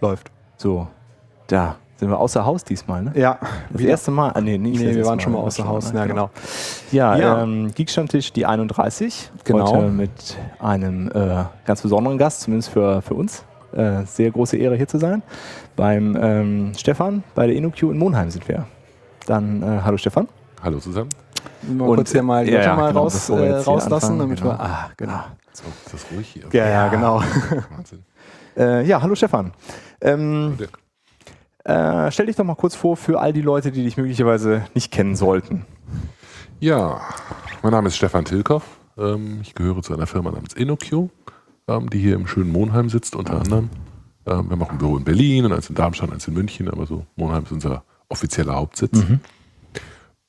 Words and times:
läuft. 0.00 0.30
So, 0.56 0.88
da 1.46 1.76
sind 1.96 2.08
wir 2.10 2.18
außer 2.18 2.44
Haus 2.46 2.64
diesmal, 2.64 3.02
ne? 3.02 3.12
Ja. 3.14 3.38
Das 3.70 3.82
erste 3.82 4.10
Mal. 4.10 4.30
Ah, 4.34 4.40
nee, 4.40 4.56
nicht 4.56 4.80
Nee, 4.80 4.86
das 4.86 4.96
wir 4.96 5.06
waren 5.06 5.20
schon 5.20 5.32
mal 5.32 5.38
außer 5.40 5.68
Haus. 5.68 5.88
Ja, 5.92 5.98
mal, 5.98 6.08
genau. 6.08 6.30
Ja, 6.92 7.16
Ja. 7.16 7.42
Ähm, 7.42 7.70
Geekstammtisch 7.74 8.32
die 8.32 8.46
31. 8.46 9.30
Genau. 9.44 9.70
Heute 9.70 9.88
mit 9.88 10.38
einem 10.58 11.10
äh, 11.12 11.44
ganz 11.66 11.82
besonderen 11.82 12.16
Gast, 12.16 12.42
zumindest 12.42 12.70
für, 12.70 13.02
für 13.02 13.14
uns. 13.14 13.44
Äh, 13.72 14.04
sehr 14.06 14.30
große 14.30 14.56
Ehre 14.56 14.76
hier 14.76 14.88
zu 14.88 14.98
sein. 14.98 15.22
Beim 15.76 16.16
ähm, 16.20 16.72
Stefan, 16.76 17.22
bei 17.34 17.46
der 17.46 17.54
InnoQ 17.56 17.82
in 17.82 17.98
Monheim 17.98 18.30
sind 18.30 18.48
wir. 18.48 18.66
Dann, 19.26 19.62
äh, 19.62 19.80
hallo 19.84 19.96
Stefan. 19.98 20.26
Hallo 20.62 20.78
zusammen. 20.78 21.10
Mal 21.62 21.88
Und- 21.88 21.96
kurz 21.96 22.12
hier 22.12 22.22
mal 22.22 22.44
die 22.44 22.52
ja, 22.52 22.62
ja, 22.62 22.76
mal 22.76 22.88
genau, 22.88 23.02
raus, 23.02 23.28
äh, 23.30 23.36
hier 23.36 23.56
rauslassen, 23.58 23.92
anfangen, 23.92 24.18
damit 24.18 24.38
genau. 24.40 24.52
wir. 24.52 24.60
Ah, 24.60 24.90
genau. 24.96 25.20
So, 25.52 25.64
ist 25.86 25.92
das 25.94 26.06
ruhig 26.12 26.28
hier? 26.28 26.44
Ja, 26.52 26.68
ja, 26.68 26.88
genau. 26.88 27.20
Wahnsinn. 27.76 28.02
Äh, 28.56 28.86
ja, 28.86 29.02
hallo 29.02 29.14
Stefan. 29.14 29.52
Ähm, 30.00 30.56
äh, 31.64 32.10
stell 32.10 32.26
dich 32.26 32.36
doch 32.36 32.44
mal 32.44 32.54
kurz 32.56 32.74
vor 32.74 32.96
für 32.96 33.20
all 33.20 33.32
die 33.32 33.42
Leute, 33.42 33.70
die 33.70 33.84
dich 33.84 33.96
möglicherweise 33.96 34.64
nicht 34.74 34.90
kennen 34.90 35.16
sollten. 35.16 35.66
Ja, 36.58 37.00
mein 37.62 37.72
Name 37.72 37.88
ist 37.88 37.96
Stefan 37.96 38.24
Tilkoff. 38.24 38.64
Ähm, 38.98 39.40
ich 39.42 39.54
gehöre 39.54 39.82
zu 39.82 39.94
einer 39.94 40.06
Firma 40.06 40.30
namens 40.30 40.54
InnoQ, 40.54 41.10
ähm, 41.68 41.90
die 41.90 41.98
hier 41.98 42.14
im 42.14 42.26
schönen 42.26 42.52
Monheim 42.52 42.88
sitzt, 42.88 43.14
unter 43.16 43.40
anderem. 43.40 43.70
Ähm, 44.26 44.46
wir 44.46 44.50
haben 44.52 44.62
auch 44.62 44.70
ein 44.70 44.78
Büro 44.78 44.96
in 44.96 45.04
Berlin 45.04 45.44
und 45.44 45.52
eins 45.52 45.68
in 45.68 45.74
Darmstadt, 45.74 46.12
eins 46.12 46.26
in 46.28 46.34
München, 46.34 46.68
aber 46.68 46.86
so 46.86 47.06
Monheim 47.16 47.44
ist 47.44 47.52
unser 47.52 47.84
offizieller 48.08 48.56
Hauptsitz. 48.56 48.98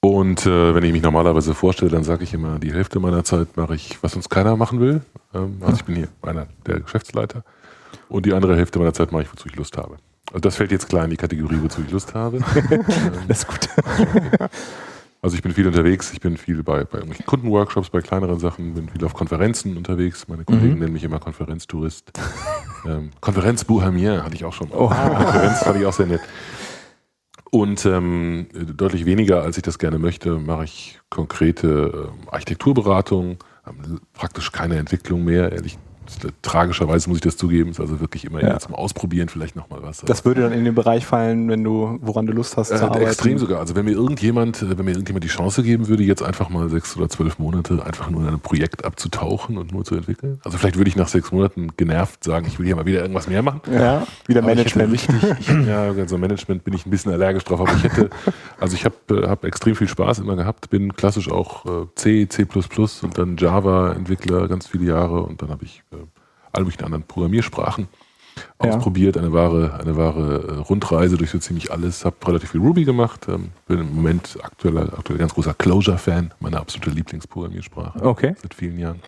Und 0.04 0.46
äh, 0.46 0.74
wenn 0.74 0.84
ich 0.84 0.94
mich 0.94 1.04
normalerweise 1.04 1.54
vorstelle, 1.54 1.92
dann 1.92 2.04
sage 2.04 2.24
ich 2.24 2.34
immer, 2.34 2.58
die 2.60 2.74
Hälfte 2.74 3.00
meiner 3.00 3.24
Zeit 3.24 3.56
mache 3.56 3.76
ich, 3.76 4.02
was 4.02 4.16
uns 4.16 4.30
keiner 4.30 4.56
machen 4.56 4.80
will. 4.80 5.02
Ähm, 5.34 5.58
also 5.62 5.76
ich 5.76 5.86
bin 5.86 5.96
hier 5.96 6.08
einer 6.22 6.48
der 6.66 6.80
Geschäftsleiter. 6.80 7.44
Und 8.10 8.26
die 8.26 8.34
andere 8.34 8.56
Hälfte 8.56 8.80
meiner 8.80 8.94
Zeit 8.94 9.12
mache 9.12 9.24
ich, 9.24 9.32
wozu 9.32 9.48
ich 9.48 9.56
Lust 9.56 9.78
habe. 9.78 9.98
Also 10.28 10.40
das 10.42 10.56
fällt 10.56 10.72
jetzt 10.72 10.88
klar 10.90 11.04
in 11.04 11.10
die 11.10 11.18
Kategorie, 11.18 11.58
wozu 11.62 11.82
ich 11.86 11.92
Lust 11.92 12.14
habe. 12.14 12.38
ähm, 12.56 12.84
Das 13.28 13.40
ist 13.40 13.48
gut. 13.48 13.68
also 15.22 15.36
ich 15.36 15.42
bin 15.42 15.54
viel 15.54 15.68
unterwegs, 15.68 16.12
ich 16.14 16.22
bin 16.22 16.38
viel 16.38 16.64
bei, 16.64 16.84
bei 16.86 17.00
irgendwelchen 17.00 17.26
Kundenworkshops, 17.26 17.90
bei 17.90 18.02
kleineren 18.02 18.40
Sachen, 18.40 18.74
bin 18.74 18.90
viel 18.90 19.04
auf 19.04 19.14
Konferenzen 19.14 19.76
unterwegs. 19.78 20.28
Meine 20.28 20.46
Kollegen 20.46 20.74
Mhm. 20.76 20.80
nennen 20.80 20.94
mich 20.94 21.04
immer 21.04 21.20
Konferenztourist. 21.20 22.12
ähm, 22.86 23.12
Konferenz 23.20 23.66
Bohemier 23.66 24.24
hatte 24.24 24.36
ich 24.36 24.46
auch 24.46 24.54
schon. 24.54 24.70
Oh. 24.72 24.88
Konferenz 24.88 25.60
fand 25.60 25.80
ich 25.80 25.86
auch 25.86 25.94
sehr 25.94 26.08
nett. 26.08 26.22
Und 27.54 27.86
ähm, 27.86 28.48
deutlich 28.54 29.06
weniger, 29.06 29.42
als 29.42 29.58
ich 29.58 29.64
das 29.64 29.78
gerne 29.78 30.00
möchte, 30.00 30.38
mache 30.38 30.64
ich 30.64 31.02
konkrete 31.10 32.08
ähm, 32.14 32.30
Architekturberatung, 32.30 33.40
ähm, 33.68 34.00
praktisch 34.14 34.54
keine 34.54 34.78
Entwicklung 34.78 35.26
mehr, 35.26 35.52
ehrlich 35.52 35.78
Tragischerweise 36.42 37.10
muss 37.10 37.18
ich 37.18 37.22
das 37.24 37.38
zugeben, 37.38 37.72
ist 37.72 37.80
also 37.80 38.00
wirklich 38.00 38.26
immer 38.26 38.42
Ja. 38.42 38.50
eher 38.50 38.60
zum 38.60 38.74
Ausprobieren 38.76 39.30
vielleicht 39.30 39.56
nochmal 39.56 39.80
was. 39.84 39.98
Das 40.02 40.26
würde 40.26 40.42
dann 40.42 40.52
in 40.54 40.66
den 40.66 40.76
Bereich 40.76 41.06
fallen, 41.06 41.48
wenn 41.50 41.64
du, 41.64 41.98
woran 42.02 42.26
du 42.26 42.34
Lust 42.34 42.58
hast 42.58 42.70
zu 42.70 42.76
Äh, 42.76 42.80
arbeiten. 42.80 43.04
extrem 43.06 43.38
sogar. 43.38 43.60
Also 43.60 43.76
wenn 43.76 43.86
mir 43.86 43.92
irgendjemand, 43.92 44.62
äh, 44.62 44.78
wenn 44.78 44.86
mir 44.86 44.92
irgendjemand 44.92 45.24
die 45.24 45.30
Chance 45.30 45.64
geben 45.64 45.88
würde, 45.88 46.04
jetzt 46.04 46.24
einfach 46.24 46.50
mal 46.50 46.70
sechs 46.70 46.96
oder 46.98 47.10
zwölf 47.10 47.40
Monate 47.40 47.86
einfach 47.86 48.10
nur 48.10 48.22
in 48.22 48.28
einem 48.28 48.40
Projekt 48.40 48.86
abzutauchen 48.86 49.58
und 49.58 49.72
nur 49.72 49.84
zu 49.86 49.96
entwickeln. 49.96 50.40
Also 50.44 50.58
vielleicht 50.58 50.78
würde 50.78 50.90
ich 50.90 50.96
nach 50.96 51.08
sechs 51.08 51.32
Monaten 51.32 51.70
genervt 51.78 52.24
sagen, 52.24 52.46
ich 52.48 52.58
will 52.60 52.66
hier 52.66 52.76
mal 52.76 52.86
wieder 52.86 53.02
irgendwas 53.02 53.28
mehr 53.28 53.42
machen. 53.44 53.62
Ja, 53.72 54.06
wieder 54.28 54.42
Aber 54.44 54.52
ich 54.54 54.58
Management. 54.76 54.92
Richtig, 54.94 55.40
ich, 55.40 55.68
ja, 55.68 55.84
also 55.84 56.18
Management 56.18 56.64
bin 56.64 56.74
ich 56.74 56.86
ein 56.86 56.90
bisschen 56.90 57.12
allergisch 57.12 57.44
drauf, 57.44 57.60
aber 57.62 57.74
ich 57.76 57.84
hätte, 57.84 58.10
also 58.60 58.76
ich 58.76 58.86
habe 58.86 58.96
äh, 59.10 59.28
hab 59.28 59.44
extrem 59.46 59.76
viel 59.76 59.88
Spaß 59.88 60.20
immer 60.20 60.36
gehabt, 60.36 60.70
bin 60.70 60.94
klassisch 60.94 61.30
auch 61.32 61.66
äh, 61.66 61.88
C, 61.96 62.28
C++ 62.28 62.46
und 63.04 63.18
dann 63.18 63.38
Java-Entwickler 63.38 64.48
ganz 64.48 64.68
viele 64.68 64.86
Jahre 64.86 65.22
und 65.24 65.42
dann 65.42 65.50
habe 65.50 65.64
ich 65.66 65.84
äh, 65.92 65.98
alle 66.52 66.66
möglichen 66.66 66.84
anderen 66.86 67.04
Programmiersprachen 67.04 67.88
Ja. 68.64 68.70
ausprobiert, 68.72 69.18
eine 69.18 69.34
wahre, 69.34 69.80
eine 69.82 69.98
wahre 69.98 70.48
äh, 70.48 70.52
Rundreise 70.60 71.18
durch 71.18 71.32
so 71.32 71.40
ziemlich 71.40 71.72
alles, 71.72 72.06
habe 72.06 72.16
relativ 72.28 72.52
viel 72.52 72.62
Ruby 72.62 72.86
gemacht, 72.86 73.28
ähm, 73.28 73.50
bin 73.68 73.80
im 73.80 73.94
Moment 73.96 74.38
aktueller, 74.42 74.94
aktuell 74.98 75.20
ganz 75.20 75.34
großer 75.34 75.54
Clojure-Fan, 75.54 76.34
meine 76.40 76.60
absolute 76.60 76.90
Lieblingsprogrammiersprache 76.92 78.02
Okay. 78.04 78.36
seit 78.42 78.54
vielen 78.54 78.80
Jahren. 78.80 79.02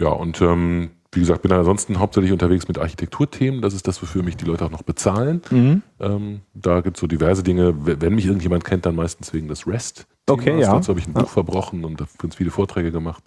Ja, 0.00 0.08
und 0.08 0.40
ähm, 0.40 0.90
wie 1.12 1.20
gesagt, 1.20 1.42
bin 1.42 1.52
ansonsten 1.52 1.98
hauptsächlich 1.98 2.32
unterwegs 2.32 2.68
mit 2.68 2.78
Architekturthemen. 2.78 3.62
Das 3.62 3.72
ist 3.74 3.88
das, 3.88 4.00
wofür 4.02 4.22
mich 4.22 4.36
die 4.36 4.44
Leute 4.44 4.64
auch 4.66 4.70
noch 4.70 4.82
bezahlen. 4.82 5.40
Mhm. 5.50 5.82
Ähm, 6.00 6.40
da 6.54 6.80
gibt 6.82 6.96
es 6.98 7.00
so 7.00 7.06
diverse 7.06 7.42
Dinge. 7.42 7.74
Wenn 8.00 8.14
mich 8.14 8.26
irgendjemand 8.26 8.64
kennt, 8.64 8.84
dann 8.86 8.94
meistens 8.94 9.32
wegen 9.32 9.48
des 9.48 9.66
REST. 9.66 10.06
Okay, 10.28 10.60
ja. 10.60 10.72
Dazu 10.74 10.90
habe 10.90 11.00
ich 11.00 11.06
ein 11.08 11.14
Buch 11.14 11.28
verbrochen 11.30 11.84
und 11.84 12.02
ganz 12.18 12.36
viele 12.36 12.50
Vorträge 12.50 12.92
gemacht. 12.92 13.24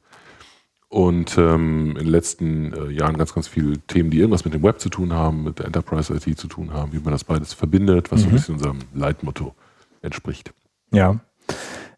Und 0.92 1.38
ähm, 1.38 1.92
in 1.92 2.04
den 2.04 2.08
letzten 2.08 2.74
äh, 2.74 2.90
Jahren 2.92 3.16
ganz, 3.18 3.34
ganz 3.34 3.48
viele 3.48 3.78
Themen, 3.80 4.10
die 4.12 4.18
irgendwas 4.20 4.44
mit 4.44 4.54
dem 4.54 4.62
Web 4.62 4.82
zu 4.82 4.90
tun 4.90 5.14
haben, 5.14 5.46
mit 5.46 5.58
der 5.60 5.68
Enterprise 5.68 6.14
IT 6.14 6.38
zu 6.38 6.48
tun 6.48 6.74
haben, 6.74 6.92
wie 6.92 7.00
man 7.00 7.14
das 7.14 7.24
beides 7.24 7.54
verbindet, 7.54 8.12
was 8.12 8.20
so 8.22 8.26
ein 8.28 8.32
Mhm. 8.32 8.36
bisschen 8.36 8.56
unserem 8.56 8.80
Leitmotto 8.94 9.56
entspricht. 10.02 10.52
Ja. 10.92 11.16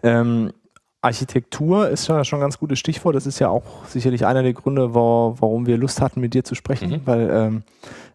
Ähm, 0.04 0.52
Architektur 1.02 1.90
ist 1.90 2.08
ja 2.08 2.24
schon 2.24 2.38
ein 2.38 2.42
ganz 2.44 2.60
gutes 2.60 2.78
Stichwort. 2.78 3.16
Das 3.16 3.26
ist 3.26 3.40
ja 3.40 3.50
auch 3.50 3.64
sicherlich 3.88 4.28
einer 4.28 4.44
der 4.44 4.54
Gründe, 4.54 4.94
wa- 4.94 5.34
warum 5.40 5.66
wir 5.66 5.78
Lust 5.78 6.00
hatten, 6.00 6.22
mit 6.22 6.36
dir 6.36 6.44
zu 6.44 6.54
sprechen, 6.54 6.92
Mhm. 6.92 7.02
weil, 7.06 7.30
ähm, 7.32 7.64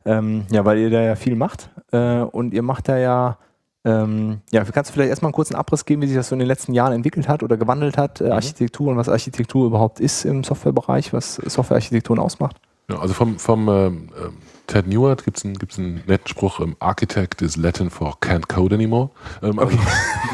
ähm, 0.05 0.47
ja, 0.53 0.65
weil 0.65 0.79
ihr 0.79 0.91
da 0.91 1.03
ja 1.03 1.17
viel 1.17 1.35
macht. 1.35 1.71
Äh, 1.91 2.21
und 2.21 2.55
ihr 2.55 2.63
macht 2.63 2.89
da 2.89 2.97
ja, 2.97 3.37
ähm, 3.85 4.41
ja, 4.51 4.65
kannst 4.65 4.91
du 4.91 4.95
vielleicht 4.95 5.11
erstmal 5.11 5.29
einen 5.29 5.35
kurzen 5.35 5.55
Abriss 5.55 5.85
geben, 5.85 6.03
wie 6.03 6.07
sich 6.07 6.17
das 6.17 6.29
so 6.29 6.35
in 6.35 6.41
den 6.41 6.49
letzten 6.49 6.75
Jahren 6.75 6.93
entwickelt 6.93 7.29
hat 7.29 7.43
oder 7.43 7.57
gewandelt 7.57 7.97
hat, 7.97 8.21
äh, 8.21 8.31
Architektur 8.31 8.89
und 8.89 8.97
was 8.97 9.09
Architektur 9.09 9.67
überhaupt 9.67 10.01
ist 10.01 10.25
im 10.25 10.45
Softwarebereich, 10.45 11.13
was 11.13 11.37
Softwarearchitekturen 11.37 12.19
ausmacht? 12.19 12.57
Ja, 12.91 12.99
also 13.01 13.13
vom, 13.13 13.39
vom 13.39 13.69
ähm, 13.69 14.09
ähm, 14.19 14.39
Ted 14.67 14.87
Newart 14.87 15.23
gibt 15.23 15.37
es 15.37 15.45
einen, 15.45 15.59
gibt's 15.59 15.79
einen 15.79 16.03
netten 16.07 16.27
Spruch, 16.27 16.61
ähm, 16.61 16.75
Architect 16.79 17.43
is 17.43 17.57
Latin 17.57 17.91
for 17.91 18.17
can't 18.21 18.49
code 18.49 18.75
anymore. 18.75 19.11
Ähm, 19.43 19.59
also, 19.59 19.77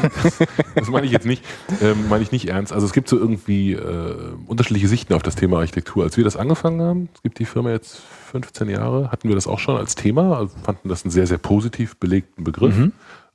das 0.75 0.87
meine 0.87 1.05
ich 1.05 1.11
jetzt 1.11 1.25
nicht, 1.25 1.43
ähm, 1.81 2.07
meine 2.07 2.23
ich 2.23 2.31
nicht 2.31 2.47
ernst. 2.47 2.71
Also 2.71 2.85
es 2.85 2.93
gibt 2.93 3.09
so 3.09 3.17
irgendwie 3.17 3.73
äh, 3.73 4.15
unterschiedliche 4.47 4.87
Sichten 4.87 5.13
auf 5.13 5.21
das 5.21 5.35
Thema 5.35 5.57
Architektur. 5.57 6.05
Als 6.05 6.15
wir 6.15 6.23
das 6.23 6.37
angefangen 6.37 6.81
haben, 6.81 7.09
es 7.13 7.23
gibt 7.23 7.39
die 7.39 7.45
Firma 7.45 7.71
jetzt 7.71 8.01
15 8.31 8.69
Jahre, 8.69 9.11
hatten 9.11 9.27
wir 9.27 9.35
das 9.35 9.47
auch 9.47 9.59
schon 9.59 9.75
als 9.75 9.95
Thema, 9.95 10.37
also 10.37 10.55
fanden 10.63 10.87
das 10.87 11.03
einen 11.03 11.11
sehr, 11.11 11.27
sehr 11.27 11.37
positiv 11.37 11.97
belegten 11.97 12.45
Begriff. 12.45 12.75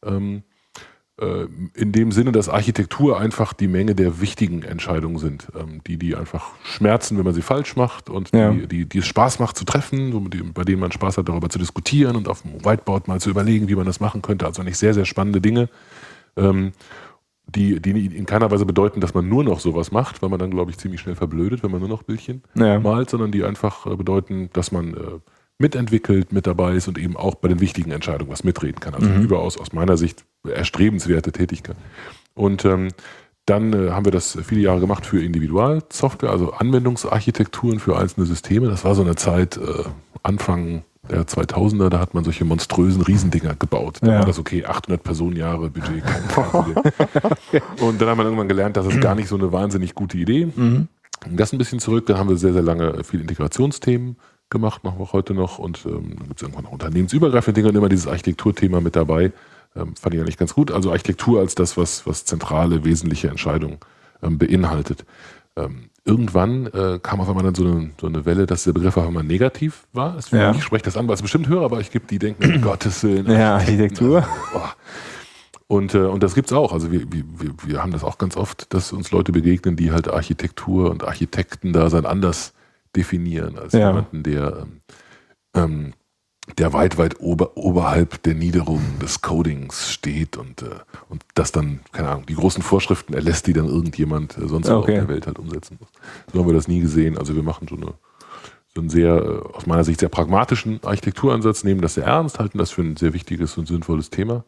Ähm, 0.05 0.43
äh, 1.21 1.47
in 1.75 1.93
dem 1.93 2.13
Sinne, 2.13 2.33
dass 2.33 2.49
Architektur 2.49 3.21
einfach 3.21 3.53
die 3.53 3.69
Menge 3.69 3.95
der 3.95 4.21
wichtigen 4.21 4.63
Entscheidungen 4.63 5.19
sind, 5.19 5.49
ähm, 5.59 5.83
die, 5.87 5.99
die 5.99 6.17
einfach 6.17 6.53
schmerzen, 6.65 7.19
wenn 7.19 7.25
man 7.25 7.35
sie 7.35 7.43
falsch 7.43 7.77
macht 7.77 8.09
und 8.09 8.31
Ja. 8.35 8.53
die, 8.53 8.67
die, 8.67 8.87
die 8.87 8.99
es 8.99 9.07
Spaß 9.07 9.39
macht 9.39 9.57
zu 9.59 9.65
treffen, 9.67 10.13
so 10.13 10.21
dem, 10.21 10.55
bei 10.55 10.65
denen 10.65 10.81
man 10.81 10.93
Spaß 10.93 11.19
hat, 11.19 11.29
darüber 11.29 11.51
zu 11.51 11.59
diskutieren 11.59 12.17
und 12.17 12.27
auf 12.29 12.43
dem 12.43 12.65
Whiteboard 12.65 13.07
mal 13.09 13.21
zu 13.21 13.29
überlegen, 13.31 13.69
wie 13.69 13.75
man 13.75 13.85
das 13.87 14.01
machen 14.01 14.23
könnte. 14.23 14.47
Also 14.47 14.63
eigentlich 14.63 14.79
sehr, 14.79 14.95
sehr 14.95 15.05
spannende 15.05 15.43
Dinge, 15.43 15.69
ähm, 16.37 16.73
die, 17.47 17.81
die 17.81 18.07
in 18.17 18.27
keiner 18.27 18.51
Weise 18.51 18.65
bedeuten, 18.65 19.01
dass 19.01 19.13
man 19.13 19.29
nur 19.29 19.43
noch 19.45 19.61
sowas 19.61 19.91
macht, 19.91 20.23
weil 20.23 20.29
man 20.31 20.39
dann, 20.39 20.51
glaube 20.53 20.71
ich, 20.71 20.79
ziemlich 20.79 21.01
schnell 21.01 21.17
verblödet, 21.17 21.63
wenn 21.63 21.71
man 21.71 21.81
nur 21.81 21.89
noch 21.89 22.05
Bildchen 22.05 22.43
Ja. 22.55 22.79
malt, 22.79 23.11
sondern 23.11 23.33
die 23.33 23.45
einfach 23.45 23.87
äh, 23.87 23.97
bedeuten, 23.97 24.49
dass 24.53 24.73
man 24.73 24.95
äh, 24.95 24.99
mitentwickelt, 25.61 26.33
mit 26.33 26.47
dabei 26.47 26.75
ist 26.75 26.89
und 26.89 26.99
eben 26.99 27.17
auch 27.17 27.35
bei 27.37 27.49
den 27.49 27.61
wichtigen 27.61 27.91
Entscheidungen 27.91 28.31
was 28.33 28.45
mitreden 28.45 28.81
kann. 28.81 28.95
Also 28.95 29.09
Mhm. 29.09 29.23
überaus 29.23 29.57
aus 29.59 29.73
meiner 29.73 29.97
Sicht 29.97 30.25
erstrebenswerte 30.49 31.33
Tätigkeit. 31.33 31.77
Und 32.35 32.65
ähm, 32.65 32.89
dann 33.47 33.73
äh, 33.73 33.91
haben 33.91 34.05
wir 34.05 34.13
das 34.13 34.39
viele 34.45 34.61
Jahre 34.63 34.81
gemacht 34.81 35.05
für 35.07 35.23
Individualsoftware, 35.23 36.31
also 36.31 36.53
Anwendungsarchitekturen 36.53 37.79
für 37.81 37.97
einzelne 37.99 38.27
Systeme. 38.27 38.69
Das 38.69 38.85
war 38.85 38.95
so 38.95 39.03
eine 39.03 39.17
Zeit, 39.17 39.57
äh, 39.57 39.85
Anfang 40.23 40.85
der 41.11 41.27
2000er, 41.27 41.89
da 41.89 41.99
hat 41.99 42.15
man 42.15 42.23
solche 42.25 42.45
monströsen 42.45 43.03
Riesendinger 43.03 43.55
gebaut. 43.57 43.99
Da 44.01 44.13
Ja. 44.13 44.19
war 44.21 44.27
das 44.27 44.39
okay, 44.39 44.65
800 44.65 45.03
Personenjahre 45.03 45.69
Budget, 45.71 46.05
kein. 46.05 46.23
Und 47.81 48.01
dann 48.01 48.09
haben 48.09 48.19
wir 48.19 48.25
irgendwann 48.25 48.49
gelernt, 48.49 48.77
das 48.77 48.87
ist 48.87 49.01
gar 49.01 49.15
nicht 49.15 49.29
so 49.29 49.37
eine 49.37 49.51
wahnsinnig 49.53 49.95
gute 49.95 50.17
Idee. 50.19 50.47
Mhm. 50.55 50.89
Das 51.33 51.53
ein 51.53 51.59
bisschen 51.59 51.81
zurück, 51.81 52.07
dann 52.07 52.19
haben 52.19 52.29
wir 52.29 52.37
sehr, 52.37 52.53
sehr 52.53 52.63
lange 52.63 53.03
viel 53.05 53.21
Integrationsthemen 53.21 54.17
gemacht, 54.51 54.85
machen 54.85 54.99
wir 54.99 55.05
auch 55.05 55.13
heute 55.13 55.33
noch. 55.35 55.59
Und 55.59 55.85
ähm, 55.87 56.15
dann 56.19 56.29
gibt 56.29 56.37
es 56.37 56.43
irgendwann 56.43 56.65
noch 56.65 56.73
unternehmensübergreifende 56.73 57.55
Dinge 57.61 57.69
und 57.71 57.77
immer 57.77 57.89
dieses 57.89 58.07
Architekturthema 58.07 58.81
mit 58.81 58.97
dabei. 58.97 59.33
Ähm, 59.77 59.95
fand 59.97 60.15
ich 60.15 60.21
eigentlich 60.21 60.37
ganz 60.37 60.55
gut. 60.55 60.71
Also 60.73 60.91
Architektur 60.91 61.41
als 61.41 61.55
das, 61.55 61.77
was, 61.77 62.07
was 62.07 62.25
zentrale, 62.25 62.85
wesentliche 62.85 63.29
Entscheidungen 63.29 63.79
ähm, 64.23 64.37
beinhaltet. 64.39 65.05
Ähm, 65.57 65.91
irgendwann 66.05 66.67
äh, 66.67 66.99
kam 67.03 67.21
auf 67.21 67.29
einmal 67.29 67.45
dann 67.45 67.55
so 67.55 67.65
eine, 67.65 67.91
so 68.01 68.07
eine 68.07 68.25
Welle, 68.25 68.47
dass 68.47 68.65
der 68.65 68.73
Begriff 68.73 68.97
auf 68.97 69.07
einmal 69.07 69.23
negativ 69.25 69.87
war. 69.93 70.17
Es- 70.17 70.31
Ja. 70.31 70.51
Ich 70.53 70.63
spreche 70.65 70.85
das 70.85 70.97
an, 70.97 71.07
weil 71.09 71.15
es 71.15 71.23
bestimmt 71.23 71.47
höre, 71.49 71.63
aber 71.65 71.81
ich 71.81 71.91
gibt 71.91 72.11
die 72.11 72.19
denken, 72.19 72.55
um 72.57 72.61
Gottes 72.63 73.03
Willen. 73.05 73.31
Ja, 73.31 73.55
Architektur. 73.57 74.27
Und, 75.67 75.95
äh, 75.95 75.99
und 75.99 76.23
das 76.25 76.35
gibt's 76.35 76.53
auch. 76.53 76.73
Also 76.73 76.91
wir, 76.91 77.03
wir, 77.13 77.23
wir- 77.39 77.55
wir 77.65 77.81
haben 77.83 77.93
das 77.93 78.03
auch 78.03 78.19
ganz 78.19 78.37
oft, 78.37 78.75
dass 78.75 78.93
uns 78.93 79.13
Leute 79.13 79.31
begegnen, 79.31 79.77
die 79.77 79.93
halt 79.93 80.09
Architektur 80.09 80.91
und 80.91 81.05
Architekten 81.05 81.73
da 81.73 81.89
sein 81.91 82.07
anders 82.07 82.55
definieren 82.97 83.59
als 83.59 83.73
Ja. 83.73 83.89
jemanden, 83.89 84.23
der, 84.23 84.67
ähm, 84.67 84.81
ähm, 85.55 85.93
der 86.59 86.73
weit, 86.73 86.99
weit 86.99 87.21
ober, 87.21 87.57
oberhalb 87.57 88.23
der 88.25 88.35
Niederung 88.35 88.83
des 89.01 89.21
Codings 89.21 89.93
steht 89.93 90.37
und, 90.37 90.63
äh, 90.63 90.71
und 91.09 91.25
das 91.35 91.53
dann, 91.53 91.81
keine 91.93 92.09
Ahnung, 92.09 92.27
die 92.27 92.35
großen 92.35 92.63
Vorschriften 92.63 93.15
erlässt, 93.15 93.47
die 93.47 93.53
dann 93.53 93.67
irgendjemand 93.67 94.37
äh, 94.37 94.49
sonst 94.49 94.69
Okay. 94.69 94.79
auf 94.79 94.87
der 94.87 95.09
Welt 95.09 95.27
halt 95.27 95.39
umsetzen 95.39 95.77
muss. 95.79 95.91
So 96.33 96.41
haben 96.41 96.47
wir 96.49 96.55
das 96.55 96.67
nie 96.69 96.81
gesehen. 96.81 97.17
Also 97.19 97.37
wir 97.37 97.43
machen 97.43 97.67
so 97.69 97.77
eine 97.77 97.95
so 98.73 98.81
einen 98.81 98.89
sehr, 98.91 99.17
äh, 99.17 99.57
aus 99.57 99.67
meiner 99.67 99.83
Sicht 99.83 99.99
sehr 99.99 100.09
pragmatischen 100.09 100.79
Architekturansatz, 100.85 101.65
nehmen 101.65 101.81
das 101.81 101.95
sehr 101.95 102.05
ernst, 102.05 102.39
halten 102.39 102.59
das 102.59 102.71
für 102.71 102.83
ein 102.83 102.97
sehr 102.97 103.13
wichtiges 103.15 103.59
und 103.59 103.67
sinnvolles 103.67 104.11
Thema 104.11 104.45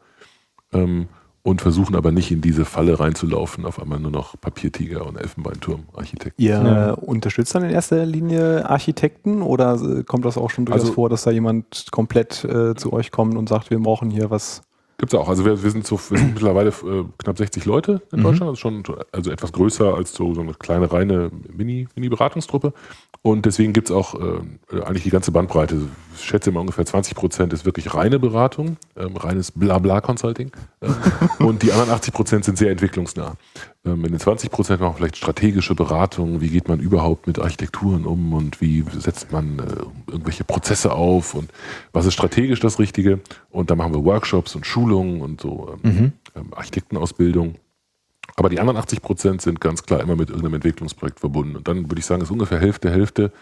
ähm, 0.72 1.08
und 1.44 1.60
versuchen 1.60 1.96
aber 1.96 2.12
nicht 2.12 2.30
in 2.30 2.40
diese 2.40 2.64
Falle 2.64 3.00
reinzulaufen, 3.00 3.66
auf 3.66 3.80
einmal 3.80 3.98
nur 3.98 4.12
noch 4.12 4.40
Papiertiger 4.40 5.04
und 5.06 5.16
Elfenbeinturm-Architekten. 5.16 6.40
Ihr 6.40 6.50
Ja. 6.62 6.92
unterstützt 6.92 7.54
dann 7.54 7.64
in 7.64 7.70
erster 7.70 8.06
Linie 8.06 8.68
Architekten 8.70 9.42
oder 9.42 9.74
äh, 9.80 10.02
kommt 10.04 10.24
das 10.24 10.38
auch 10.38 10.50
schon 10.50 10.66
durchaus 10.66 10.82
Also- 10.82 10.92
vor, 10.94 11.08
dass 11.08 11.24
da 11.24 11.30
jemand 11.32 11.88
komplett 11.90 12.44
äh, 12.44 12.74
zu 12.76 12.92
euch 12.92 13.10
kommt 13.10 13.36
und 13.36 13.48
sagt, 13.48 13.70
wir 13.70 13.78
brauchen 13.80 14.10
hier 14.10 14.30
was? 14.30 14.62
Gibt's 15.02 15.16
auch. 15.16 15.28
Also 15.28 15.44
wir, 15.44 15.60
wir 15.60 15.70
sind 15.72 15.84
so 15.84 15.99
wir 16.10 16.16
sind 16.19 16.34
mittlerweile 16.34 16.69
äh, 16.69 17.04
knapp 17.19 17.37
60 17.37 17.64
Leute 17.64 18.02
in 18.12 18.20
Mhm. 18.20 18.22
Deutschland. 18.22 18.52
Ist 18.52 18.60
schon 18.60 18.84
also 19.10 19.32
etwas 19.32 19.50
größer 19.50 19.94
als 19.96 20.12
so, 20.14 20.32
so 20.32 20.43
eine 20.43 20.54
kleine 20.54 20.93
reine 20.93 21.32
Mini- 21.52 21.88
Mini-Beratungstruppe. 21.96 22.72
Und 23.20 23.44
deswegen 23.44 23.72
gibt's 23.72 23.90
auch 23.90 24.14
äh, 24.14 24.81
eigentlich 24.84 25.02
die 25.02 25.10
ganze 25.10 25.32
Bandbreite. 25.32 25.76
Ich 26.14 26.22
schätze 26.25 26.52
mal 26.52 26.60
ungefähr 26.60 26.87
20 26.87 27.16
Prozent 27.16 27.52
ist 27.52 27.64
wirklich 27.64 27.93
reine 27.94 28.20
Beratung, 28.20 28.76
ähm, 28.96 29.16
reines 29.16 29.50
Blabla-Consulting. 29.50 30.52
Ähm, 30.82 31.46
und 31.46 31.62
die 31.64 31.72
anderen 31.72 31.90
80 31.90 32.14
Prozent 32.14 32.44
sind 32.44 32.58
sehr 32.58 32.70
entwicklungsnah. 32.70 33.34
In 33.84 34.00
den 34.00 34.19
20 34.19 34.52
Prozent 34.52 34.81
machen 34.81 34.93
wir 34.93 34.96
vielleicht 34.99 35.17
strategische 35.17 35.75
Beratung. 35.75 36.40
Wie 36.40 36.50
geht 36.50 36.69
man 36.69 36.79
überhaupt 36.79 37.26
mit 37.26 37.40
Architekturen 37.40 38.06
um 38.06 38.32
und 38.32 38.61
wie 38.61 38.84
setzt 38.96 39.32
man 39.32 39.58
äh, 39.58 39.62
irgendwelche 40.12 40.44
Prozesse 40.44 40.93
auf 40.93 41.34
und 41.34 41.50
was 41.93 42.06
ist 42.06 42.14
strategisch 42.14 42.61
das 42.61 42.79
Richtige? 42.79 43.19
Und 43.50 43.73
da 43.73 43.75
machen 43.75 43.93
wir 43.93 44.05
Workshops 44.05 44.55
und 44.55 44.67
Schulungen 44.67 45.20
und 45.20 45.40
so 45.40 45.76
ähm, 45.82 46.12
ähm, 46.37 46.55
Architektenausbildung. 46.55 47.56
Aber 48.37 48.49
die 48.49 48.61
anderen 48.61 48.79
80 48.79 49.02
Prozent 49.02 49.43
sind 49.43 49.61
ganz 49.61 49.82
klar 49.82 50.00
immer 50.00 50.14
mit 50.14 50.28
irgendeinem 50.28 50.55
Entwicklungsprojekt 50.55 51.19
verbunden. 51.19 51.56
Und 51.56 51.67
dann 51.67 51.90
würde 51.90 51.99
ich 51.99 52.06
sagen, 52.06 52.23
ist 52.23 52.31
ungefähr 52.31 52.61
Hälfte, 52.61 52.88
Hälfte 52.88 53.32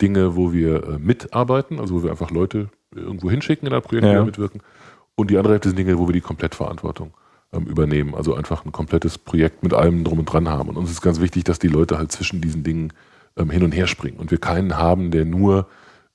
Dinge, 0.00 0.36
wo 0.36 0.52
wir 0.52 0.84
äh, 0.84 0.98
mitarbeiten, 1.00 1.80
also 1.80 1.96
wo 1.96 2.02
wir 2.04 2.12
einfach 2.12 2.30
Leute 2.30 2.68
irgendwo 2.94 3.30
hinschicken 3.32 3.66
in 3.66 3.74
ein 3.74 3.82
Projekt, 3.82 4.04
die 4.04 4.10
Ja. 4.10 4.18
da 4.20 4.24
mitwirken. 4.24 4.62
Und 5.16 5.32
die 5.32 5.36
andere 5.38 5.54
Hälfte 5.54 5.70
sind 5.70 5.76
Dinge, 5.78 5.98
wo 5.98 6.06
wir 6.06 6.12
die 6.12 6.20
Komplettverantwortung 6.20 7.08
ähm, 7.08 7.12
übernehmen. 7.52 8.14
Also 8.14 8.34
einfach 8.34 8.64
ein 8.64 8.72
komplettes 8.72 9.18
Projekt 9.18 9.62
mit 9.62 9.72
allem 9.74 10.04
drum 10.04 10.18
und 10.20 10.26
dran 10.26 10.48
haben. 10.48 10.68
Und 10.68 10.76
uns 10.76 10.90
ist 10.90 11.00
ganz 11.00 11.20
wichtig, 11.20 11.44
dass 11.44 11.58
die 11.58 11.68
Leute 11.68 11.98
halt 11.98 12.12
zwischen 12.12 12.40
diesen 12.40 12.62
Dingen 12.62 12.92
ähm, 13.36 13.50
hin 13.50 13.62
und 13.62 13.72
her 13.72 13.86
springen. 13.86 14.18
Und 14.18 14.30
wir 14.30 14.38
keinen 14.38 14.76
haben, 14.76 15.10
der 15.10 15.24
nur, 15.24 15.66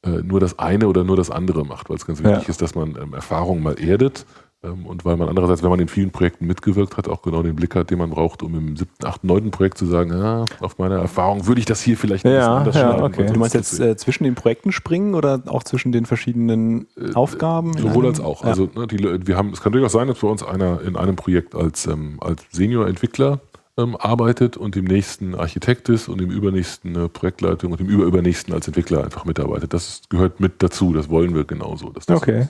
äh, 0.04 0.10
nur 0.22 0.40
das 0.40 0.60
eine 0.60 0.88
oder 0.88 1.04
nur 1.04 1.18
das 1.18 1.32
andere 1.32 1.66
macht, 1.66 1.90
weil 1.90 1.98
es 1.98 2.06
ganz 2.06 2.20
wichtig 2.24 2.44
Ja. 2.44 2.50
ist, 2.50 2.62
dass 2.62 2.76
man 2.76 2.96
ähm, 3.02 3.14
Erfahrungen 3.14 3.64
mal 3.64 3.80
erdet. 3.80 4.26
Ähm, 4.64 4.86
und 4.86 5.04
weil 5.06 5.18
man 5.18 5.28
andererseits, 5.30 5.62
wenn 5.62 5.70
man 5.70 5.80
in 5.80 5.88
vielen 5.90 6.12
Projekten 6.12 6.48
mitgewirkt 6.48 6.96
hat, 6.98 7.08
auch 7.10 7.22
genau 7.22 7.44
den 7.44 7.56
Blick 7.56 7.76
hat, 7.76 7.90
den 7.90 7.98
man 7.98 8.10
braucht, 8.10 8.44
um 8.44 8.56
im 8.56 8.78
siebten, 8.78 9.06
achten, 9.06 9.28
neunten 9.28 9.52
Projekt 9.52 9.78
zu 9.78 9.86
sagen, 9.86 10.12
ja, 10.12 10.46
auf 10.62 10.78
meiner 10.78 10.96
Erfahrung 10.96 11.48
würde 11.48 11.60
ich 11.60 11.66
das 11.66 11.82
hier 11.82 11.98
vielleicht 11.98 12.26
ein 12.26 12.32
Ja, 12.32 12.38
bisschen 12.40 12.54
anders 12.54 12.76
ja, 12.76 12.82
schneiden. 12.82 13.04
okay. 13.04 13.34
Du 13.34 13.40
meinst 13.40 13.56
jetzt 13.56 13.80
äh, 13.80 13.96
zwischen 13.98 14.24
den 14.24 14.36
Projekten 14.36 14.72
springen 14.72 15.16
oder 15.16 15.42
auch 15.48 15.64
zwischen 15.64 15.92
den 15.92 16.06
verschiedenen 16.06 16.88
Aufgaben? 17.14 17.72
in 17.78 17.84
Sowohl 17.84 18.06
als 18.08 18.20
auch. 18.20 18.44
Ja. 18.44 18.50
Also 18.50 18.70
ne, 18.76 18.88
die, 18.88 18.98
Le- 18.98 19.20
wir 19.28 19.36
haben, 19.38 19.50
es 19.52 19.62
kann 19.62 19.72
durchaus 19.74 19.92
sein, 19.92 20.08
dass 20.08 20.20
bei 20.20 20.28
uns 20.28 20.44
einer 20.44 20.82
in 20.82 20.96
einem 20.96 21.16
Projekt 21.16 21.56
als, 21.56 21.86
ähm, 21.88 22.18
als 22.22 22.44
Senior-Entwickler 22.52 23.40
ähm, 23.78 23.98
arbeitet 24.00 24.56
und 24.56 24.76
im 24.76 24.86
nächsten 24.86 25.36
Architekt 25.36 25.90
ist 25.90 26.08
und 26.08 26.22
im 26.22 26.30
übernächsten 26.30 26.96
äh, 26.96 27.10
Projektleitung 27.10 27.72
und 27.72 27.82
im 27.82 27.88
überübernächsten 27.88 28.54
als 28.54 28.68
Entwickler 28.68 29.04
einfach 29.04 29.26
mitarbeitet. 29.26 29.74
Das 29.74 30.04
gehört 30.10 30.40
mit 30.40 30.62
dazu. 30.64 30.94
Das 30.94 31.10
wollen 31.10 31.34
wir 31.36 31.44
genauso. 31.44 31.90
dass 31.90 32.06
das 32.06 32.18
Okay. 32.22 32.48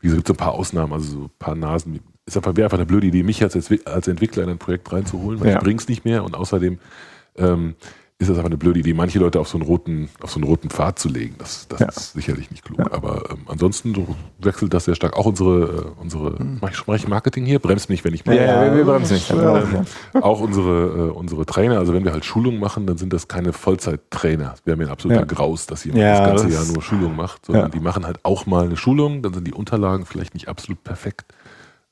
Wie 0.00 0.08
gesagt, 0.08 0.12
es 0.12 0.14
gibt 0.16 0.26
so 0.28 0.32
ein 0.34 0.36
paar 0.36 0.52
Ausnahmen, 0.54 0.92
also 0.92 1.10
so 1.12 1.18
ein 1.24 1.30
paar 1.38 1.54
Nasen. 1.54 2.00
Ist 2.26 2.36
einfach, 2.36 2.54
wäre 2.56 2.66
einfach 2.66 2.78
eine 2.78 2.86
blöde 2.86 3.06
Idee, 3.08 3.22
mich 3.22 3.42
als, 3.42 3.56
als 3.86 4.08
Entwickler 4.08 4.42
in 4.44 4.50
ein 4.50 4.58
Projekt 4.58 4.92
reinzuholen, 4.92 5.40
weil 5.40 5.48
Ja. 5.50 5.56
ich 5.58 5.62
bring's 5.62 5.88
nicht 5.88 6.04
mehr 6.04 6.24
und 6.24 6.34
außerdem 6.36 6.78
ähm, 7.36 7.74
ist 8.20 8.28
das 8.28 8.36
einfach 8.36 8.50
eine 8.50 8.58
blöde 8.58 8.78
Idee, 8.78 8.92
manche 8.92 9.18
Leute 9.18 9.40
auf 9.40 9.48
so 9.48 9.56
einen 9.56 9.66
roten, 9.66 10.10
auf 10.20 10.30
so 10.30 10.36
einen 10.38 10.44
roten 10.44 10.68
Pfad 10.68 10.98
zu 10.98 11.08
legen. 11.08 11.34
Das, 11.38 11.66
das 11.68 11.80
Ja. 11.80 11.88
ist 11.88 12.12
sicherlich 12.12 12.50
nicht 12.50 12.62
klug. 12.64 12.78
Ja. 12.78 12.92
Aber 12.92 13.30
ähm, 13.30 13.38
ansonsten 13.46 13.94
so 13.94 14.14
wechselt 14.40 14.74
das 14.74 14.84
sehr 14.84 14.94
stark. 14.94 15.16
Auch 15.16 15.24
unsere, 15.24 15.60
äh, 15.96 16.00
unsere 16.00 16.36
mach 16.60 16.94
ich 16.94 17.08
Marketing 17.08 17.46
hier, 17.46 17.58
bremst 17.60 17.88
mich, 17.88 18.04
wenn 18.04 18.12
ich 18.12 18.24
Ja, 18.26 18.32
mal. 18.34 18.36
ja, 18.40 18.64
wir, 18.66 18.76
wir 18.76 18.84
bremsen 18.84 19.14
nicht. 19.14 19.30
Ja. 19.30 19.58
Ähm, 19.62 20.22
auch 20.22 20.40
unsere, 20.40 21.08
äh, 21.08 21.10
unsere 21.12 21.46
Trainer, 21.46 21.78
also 21.78 21.94
wenn 21.94 22.04
wir 22.04 22.12
halt 22.12 22.26
Schulungen 22.26 22.60
machen, 22.60 22.86
dann 22.86 22.98
sind 22.98 23.12
das 23.14 23.26
keine 23.26 23.54
Vollzeit-Trainer. 23.54 24.50
Das 24.50 24.66
wäre 24.66 24.76
mir 24.76 24.84
ein 24.84 24.90
absoluter 24.90 25.20
Ja. 25.20 25.26
Graus, 25.26 25.66
dass 25.66 25.84
jemand 25.84 26.02
Ja, 26.02 26.18
das 26.20 26.28
ganze 26.28 26.44
das- 26.44 26.54
Jahr 26.66 26.74
nur 26.74 26.82
Schulung 26.82 27.16
macht, 27.16 27.46
sondern 27.46 27.64
Ja. 27.64 27.68
die 27.70 27.80
machen 27.80 28.04
halt 28.06 28.18
auch 28.22 28.44
mal 28.44 28.66
eine 28.66 28.76
Schulung, 28.76 29.22
dann 29.22 29.32
sind 29.32 29.46
die 29.46 29.54
Unterlagen 29.54 30.04
vielleicht 30.04 30.34
nicht 30.34 30.46
absolut 30.48 30.84
perfekt. 30.84 31.24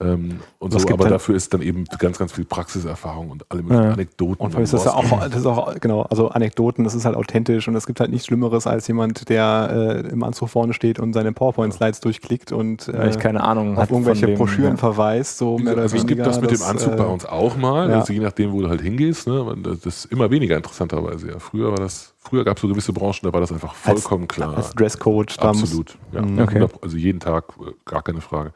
Ähm, 0.00 0.38
und 0.60 0.72
Was 0.72 0.82
so, 0.82 0.88
aber 0.90 1.08
dafür 1.08 1.34
ist 1.34 1.52
dann 1.52 1.60
eben 1.60 1.84
ganz, 1.98 2.18
ganz 2.18 2.30
viel 2.32 2.44
Praxiserfahrung 2.44 3.30
und 3.30 3.44
alle 3.48 3.62
möglichen 3.62 3.82
Ja. 3.82 3.92
Anekdoten. 3.94 4.46
Und 4.46 4.56
ist 4.56 4.72
das 4.72 4.84
ja 4.84 4.94
auch, 4.94 5.20
das 5.28 5.40
ist 5.40 5.46
auch, 5.46 5.74
genau, 5.80 6.02
also 6.02 6.28
Anekdoten, 6.28 6.84
das 6.84 6.94
ist 6.94 7.04
halt 7.04 7.16
authentisch 7.16 7.66
und 7.66 7.74
es 7.74 7.84
gibt 7.84 7.98
halt 7.98 8.12
nichts 8.12 8.26
Schlimmeres 8.26 8.68
als 8.68 8.86
jemand, 8.86 9.28
der 9.28 10.04
äh, 10.06 10.08
im 10.08 10.22
Anzug 10.22 10.50
vorne 10.50 10.72
steht 10.72 11.00
und 11.00 11.14
seine 11.14 11.32
PowerPoint-Slides 11.32 12.00
durchklickt 12.00 12.52
und 12.52 12.86
äh, 12.86 13.10
ich 13.10 13.18
keine 13.18 13.42
Ahnung 13.42 13.72
auf 13.72 13.82
hat 13.82 13.88
von 13.88 13.96
irgendwelche 13.98 14.26
dem, 14.26 14.38
Broschüren 14.38 14.72
ja. 14.72 14.76
verweist, 14.76 15.38
so 15.38 15.58
mehr 15.58 15.76
also 15.76 15.96
es 15.96 16.06
gibt 16.06 16.24
das 16.24 16.40
mit 16.40 16.52
dem 16.52 16.62
Anzug 16.62 16.92
äh, 16.92 16.96
bei 16.96 17.06
uns 17.06 17.26
auch 17.26 17.56
mal, 17.56 17.90
ja. 17.90 17.98
also 17.98 18.12
je 18.12 18.20
nachdem, 18.20 18.52
wo 18.52 18.62
du 18.62 18.68
halt 18.68 18.80
hingehst. 18.80 19.26
Ne? 19.26 19.56
Das 19.62 19.84
ist 19.84 20.04
immer 20.06 20.30
weniger 20.30 20.56
interessanterweise. 20.56 21.28
Ja. 21.28 21.38
Früher 21.40 21.70
war 21.70 21.78
das, 21.78 22.14
früher 22.18 22.44
gab 22.44 22.56
es 22.56 22.60
so 22.62 22.68
gewisse 22.68 22.92
Branchen, 22.92 23.18
da 23.22 23.32
war 23.32 23.40
das 23.40 23.50
einfach 23.50 23.74
Als- 23.84 24.02
vollkommen 24.02 24.28
klar. 24.28 24.56
Als 24.56 24.70
Dresscode, 24.70 25.36
Absolut. 25.40 25.98
Ja. 26.12 26.22
Mhm. 26.22 26.38
Okay. 26.38 26.54
100 26.58 26.84
Also 26.84 26.96
jeden 26.96 27.18
Tag, 27.18 27.46
äh, 27.60 27.72
gar 27.84 28.02
keine 28.02 28.20
Frage. 28.20 28.52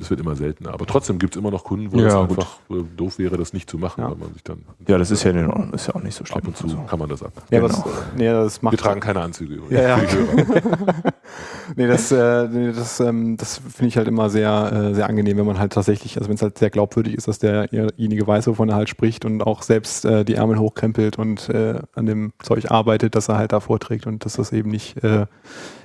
Es 0.00 0.10
wird 0.10 0.20
immer 0.20 0.34
seltener. 0.36 0.72
Aber 0.74 0.86
trotzdem 0.86 1.18
gibt 1.18 1.34
es 1.34 1.40
immer 1.40 1.50
noch 1.50 1.64
Kunden, 1.64 1.92
wo 1.92 1.98
Ja, 1.98 2.22
es 2.22 2.28
gut. 2.28 2.38
einfach 2.38 2.56
äh, 2.70 2.82
doof 2.96 3.18
wäre, 3.18 3.36
das 3.36 3.52
nicht 3.52 3.68
zu 3.70 3.78
machen, 3.78 4.00
Ja. 4.02 4.10
weil 4.10 4.16
man 4.16 4.32
sich 4.32 4.42
dann 4.42 4.58
Ja, 4.86 4.98
das 4.98 5.10
ist 5.10 5.22
ja, 5.24 5.30
ist 5.72 5.86
ja 5.88 5.94
auch 5.94 6.02
nicht 6.02 6.14
so 6.14 6.24
schlimm. 6.24 6.38
ab 6.38 6.46
und 6.48 6.56
zu 6.56 6.66
kann 6.86 6.98
man 6.98 7.08
das 7.08 7.22
ab. 7.22 7.32
ja, 7.50 7.60
genau. 7.60 7.68
was, 7.72 7.84
nee, 8.16 8.26
das 8.28 8.62
macht 8.62 8.72
Wir 8.72 8.78
tragen 8.78 9.00
keine 9.00 9.20
Anzüge 9.20 9.54
übrigens. 9.54 9.72
Ja, 9.80 9.98
ja. 9.98 10.02
Nee, 11.76 11.86
das, 11.86 12.12
äh, 12.12 12.48
nee, 12.48 12.72
das, 12.72 13.00
ähm, 13.00 13.36
das 13.36 13.58
finde 13.58 13.86
ich 13.88 13.96
halt 13.96 14.08
immer 14.08 14.28
sehr, 14.28 14.70
äh, 14.72 14.94
sehr 14.94 15.08
angenehm, 15.08 15.38
wenn 15.38 15.46
man 15.46 15.58
halt 15.58 15.72
tatsächlich, 15.72 16.16
also 16.18 16.28
wenn 16.28 16.34
es 16.34 16.42
halt 16.42 16.58
sehr 16.58 16.70
glaubwürdig 16.70 17.14
ist, 17.14 17.28
dass 17.28 17.38
derjenige 17.38 18.26
weiß, 18.26 18.46
wovon 18.48 18.68
er 18.68 18.74
halt 18.74 18.88
spricht 18.88 19.24
und 19.24 19.42
auch 19.42 19.62
selbst 19.62 20.04
äh, 20.04 20.24
die 20.24 20.34
Ärmel 20.34 20.58
hochkrempelt 20.58 21.18
und 21.18 21.48
äh, 21.48 21.80
an 21.94 22.06
dem 22.06 22.32
Zeug 22.42 22.70
arbeitet, 22.70 23.14
dass 23.14 23.28
er 23.28 23.38
halt 23.38 23.52
da 23.52 23.60
vorträgt 23.60 24.06
und 24.06 24.24
dass 24.24 24.34
das 24.34 24.52
eben 24.52 24.70
nicht, 24.70 25.02
äh, 25.02 25.26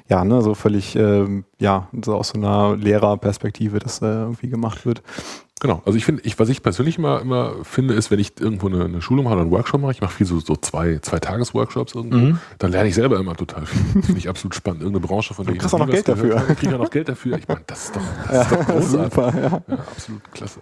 ja, 0.10 0.24
ne, 0.24 0.42
so 0.42 0.54
völlig, 0.54 0.96
ähm, 0.96 1.44
ja, 1.60 1.88
so 2.04 2.16
aus 2.16 2.30
so 2.30 2.38
einer 2.38 2.76
Lehrerperspektive 2.78 3.80
das 3.80 4.02
äh, 4.02 4.06
irgendwie 4.06 4.50
gemacht 4.50 4.86
wird. 4.86 5.02
Genau. 5.60 5.82
Also 5.86 5.98
ich 5.98 6.06
finde, 6.06 6.22
ich, 6.24 6.38
was 6.38 6.50
ich 6.50 6.62
persönlich 6.62 7.00
immer, 7.00 7.20
immer 7.20 7.54
finde, 7.64 7.96
ist, 7.96 8.12
wenn 8.12 8.20
ich 8.20 8.40
irgendwo 8.40 8.68
eine, 8.68 8.86
eine 8.86 9.02
Schulung 9.02 9.24
mache 9.26 9.34
oder 9.34 9.42
einen 9.42 9.50
Workshop 9.52 9.82
mache, 9.82 9.92
ich 9.92 10.02
mache 10.02 10.14
viel 10.14 10.28
so, 10.28 10.40
so 10.40 10.56
zwei, 10.56 11.00
zwei 11.00 11.18
Tages-Workshops 11.18 11.96
irgendwo, 11.96 12.18
Mhm. 12.18 12.40
dann 12.60 12.72
lerne 12.72 12.90
ich 12.90 12.94
selber 12.96 13.18
immer 13.20 13.36
total 13.36 13.66
viel. 13.66 14.04
Finde 14.04 14.20
ich 14.20 14.30
absolut 14.30 14.54
spannend. 14.54 14.84
Irgendeine 14.84 15.08
Branche, 15.08 15.34
von 15.34 15.46
der 15.46 15.54
Du 15.54 15.56
ich 15.56 15.60
kriegst 15.62 15.74
noch 15.74 15.82
auch 15.82 15.86
noch 15.88 15.92
Geld 15.92 16.08
dafür. 16.08 16.40
habe. 16.42 16.54
Ich 16.54 16.60
kriege 16.60 16.76
auch 16.76 16.80
noch 16.84 16.92
Geld 16.92 17.10
dafür. 17.10 17.38
Ich 17.40 17.48
meine, 17.48 17.62
das 17.66 17.86
ist 17.86 17.96
doch, 17.96 18.02
das 18.30 18.46
ist 18.52 18.52
doch 18.54 18.66
großartig. 18.68 19.14
Super, 19.14 19.34
ja. 19.36 19.62
Ja, 19.68 19.78
absolut 19.80 20.32
klasse. 20.32 20.60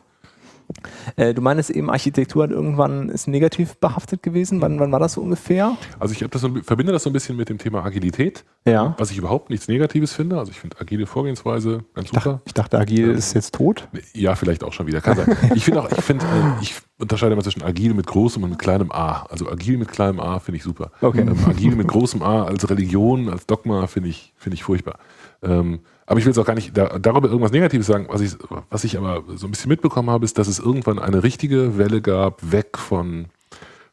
Äh, 1.15 1.33
du 1.33 1.41
meinst 1.41 1.69
eben, 1.69 1.89
Architektur 1.89 2.43
hat 2.43 2.51
irgendwann 2.51 3.09
ist 3.09 3.27
negativ 3.27 3.77
behaftet 3.77 4.23
gewesen. 4.23 4.61
Wann, 4.61 4.79
wann 4.79 4.91
war 4.91 4.99
das 4.99 5.13
so 5.13 5.21
ungefähr? 5.21 5.77
Also 5.99 6.13
ich 6.13 6.27
das 6.29 6.41
so, 6.41 6.49
verbinde 6.63 6.91
das 6.91 7.03
so 7.03 7.09
ein 7.09 7.13
bisschen 7.13 7.35
mit 7.37 7.49
dem 7.49 7.57
Thema 7.57 7.83
Agilität, 7.85 8.43
Ja. 8.65 8.95
was 8.97 9.11
ich 9.11 9.17
überhaupt 9.17 9.49
nichts 9.49 9.67
Negatives 9.67 10.13
finde. 10.13 10.37
Also 10.37 10.51
ich 10.51 10.59
finde 10.59 10.77
agile 10.79 11.05
Vorgehensweise 11.05 11.83
ganz 11.93 12.07
Ich 12.07 12.11
dachte, 12.11 12.29
super. 12.29 12.41
ich 12.45 12.53
dachte, 12.53 12.79
Agil 12.79 13.11
ist 13.11 13.33
jetzt 13.33 13.53
tot. 13.55 13.87
Ja, 14.13 14.35
vielleicht 14.35 14.63
auch 14.63 14.73
schon 14.73 14.87
wieder. 14.87 15.01
Kann 15.01 15.17
sein. 15.17 15.37
Ich 15.55 15.65
finde 15.65 15.81
auch, 15.81 15.91
ich 15.91 16.01
finde, 16.03 16.25
äh, 16.25 16.61
ich 16.61 16.75
unterscheide 16.97 17.33
immer 17.33 17.43
zwischen 17.43 17.61
agil 17.63 17.93
mit 17.93 18.07
großem 18.07 18.43
und 18.43 18.49
mit 18.51 18.59
kleinem 18.59 18.91
A. 18.91 19.23
Also 19.29 19.49
agil 19.49 19.77
mit 19.77 19.89
kleinem 19.89 20.19
A 20.19 20.39
finde 20.39 20.57
ich 20.57 20.63
super. 20.63 20.91
Okay. 21.01 21.21
Ähm, 21.21 21.35
agil 21.47 21.75
mit 21.75 21.87
großem 21.87 22.21
A 22.21 22.43
als 22.45 22.69
Religion, 22.69 23.29
als 23.29 23.45
Dogma 23.45 23.87
finde 23.87 24.09
ich, 24.09 24.33
finde 24.37 24.55
ich 24.55 24.63
furchtbar. 24.63 24.99
Ähm, 25.43 25.79
aber 26.07 26.19
ich 26.19 26.25
will 26.25 26.31
jetzt 26.31 26.37
auch 26.37 26.45
gar 26.45 26.53
nicht 26.55 26.77
da, 26.77 26.99
darüber 26.99 27.27
irgendwas 27.27 27.51
Negatives 27.51 27.87
sagen. 27.87 28.07
Was 28.09 28.21
ich, 28.21 28.35
was 28.69 28.83
ich 28.83 28.97
aber 28.97 29.23
so 29.35 29.47
ein 29.47 29.51
bisschen 29.51 29.69
mitbekommen 29.69 30.09
habe, 30.09 30.23
ist, 30.25 30.37
dass 30.37 30.47
es 30.47 30.59
irgendwann 30.59 30.99
eine 30.99 31.23
richtige 31.23 31.77
Welle 31.77 32.01
gab, 32.01 32.51
weg 32.51 32.77
von, 32.77 33.25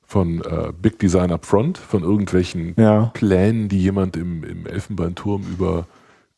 von 0.06 0.42
äh, 0.42 0.72
Big 0.80 0.98
Design 0.98 1.32
Upfront, 1.32 1.78
von 1.78 2.02
irgendwelchen 2.02 2.74
Ja. 2.76 3.10
Plänen, 3.14 3.68
die 3.68 3.80
jemand 3.82 4.16
im, 4.16 4.44
im 4.44 4.66
Elfenbeinturm 4.66 5.42
über, 5.50 5.86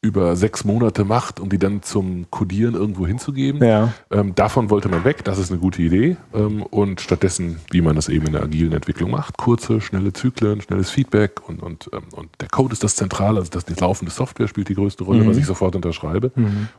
über 0.04 0.36
sechs 0.36 0.64
Monate 0.64 1.04
macht, 1.04 1.40
um 1.40 1.48
die 1.48 1.58
dann 1.58 1.82
zum 1.82 2.26
Codieren 2.30 2.74
irgendwo 2.74 3.06
hinzugeben. 3.06 3.64
Ja. 3.66 3.92
Ähm, 4.10 4.34
davon 4.34 4.68
wollte 4.70 4.88
man 4.88 5.02
weg, 5.04 5.24
das 5.24 5.38
ist 5.38 5.50
eine 5.50 5.58
gute 5.58 5.80
Idee. 5.82 6.16
Ähm, 6.34 6.62
und 6.62 7.00
stattdessen, 7.00 7.58
wie 7.70 7.80
man 7.80 7.96
das 7.96 8.08
eben 8.08 8.26
in 8.26 8.32
der 8.32 8.42
agilen 8.42 8.72
Entwicklung 8.72 9.10
macht, 9.10 9.38
kurze, 9.38 9.80
schnelle 9.80 10.12
Zyklen, 10.12 10.60
schnelles 10.60 10.90
Feedback 10.90 11.48
und, 11.48 11.62
und, 11.62 11.90
ähm, 11.92 12.02
und 12.12 12.28
der 12.40 12.48
Code 12.48 12.72
ist 12.74 12.84
das 12.84 12.96
Zentrale, 12.96 13.38
also 13.38 13.50
das, 13.50 13.64
die 13.64 13.74
laufende 13.74 14.12
Software 14.12 14.46
spielt 14.46 14.68
die 14.68 14.74
größte 14.74 15.04
Rolle, 15.04 15.24
Mhm. 15.24 15.28
was 15.30 15.36
ich 15.38 15.46
sofort 15.46 15.74
unterschreibe. 15.74 16.30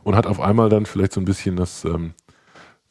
Und 0.04 0.14
hat 0.16 0.26
auf 0.26 0.40
einmal 0.40 0.68
dann 0.68 0.86
vielleicht 0.86 1.12
so 1.12 1.20
ein 1.20 1.24
bisschen 1.24 1.56
das, 1.56 1.84
ähm, 1.84 2.12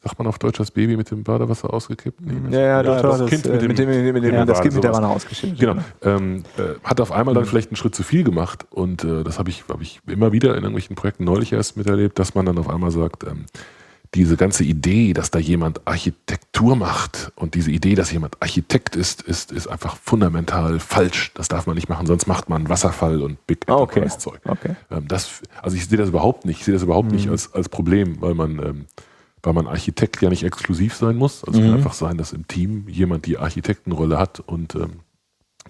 sagt 0.06 0.18
man 0.18 0.28
auf 0.28 0.38
Deutsch, 0.38 0.58
das 0.58 0.70
Baby 0.70 0.96
mit 0.96 1.10
dem 1.10 1.22
Badewasser 1.24 1.72
ausgekippt? 1.72 2.20
Nee, 2.20 2.54
Ja, 2.56 2.60
ja, 2.60 2.82
doch, 2.82 3.02
das, 3.02 3.18
das, 3.18 3.30
Kind 3.30 3.46
äh, 3.46 3.66
mit 3.66 3.78
dem, 3.78 3.88
mit 3.88 3.96
dem, 3.96 4.14
mit 4.14 4.24
dem, 4.24 4.34
ja, 4.34 4.44
das 4.44 4.60
Kind 4.60 4.74
mit 4.74 4.84
der. 4.84 4.92
Wanne 4.92 5.08
ausgeschüttet. 5.08 5.58
Genau. 5.58 5.76
Ähm, 6.02 6.44
äh, 6.58 6.62
hat 6.84 7.00
auf 7.00 7.12
einmal 7.12 7.34
dann 7.34 7.44
vielleicht 7.44 7.70
einen 7.70 7.76
Schritt 7.76 7.94
zu 7.94 8.02
viel 8.02 8.24
gemacht 8.24 8.66
und 8.70 9.04
äh, 9.04 9.24
das 9.24 9.38
habe 9.38 9.50
ich, 9.50 9.64
hab 9.68 9.80
ich 9.80 10.00
immer 10.06 10.32
wieder 10.32 10.50
in 10.50 10.62
irgendwelchen 10.62 10.96
Projekten 10.96 11.24
neulich 11.24 11.52
erst 11.52 11.76
miterlebt, 11.76 12.18
dass 12.18 12.34
man 12.34 12.46
dann 12.46 12.58
auf 12.58 12.68
einmal 12.70 12.90
sagt, 12.90 13.24
ähm, 13.24 13.46
diese 14.14 14.36
ganze 14.36 14.62
Idee, 14.64 15.12
dass 15.12 15.30
da 15.30 15.38
jemand 15.40 15.86
Architektur 15.86 16.76
macht 16.76 17.32
und 17.34 17.54
diese 17.54 17.70
Idee, 17.70 17.96
dass 17.96 18.10
jemand 18.12 18.40
Architekt 18.40 18.94
ist, 18.96 19.20
ist, 19.20 19.50
ist 19.52 19.66
einfach 19.66 19.96
fundamental 19.96 20.78
falsch. 20.78 21.32
Das 21.34 21.48
darf 21.48 21.66
man 21.66 21.74
nicht 21.74 21.88
machen, 21.88 22.06
sonst 22.06 22.26
macht 22.26 22.48
man 22.48 22.68
Wasserfall 22.68 23.20
und 23.20 23.44
Big 23.46 23.58
Ah, 23.66 23.74
okay. 23.74 24.06
Zeug. 24.16 24.40
Okay. 24.46 24.76
Ähm, 24.90 25.08
das, 25.08 25.42
also 25.60 25.76
ich 25.76 25.86
sehe 25.88 25.98
das 25.98 26.08
überhaupt 26.10 26.46
nicht. 26.46 26.60
Ich 26.60 26.64
sehe 26.64 26.72
das 26.72 26.84
überhaupt 26.84 27.08
Mhm. 27.10 27.16
nicht 27.16 27.28
als, 27.28 27.52
als 27.52 27.68
Problem, 27.68 28.20
weil 28.22 28.34
man, 28.34 28.52
ähm, 28.60 28.84
weil 29.46 29.52
man 29.54 29.68
Architekt 29.68 30.20
ja 30.22 30.28
nicht 30.28 30.42
exklusiv 30.42 30.96
sein 30.96 31.14
muss. 31.16 31.44
Also 31.44 31.60
es 31.60 31.64
Mhm. 31.64 31.70
kann 31.70 31.78
einfach 31.78 31.92
sein, 31.92 32.18
dass 32.18 32.32
im 32.32 32.48
Team 32.48 32.88
jemand 32.88 33.26
die 33.26 33.38
Architektenrolle 33.38 34.18
hat 34.18 34.40
und 34.40 34.74
ähm, 34.74 35.00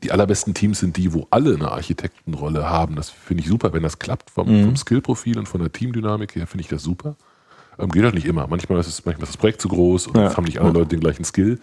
die 0.02 0.12
allerbesten 0.12 0.54
Teams 0.54 0.80
sind 0.80 0.96
die, 0.96 1.12
wo 1.12 1.26
alle 1.30 1.54
eine 1.54 1.70
Architektenrolle 1.70 2.68
haben. 2.70 2.96
Das 2.96 3.10
finde 3.10 3.42
ich 3.42 3.48
super, 3.50 3.74
wenn 3.74 3.82
das 3.82 3.98
klappt 3.98 4.30
vom, 4.30 4.48
Mhm. 4.48 4.64
vom 4.64 4.76
Skillprofil 4.76 5.38
und 5.38 5.46
von 5.46 5.60
der 5.60 5.70
Teamdynamik 5.72 6.34
her, 6.36 6.46
finde 6.46 6.62
ich 6.62 6.68
das 6.68 6.82
super. 6.82 7.16
Ähm, 7.78 7.90
geht 7.90 8.04
auch 8.06 8.12
nicht 8.12 8.24
immer. 8.26 8.46
Manchmal 8.46 8.80
ist, 8.80 8.86
es, 8.86 9.04
manchmal 9.04 9.24
ist 9.24 9.32
das 9.34 9.36
Projekt 9.36 9.60
zu 9.60 9.68
groß 9.68 10.06
und 10.06 10.16
Ja. 10.16 10.34
haben 10.34 10.44
nicht 10.44 10.58
alle 10.58 10.70
Leute 10.72 10.88
den 10.88 11.00
gleichen 11.00 11.24
Skill. 11.24 11.60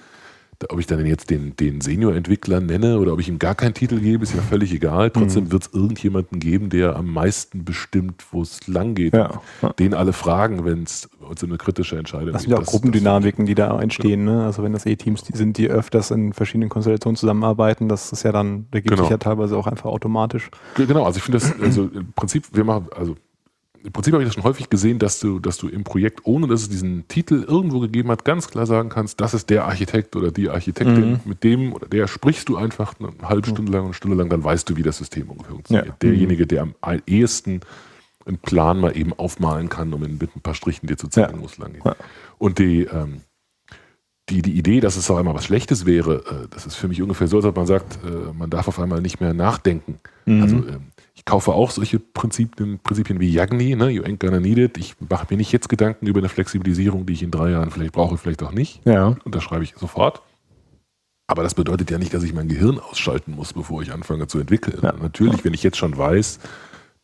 Ob 0.69 0.79
ich 0.79 0.88
dann 0.88 1.05
jetzt 1.05 1.29
den, 1.29 1.55
den 1.57 1.81
Senior-Entwickler 1.81 2.60
nenne 2.62 3.00
oder 3.00 3.13
ob 3.13 3.19
ich 3.19 3.27
ihm 3.27 3.38
gar 3.39 3.53
keinen 3.55 3.74
Titel 3.74 4.00
gebe, 4.00 4.24
ist 4.24 4.33
ja 4.36 4.41
völlig 4.41 4.74
egal. 4.74 5.07
Mhm. 5.07 5.13
Trotzdem 5.13 5.51
wird 5.51 5.63
es 5.63 5.74
irgendjemanden 5.74 6.39
geben, 6.39 6.69
der 6.69 6.95
am 6.95 7.12
meisten 7.12 7.65
bestimmt, 7.65 8.24
wo 8.31 8.41
es 8.41 8.65
lang 8.67 8.95
geht. 8.95 9.13
Ja. 9.13 9.41
Den 9.79 9.93
alle 9.93 10.13
fragen, 10.13 10.63
wenn 10.63 10.83
es 10.83 11.10
um 11.19 11.36
eine 11.43 11.57
kritische 11.57 11.98
Entscheidung 11.98 12.31
Das 12.33 12.43
sind 12.43 12.51
ja 12.51 12.57
auch 12.60 12.65
Gruppendynamiken, 12.65 13.45
die 13.45 13.55
da 13.55 13.79
entstehen. 13.81 14.24
Ne? 14.25 14.45
Also 14.45 14.63
wenn 14.63 14.72
das 14.74 14.83
Teams 14.83 15.24
die 15.24 15.36
sind, 15.36 15.57
die 15.57 15.67
öfters 15.69 16.12
in 16.12 16.33
verschiedenen 16.33 16.69
Konstellationen 16.69 17.15
zusammenarbeiten, 17.17 17.89
das 17.89 18.12
ist 18.12 18.24
ja 18.24 18.31
dann, 18.31 18.67
da 18.72 18.79
gibt 18.79 18.89
Genau. 18.91 19.03
sich 19.03 19.10
ja 19.12 19.17
teilweise 19.17 19.57
auch 19.57 19.67
einfach 19.67 19.86
automatisch. 19.89 20.50
Ge- 20.75 20.86
Genau, 20.86 21.05
also 21.05 21.17
ich 21.17 21.24
finde 21.24 21.39
das, 21.39 21.53
also 21.62 21.89
im 21.93 22.13
Prinzip, 22.13 22.45
wir 22.53 22.63
machen, 22.63 22.88
also 22.95 23.15
im 23.83 23.91
Prinzip 23.91 24.13
habe 24.13 24.23
ich 24.23 24.27
das 24.29 24.35
schon 24.35 24.43
häufig 24.43 24.69
gesehen, 24.69 24.97
dass 24.99 25.19
du, 25.19 25.39
dass 25.39 25.57
du 25.57 25.67
im 25.67 25.83
Projekt, 25.83 26.21
ohne 26.23 26.47
dass 26.47 26.61
es 26.61 26.69
diesen 26.69 27.07
Titel 27.07 27.43
irgendwo 27.47 27.79
gegeben 27.79 28.09
hat, 28.09 28.23
ganz 28.25 28.47
klar 28.49 28.65
sagen 28.65 28.89
kannst, 28.89 29.19
das 29.19 29.33
ist 29.33 29.49
der 29.49 29.65
Architekt 29.65 30.15
oder 30.15 30.31
die 30.31 30.49
Architektin, 30.49 31.11
Mhm. 31.11 31.19
mit 31.25 31.43
dem 31.43 31.73
oder 31.73 31.87
der 31.87 32.07
sprichst 32.07 32.47
du 32.49 32.55
einfach 32.57 32.93
eine 32.99 33.11
halbe 33.27 33.47
Stunde 33.49 33.71
lang, 33.71 33.85
eine 33.85 33.93
Stunde 33.93 34.15
lang, 34.17 34.29
dann 34.29 34.43
weißt 34.43 34.69
du, 34.69 34.75
wie 34.77 34.83
das 34.83 34.97
System 34.97 35.29
ungefähr 35.29 35.51
funktioniert. 35.53 35.87
Ja. 35.87 35.95
Derjenige, 36.01 36.47
der 36.47 36.61
am 36.63 36.75
ehesten 37.05 37.59
einen 38.25 38.37
Plan 38.37 38.79
mal 38.79 38.95
eben 38.97 39.11
aufmalen 39.13 39.67
kann, 39.67 39.93
um 39.93 39.99
mit 40.01 40.33
ein 40.35 40.41
paar 40.41 40.55
Strichen 40.55 40.87
dir 40.87 40.95
zu 40.97 41.09
zeigen, 41.09 41.35
Ja. 41.35 41.41
wo 41.41 41.45
es 41.45 41.57
lang 41.57 41.73
geht. 41.73 41.83
Ja. 41.83 41.95
Und 42.37 42.59
die, 42.59 42.83
ähm, 42.83 43.21
die, 44.29 44.41
die 44.41 44.57
Idee, 44.57 44.79
dass 44.79 44.95
es 44.95 45.11
auf 45.11 45.17
einmal 45.17 45.33
was 45.35 45.43
Schlechtes 45.43 45.85
wäre, 45.85 46.23
äh, 46.45 46.47
das 46.49 46.65
ist 46.65 46.75
für 46.75 46.87
mich 46.87 47.01
ungefähr 47.01 47.27
so, 47.27 47.35
als 47.37 47.45
ob 47.45 47.57
man 47.57 47.65
sagt, 47.65 47.99
äh, 48.05 48.31
man 48.37 48.49
darf 48.49 48.69
auf 48.69 48.79
einmal 48.79 49.01
nicht 49.01 49.19
mehr 49.19 49.33
nachdenken. 49.33 49.99
Mhm. 50.25 50.41
Also 50.41 50.55
ähm, 50.55 50.92
ich 51.25 51.32
kaufe 51.32 51.53
auch 51.53 51.72
solche 51.72 52.00
Prinzipien, 52.00 52.80
Prinzipien 52.80 53.20
wie 53.22 53.30
Yagni, 53.32 53.77
ne? 53.77 53.89
you 53.89 54.03
ain't 54.03 54.20
gonna 54.20 54.42
need 54.42 54.58
it. 54.58 54.77
Ich 54.77 54.96
mache 55.10 55.27
mir 55.30 55.38
nicht 55.38 55.53
jetzt 55.53 55.70
Gedanken 55.70 56.06
über 56.06 56.20
eine 56.20 56.27
Flexibilisierung, 56.27 57.06
die 57.06 57.13
ich 57.13 57.24
in 57.24 57.32
drei 57.32 57.51
Jahren 57.51 57.72
vielleicht 57.72 57.94
brauche, 57.94 58.18
vielleicht 58.18 58.44
auch 58.44 58.51
nicht. 58.51 58.82
Ja. 58.86 59.15
Unterschreibe 59.24 59.63
ich 59.63 59.74
sofort. 59.77 60.22
Aber 61.27 61.42
das 61.44 61.56
bedeutet 61.56 61.89
ja 61.89 61.98
nicht, 61.98 62.13
dass 62.13 62.24
ich 62.24 62.34
mein 62.34 62.50
Gehirn 62.50 62.77
ausschalten 62.77 63.34
muss, 63.36 63.53
bevor 63.53 63.82
ich 63.82 63.94
anfange 63.94 64.27
zu 64.27 64.38
entwickeln. 64.39 64.80
Ja. 64.84 64.94
Natürlich, 65.01 65.46
wenn 65.46 65.53
ich 65.53 65.63
jetzt 65.63 65.77
schon 65.77 65.98
weiß, 65.98 66.39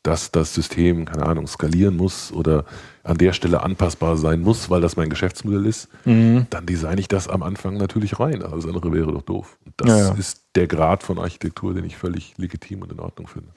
dass 0.03 0.31
das 0.31 0.53
System, 0.53 1.05
keine 1.05 1.25
Ahnung, 1.25 1.47
skalieren 1.47 1.95
muss 1.95 2.31
oder 2.33 2.65
an 3.03 3.17
der 3.17 3.31
Stelle 3.33 3.63
anpassbar 3.63 4.17
sein 4.17 4.41
muss, 4.41 4.69
weil 4.69 4.81
das 4.81 4.97
mein 4.97 5.09
Geschäftsmodell 5.09 5.65
ist, 5.65 5.87
Mhm. 6.05 6.47
dann 6.49 6.65
designe 6.65 6.99
ich 6.99 7.07
das 7.07 7.29
am 7.29 7.41
Anfang 7.43 7.77
natürlich 7.77 8.19
rein. 8.19 8.43
Alles 8.43 8.65
andere 8.65 8.91
wäre 8.93 9.11
doch 9.13 9.21
doof. 9.23 9.57
Und 9.65 9.73
das 9.77 9.87
Ja, 9.89 9.97
ja. 9.97 10.13
ist 10.15 10.43
der 10.55 10.67
Grad 10.67 11.03
von 11.03 11.17
Architektur, 11.19 11.73
den 11.73 11.85
ich 11.85 11.95
völlig 11.97 12.33
legitim 12.37 12.81
und 12.81 12.91
in 12.91 12.99
Ordnung 12.99 13.27
finde. 13.27 13.49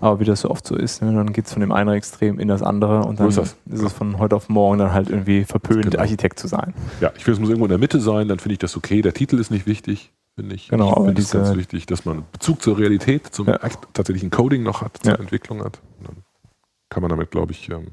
Aber 0.00 0.18
wie 0.20 0.24
das 0.24 0.40
so 0.40 0.50
oft 0.50 0.66
so 0.66 0.76
ist, 0.76 1.02
ne, 1.02 1.12
dann 1.12 1.32
geht 1.32 1.46
es 1.46 1.52
von 1.52 1.60
dem 1.60 1.72
einen 1.72 1.90
Extrem 1.92 2.38
in 2.38 2.48
das 2.48 2.62
andere 2.62 3.02
und 3.04 3.20
dann 3.20 3.28
ist 3.28 3.36
ist, 3.38 3.56
es 3.82 3.92
von 3.92 4.18
heute 4.18 4.34
auf 4.36 4.48
morgen 4.48 4.78
dann 4.78 4.92
halt 4.92 5.10
irgendwie 5.10 5.44
verpönt, 5.44 5.84
Genau. 5.90 5.98
Architekt 6.00 6.38
zu 6.38 6.48
sein. 6.48 6.72
Ja, 7.00 7.12
ich 7.16 7.24
finde, 7.24 7.32
es 7.34 7.40
muss 7.40 7.48
irgendwo 7.50 7.66
in 7.66 7.70
der 7.70 7.78
Mitte 7.78 8.00
sein, 8.00 8.26
dann 8.28 8.38
finde 8.38 8.54
ich 8.54 8.58
das 8.58 8.76
okay. 8.76 9.02
Der 9.02 9.12
Titel 9.12 9.38
ist 9.38 9.50
nicht 9.50 9.66
wichtig, 9.66 10.12
finde 10.36 10.54
ich. 10.54 10.68
Genau, 10.68 10.88
ich 10.90 10.96
aber 10.96 11.12
diese- 11.12 11.38
ganz 11.38 11.54
wichtig, 11.56 11.84
dass 11.86 12.04
man 12.06 12.24
Bezug 12.32 12.62
zur 12.62 12.78
Realität, 12.78 13.26
zum 13.34 13.46
Ja. 13.48 13.58
tatsächlichen 13.92 14.30
Coding 14.30 14.62
noch 14.62 14.80
hat, 14.82 14.98
zur 15.02 15.12
Ja. 15.12 15.18
Entwicklung 15.18 15.62
hat. 15.62 15.80
Und 15.98 16.08
dann 16.08 16.16
kann 16.88 17.02
man 17.02 17.10
damit, 17.10 17.30
glaube 17.30 17.52
ich, 17.52 17.68
ähm, 17.70 17.88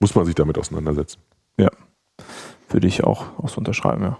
muss 0.00 0.14
man 0.14 0.24
sich 0.24 0.34
damit 0.34 0.56
auseinandersetzen. 0.58 1.20
Würde 2.72 2.86
ich 2.86 3.02
auch, 3.04 3.24
auch 3.38 3.48
so 3.48 3.58
unterschreiben, 3.58 4.02
ja. 4.02 4.18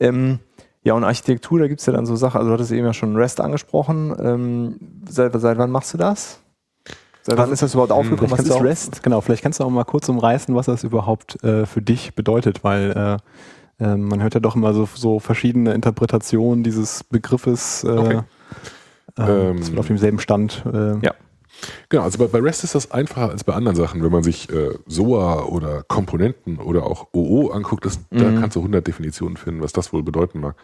Ähm, 0.00 0.40
ja, 0.82 0.94
und 0.94 1.04
Architektur, 1.04 1.60
da 1.60 1.68
gibt 1.68 1.78
es 1.80 1.86
ja 1.86 1.92
dann 1.92 2.06
so 2.06 2.16
Sachen, 2.16 2.38
also 2.38 2.48
du 2.48 2.54
hattest 2.54 2.72
eben 2.72 2.84
ja 2.84 2.92
schon 2.92 3.14
REST 3.14 3.40
angesprochen. 3.40 4.12
Ähm, 4.18 4.76
seit, 5.08 5.32
seit 5.40 5.58
wann 5.58 5.70
machst 5.70 5.94
du 5.94 5.98
das? 5.98 6.40
Wann 7.26 7.52
ist 7.52 7.62
das 7.62 7.74
überhaupt 7.74 7.92
aufgekommen? 7.92 8.30
Was 8.30 8.40
ist 8.40 8.50
auch- 8.50 8.62
REST? 8.62 9.02
Genau, 9.02 9.20
vielleicht 9.20 9.42
kannst 9.42 9.60
du 9.60 9.64
auch 9.64 9.70
mal 9.70 9.84
kurz 9.84 10.08
umreißen, 10.08 10.54
was 10.54 10.66
das 10.66 10.82
überhaupt 10.84 11.42
äh, 11.44 11.66
für 11.66 11.80
dich 11.82 12.14
bedeutet, 12.14 12.64
weil 12.64 13.18
äh, 13.80 13.84
äh, 13.84 13.96
man 13.96 14.22
hört 14.22 14.34
ja 14.34 14.40
doch 14.40 14.56
immer 14.56 14.74
so, 14.74 14.88
so 14.94 15.18
verschiedene 15.20 15.72
Interpretationen 15.74 16.64
dieses 16.64 17.04
Begriffes. 17.04 17.84
Äh, 17.84 17.88
Okay. 17.90 18.20
ähm, 19.18 19.62
Ähm, 19.68 19.78
auf 19.78 19.86
demselben 19.86 20.18
Stand. 20.18 20.64
Äh, 20.72 20.98
Ja. 21.04 21.12
Genau, 21.88 22.02
also 22.02 22.18
bei, 22.18 22.26
bei 22.26 22.38
REST 22.40 22.64
ist 22.64 22.74
das 22.74 22.90
einfacher 22.90 23.30
als 23.30 23.44
bei 23.44 23.52
anderen 23.54 23.76
Sachen. 23.76 24.02
Wenn 24.02 24.10
man 24.10 24.22
sich 24.22 24.50
äh, 24.50 24.70
SOA 24.86 25.44
oder 25.44 25.82
Komponenten 25.84 26.58
oder 26.58 26.84
auch 26.84 27.08
OO 27.12 27.50
anguckt, 27.50 27.84
das, 27.84 28.00
da 28.10 28.30
Mhm. 28.30 28.40
kannst 28.40 28.56
du 28.56 28.60
100 28.60 28.86
Definitionen 28.86 29.36
finden, 29.36 29.62
was 29.62 29.72
das 29.72 29.92
wohl 29.92 30.02
bedeuten 30.02 30.40
mag. 30.40 30.56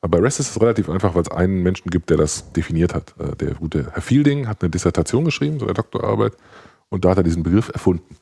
Aber 0.00 0.18
bei 0.18 0.24
REST 0.24 0.40
ist 0.40 0.50
es 0.50 0.60
relativ 0.60 0.88
einfach, 0.88 1.14
weil 1.14 1.22
es 1.22 1.30
einen 1.30 1.62
Menschen 1.62 1.90
gibt, 1.90 2.10
der 2.10 2.16
das 2.16 2.52
definiert 2.52 2.94
hat. 2.94 3.14
Äh, 3.18 3.36
der 3.36 3.54
gute 3.54 3.90
Herr 3.92 4.02
Fielding 4.02 4.48
hat 4.48 4.62
eine 4.62 4.70
Dissertation 4.70 5.24
geschrieben, 5.24 5.58
so 5.58 5.66
eine 5.66 5.74
Doktorarbeit, 5.74 6.32
und 6.88 7.04
da 7.04 7.10
hat 7.10 7.18
er 7.18 7.22
diesen 7.24 7.42
Begriff 7.42 7.68
erfunden. 7.72 8.16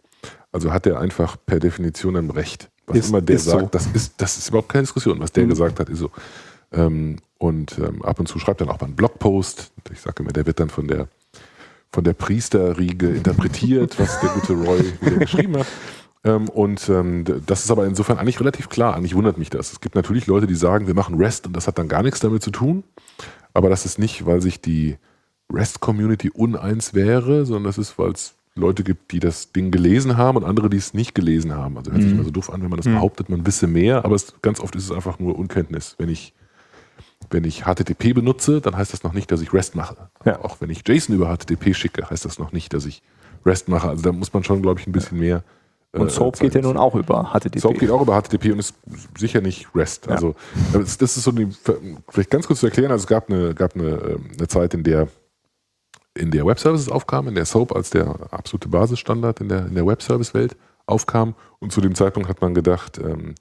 Also 0.50 0.72
hat 0.72 0.86
er 0.86 1.00
einfach 1.00 1.36
per 1.46 1.60
Definition 1.60 2.16
ein 2.16 2.30
Recht. 2.30 2.70
Was 2.86 2.96
Ist- 2.98 3.08
immer 3.10 3.20
der 3.20 3.36
ist 3.36 3.44
so. 3.44 3.50
sagt, 3.52 3.74
das, 3.74 3.86
ist, 3.92 4.14
das 4.18 4.38
ist 4.38 4.48
überhaupt 4.48 4.68
keine 4.70 4.82
Diskussion. 4.82 5.20
Was 5.20 5.32
der 5.32 5.44
Mhm. 5.44 5.50
gesagt 5.50 5.80
hat, 5.80 5.88
ist 5.88 5.98
so. 5.98 6.10
Ähm, 6.72 7.16
und 7.38 7.78
ähm, 7.78 8.02
ab 8.02 8.18
und 8.20 8.26
zu 8.26 8.38
schreibt 8.38 8.60
er 8.60 8.66
dann 8.66 8.74
auch 8.74 8.80
mal 8.80 8.86
einen 8.86 8.96
Blogpost. 8.96 9.72
Ich 9.92 10.00
sage 10.00 10.22
immer, 10.22 10.32
der 10.32 10.46
wird 10.46 10.58
dann 10.60 10.70
von 10.70 10.88
der 10.88 11.08
von 11.94 12.04
der 12.04 12.12
Priesterriege 12.12 13.08
interpretiert, 13.08 13.98
was 14.00 14.20
der 14.20 14.30
gute 14.30 14.52
Roy 14.54 14.80
wieder 15.00 15.16
geschrieben 15.18 15.56
hat. 15.58 15.66
Ähm, 16.24 16.48
und 16.48 16.88
ähm, 16.88 17.24
das 17.46 17.64
ist 17.64 17.70
aber 17.70 17.86
insofern 17.86 18.18
eigentlich 18.18 18.40
relativ 18.40 18.68
klar. 18.68 18.96
Eigentlich 18.96 19.14
wundert 19.14 19.38
mich 19.38 19.48
das. 19.50 19.72
Es 19.72 19.80
gibt 19.80 19.94
natürlich 19.94 20.26
Leute, 20.26 20.46
die 20.46 20.54
sagen, 20.56 20.86
wir 20.88 20.94
machen 20.94 21.14
REST 21.16 21.46
und 21.46 21.54
das 21.56 21.66
hat 21.68 21.78
dann 21.78 21.86
gar 21.88 22.02
nichts 22.02 22.18
damit 22.20 22.42
zu 22.42 22.50
tun. 22.50 22.82
Aber 23.52 23.68
das 23.70 23.86
ist 23.86 23.98
nicht, 23.98 24.26
weil 24.26 24.42
sich 24.42 24.60
die 24.60 24.96
REST-Community 25.52 26.30
uneins 26.30 26.94
wäre, 26.94 27.44
sondern 27.46 27.64
das 27.64 27.78
ist, 27.78 27.98
weil 27.98 28.10
es 28.10 28.34
Leute 28.56 28.82
gibt, 28.82 29.12
die 29.12 29.20
das 29.20 29.52
Ding 29.52 29.70
gelesen 29.70 30.16
haben 30.16 30.36
und 30.36 30.44
andere, 30.44 30.70
die 30.70 30.76
es 30.78 30.94
nicht 30.94 31.14
gelesen 31.14 31.54
haben. 31.54 31.76
Also 31.76 31.92
hört 31.92 32.02
sich 32.02 32.10
Mhm. 32.10 32.18
immer 32.18 32.24
so 32.24 32.30
doof 32.32 32.50
an, 32.52 32.62
wenn 32.62 32.70
man 32.70 32.78
das 32.78 32.86
Mhm. 32.86 32.94
behauptet, 32.94 33.28
man 33.28 33.46
wisse 33.46 33.66
mehr, 33.66 34.04
aber 34.04 34.14
es, 34.16 34.34
ganz 34.42 34.60
oft 34.60 34.74
ist 34.74 34.84
es 34.84 34.90
einfach 34.92 35.18
nur 35.18 35.38
Unkenntnis. 35.38 35.94
Wenn 35.98 36.08
ich 36.08 36.32
wenn 37.34 37.44
ich 37.44 37.64
HTTP 37.64 38.14
benutze, 38.14 38.60
dann 38.60 38.76
heißt 38.76 38.92
das 38.92 39.02
noch 39.02 39.12
nicht, 39.12 39.30
dass 39.30 39.42
ich 39.42 39.52
REST 39.52 39.74
mache. 39.74 39.96
Ja. 40.24 40.40
Auch 40.42 40.60
wenn 40.60 40.70
ich 40.70 40.82
JSON 40.86 41.14
über 41.14 41.36
HTTP 41.36 41.74
schicke, 41.74 42.08
heißt 42.08 42.24
das 42.24 42.38
noch 42.38 42.52
nicht, 42.52 42.72
dass 42.72 42.86
ich 42.86 43.02
REST 43.44 43.68
mache. 43.68 43.88
Also 43.88 44.02
da 44.02 44.12
muss 44.12 44.32
man 44.32 44.44
schon, 44.44 44.62
glaube 44.62 44.80
ich, 44.80 44.86
ein 44.86 44.92
bisschen 44.92 45.18
mehr. 45.18 45.42
Und 45.92 46.06
äh, 46.06 46.10
Soap 46.10 46.38
geht 46.38 46.54
ja 46.54 46.62
nun 46.62 46.76
auch 46.76 46.94
über 46.94 47.32
HTTP. 47.32 47.60
Soap 47.60 47.78
geht 47.78 47.90
auch 47.90 48.00
über 48.00 48.20
HTTP 48.20 48.52
und 48.52 48.60
ist 48.60 48.74
sicher 49.18 49.40
nicht 49.40 49.68
REST. 49.74 50.06
Ja. 50.06 50.12
Also 50.12 50.34
das, 50.72 50.96
das 50.96 51.16
ist 51.16 51.24
so 51.24 51.32
die, 51.32 51.48
vielleicht 52.08 52.30
ganz 52.30 52.46
kurz 52.46 52.60
zu 52.60 52.66
erklären. 52.66 52.90
Also 52.90 53.02
es 53.02 53.08
gab 53.08 53.28
eine, 53.28 53.54
gab 53.54 53.74
eine, 53.74 53.90
ähm, 53.90 54.30
eine 54.38 54.48
Zeit, 54.48 54.72
in 54.72 54.82
der 54.82 55.08
in 56.16 56.30
der 56.30 56.46
Web 56.46 56.60
Services 56.60 56.88
aufkam, 56.88 57.26
in 57.26 57.34
der 57.34 57.44
Soap 57.44 57.74
als 57.74 57.90
der 57.90 58.06
absolute 58.30 58.68
Basisstandard 58.68 59.40
in 59.40 59.48
der, 59.48 59.66
in 59.66 59.74
der 59.74 59.84
Web 59.84 60.00
Service 60.00 60.32
Welt 60.32 60.56
aufkam. 60.86 61.34
Und 61.58 61.72
zu 61.72 61.80
dem 61.80 61.96
Zeitpunkt 61.96 62.28
hat 62.28 62.40
man 62.40 62.54
gedacht, 62.54 62.98
ähm, 62.98 63.34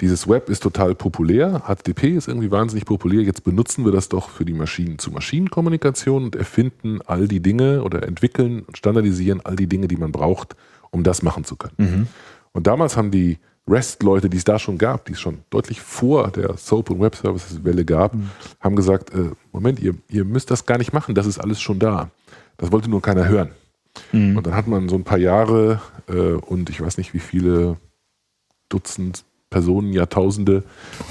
dieses 0.00 0.28
Web 0.28 0.48
ist 0.48 0.62
total 0.62 0.94
populär, 0.94 1.62
HTTP 1.66 2.16
ist 2.16 2.26
irgendwie 2.26 2.50
wahnsinnig 2.50 2.84
populär, 2.84 3.22
jetzt 3.22 3.44
benutzen 3.44 3.84
wir 3.84 3.92
das 3.92 4.08
doch 4.08 4.28
für 4.28 4.44
die 4.44 4.52
Maschinen-zu-Maschinen-Kommunikation 4.52 6.24
und 6.24 6.36
erfinden 6.36 7.00
all 7.06 7.28
die 7.28 7.40
Dinge 7.40 7.82
oder 7.82 8.02
entwickeln 8.02 8.62
und 8.62 8.76
standardisieren 8.76 9.40
all 9.44 9.56
die 9.56 9.68
Dinge, 9.68 9.86
die 9.86 9.96
man 9.96 10.10
braucht, 10.10 10.56
um 10.90 11.04
das 11.04 11.22
machen 11.22 11.44
zu 11.44 11.56
können. 11.56 11.74
Mhm. 11.76 12.06
Und 12.52 12.66
damals 12.66 12.96
haben 12.96 13.10
die 13.10 13.38
REST-Leute, 13.68 14.28
die 14.28 14.36
es 14.36 14.44
da 14.44 14.58
schon 14.58 14.78
gab, 14.78 15.06
die 15.06 15.12
es 15.12 15.20
schon 15.20 15.38
deutlich 15.50 15.80
vor 15.80 16.30
der 16.30 16.56
Soap- 16.56 16.90
und 16.90 17.00
Web-Services-Welle 17.00 17.84
gab, 17.84 18.14
haben 18.60 18.76
gesagt, 18.76 19.14
äh, 19.14 19.30
Moment, 19.52 19.80
ihr, 19.80 19.94
ihr 20.08 20.24
müsst 20.24 20.50
das 20.50 20.66
gar 20.66 20.78
nicht 20.78 20.92
machen, 20.92 21.14
das 21.14 21.26
ist 21.26 21.38
alles 21.38 21.60
schon 21.60 21.78
da. 21.78 22.10
Das 22.56 22.72
wollte 22.72 22.90
nur 22.90 23.00
keiner 23.00 23.26
hören. 23.26 23.50
Mhm. 24.12 24.36
Und 24.36 24.46
dann 24.46 24.54
hat 24.54 24.66
man 24.66 24.88
so 24.88 24.96
ein 24.96 25.04
paar 25.04 25.18
Jahre 25.18 25.80
äh, 26.08 26.32
und 26.32 26.68
ich 26.68 26.80
weiß 26.80 26.98
nicht 26.98 27.14
wie 27.14 27.20
viele 27.20 27.76
Dutzend 28.68 29.24
Personen, 29.54 29.92
Jahrtausende 29.92 30.64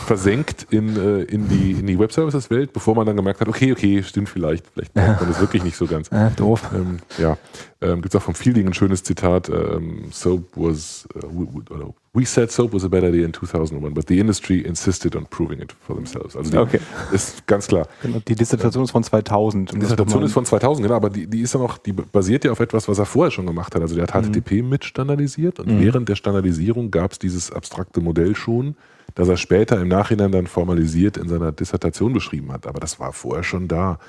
versenkt 0.06 0.68
in, 0.70 0.98
äh, 0.98 1.22
in 1.22 1.48
die, 1.48 1.72
in 1.72 1.88
die 1.88 1.98
Web-Services-Welt, 1.98 2.74
bevor 2.74 2.94
man 2.94 3.06
dann 3.06 3.16
gemerkt 3.16 3.40
hat, 3.40 3.48
okay, 3.48 3.72
okay, 3.72 4.04
stimmt 4.04 4.28
vielleicht, 4.28 4.66
vielleicht 4.74 4.94
braucht 4.94 5.22
man 5.22 5.30
das 5.30 5.40
wirklich 5.40 5.64
nicht 5.64 5.78
so 5.78 5.88
ganz. 5.88 6.10
Äh, 6.14 6.30
doof. 6.36 6.70
Ähm, 6.76 7.00
ja, 7.18 7.38
Ähm, 7.84 8.02
Gibt 8.02 8.16
es 8.16 8.22
auch 8.22 8.24
vom 8.24 8.34
Fielding 8.36 8.68
ein 8.68 8.74
schönes 8.74 9.04
Zitat, 9.04 9.50
ähm, 9.50 10.06
Soap 10.12 10.44
was, 10.56 11.08
uh, 11.16 11.20
we, 11.28 11.48
we- 11.54 11.94
we 12.16 12.26
said 12.26 12.52
soap 12.52 12.74
was 12.74 12.84
a 12.86 12.88
better 12.88 13.10
idea 13.10 13.26
in 13.26 13.34
2001, 13.34 13.94
but 13.94 14.08
the 14.08 14.20
industry 14.20 14.60
insisted 14.62 15.16
on 15.16 15.26
proving 15.26 15.60
it 15.60 15.76
for 15.86 15.96
themselves. 15.96 16.36
Also 16.38 16.52
die 16.52 16.58
Okay. 16.58 16.80
ist 17.12 17.46
ganz 17.48 17.68
klar. 17.68 17.88
Genau, 18.04 18.20
Die 18.28 18.36
Dissertation 18.36 18.84
ist 18.84 18.92
von 18.92 19.04
2000. 19.04 19.74
Die 19.74 19.80
Dissertation 19.80 20.24
ist 20.24 20.32
von 20.34 20.46
2000, 20.46 20.86
genau, 20.86 20.96
aber 20.96 21.10
die, 21.10 21.28
die 21.28 21.42
ist 21.42 21.54
ja 21.54 21.60
noch, 21.60 21.78
die 21.80 21.92
basiert 21.92 22.46
ja 22.46 22.52
auf 22.52 22.60
etwas, 22.60 22.88
was 22.88 23.00
er 23.00 23.06
vorher 23.06 23.32
schon 23.32 23.48
gemacht 23.48 23.74
hat. 23.76 23.82
Also 23.82 23.96
der 23.96 24.06
hat 24.08 24.14
HTTP 24.14 24.62
mit 24.62 24.86
standardisiert 24.86 25.60
und 25.60 25.80
während 25.82 26.08
der 26.08 26.16
Standardisierung 26.16 26.92
gab 26.92 27.12
es 27.14 27.20
dieses 27.20 27.52
abstrakte 27.52 28.00
Modell 28.00 28.36
schon, 28.36 28.76
das 29.16 29.28
er 29.28 29.38
später 29.38 29.80
im 29.80 29.88
Nachhinein 29.88 30.32
dann 30.32 30.48
formalisiert 30.48 31.18
in 31.18 31.28
seiner 31.28 31.52
Dissertation 31.52 32.14
beschrieben 32.14 32.52
hat. 32.52 32.68
Aber 32.68 32.80
das 32.80 33.00
war 33.00 33.14
vorher 33.14 33.44
schon 33.44 33.68
da. 33.68 34.00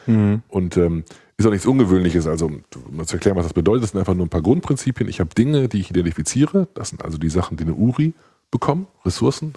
Und 0.49 0.77
ähm, 0.77 1.05
ist 1.37 1.47
auch 1.47 1.51
nichts 1.51 1.67
Ungewöhnliches. 1.67 2.27
Also, 2.27 2.47
um 2.47 2.63
mal 2.91 3.07
zu 3.07 3.17
erklären, 3.17 3.37
was 3.37 3.45
das 3.45 3.53
bedeutet, 3.53 3.85
das 3.85 3.91
sind 3.91 4.01
einfach 4.01 4.15
nur 4.15 4.27
ein 4.27 4.31
paar 4.31 4.43
Grundprinzipien. 4.43 5.09
Ich 5.09 5.21
habe 5.21 5.35
Dinge, 5.35 5.69
die 5.69 5.81
ich 5.81 5.91
identifiziere. 5.91 6.69
Das 6.75 6.91
sind 6.91 7.05
also 7.05 7.19
die 7.19 7.29
Sachen, 7.29 7.57
die 7.57 7.65
eine 7.65 7.75
URI 7.75 8.15
bekommen, 8.51 8.87
Ressourcen. 9.05 9.53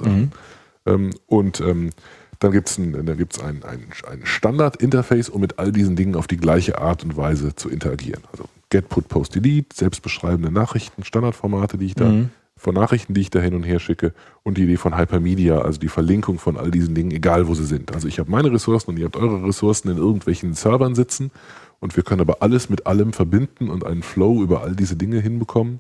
Ähm, 0.86 1.12
und 1.28 1.62
ähm, 1.62 1.92
dann 2.40 2.52
gibt 2.52 2.70
es 2.70 2.78
ein, 2.78 3.06
dann 3.06 3.18
gibt's 3.18 3.40
ein, 3.40 3.64
ein, 3.64 3.88
ein 4.10 4.22
Standard-Interface, 4.24 5.30
um 5.30 5.42
mit 5.42 5.60
all 5.60 5.72
diesen 5.72 5.96
Dingen 5.96 6.16
auf 6.16 6.28
die 6.28 6.38
gleiche 6.38 6.80
Art 6.80 7.04
und 7.04 7.18
Weise 7.18 7.56
zu 7.56 7.70
interagieren. 7.70 8.24
Also 8.32 8.46
Get, 8.70 8.90
Put, 8.90 9.08
Post, 9.08 9.36
Delete, 9.36 9.76
selbstbeschreibende 9.76 10.52
Nachrichten, 10.52 11.04
Standardformate, 11.04 11.78
die 11.78 11.86
ich 11.86 11.96
da, 11.96 12.12
von 12.58 12.74
Nachrichten, 12.76 13.14
die 13.14 13.22
ich 13.22 13.30
da 13.30 13.40
hin 13.40 13.54
und 13.54 13.64
her 13.64 13.80
schicke 13.80 14.14
und 14.44 14.58
die 14.58 14.64
Idee 14.64 14.78
von 14.78 14.98
Hypermedia, 14.98 15.60
also 15.60 15.80
die 15.80 15.88
Verlinkung 15.88 16.40
von 16.40 16.58
all 16.58 16.72
diesen 16.72 16.96
Dingen, 16.96 17.12
egal 17.12 17.48
wo 17.48 17.54
sie 17.54 17.66
sind. 17.66 17.94
Also 17.94 18.08
ich 18.08 18.20
habe 18.20 18.32
meine 18.32 18.52
Ressourcen 18.52 18.92
und 18.92 19.00
ihr 19.00 19.06
habt 19.06 19.16
eure 19.16 19.44
Ressourcen 19.46 19.90
in 19.90 19.98
irgendwelchen 19.98 20.54
Servern 20.54 20.96
sitzen 20.96 21.32
und 21.80 21.96
wir 21.96 22.04
können 22.04 22.22
aber 22.22 22.42
alles 22.42 22.70
mit 22.70 22.88
allem 22.88 23.14
verbinden 23.14 23.70
und 23.70 23.86
einen 23.86 24.04
Flow 24.04 24.42
über 24.42 24.64
all 24.64 24.76
diese 24.76 24.96
Dinge 24.96 25.20
hinbekommen, 25.20 25.78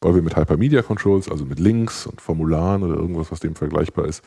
weil 0.00 0.14
wir 0.14 0.22
mit 0.22 0.36
Hypermedia 0.36 0.82
Controls, 0.82 1.28
also 1.28 1.44
mit 1.44 1.58
Links 1.58 2.06
und 2.06 2.20
Formularen 2.20 2.82
oder 2.82 2.94
irgendwas, 2.94 3.30
was 3.30 3.40
dem 3.40 3.54
vergleichbar 3.54 4.06
ist, 4.06 4.24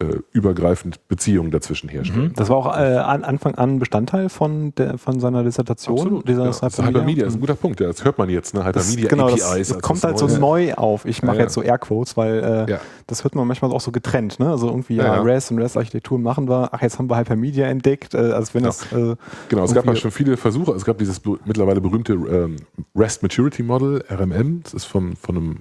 äh, 0.00 0.18
übergreifend 0.30 1.08
Beziehungen 1.08 1.50
dazwischen 1.50 1.88
herstellen. 1.88 2.32
Das 2.36 2.48
war 2.50 2.56
auch 2.56 2.66
äh, 2.66 2.98
an 2.98 3.24
Anfang 3.24 3.56
an 3.56 3.80
Bestandteil 3.80 4.28
von, 4.28 4.72
der, 4.76 4.96
von 4.96 5.18
seiner 5.18 5.42
Dissertation. 5.42 6.22
Dieser 6.24 6.44
ja. 6.44 6.50
Das 6.60 6.78
Hypermedia 6.78 7.26
ist 7.26 7.34
ein 7.34 7.40
guter 7.40 7.56
Punkt. 7.56 7.80
Ja, 7.80 7.88
das 7.88 8.04
hört 8.04 8.16
man 8.16 8.28
jetzt, 8.30 8.54
ne? 8.54 8.60
Das, 8.72 8.84
Hypermedia 8.92 9.08
genau, 9.08 9.28
das, 9.28 9.42
APIs. 9.42 9.68
das 9.68 9.76
als 9.76 9.82
kommt 9.82 10.04
das 10.04 10.10
halt 10.10 10.18
so 10.18 10.26
Neue. 10.38 10.66
neu 10.68 10.74
auf. 10.74 11.04
Ich 11.04 11.22
mache 11.24 11.34
Ja, 11.34 11.40
ja. 11.40 11.44
jetzt 11.46 11.54
so 11.54 11.62
Airquotes, 11.62 12.16
weil 12.16 12.38
äh, 12.68 12.70
Ja. 12.70 12.78
das 13.08 13.24
hört 13.24 13.34
man 13.34 13.48
manchmal 13.48 13.72
auch 13.72 13.80
so 13.80 13.90
getrennt. 13.90 14.38
Ne? 14.38 14.48
Also 14.48 14.68
irgendwie, 14.68 14.94
ja, 14.94 15.04
Ja, 15.04 15.14
ja. 15.16 15.22
REST 15.22 15.50
und 15.50 15.58
REST-Architektur 15.58 16.18
machen 16.20 16.48
wir. 16.48 16.68
Ach, 16.72 16.80
jetzt 16.80 17.00
haben 17.00 17.10
wir 17.10 17.16
Hypermedia 17.18 17.66
entdeckt. 17.66 18.14
Äh, 18.14 18.18
als 18.18 18.54
wenn 18.54 18.62
das. 18.62 18.92
Äh, 18.92 19.16
Genau, 19.48 19.64
es 19.64 19.74
gab 19.74 19.84
ja 19.84 19.90
irgendwie- 19.90 20.00
schon 20.00 20.10
viele 20.12 20.36
Versuche. 20.36 20.72
Es 20.72 20.84
gab 20.84 20.98
dieses 20.98 21.20
mittlerweile 21.44 21.80
berühmte 21.80 22.12
ähm, 22.12 22.54
REST 22.94 23.22
Maturity 23.24 23.64
Model, 23.64 24.04
RMM. 24.08 24.60
Das 24.62 24.74
ist 24.74 24.84
von, 24.84 25.16
von, 25.16 25.36
einem, 25.36 25.56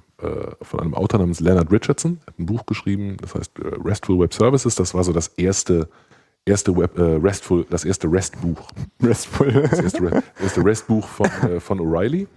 von 0.62 0.80
einem 0.80 0.94
Autor 0.94 1.20
namens 1.20 1.40
Leonard 1.40 1.72
Richardson. 1.72 2.20
Hat 2.26 2.40
ein 2.40 2.46
Buch 2.46 2.66
geschrieben, 2.66 3.18
das 3.22 3.36
heißt 3.36 3.52
äh, 3.60 3.68
RESTful 3.84 4.20
Web 4.20 4.34
Services. 4.34 4.76
Das 4.76 4.94
war 4.94 5.04
so 5.04 5.14
das 5.14 5.28
erste, 5.30 5.90
erste 6.46 6.76
Web, 6.76 6.98
äh, 6.98 7.02
RESTful, 7.02 7.66
das 7.70 7.86
erste 7.86 8.12
REST-Buch. 8.12 8.68
RESTful. 9.04 9.52
Das 9.70 9.80
erste, 9.80 10.24
erste 10.42 10.66
REST-Buch 10.66 11.08
von, 11.08 11.28
äh, 11.28 11.60
von 11.60 11.80
O'Reilly. 11.80 12.28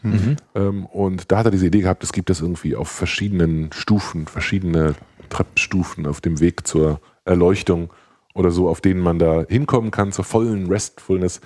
Ähm, 0.55 0.87
und 0.87 1.33
da 1.33 1.39
hat 1.39 1.47
er 1.47 1.51
diese 1.51 1.67
Idee 1.67 1.81
gehabt, 1.81 2.03
es 2.05 2.13
gibt 2.13 2.29
das 2.29 2.41
irgendwie 2.41 2.77
auf 2.77 2.89
verschiedenen 2.89 3.73
Stufen, 3.73 4.27
verschiedene 4.27 4.95
Treppenstufen 5.31 6.07
auf 6.07 6.21
dem 6.21 6.41
Weg 6.41 6.67
zur 6.67 7.01
Erleuchtung 7.25 7.91
oder 8.35 8.51
so, 8.51 8.69
auf 8.69 8.81
denen 8.81 9.01
man 9.01 9.19
da 9.19 9.45
hinkommen 9.49 9.91
kann, 9.91 10.13
zur 10.13 10.25
vollen 10.25 10.67
Restfulness. 10.67 11.41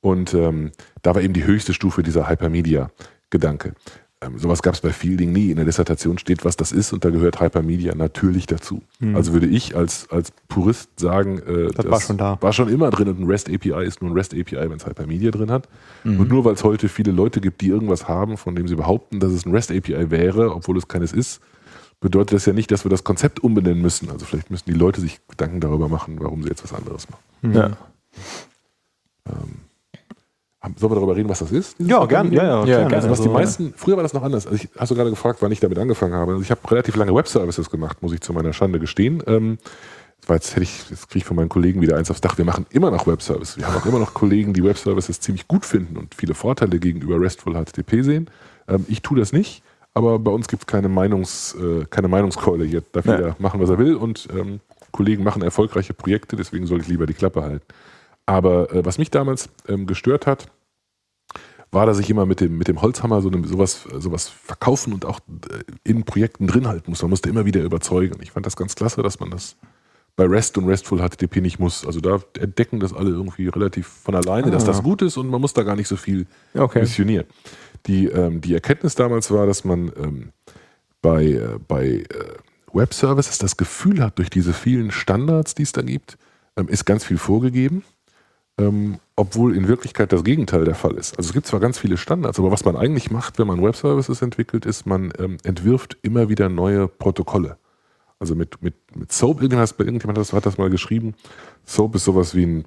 Und 0.00 0.34
ähm, 0.34 0.72
da 1.02 1.14
war 1.14 1.22
eben 1.22 1.32
die 1.32 1.44
höchste 1.44 1.72
Stufe 1.72 2.02
dieser 2.02 2.28
Hypermedia-Gedanke. 2.28 3.74
Ähm, 4.24 4.38
sowas 4.38 4.62
gab 4.62 4.74
es 4.74 4.80
bei 4.80 4.90
Fielding 4.90 5.32
nie. 5.32 5.50
In 5.50 5.56
der 5.56 5.64
Dissertation 5.64 6.16
steht, 6.18 6.44
was 6.44 6.56
das 6.56 6.70
ist, 6.70 6.92
und 6.92 7.04
da 7.04 7.10
gehört 7.10 7.40
Hypermedia 7.40 7.94
natürlich 7.96 8.46
dazu. 8.46 8.82
Also 9.14 9.32
würde 9.32 9.46
ich 9.46 9.74
als, 9.76 10.08
als 10.10 10.32
Purist 10.48 10.90
sagen, 11.00 11.38
äh, 11.40 11.72
Das 11.72 11.90
war 11.90 12.00
schon 12.00 12.18
da. 12.18 12.38
War 12.40 12.52
schon 12.52 12.68
immer 12.68 12.90
drin 12.90 13.08
und 13.08 13.18
ein 13.20 13.26
REST 13.26 13.48
API 13.50 13.84
ist 13.84 14.00
nur 14.00 14.10
ein 14.10 14.14
REST 14.14 14.34
API, 14.34 14.56
wenn 14.70 14.76
es 14.76 14.86
Hypermedia 14.86 15.30
drin 15.32 15.50
hat. 15.50 15.68
Und 16.04 16.28
nur 16.28 16.44
weil 16.44 16.54
es 16.54 16.62
heute 16.62 16.88
viele 16.88 17.10
Leute 17.10 17.40
gibt, 17.40 17.60
die 17.62 17.68
irgendwas 17.68 18.06
haben, 18.06 18.36
von 18.36 18.54
dem 18.54 18.68
sie 18.68 18.76
behaupten, 18.76 19.18
dass 19.18 19.32
es 19.32 19.44
ein 19.44 19.52
REST 19.52 19.72
API 19.72 20.10
wäre, 20.10 20.54
obwohl 20.54 20.76
es 20.78 20.86
keines 20.86 21.12
ist, 21.12 21.40
bedeutet 22.00 22.34
das 22.36 22.46
ja 22.46 22.52
nicht, 22.52 22.70
dass 22.70 22.84
wir 22.84 22.90
das 22.90 23.04
Konzept 23.04 23.40
umbenennen 23.40 23.80
müssen. 23.82 24.10
Also 24.10 24.24
vielleicht 24.26 24.50
müssen 24.50 24.64
die 24.70 24.76
Leute 24.78 25.00
sich 25.00 25.20
Gedanken 25.28 25.60
darüber 25.60 25.88
machen, 25.88 26.16
warum 26.20 26.42
sie 26.42 26.48
jetzt 26.48 26.62
was 26.64 26.72
anderes 26.72 27.06
machen. 27.10 27.52
Ja. 27.54 27.76
Haben- 29.28 29.60
Sollen 30.76 30.92
wir 30.92 30.96
darüber 30.96 31.16
reden, 31.16 31.28
was 31.28 31.40
das 31.40 31.50
ist? 31.50 31.74
Ja, 31.80 32.04
gern. 32.06 32.26
Hypermedia? 32.30 32.42
Ja, 32.44 32.48
ja, 32.60 32.66
Ja, 32.66 32.78
gerne. 32.88 32.94
Also 32.96 33.10
was 33.10 33.18
die 33.20 33.28
Also, 33.28 33.32
meisten, 33.38 33.74
früher 33.76 33.96
war 33.96 34.02
das 34.04 34.12
noch 34.12 34.22
anders. 34.22 34.46
Also 34.46 34.56
ich, 34.56 34.68
hast 34.78 34.90
du 34.90 34.94
gerade 34.94 35.10
gefragt, 35.10 35.38
wann 35.42 35.50
ich 35.50 35.58
damit 35.60 35.78
angefangen 35.78 36.14
habe. 36.14 36.32
Also 36.32 36.42
ich 36.42 36.50
habe 36.50 36.60
relativ 36.70 36.94
lange 36.96 37.14
Web-Services 37.14 37.68
gemacht, 37.70 38.00
muss 38.02 38.12
ich 38.12 38.20
zu 38.20 38.32
meiner 38.32 38.52
Schande 38.52 38.78
gestehen. 38.78 39.22
Ähm, 39.26 39.58
das 40.20 40.28
war 40.28 40.36
jetzt 40.36 40.52
hätte 40.52 40.62
ich, 40.62 40.88
jetzt 40.88 41.08
kriege 41.08 41.18
ich 41.18 41.24
von 41.24 41.36
meinen 41.36 41.48
Kollegen 41.48 41.80
wieder 41.80 41.96
eins 41.96 42.08
aufs 42.12 42.20
Dach. 42.20 42.38
Wir 42.38 42.44
machen 42.44 42.66
immer 42.70 42.92
noch 42.92 43.08
Web-Services. 43.08 43.56
Wir 43.56 43.66
haben 43.66 43.76
auch 43.76 43.86
immer 43.86 43.98
noch 43.98 44.14
Kollegen, 44.14 44.52
die 44.52 44.62
Web-Services 44.62 45.18
ziemlich 45.18 45.48
gut 45.48 45.66
finden 45.66 45.96
und 45.96 46.14
viele 46.14 46.34
Vorteile 46.34 46.78
gegenüber 46.78 47.20
RESTful 47.20 47.54
HTTP 47.54 48.02
sehen. 48.04 48.30
Ähm, 48.68 48.86
ich 48.88 49.02
tue 49.02 49.18
das 49.18 49.32
nicht, 49.32 49.64
aber 49.94 50.20
bei 50.20 50.30
uns 50.30 50.46
gibt 50.46 50.62
es 50.62 50.66
keine, 50.68 50.88
Meinungs, 50.88 51.56
äh, 51.56 51.86
keine 51.90 52.06
Meinungskeule 52.06 52.64
hier. 52.64 52.84
Darf 52.92 53.04
Ja. 53.06 53.16
jeder 53.16 53.36
machen, 53.40 53.60
was 53.60 53.68
er 53.68 53.78
will 53.78 53.96
und 53.96 54.28
ähm, 54.32 54.60
Kollegen 54.92 55.24
machen 55.24 55.42
erfolgreiche 55.42 55.92
Projekte, 55.92 56.36
deswegen 56.36 56.66
soll 56.66 56.80
ich 56.82 56.86
lieber 56.86 57.06
die 57.06 57.14
Klappe 57.14 57.42
halten. 57.42 57.64
Aber 58.26 58.72
äh, 58.72 58.84
was 58.84 58.98
mich 58.98 59.10
damals 59.10 59.48
ähm, 59.68 59.86
gestört 59.86 60.26
hat, 60.26 60.46
war, 61.70 61.86
dass 61.86 61.98
ich 61.98 62.10
immer 62.10 62.26
mit 62.26 62.40
dem, 62.40 62.58
mit 62.58 62.68
dem 62.68 62.82
Holzhammer 62.82 63.22
so 63.22 63.30
eine, 63.30 63.46
sowas, 63.46 63.84
sowas 63.98 64.28
verkaufen 64.28 64.92
und 64.92 65.04
auch 65.04 65.20
äh, 65.50 65.62
in 65.84 66.04
Projekten 66.04 66.46
drin 66.46 66.68
halten 66.68 66.90
muss. 66.90 67.02
Man 67.02 67.10
musste 67.10 67.30
immer 67.30 67.46
wieder 67.46 67.62
überzeugen. 67.62 68.18
Ich 68.22 68.32
fand 68.32 68.46
das 68.46 68.56
ganz 68.56 68.74
klasse, 68.74 69.02
dass 69.02 69.20
man 69.20 69.30
das 69.30 69.56
bei 70.14 70.26
REST 70.26 70.58
und 70.58 70.66
RESTful 70.68 70.98
HTTP 70.98 71.40
nicht 71.40 71.58
muss. 71.58 71.86
Also 71.86 72.00
da 72.00 72.20
entdecken 72.38 72.80
das 72.80 72.92
alle 72.92 73.10
irgendwie 73.10 73.48
relativ 73.48 73.86
von 73.88 74.14
alleine, 74.14 74.50
dass 74.50 74.64
das 74.64 74.82
gut 74.82 75.00
ist 75.00 75.16
und 75.16 75.28
man 75.28 75.40
muss 75.40 75.54
da 75.54 75.62
gar 75.62 75.74
nicht 75.74 75.88
so 75.88 75.96
viel 75.96 76.26
Okay. 76.54 76.80
missionieren. 76.80 77.26
Die, 77.86 78.06
ähm, 78.06 78.42
die 78.42 78.52
Erkenntnis 78.52 78.94
damals 78.94 79.30
war, 79.30 79.46
dass 79.46 79.64
man 79.64 79.90
ähm, 79.96 80.32
bei, 81.00 81.24
äh, 81.24 81.58
bei 81.66 81.86
äh, 81.86 82.06
Web-Services 82.74 83.38
das 83.38 83.56
Gefühl 83.56 84.02
hat, 84.02 84.18
durch 84.18 84.28
diese 84.28 84.52
vielen 84.52 84.90
Standards, 84.90 85.54
die 85.54 85.62
es 85.62 85.72
da 85.72 85.80
gibt, 85.80 86.18
ähm, 86.56 86.68
ist 86.68 86.84
ganz 86.84 87.04
viel 87.04 87.18
vorgegeben, 87.18 87.82
ähm, 88.58 88.98
obwohl 89.16 89.56
in 89.56 89.68
Wirklichkeit 89.68 90.12
das 90.12 90.24
Gegenteil 90.24 90.64
der 90.64 90.74
Fall 90.74 90.94
ist. 90.96 91.16
Also 91.16 91.28
es 91.28 91.32
gibt 91.34 91.46
zwar 91.46 91.60
ganz 91.60 91.78
viele 91.78 91.96
Standards, 91.96 92.38
aber 92.38 92.50
was 92.50 92.64
man 92.64 92.76
eigentlich 92.76 93.10
macht, 93.10 93.38
wenn 93.38 93.46
man 93.46 93.62
Web-Services 93.62 94.22
entwickelt, 94.22 94.66
ist, 94.66 94.86
man 94.86 95.12
ähm, 95.18 95.36
entwirft 95.44 95.96
immer 96.02 96.28
wieder 96.28 96.48
neue 96.48 96.88
Protokolle. 96.88 97.56
Also 98.18 98.34
mit, 98.34 98.62
mit, 98.62 98.74
mit 98.96 99.12
SOAP, 99.12 99.42
irgendjemand, 99.42 100.18
das- 100.18 100.32
hat 100.32 100.46
das 100.46 100.58
mal 100.58 100.70
geschrieben, 100.70 101.14
SOAP 101.64 101.94
ist 101.96 102.04
sowas 102.04 102.34
wie 102.34 102.46
ein, 102.46 102.64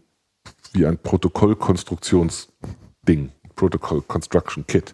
wie 0.73 0.85
ein 0.85 0.97
Protokollkonstruktionsding, 0.97 3.31
Protocol 3.55 4.01
Construction 4.01 4.65
Kit. 4.67 4.93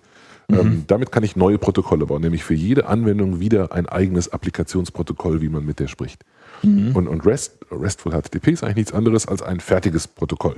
Ähm, 0.50 0.84
damit 0.88 1.12
kann 1.14 1.24
ich 1.24 1.36
neue 1.38 1.58
Protokolle 1.58 2.06
bauen, 2.06 2.22
nämlich 2.22 2.44
für 2.44 2.54
jede 2.54 2.88
Anwendung 2.88 3.40
wieder 3.40 3.72
ein 3.72 3.88
eigenes 3.88 4.34
Applikationsprotokoll, 4.34 5.42
wie 5.42 5.48
man 5.50 5.66
mit 5.66 5.80
der 5.80 5.88
spricht. 5.88 6.24
Und, 6.94 7.08
und 7.08 7.26
REST, 7.26 7.58
RESTful 7.72 8.12
HTTP 8.12 8.50
ist 8.50 8.64
eigentlich 8.64 8.76
nichts 8.76 8.94
anderes 8.94 9.26
als 9.28 9.42
ein 9.42 9.60
fertiges 9.62 10.08
Protokoll. 10.08 10.58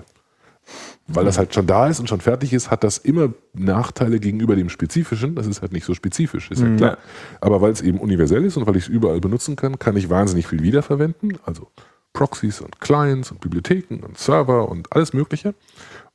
Weil 1.08 1.26
das 1.26 1.38
halt 1.38 1.54
schon 1.54 1.68
da 1.68 1.88
ist 1.88 2.00
und 2.00 2.08
schon 2.08 2.22
fertig 2.22 2.54
ist, 2.54 2.72
hat 2.72 2.84
das 2.84 2.98
immer 2.98 3.34
Nachteile 3.54 4.20
gegenüber 4.20 4.56
dem 4.56 4.70
Spezifischen. 4.70 5.36
Das 5.36 5.48
ist 5.48 5.62
halt 5.62 5.74
nicht 5.74 5.86
so 5.86 5.94
spezifisch, 5.94 6.50
ist 6.50 6.62
ja 6.62 6.76
klar. 6.76 6.98
Aber 7.42 7.62
weil 7.62 7.72
es 7.72 7.82
eben 7.82 8.00
universell 8.00 8.46
ist 8.46 8.56
und 8.56 8.66
weil 8.68 8.78
ich 8.78 8.84
es 8.84 8.90
überall 8.90 9.20
benutzen 9.20 9.56
kann, 9.56 9.78
kann 9.80 9.98
ich 9.98 10.10
wahnsinnig 10.10 10.48
viel 10.48 10.64
wiederverwenden. 10.64 11.38
Also 11.46 11.68
Proxys 12.14 12.62
und 12.62 12.80
Clients 12.80 13.32
und 13.32 13.42
Bibliotheken 13.42 14.04
und 14.04 14.18
Server 14.18 14.70
und 14.70 14.94
alles 14.94 15.14
Mögliche. 15.14 15.56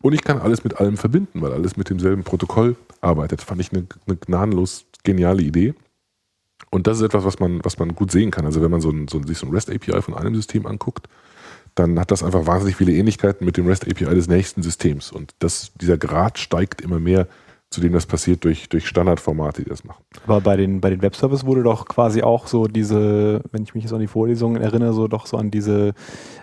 Und 0.00 0.14
ich 0.14 0.22
kann 0.22 0.38
alles 0.38 0.64
mit 0.64 0.80
allem 0.80 0.96
verbinden, 0.96 1.42
weil 1.42 1.52
alles 1.52 1.76
mit 1.76 1.90
demselben 1.90 2.22
Protokoll 2.22 2.76
arbeitet. 3.00 3.42
Fand 3.42 3.60
ich 3.60 3.72
eine, 3.72 3.86
eine 4.06 4.16
gnadenlos 4.16 4.86
geniale 5.02 5.42
Idee. 5.42 5.74
Und 6.70 6.86
das 6.86 6.98
ist 6.98 7.04
etwas, 7.04 7.24
was 7.24 7.38
man, 7.40 7.64
was 7.64 7.78
man 7.78 7.94
gut 7.94 8.10
sehen 8.10 8.30
kann. 8.30 8.46
Also 8.46 8.62
wenn 8.62 8.70
man 8.70 8.80
so 8.80 8.90
ein, 8.90 9.08
so 9.08 9.22
sich 9.22 9.38
so 9.38 9.46
ein 9.46 9.52
REST-API 9.52 10.00
von 10.02 10.14
einem 10.14 10.34
System 10.34 10.66
anguckt, 10.66 11.08
dann 11.78 11.98
hat 11.98 12.10
das 12.10 12.22
einfach 12.22 12.46
wahnsinnig 12.46 12.76
viele 12.76 12.92
Ähnlichkeiten 12.92 13.44
mit 13.44 13.56
dem 13.56 13.66
REST-API 13.66 14.14
des 14.14 14.28
nächsten 14.28 14.62
Systems. 14.62 15.12
Und 15.12 15.34
das, 15.38 15.72
dieser 15.80 15.98
Grad 15.98 16.38
steigt 16.38 16.80
immer 16.80 16.98
mehr, 16.98 17.26
zu 17.70 17.82
dem 17.82 17.92
das 17.92 18.06
passiert 18.06 18.44
durch, 18.44 18.70
durch 18.70 18.88
Standardformate, 18.88 19.62
die 19.62 19.68
das 19.68 19.84
machen. 19.84 20.02
Aber 20.24 20.40
bei 20.40 20.56
den, 20.56 20.80
bei 20.80 20.88
den 20.88 21.02
Webservice 21.02 21.44
wurde 21.44 21.62
doch 21.62 21.86
quasi 21.86 22.22
auch 22.22 22.46
so 22.46 22.66
diese, 22.66 23.42
wenn 23.52 23.62
ich 23.62 23.74
mich 23.74 23.84
jetzt 23.84 23.92
an 23.92 24.00
die 24.00 24.06
Vorlesungen 24.06 24.62
erinnere, 24.62 24.94
so 24.94 25.06
doch 25.06 25.26
so 25.26 25.36
an 25.36 25.50
diese 25.50 25.92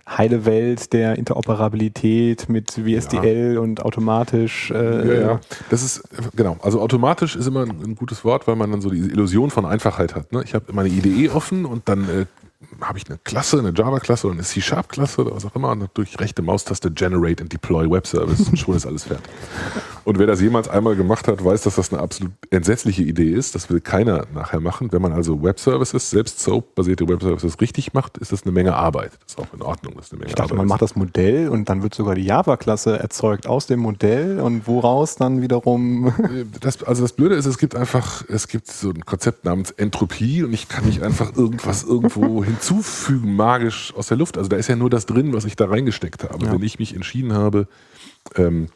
heile 0.07 0.45
Welt 0.45 0.93
der 0.93 1.17
Interoperabilität 1.17 2.47
mit 2.47 2.71
VSDL 2.73 3.57
und 3.57 3.81
automatisch. 3.83 4.69
Äh, 4.69 5.07
Ja, 5.07 5.27
ja. 5.27 5.39
Das 5.71 5.81
ist, 5.81 6.03
genau. 6.35 6.57
Also 6.61 6.79
automatisch 6.79 7.35
ist 7.35 7.47
immer 7.47 7.63
ein, 7.63 7.71
ein 7.83 7.95
gutes 7.95 8.23
Wort, 8.23 8.47
weil 8.47 8.55
man 8.55 8.69
dann 8.69 8.81
so 8.81 8.91
diese 8.91 9.09
Illusion 9.09 9.49
von 9.49 9.65
Einfachheit 9.65 10.13
hat. 10.13 10.31
Ne? 10.31 10.43
Ich 10.45 10.53
habe 10.53 10.71
meine 10.73 10.89
IDE 10.89 11.29
offen 11.33 11.65
und 11.65 11.89
dann 11.89 12.03
äh, 12.07 12.25
habe 12.81 12.97
ich 12.97 13.07
eine 13.09 13.17
Klasse, 13.23 13.59
eine 13.59 13.73
Java-Klasse 13.75 14.27
oder 14.27 14.35
eine 14.35 14.43
C-Sharp-Klasse 14.43 15.21
oder 15.21 15.35
was 15.35 15.45
auch 15.45 15.55
immer 15.55 15.69
und 15.71 15.89
durch 15.93 16.19
rechte 16.19 16.41
Maustaste 16.41 16.91
Generate 16.91 17.43
and 17.43 17.51
Deploy 17.53 17.89
Web 17.89 18.07
Service 18.07 18.47
und 18.49 18.57
schon 18.57 18.75
ist 18.75 18.85
alles 18.85 19.03
fertig. 19.05 19.25
Und 20.03 20.19
wer 20.19 20.27
das 20.27 20.39
jemals 20.39 20.67
einmal 20.67 20.95
gemacht 20.95 21.27
hat, 21.27 21.43
weiß, 21.43 21.63
dass 21.63 21.75
das 21.75 21.91
eine 21.91 22.01
absolut 22.01 22.31
entsetzliche 22.51 23.01
Idee 23.01 23.31
ist. 23.31 23.55
Das 23.55 23.69
will 23.71 23.81
keiner 23.81 24.25
nachher 24.35 24.59
machen. 24.59 24.91
Wenn 24.91 25.01
man 25.01 25.13
also 25.13 25.41
Web 25.41 25.59
Services, 25.59 26.11
selbst 26.11 26.39
SOAP-basierte 26.41 27.07
Web 27.07 27.23
Services 27.23 27.59
richtig 27.59 27.93
macht, 27.93 28.17
ist 28.19 28.31
das 28.31 28.43
eine 28.43 28.51
Menge 28.51 28.75
Arbeit. 28.75 29.13
Das 29.23 29.31
ist 29.33 29.39
auch 29.39 29.53
in 29.53 29.63
Ordnung. 29.63 29.93
Das 29.95 30.07
ist 30.07 30.11
eine 30.11 30.19
Menge 30.19 30.29
Ich 30.29 30.35
dachte, 30.35 30.51
Arbeit. 30.51 30.57
man 30.59 30.67
macht 30.67 30.81
das 30.83 30.95
Modell 30.95 31.49
und 31.49 31.69
dann 31.69 31.81
wird 31.81 31.95
sogar 31.95 32.13
die 32.13 32.23
Java-Klasse 32.23 32.99
erzeugt 32.99 33.47
aus 33.47 33.65
dem 33.65 33.79
Modell 33.79 34.39
und 34.39 34.67
woraus 34.67 35.15
dann 35.15 35.41
wiederum. 35.41 36.13
das, 36.61 36.83
also 36.83 37.01
das 37.01 37.13
Blöde 37.13 37.33
ist, 37.35 37.47
es 37.47 37.57
gibt 37.57 37.75
einfach, 37.75 38.23
es 38.29 38.47
gibt 38.47 38.67
so 38.67 38.89
ein 38.89 39.05
Konzept 39.05 39.43
namens 39.43 39.71
Entropie 39.71 40.43
und 40.43 40.53
ich 40.53 40.69
kann 40.69 40.85
nicht 40.85 41.01
einfach 41.01 41.35
irgendwas 41.35 41.83
irgendwo 41.83 42.43
hinzufügen, 42.55 43.35
magisch 43.35 43.93
aus 43.95 44.07
der 44.07 44.17
Luft. 44.17 44.37
Also 44.37 44.49
da 44.49 44.57
ist 44.57 44.67
ja 44.67 44.75
nur 44.75 44.89
das 44.89 45.05
drin, 45.05 45.33
was 45.33 45.45
ich 45.45 45.55
da 45.55 45.65
reingesteckt 45.65 46.23
habe. 46.23 46.45
Ja. 46.45 46.53
Wenn 46.53 46.63
ich 46.63 46.79
mich 46.79 46.95
entschieden 46.95 47.33
habe, 47.33 47.67
ähm, 48.35 48.67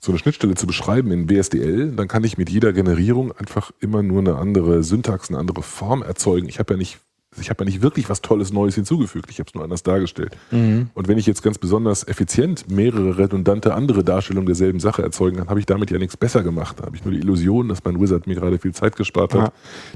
so 0.00 0.12
eine 0.12 0.18
Schnittstelle 0.18 0.54
zu 0.54 0.66
beschreiben 0.66 1.10
in 1.10 1.28
WSDL, 1.28 1.92
dann 1.92 2.08
kann 2.08 2.24
ich 2.24 2.38
mit 2.38 2.50
jeder 2.50 2.72
Generierung 2.72 3.32
einfach 3.32 3.70
immer 3.80 4.02
nur 4.02 4.20
eine 4.20 4.36
andere 4.36 4.82
Syntax, 4.82 5.28
eine 5.28 5.38
andere 5.38 5.62
Form 5.62 6.02
erzeugen. 6.02 6.48
Ich 6.48 6.58
habe 6.58 6.74
ja 6.74 6.78
nicht 6.78 6.98
ich 7.40 7.50
habe 7.50 7.64
ja 7.64 7.70
nicht 7.70 7.82
wirklich 7.82 8.08
was 8.08 8.22
Tolles 8.22 8.52
Neues 8.52 8.74
hinzugefügt, 8.74 9.30
ich 9.30 9.38
habe 9.38 9.48
es 9.48 9.54
nur 9.54 9.64
anders 9.64 9.82
dargestellt. 9.82 10.36
Und 10.50 11.08
wenn 11.08 11.18
ich 11.18 11.26
jetzt 11.26 11.42
ganz 11.42 11.58
besonders 11.58 12.06
effizient 12.06 12.70
mehrere 12.70 13.18
redundante 13.18 13.74
andere 13.74 14.04
Darstellungen 14.04 14.46
derselben 14.46 14.80
Sache 14.80 15.02
erzeugen 15.02 15.36
kann, 15.38 15.48
habe 15.48 15.60
ich 15.60 15.66
damit 15.66 15.90
ja 15.90 15.98
nichts 15.98 16.16
besser 16.16 16.42
gemacht. 16.42 16.78
Da 16.80 16.86
habe 16.86 16.96
ich 16.96 17.04
nur 17.04 17.12
die 17.12 17.20
Illusion, 17.20 17.68
dass 17.68 17.84
mein 17.84 18.00
Wizard 18.00 18.26
mir 18.26 18.34
gerade 18.34 18.58
viel 18.58 18.72
Zeit 18.74 18.96
gespart 18.96 19.34
hat, 19.34 19.40
Ja. 19.40 19.52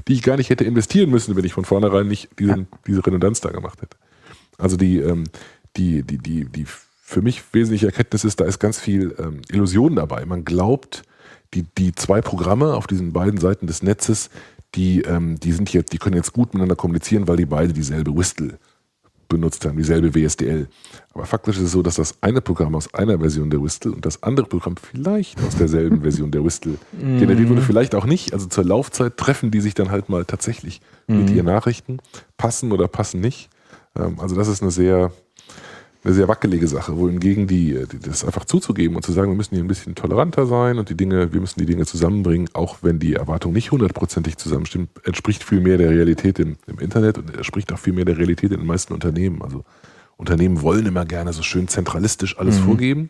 die 0.07 0.13
ich 0.13 0.21
gar 0.23 0.37
nicht 0.37 0.49
hätte 0.49 0.63
investieren 0.63 1.09
müssen, 1.09 1.35
wenn 1.35 1.45
ich 1.45 1.53
von 1.53 1.65
vornherein 1.65 2.07
nicht 2.07 2.29
diesen, 2.39 2.67
diese 2.87 3.05
Redundanz 3.05 3.41
da 3.41 3.49
gemacht 3.49 3.81
hätte. 3.81 3.97
Also 4.57 4.77
die, 4.77 4.97
ähm, 4.99 5.25
die, 5.77 6.03
die, 6.03 6.17
die, 6.17 6.45
die 6.45 6.65
für 6.65 7.21
mich 7.21 7.43
wesentliche 7.51 7.87
Erkenntnis 7.87 8.23
ist, 8.23 8.39
da 8.39 8.45
ist 8.45 8.59
ganz 8.59 8.79
viel 8.79 9.15
ähm, 9.19 9.41
Illusion 9.49 9.95
dabei. 9.95 10.25
Man 10.25 10.45
glaubt, 10.45 11.03
die, 11.53 11.65
die 11.77 11.93
zwei 11.93 12.21
Programme 12.21 12.73
auf 12.73 12.87
diesen 12.87 13.13
beiden 13.13 13.39
Seiten 13.39 13.67
des 13.67 13.83
Netzes, 13.83 14.29
die, 14.75 15.01
ähm, 15.01 15.39
die 15.39 15.51
sind 15.51 15.71
jetzt, 15.73 15.93
die 15.93 15.97
können 15.97 16.15
jetzt 16.15 16.33
gut 16.33 16.53
miteinander 16.53 16.75
kommunizieren, 16.75 17.27
weil 17.27 17.37
die 17.37 17.45
beide 17.45 17.73
dieselbe 17.73 18.15
Whistle 18.15 18.57
benutzt 19.29 19.65
haben, 19.65 19.77
dieselbe 19.77 20.13
WSDL. 20.13 20.67
Aber 21.13 21.25
faktisch 21.25 21.57
ist 21.57 21.63
es 21.63 21.71
so, 21.71 21.81
dass 21.81 21.95
das 21.95 22.15
eine 22.21 22.41
Programm 22.41 22.75
aus 22.75 22.93
einer 22.93 23.19
Version 23.19 23.49
der 23.49 23.61
Whistle 23.61 23.91
und 23.91 24.05
das 24.05 24.21
andere 24.21 24.45
Programm 24.45 24.75
vielleicht 24.77 25.41
aus 25.43 25.55
derselben 25.55 26.01
Version 26.03 26.31
der 26.31 26.43
Whistle 26.43 26.75
generiert 26.99 27.49
wurde, 27.49 27.61
vielleicht 27.61 27.95
auch 27.95 28.05
nicht. 28.05 28.33
Also 28.33 28.47
zur 28.47 28.63
Laufzeit 28.63 29.17
treffen 29.17 29.49
die 29.49 29.61
sich 29.61 29.73
dann 29.73 29.89
halt 29.89 30.09
mal 30.09 30.25
tatsächlich 30.25 30.81
mit 31.07 31.29
ihren 31.29 31.45
Nachrichten, 31.45 31.97
passen 32.37 32.71
oder 32.71 32.87
passen 32.87 33.21
nicht. 33.21 33.49
Ähm, 33.97 34.19
also 34.19 34.35
das 34.35 34.47
ist 34.47 34.61
eine 34.61 34.71
sehr, 34.71 35.11
eine 36.03 36.13
sehr 36.13 36.27
wackelige 36.27 36.67
Sache, 36.67 36.97
wohingegen 36.97 37.47
die, 37.47 37.85
die 37.91 37.99
das 37.99 38.25
einfach 38.25 38.45
zuzugeben 38.45 38.95
und 38.95 39.03
zu 39.03 39.11
sagen, 39.11 39.31
wir 39.31 39.35
müssen 39.35 39.55
hier 39.55 39.63
ein 39.63 39.67
bisschen 39.67 39.95
toleranter 39.95 40.45
sein 40.45 40.77
und 40.77 40.89
die 40.89 40.97
Dinge, 40.97 41.31
wir 41.31 41.39
müssen 41.39 41.59
die 41.59 41.65
Dinge 41.65 41.85
zusammenbringen, 41.85 42.49
auch 42.53 42.79
wenn 42.81 42.99
die 42.99 43.13
Erwartung 43.13 43.53
nicht 43.53 43.71
hundertprozentig 43.71 44.37
zusammenstimmt, 44.37 44.89
entspricht 45.05 45.43
viel 45.43 45.61
mehr 45.61 45.77
der 45.77 45.91
Realität 45.91 46.39
im, 46.39 46.57
im 46.67 46.79
Internet 46.79 47.17
und 47.17 47.35
entspricht 47.35 47.71
auch 47.71 47.79
viel 47.79 47.93
mehr 47.93 48.05
der 48.05 48.17
Realität 48.17 48.51
in 48.51 48.59
den 48.59 48.67
meisten 48.67 48.93
Unternehmen. 48.93 49.41
Also 49.41 49.63
Unternehmen 50.17 50.61
wollen 50.61 50.85
immer 50.85 51.05
gerne 51.05 51.31
so 51.33 51.41
schön 51.41 51.67
zentralistisch 51.67 52.37
alles 52.37 52.57
vorgeben, 52.59 53.09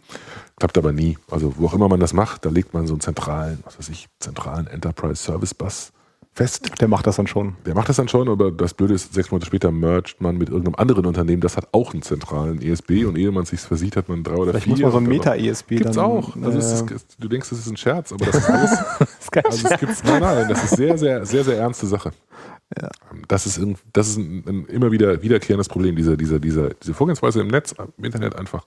klappt 0.58 0.77
aber 0.77 0.93
nie. 0.93 1.17
Also 1.29 1.53
wo 1.58 1.67
auch 1.67 1.73
immer 1.73 1.88
man 1.88 1.99
das 1.99 2.13
macht, 2.13 2.45
da 2.45 2.49
legt 2.49 2.73
man 2.73 2.88
so 2.88 2.93
einen 2.93 3.01
zentralen, 3.01 3.60
was 3.65 3.79
weiß 3.79 3.89
ich, 3.89 4.08
zentralen 4.19 4.67
Enterprise 4.67 5.21
Service 5.21 5.53
Bus 5.53 5.92
fest. 6.36 6.72
Der 6.82 6.88
macht 6.88 7.06
das 7.08 7.15
dann 7.17 7.28
schon. 7.28 7.56
Der 7.65 7.76
macht 7.76 7.89
das 7.89 7.98
dann 7.98 8.08
schon, 8.08 8.28
aber 8.30 8.52
das 8.52 8.74
Blöde 8.74 8.93
ist, 8.93 9.13
sechs 9.13 9.30
Monate 9.32 9.46
später 9.48 9.72
mergt 9.72 10.19
man 10.19 10.38
mit 10.38 10.50
irgendeinem 10.50 10.76
anderen 10.76 11.06
Unternehmen, 11.06 11.41
das 11.41 11.58
hat 11.58 11.67
auch 11.74 11.93
einen 11.93 12.02
zentralen 12.02 12.62
ESB 12.62 13.06
und 13.06 13.17
ehe 13.17 13.32
man 13.32 13.46
sich 13.46 13.60
versieht, 13.60 13.96
hat 13.96 14.10
man 14.10 14.24
drei 14.24 14.36
oder 14.36 14.52
Vielleicht 14.52 14.63
vier. 14.65 14.72
muss 14.72 14.82
man 14.82 14.91
so 14.91 14.98
ein 14.98 15.04
und 15.06 15.26
dann 15.26 15.36
Meta-ESB 15.38 15.76
Gibt's 15.78 15.98
auch. 15.98 16.36
Also 16.36 16.58
äh, 16.58 16.93
ist, 16.96 17.15
du 17.19 17.28
denkst, 17.28 17.50
das 17.50 17.60
ist 17.60 17.69
ein 17.69 17.78
Scherz, 17.78 18.12
aber 18.12 18.26
das 18.26 18.36
ist 18.36 18.50
alles. 18.50 18.72
das 19.00 19.10
ist 19.19 19.32
kein 19.32 19.46
Also 19.46 19.67
es 19.69 19.80
gibt, 19.80 20.04
nein, 20.06 20.22
nein, 20.22 20.46
das 20.50 20.63
ist 20.63 20.76
sehr, 20.78 20.98
sehr, 20.98 21.26
sehr, 21.26 21.43
sehr 21.43 21.58
ernste 21.58 21.88
Sache. 21.88 22.12
Das 23.28 23.46
ist, 23.46 23.60
irgend- 23.60 23.78
das 23.93 24.08
ist 24.08 24.17
ein, 24.17 24.43
ein 24.48 24.65
immer 24.65 24.91
wieder 24.91 25.22
wiederkehrendes 25.22 25.69
Problem, 25.69 25.96
diese, 25.96 26.17
diese, 26.17 26.39
diese, 26.39 26.72
diese 26.82 26.93
Vorgehensweise 26.96 27.41
im 27.41 27.48
Netz, 27.48 27.76
im 27.98 28.04
Internet 28.04 28.36
einfach. 28.36 28.65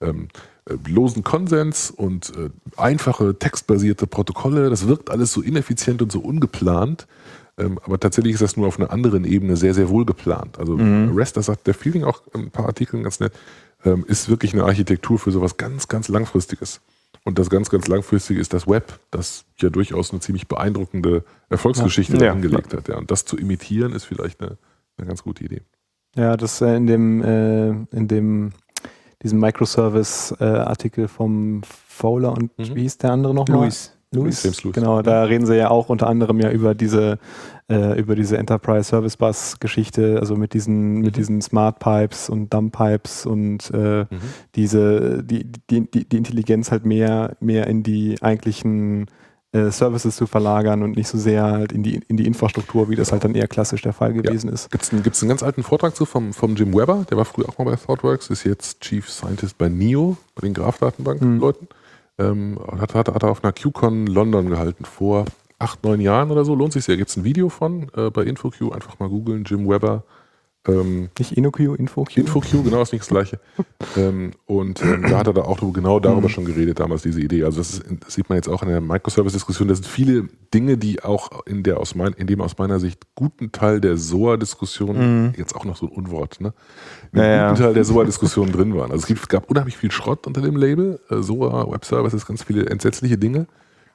Ähm, 0.00 0.28
äh, 0.64 0.74
losen 0.88 1.22
Konsens 1.24 1.90
und 1.90 2.32
äh, 2.36 2.50
einfache 2.76 3.38
textbasierte 3.38 4.06
Protokolle, 4.06 4.70
das 4.70 4.86
wirkt 4.86 5.10
alles 5.10 5.32
so 5.32 5.42
ineffizient 5.42 6.02
und 6.02 6.12
so 6.12 6.20
ungeplant. 6.20 7.06
Ähm, 7.58 7.78
aber 7.84 8.00
tatsächlich 8.00 8.34
ist 8.34 8.42
das 8.42 8.56
nur 8.56 8.66
auf 8.66 8.78
einer 8.78 8.90
anderen 8.90 9.24
Ebene 9.24 9.56
sehr, 9.56 9.74
sehr 9.74 9.88
wohl 9.88 10.06
geplant. 10.06 10.58
Also 10.58 10.76
REST, 10.76 11.36
das 11.36 11.46
sagt 11.46 11.66
der 11.66 11.74
Feeling 11.74 12.04
auch 12.04 12.22
in 12.34 12.42
ein 12.42 12.50
paar 12.50 12.66
Artikeln 12.66 13.02
ganz 13.02 13.20
nett, 13.20 13.32
ähm, 13.84 14.04
ist 14.08 14.28
wirklich 14.28 14.54
eine 14.54 14.64
Architektur 14.64 15.18
für 15.18 15.30
sowas 15.32 15.56
ganz, 15.56 15.88
ganz 15.88 16.08
Langfristiges. 16.08 16.80
Und 17.24 17.38
das 17.38 17.50
ganz, 17.50 17.68
ganz 17.70 17.88
Langfristige 17.88 18.40
ist 18.40 18.52
das 18.52 18.66
Web, 18.66 18.98
das 19.10 19.44
ja 19.60 19.68
durchaus 19.68 20.10
eine 20.10 20.20
ziemlich 20.20 20.48
beeindruckende 20.48 21.24
Erfolgsgeschichte 21.50 22.16
Ja. 22.16 22.32
hingelegt 22.32 22.72
hat. 22.74 22.88
Ja. 22.88 22.96
Und 22.96 23.10
das 23.10 23.24
zu 23.24 23.36
imitieren, 23.36 23.92
ist 23.92 24.04
vielleicht 24.04 24.40
eine, 24.40 24.56
eine 24.96 25.06
ganz 25.06 25.22
gute 25.22 25.44
Idee. 25.44 25.62
Ja, 26.16 26.36
das 26.36 26.60
äh, 26.60 26.76
in 26.76 26.86
dem, 26.86 27.22
äh, 27.22 27.68
in 27.96 28.08
dem, 28.08 28.52
diesem 29.22 29.38
Microservice-Artikel 29.40 31.08
vom 31.08 31.62
Fowler 31.88 32.32
und 32.32 32.56
Mhm. 32.58 32.74
wie 32.74 32.82
hieß 32.82 32.98
der 32.98 33.12
andere 33.12 33.34
nochmal? 33.34 33.58
Louis. 33.58 33.96
Louis. 34.14 34.42
James 34.42 34.62
Lewis. 34.62 34.74
Genau, 34.74 35.00
da 35.00 35.22
reden 35.24 35.46
sie 35.46 35.56
ja 35.56 35.70
auch 35.70 35.88
unter 35.88 36.06
anderem 36.06 36.38
ja 36.38 36.50
über 36.50 36.74
diese, 36.74 37.18
äh, 37.70 37.98
über 37.98 38.14
diese 38.14 38.36
Enterprise 38.36 38.84
Service 38.90 39.16
Bus 39.16 39.58
Geschichte, 39.58 40.18
also 40.20 40.36
mit 40.36 40.52
diesen, 40.52 40.96
mit 40.98 41.12
Mhm. 41.12 41.12
diesen 41.12 41.40
Smart 41.40 41.78
Pipes 41.78 42.28
und 42.28 42.52
Dumb 42.52 42.76
Pipes 42.76 43.24
und 43.24 43.70
äh, 43.70 44.04
diese, 44.54 45.24
die, 45.24 45.50
die, 45.70 45.90
die, 45.90 46.06
die 46.06 46.16
Intelligenz 46.18 46.70
halt 46.70 46.84
mehr, 46.84 47.36
mehr 47.40 47.66
in 47.68 47.82
die 47.82 48.16
eigentlichen 48.20 49.06
äh, 49.52 49.70
Services 49.70 50.16
zu 50.16 50.26
verlagern 50.26 50.82
und 50.82 50.96
nicht 50.96 51.08
so 51.08 51.18
sehr 51.18 51.44
halt 51.44 51.72
in 51.72 51.82
die, 51.82 52.00
in 52.08 52.16
die 52.16 52.26
Infrastruktur, 52.26 52.88
wie 52.88 52.96
das 52.96 53.12
halt 53.12 53.24
dann 53.24 53.34
eher 53.34 53.48
klassisch 53.48 53.82
der 53.82 53.92
Fall 53.92 54.12
gewesen 54.12 54.48
ist. 54.48 54.70
Gibt 54.70 54.84
es 54.84 54.92
einen, 54.92 55.02
gibt's 55.02 55.22
einen 55.22 55.28
ganz 55.28 55.42
alten 55.42 55.62
Vortrag 55.62 55.94
zu 55.94 56.06
vom, 56.06 56.32
vom 56.32 56.56
Jim 56.56 56.74
Weber, 56.74 57.04
der 57.10 57.16
war 57.18 57.24
früher 57.24 57.48
auch 57.48 57.58
mal 57.58 57.64
bei 57.64 57.76
ThoughtWorks, 57.76 58.30
ist 58.30 58.44
jetzt 58.44 58.80
Chief 58.80 59.08
Scientist 59.08 59.58
bei 59.58 59.68
NIO, 59.68 60.16
bei 60.34 60.46
den 60.46 60.54
Graph-Datenbank-Leuten. 60.54 61.68
Ähm, 62.18 62.58
hat, 62.78 62.94
hat, 62.94 63.08
hat 63.08 63.22
er 63.22 63.30
auf 63.30 63.42
einer 63.42 63.52
QCon 63.52 64.06
London 64.06 64.48
gehalten 64.48 64.84
vor 64.84 65.24
acht, 65.58 65.84
neun 65.84 66.00
Jahren 66.00 66.30
oder 66.30 66.44
so. 66.44 66.54
Lohnt 66.54 66.72
sich 66.72 66.84
sehr. 66.84 66.96
Gibt 66.96 67.10
es 67.10 67.16
ein 67.16 67.24
Video 67.24 67.48
von 67.48 67.90
äh, 67.96 68.10
bei 68.10 68.24
InfoQ, 68.24 68.72
einfach 68.72 68.98
mal 68.98 69.08
googeln, 69.08 69.44
Jim 69.44 69.68
Weber. 69.68 70.04
Ähm, 70.68 71.08
Nicht 71.18 71.32
InnoQ, 71.32 71.58
InfoQ. 71.76 72.16
InfoQ, 72.16 72.62
genau, 72.64 72.82
ist 72.82 72.92
nicht 72.92 73.02
das 73.02 73.08
Gleiche. 73.08 73.40
ähm, 73.96 74.30
und 74.46 74.80
ähm, 74.82 75.02
da 75.02 75.18
hat 75.18 75.26
er 75.26 75.32
da 75.32 75.42
auch 75.42 75.58
genau 75.72 75.98
darüber 75.98 76.28
schon 76.28 76.44
geredet, 76.44 76.78
damals 76.78 77.02
diese 77.02 77.20
Idee. 77.20 77.42
Also 77.42 77.58
das, 77.58 77.74
ist, 77.74 77.84
das 77.98 78.14
sieht 78.14 78.28
man 78.28 78.36
jetzt 78.36 78.48
auch 78.48 78.62
in 78.62 78.68
der 78.68 78.80
Microservice-Diskussion. 78.80 79.66
Das 79.66 79.78
sind 79.78 79.88
viele 79.88 80.28
Dinge, 80.54 80.78
die 80.78 81.02
auch 81.02 81.44
in 81.46 81.64
der 81.64 81.80
aus 81.80 81.96
mein, 81.96 82.12
in 82.12 82.28
dem 82.28 82.40
aus 82.40 82.58
meiner 82.58 82.78
Sicht 82.78 83.00
guten 83.16 83.50
Teil 83.50 83.80
der 83.80 83.96
SOA-Diskussion, 83.96 85.34
jetzt 85.36 85.56
auch 85.56 85.64
noch 85.64 85.76
so 85.76 85.86
ein 85.86 85.92
Unwort, 85.92 86.40
ne? 86.40 86.54
In 87.12 87.18
dem 87.18 87.24
Ja, 87.24 87.30
ja. 87.30 87.48
guten 87.50 87.62
Teil 87.62 87.74
der 87.74 87.84
SOA-Diskussion 87.84 88.52
drin 88.52 88.76
waren. 88.76 88.92
Also 88.92 89.02
es, 89.02 89.06
gibt, 89.06 89.20
es 89.20 89.28
gab 89.28 89.50
unheimlich 89.50 89.76
viel 89.76 89.90
Schrott 89.90 90.28
unter 90.28 90.42
dem 90.42 90.56
Label. 90.56 91.00
Äh, 91.10 91.22
SOA, 91.22 91.72
Web 91.72 91.84
Services, 91.84 92.24
ganz 92.24 92.44
viele 92.44 92.66
entsetzliche 92.66 93.18
Dinge. 93.18 93.46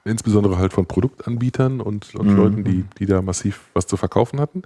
Insbesondere 0.04 0.58
halt 0.58 0.74
von 0.74 0.86
Produktanbietern 0.86 1.80
und, 1.80 2.14
und 2.16 2.30
Leuten, 2.36 2.64
die, 2.64 2.86
die 3.00 3.06
da 3.06 3.22
massiv 3.22 3.70
was 3.74 3.88
zu 3.88 3.98
verkaufen 3.98 4.40
hatten. 4.40 4.64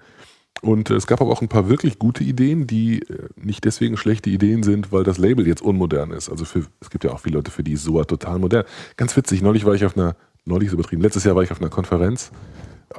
Und 0.61 0.89
äh, 0.89 0.95
es 0.95 1.07
gab 1.07 1.21
aber 1.21 1.31
auch 1.31 1.41
ein 1.41 1.47
paar 1.47 1.69
wirklich 1.69 1.97
gute 1.97 2.23
Ideen, 2.23 2.67
die 2.67 3.01
äh, 3.01 3.29
nicht 3.35 3.65
deswegen 3.65 3.97
schlechte 3.97 4.29
Ideen 4.29 4.63
sind, 4.63 4.91
weil 4.91 5.03
das 5.03 5.17
Label 5.17 5.47
jetzt 5.47 5.61
unmodern 5.61 6.11
ist. 6.11 6.29
Also 6.29 6.45
für, 6.45 6.65
es 6.79 6.89
gibt 6.89 7.03
ja 7.03 7.11
auch 7.11 7.19
viele 7.19 7.37
Leute, 7.37 7.51
für 7.51 7.63
die 7.63 7.73
ist 7.73 7.83
SOA 7.83 8.03
total 8.03 8.39
modern. 8.39 8.65
Ganz 8.97 9.15
witzig, 9.17 9.41
neulich 9.41 9.65
war 9.65 9.73
ich 9.73 9.85
auf 9.85 9.97
einer, 9.97 10.15
neulich 10.45 10.67
ist 10.67 10.73
übertrieben, 10.73 11.01
letztes 11.01 11.23
Jahr 11.23 11.35
war 11.35 11.43
ich 11.43 11.51
auf 11.51 11.61
einer 11.61 11.69
Konferenz, 11.69 12.31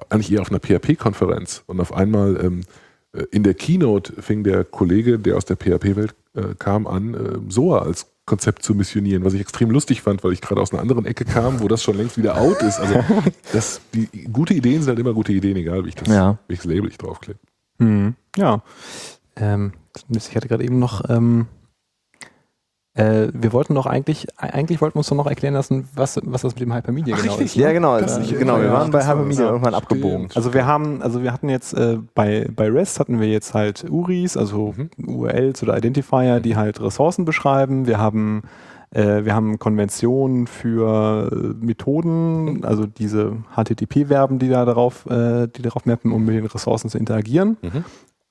eigentlich 0.09 0.33
eher 0.33 0.41
auf 0.41 0.51
einer 0.51 0.61
PHP-Konferenz 0.61 1.62
und 1.67 1.81
auf 1.81 1.93
einmal 1.93 2.43
ähm, 2.43 2.62
äh, 3.12 3.25
in 3.31 3.43
der 3.43 3.55
Keynote 3.55 4.21
fing 4.21 4.43
der 4.43 4.65
Kollege, 4.65 5.19
der 5.19 5.37
aus 5.37 5.45
der 5.45 5.57
PHP-Welt 5.57 6.15
äh, 6.35 6.55
kam, 6.59 6.87
an, 6.87 7.15
äh, 7.15 7.53
SOA 7.53 7.83
als 7.83 8.11
Konzept 8.33 8.62
zu 8.62 8.75
missionieren, 8.75 9.25
was 9.27 9.35
ich 9.35 9.42
extrem 9.42 9.71
lustig 9.71 10.01
fand, 10.01 10.25
weil 10.25 10.33
ich 10.33 10.40
gerade 10.40 10.59
aus 10.59 10.73
einer 10.73 10.81
anderen 10.81 11.05
Ecke 11.05 11.27
kam, 11.27 11.61
wo 11.61 11.68
das 11.68 11.83
schon 11.83 11.99
längst 11.99 12.16
wieder 12.16 12.38
out 12.40 12.62
ist. 12.62 12.81
Also 12.81 13.05
das, 13.53 13.83
die 13.92 14.07
gute 14.33 14.55
Ideen 14.55 14.81
sind 14.81 14.88
halt 14.88 14.99
immer 14.99 15.12
gute 15.12 15.35
Ideen, 15.35 15.55
egal 15.59 15.85
wie 15.85 15.90
ich 15.90 15.95
das, 15.97 16.09
Ja. 16.09 16.38
welches 16.49 16.64
Label 16.64 16.88
ich 16.88 16.97
draufklebe. 16.97 17.38
Mhm. 17.77 18.14
Ja. 18.38 18.62
Ähm, 19.37 19.73
ich 20.09 20.35
hatte 20.35 20.49
gerade 20.49 20.64
eben 20.64 20.79
noch, 20.79 21.03
ähm, 21.11 21.47
äh, 22.94 23.28
wir 23.33 23.52
wollten 23.52 23.74
doch 23.74 23.87
eigentlich, 23.87 24.26
eigentlich 24.37 24.81
wollten 24.81 24.96
wir 24.96 24.98
uns 25.00 25.09
doch 25.09 25.16
noch 25.16 25.26
erklären 25.26 25.55
lassen, 25.55 25.88
was, 25.94 26.20
was 26.24 26.42
das 26.42 26.55
mit 26.55 26.61
dem 26.62 26.74
Hypermedia 26.74 27.14
Ach, 27.16 27.22
genau 27.22 27.33
richtig, 27.35 27.46
ist. 27.52 27.57
ne? 27.57 27.62
Ja, 27.62 27.72
genau. 27.72 27.98
Das 27.98 28.16
äh, 28.16 28.20
nicht- 28.20 28.38
genau. 28.38 28.61
Wir 28.61 28.70
waren 28.70 28.90
bei 28.90 28.98
das 28.98 29.07
war- 29.09 29.14
Hypermedia 29.14 29.44
ja, 29.44 29.50
irgendwann 29.50 29.74
abgebogen. 29.74 30.28
Also 30.35 30.52
wir 30.52 30.66
haben, 30.66 31.00
also 31.02 31.22
wir 31.22 31.33
hatten 31.33 31.48
jetzt 31.48 31.72
äh, 31.74 31.98
bei, 32.14 32.48
bei 32.55 32.68
REST 32.68 33.00
hatten 33.00 33.20
wir 33.20 33.28
jetzt 33.28 33.55
halt 33.55 33.87
URIs, 33.88 34.37
also 34.37 34.74
Mhm. 34.76 34.90
URLs 35.07 35.62
oder 35.62 35.76
Identifier, 35.78 36.40
die 36.40 36.57
halt 36.57 36.81
Ressourcen 36.83 37.24
beschreiben. 37.24 37.87
Wir 37.87 37.98
haben 37.98 38.42
äh, 38.94 39.24
wir 39.24 39.35
haben 39.35 39.59
Konventionen 39.59 40.46
für 40.46 41.31
äh, 41.33 41.64
Methoden, 41.64 42.62
also 42.62 42.85
diese 42.85 43.38
HTTP-Verben, 43.57 44.38
die 44.38 44.50
da 44.50 44.66
darauf, 44.66 45.07
äh, 45.07 45.46
die 45.48 45.62
darauf 45.62 45.87
mappen, 45.87 46.12
um 46.12 46.26
mit 46.26 46.35
den 46.35 46.44
Ressourcen 46.44 46.90
zu 46.90 46.98
interagieren. 46.98 47.57
Mhm. 47.62 47.85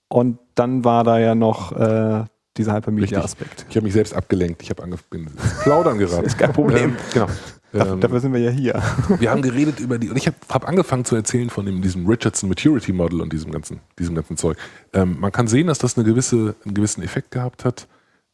Und 0.08 0.38
dann 0.54 0.86
war 0.86 1.04
da 1.04 1.18
ja 1.18 1.34
noch 1.34 1.72
äh, 1.72 2.26
dieser 2.58 2.76
Hypermedia-Aspekt. 2.76 3.66
Ich 3.70 3.76
habe 3.76 3.86
mich 3.86 3.94
selbst 3.94 4.14
abgelenkt. 4.14 4.62
Ich 4.62 4.70
habe 4.70 4.84
angefangen, 4.84 5.30
Plaudern 5.64 5.98
geraten. 5.98 6.26
Ist 6.26 6.38
kein 6.38 6.54
Problem. 6.54 6.92
Ähm, 6.92 6.98
genau. 7.14 7.28
Dafür, 7.74 7.94
Ähm, 7.94 8.02
dafür 8.02 8.20
sind 8.20 8.34
wir 8.34 8.42
ja 8.42 8.50
hier. 8.50 8.84
wir 9.18 9.32
haben 9.32 9.42
geredet 9.42 9.80
über 9.80 9.98
die, 9.98 10.10
und 10.10 10.18
ich 10.18 10.28
habe 10.28 10.36
hab 10.50 10.68
angefangen 10.68 11.06
zu 11.06 11.16
erzählen 11.16 11.50
von 11.50 11.66
dem, 11.66 11.82
diesem 11.82 12.06
Richardson 12.06 12.50
Maturity 12.50 12.92
Model 12.92 13.22
und 13.22 13.32
diesem 13.32 13.50
ganzen, 13.50 13.80
diesem 13.98 14.14
ganzen 14.14 14.36
Zeug. 14.36 14.58
Ähm, 14.92 15.18
man 15.22 15.32
kann 15.32 15.48
sehen, 15.48 15.68
dass 15.68 15.80
das 15.80 15.98
eine 15.98 16.06
gewisse, 16.06 16.56
einen 16.66 16.74
gewissen 16.74 17.02
Effekt 17.02 17.32
gehabt 17.32 17.64
hat, 17.64 17.88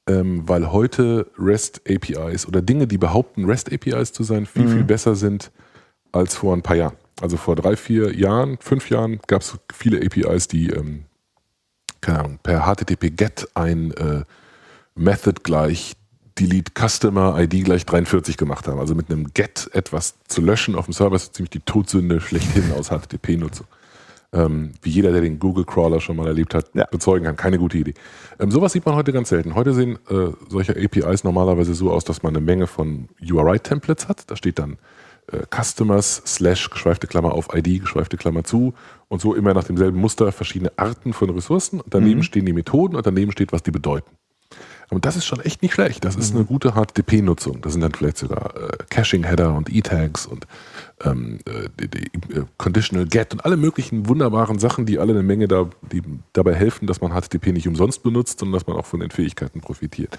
ähm, 0.09 0.41
weil 0.47 0.71
heute 0.71 1.27
REST 1.37 1.81
APIs 1.87 2.47
oder 2.47 2.63
Dinge, 2.63 2.87
die 2.87 2.97
behaupten, 2.97 3.45
REST 3.45 3.71
APIs 3.71 4.11
zu 4.11 4.23
sein, 4.23 4.47
viel, 4.47 4.67
viel 4.67 4.83
besser 4.83 5.13
sind 5.15 5.51
als 6.11 6.33
vor 6.33 6.55
ein 6.55 6.63
paar 6.63 6.75
Jahren. 6.77 6.95
Also 7.21 7.37
vor 7.37 7.55
drei, 7.55 7.75
vier 7.75 8.15
Jahren, 8.15 8.57
fünf 8.59 8.89
Jahren 8.89 9.19
gab 9.27 9.43
es 9.43 9.55
viele 9.71 10.03
APIs, 10.03 10.47
die 10.47 10.71
ähm, 10.71 11.05
keine 12.07 12.19
Ahnung, 12.19 12.39
per 12.41 12.61
HTTP 12.65 13.09
GET 13.15 13.49
ein 13.53 13.91
äh, 13.91 14.23
Method 14.95 15.41
gleich 15.43 15.93
delete 16.39 16.71
Customer 16.73 17.37
ID 17.37 17.65
gleich 17.65 17.85
43 17.85 18.37
gemacht 18.37 18.67
haben. 18.67 18.79
Also 18.79 18.95
mit 18.95 19.11
einem 19.11 19.33
GET 19.33 19.69
etwas 19.73 20.15
zu 20.27 20.41
löschen 20.41 20.75
auf 20.75 20.85
dem 20.85 20.93
Server 20.93 21.17
ist 21.17 21.35
ziemlich 21.35 21.49
die 21.49 21.59
Todsünde 21.59 22.21
schlechthin 22.21 22.71
aus 22.71 22.89
HTTP-Nutzung. 22.91 23.67
Ähm, 24.31 24.71
wie 24.81 24.89
jeder, 24.89 25.11
der 25.11 25.21
den 25.21 25.37
Google 25.39 25.65
Crawler 25.65 25.99
schon 25.99 26.15
mal 26.15 26.27
erlebt 26.27 26.53
hat, 26.53 26.69
Ja. 26.73 26.85
bezeugen 26.85 27.25
kann. 27.25 27.35
Keine 27.35 27.57
gute 27.57 27.77
Idee. 27.77 27.93
Ähm, 28.39 28.51
sowas 28.51 28.71
sieht 28.71 28.85
man 28.85 28.95
heute 28.95 29.11
ganz 29.11 29.27
selten. 29.29 29.55
Heute 29.55 29.73
sehen 29.73 29.99
äh, 30.09 30.29
solche 30.47 30.73
APIs 30.81 31.23
normalerweise 31.25 31.73
so 31.73 31.91
aus, 31.91 32.05
dass 32.05 32.23
man 32.23 32.35
eine 32.35 32.45
Menge 32.45 32.67
von 32.67 33.09
URI-Templates 33.21 34.07
hat. 34.07 34.29
Da 34.31 34.35
steht 34.37 34.59
dann 34.59 34.77
äh, 35.31 35.39
Customers 35.53 36.21
slash 36.25 36.69
geschweifte 36.69 37.07
Klammer 37.07 37.33
auf 37.33 37.49
ID, 37.53 37.81
geschweifte 37.81 38.17
Klammer 38.17 38.43
zu 38.43 38.73
und 39.07 39.21
so 39.21 39.33
immer 39.33 39.53
nach 39.53 39.63
demselben 39.63 39.99
Muster 39.99 40.31
verschiedene 40.31 40.71
Arten 40.77 41.13
von 41.13 41.29
Ressourcen. 41.29 41.81
Und 41.81 41.93
daneben 41.93 42.23
stehen 42.23 42.45
die 42.45 42.53
Methoden 42.53 42.95
und 42.95 43.05
daneben 43.05 43.31
steht, 43.31 43.51
was 43.51 43.63
die 43.63 43.71
bedeuten. 43.71 44.11
Und 44.89 45.03
das 45.03 45.17
ist 45.17 45.25
schon 45.25 45.41
echt 45.41 45.61
nicht 45.61 45.73
schlecht. 45.73 46.05
Das 46.05 46.15
ist 46.15 46.33
eine 46.33 46.45
gute 46.45 46.71
HTTP-Nutzung. 46.71 47.61
Das 47.61 47.73
sind 47.73 47.81
dann 47.81 47.93
vielleicht 47.93 48.17
sogar 48.17 48.55
äh, 48.55 48.69
Caching-Header 48.89 49.53
und 49.53 49.69
E-Tags 49.69 50.25
und 50.25 50.47
ähm, 51.03 51.39
äh, 51.45 51.67
die, 51.77 51.89
die, 51.89 52.05
äh, 52.33 52.45
Conditional 52.57 53.05
Get 53.05 53.33
und 53.33 53.43
alle 53.43 53.57
möglichen 53.57 54.07
wunderbaren 54.07 54.59
Sachen, 54.59 54.85
die 54.85 54.97
alle 54.97 55.11
eine 55.11 55.23
Menge 55.23 55.49
da, 55.49 55.69
die 55.91 56.01
dabei 56.31 56.55
helfen, 56.55 56.87
dass 56.87 57.01
man 57.01 57.11
HTTP 57.11 57.47
nicht 57.47 57.67
umsonst 57.67 58.01
benutzt, 58.01 58.39
sondern 58.39 58.53
dass 58.53 58.67
man 58.67 58.77
auch 58.77 58.85
von 58.85 59.01
den 59.01 59.11
Fähigkeiten 59.11 59.59
profitiert. 59.59 60.17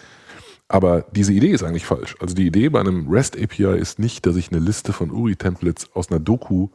Aber 0.68 1.06
diese 1.12 1.32
Idee 1.32 1.50
ist 1.50 1.62
eigentlich 1.62 1.86
falsch. 1.86 2.14
Also 2.20 2.34
die 2.34 2.46
Idee 2.46 2.68
bei 2.68 2.80
einem 2.80 3.08
REST 3.08 3.36
API 3.42 3.78
ist 3.78 3.98
nicht, 3.98 4.26
dass 4.26 4.36
ich 4.36 4.52
eine 4.52 4.60
Liste 4.60 4.92
von 4.92 5.10
URI-Templates 5.10 5.90
aus 5.94 6.10
einer 6.10 6.20
Doku 6.20 6.68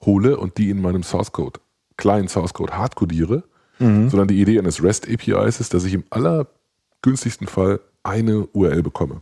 hole 0.00 0.36
und 0.38 0.56
die 0.56 0.70
in 0.70 0.80
meinem 0.80 1.02
Source 1.02 1.32
Code, 1.32 1.60
kleinen 1.96 2.28
Source 2.28 2.54
Code 2.54 2.76
hardcodiere, 2.76 3.44
sondern 3.78 4.28
die 4.28 4.40
Idee 4.40 4.58
eines 4.58 4.82
REST 4.82 5.08
APIs 5.10 5.60
ist, 5.60 5.74
dass 5.74 5.84
ich 5.84 5.94
im 5.94 6.04
allergünstigsten 6.08 7.46
Fall 7.46 7.80
eine 8.02 8.46
URL 8.46 8.82
bekomme. 8.82 9.20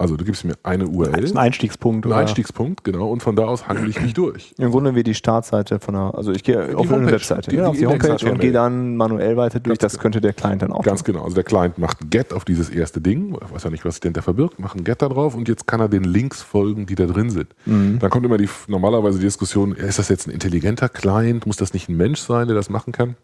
Also 0.00 0.16
du 0.16 0.24
gibst 0.24 0.46
mir 0.46 0.54
eine 0.62 0.86
URL, 0.88 1.12
Das 1.12 1.24
ist 1.26 1.32
ein 1.32 1.38
Einstiegspunkt. 1.38 2.06
einen 2.06 2.12
oder? 2.12 2.22
Einstiegspunkt, 2.22 2.84
genau, 2.84 3.10
und 3.10 3.22
von 3.22 3.36
da 3.36 3.44
aus 3.44 3.68
handle 3.68 3.86
ich 3.86 4.00
mich 4.00 4.14
durch. 4.14 4.54
Im 4.56 4.70
Grunde 4.70 4.94
wie 4.94 5.02
die 5.02 5.12
Startseite 5.14 5.78
von 5.78 5.94
einer, 5.94 6.14
also 6.14 6.32
ich 6.32 6.42
gehe 6.42 6.74
auf 6.74 6.86
eine 6.86 6.96
Homepage, 6.96 7.12
Webseite, 7.12 7.50
die- 7.50 7.56
ja, 7.56 7.64
die 7.64 7.68
auf 7.68 7.76
die 7.76 7.86
Homepage 7.86 8.06
Index-HTML. 8.06 8.32
und 8.32 8.40
gehe 8.40 8.52
dann 8.52 8.96
manuell 8.96 9.36
weiter 9.36 9.60
durch. 9.60 9.78
Ganz 9.78 9.92
Das 9.92 10.00
könnte 10.00 10.22
der 10.22 10.32
Client 10.32 10.62
dann 10.62 10.72
auch 10.72 10.82
Ganz 10.82 11.04
genau. 11.04 11.22
Also 11.22 11.34
der 11.34 11.44
Client 11.44 11.76
macht 11.76 12.00
ein 12.00 12.08
Get 12.08 12.32
auf 12.32 12.46
dieses 12.46 12.70
erste 12.70 13.02
Ding, 13.02 13.36
ich 13.44 13.52
weiß 13.54 13.64
ja 13.64 13.70
nicht, 13.70 13.84
was 13.84 13.96
sich 13.96 14.00
denn 14.00 14.14
da 14.14 14.22
verbirgt, 14.22 14.58
macht 14.58 14.76
ein 14.76 14.84
Get 14.84 15.02
da 15.02 15.08
drauf 15.10 15.34
und 15.34 15.48
jetzt 15.48 15.66
kann 15.66 15.80
er 15.80 15.90
den 15.90 16.04
Links 16.04 16.40
folgen, 16.40 16.86
die 16.86 16.94
da 16.94 17.04
drin 17.04 17.28
sind. 17.28 17.48
Dann 17.66 18.00
kommt 18.10 18.24
immer 18.24 18.38
die 18.38 18.48
normalerweise 18.68 19.18
die 19.18 19.26
Diskussion, 19.26 19.72
ist 19.72 19.98
das 19.98 20.08
jetzt 20.08 20.26
ein 20.26 20.30
intelligenter 20.30 20.88
Client? 20.88 21.46
Muss 21.46 21.58
das 21.58 21.74
nicht 21.74 21.90
ein 21.90 21.96
Mensch 21.98 22.20
sein, 22.20 22.46
der 22.46 22.56
das 22.56 22.70
machen 22.70 22.92
kann? 22.92 23.16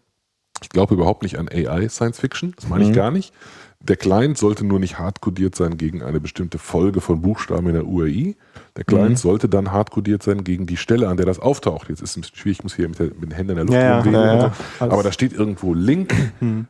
Ich 0.61 0.69
glaube 0.69 0.93
überhaupt 0.93 1.23
nicht 1.23 1.37
an 1.39 1.47
AI 1.51 1.87
Science 1.89 2.19
Fiction, 2.19 2.53
das 2.55 2.67
meine 2.69 2.83
ich 2.83 2.93
gar 2.93 3.09
nicht. 3.11 3.33
Der 3.79 3.95
Client 3.95 4.37
sollte 4.37 4.65
nur 4.65 4.79
nicht 4.79 4.97
hardcodiert 4.97 5.55
sein 5.55 5.77
gegen 5.77 6.01
eine 6.01 6.19
bestimmte 6.19 6.57
Folge 6.57 6.99
von 6.99 7.21
Buchstaben 7.21 7.67
in 7.67 7.73
der 7.73 7.85
URI. 7.85 8.35
Der 8.75 8.83
Client 8.83 9.19
sollte 9.19 9.47
dann 9.47 9.71
hardcodiert 9.71 10.23
sein 10.23 10.43
gegen 10.43 10.65
die 10.65 10.77
Stelle, 10.77 11.07
an 11.07 11.17
der 11.17 11.27
das 11.27 11.39
auftaucht. 11.39 11.89
Jetzt 11.89 12.01
ist 12.01 12.11
es 12.11 12.17
ein 12.17 12.21
bisschen 12.21 12.37
schwierig, 12.37 12.57
ich 12.59 12.63
muss 12.63 12.75
hier 12.75 12.89
mit, 12.89 12.97
der, 12.97 13.07
mit 13.07 13.23
den 13.23 13.31
Händen 13.31 13.51
in 13.51 13.55
der 13.57 13.65
Luft 13.65 13.77
Ja, 13.77 13.97
rumwedeln 13.99 14.39
ja, 14.39 14.47
ja. 14.47 14.53
Aber 14.79 15.03
da 15.03 15.11
steht 15.11 15.33
irgendwo 15.33 15.73
Link, 15.75 16.13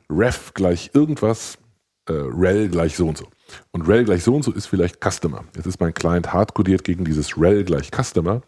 ref 0.09 0.53
gleich 0.53 0.91
irgendwas, 0.93 1.57
äh, 2.09 2.13
rel 2.13 2.67
gleich 2.67 2.97
so 2.97 3.07
und 3.07 3.17
so. 3.17 3.27
Und 3.71 3.87
rel 3.87 4.03
gleich 4.03 4.23
so 4.23 4.35
und 4.35 4.43
so 4.43 4.51
ist 4.51 4.65
vielleicht 4.65 4.99
Customer. 5.01 5.45
Jetzt 5.55 5.65
ist 5.65 5.79
mein 5.79 5.93
Client 5.93 6.33
hardcodiert 6.33 6.83
gegen 6.83 7.05
dieses 7.05 7.39
rel 7.39 7.63
gleich 7.63 7.89
Customer. 7.91 8.41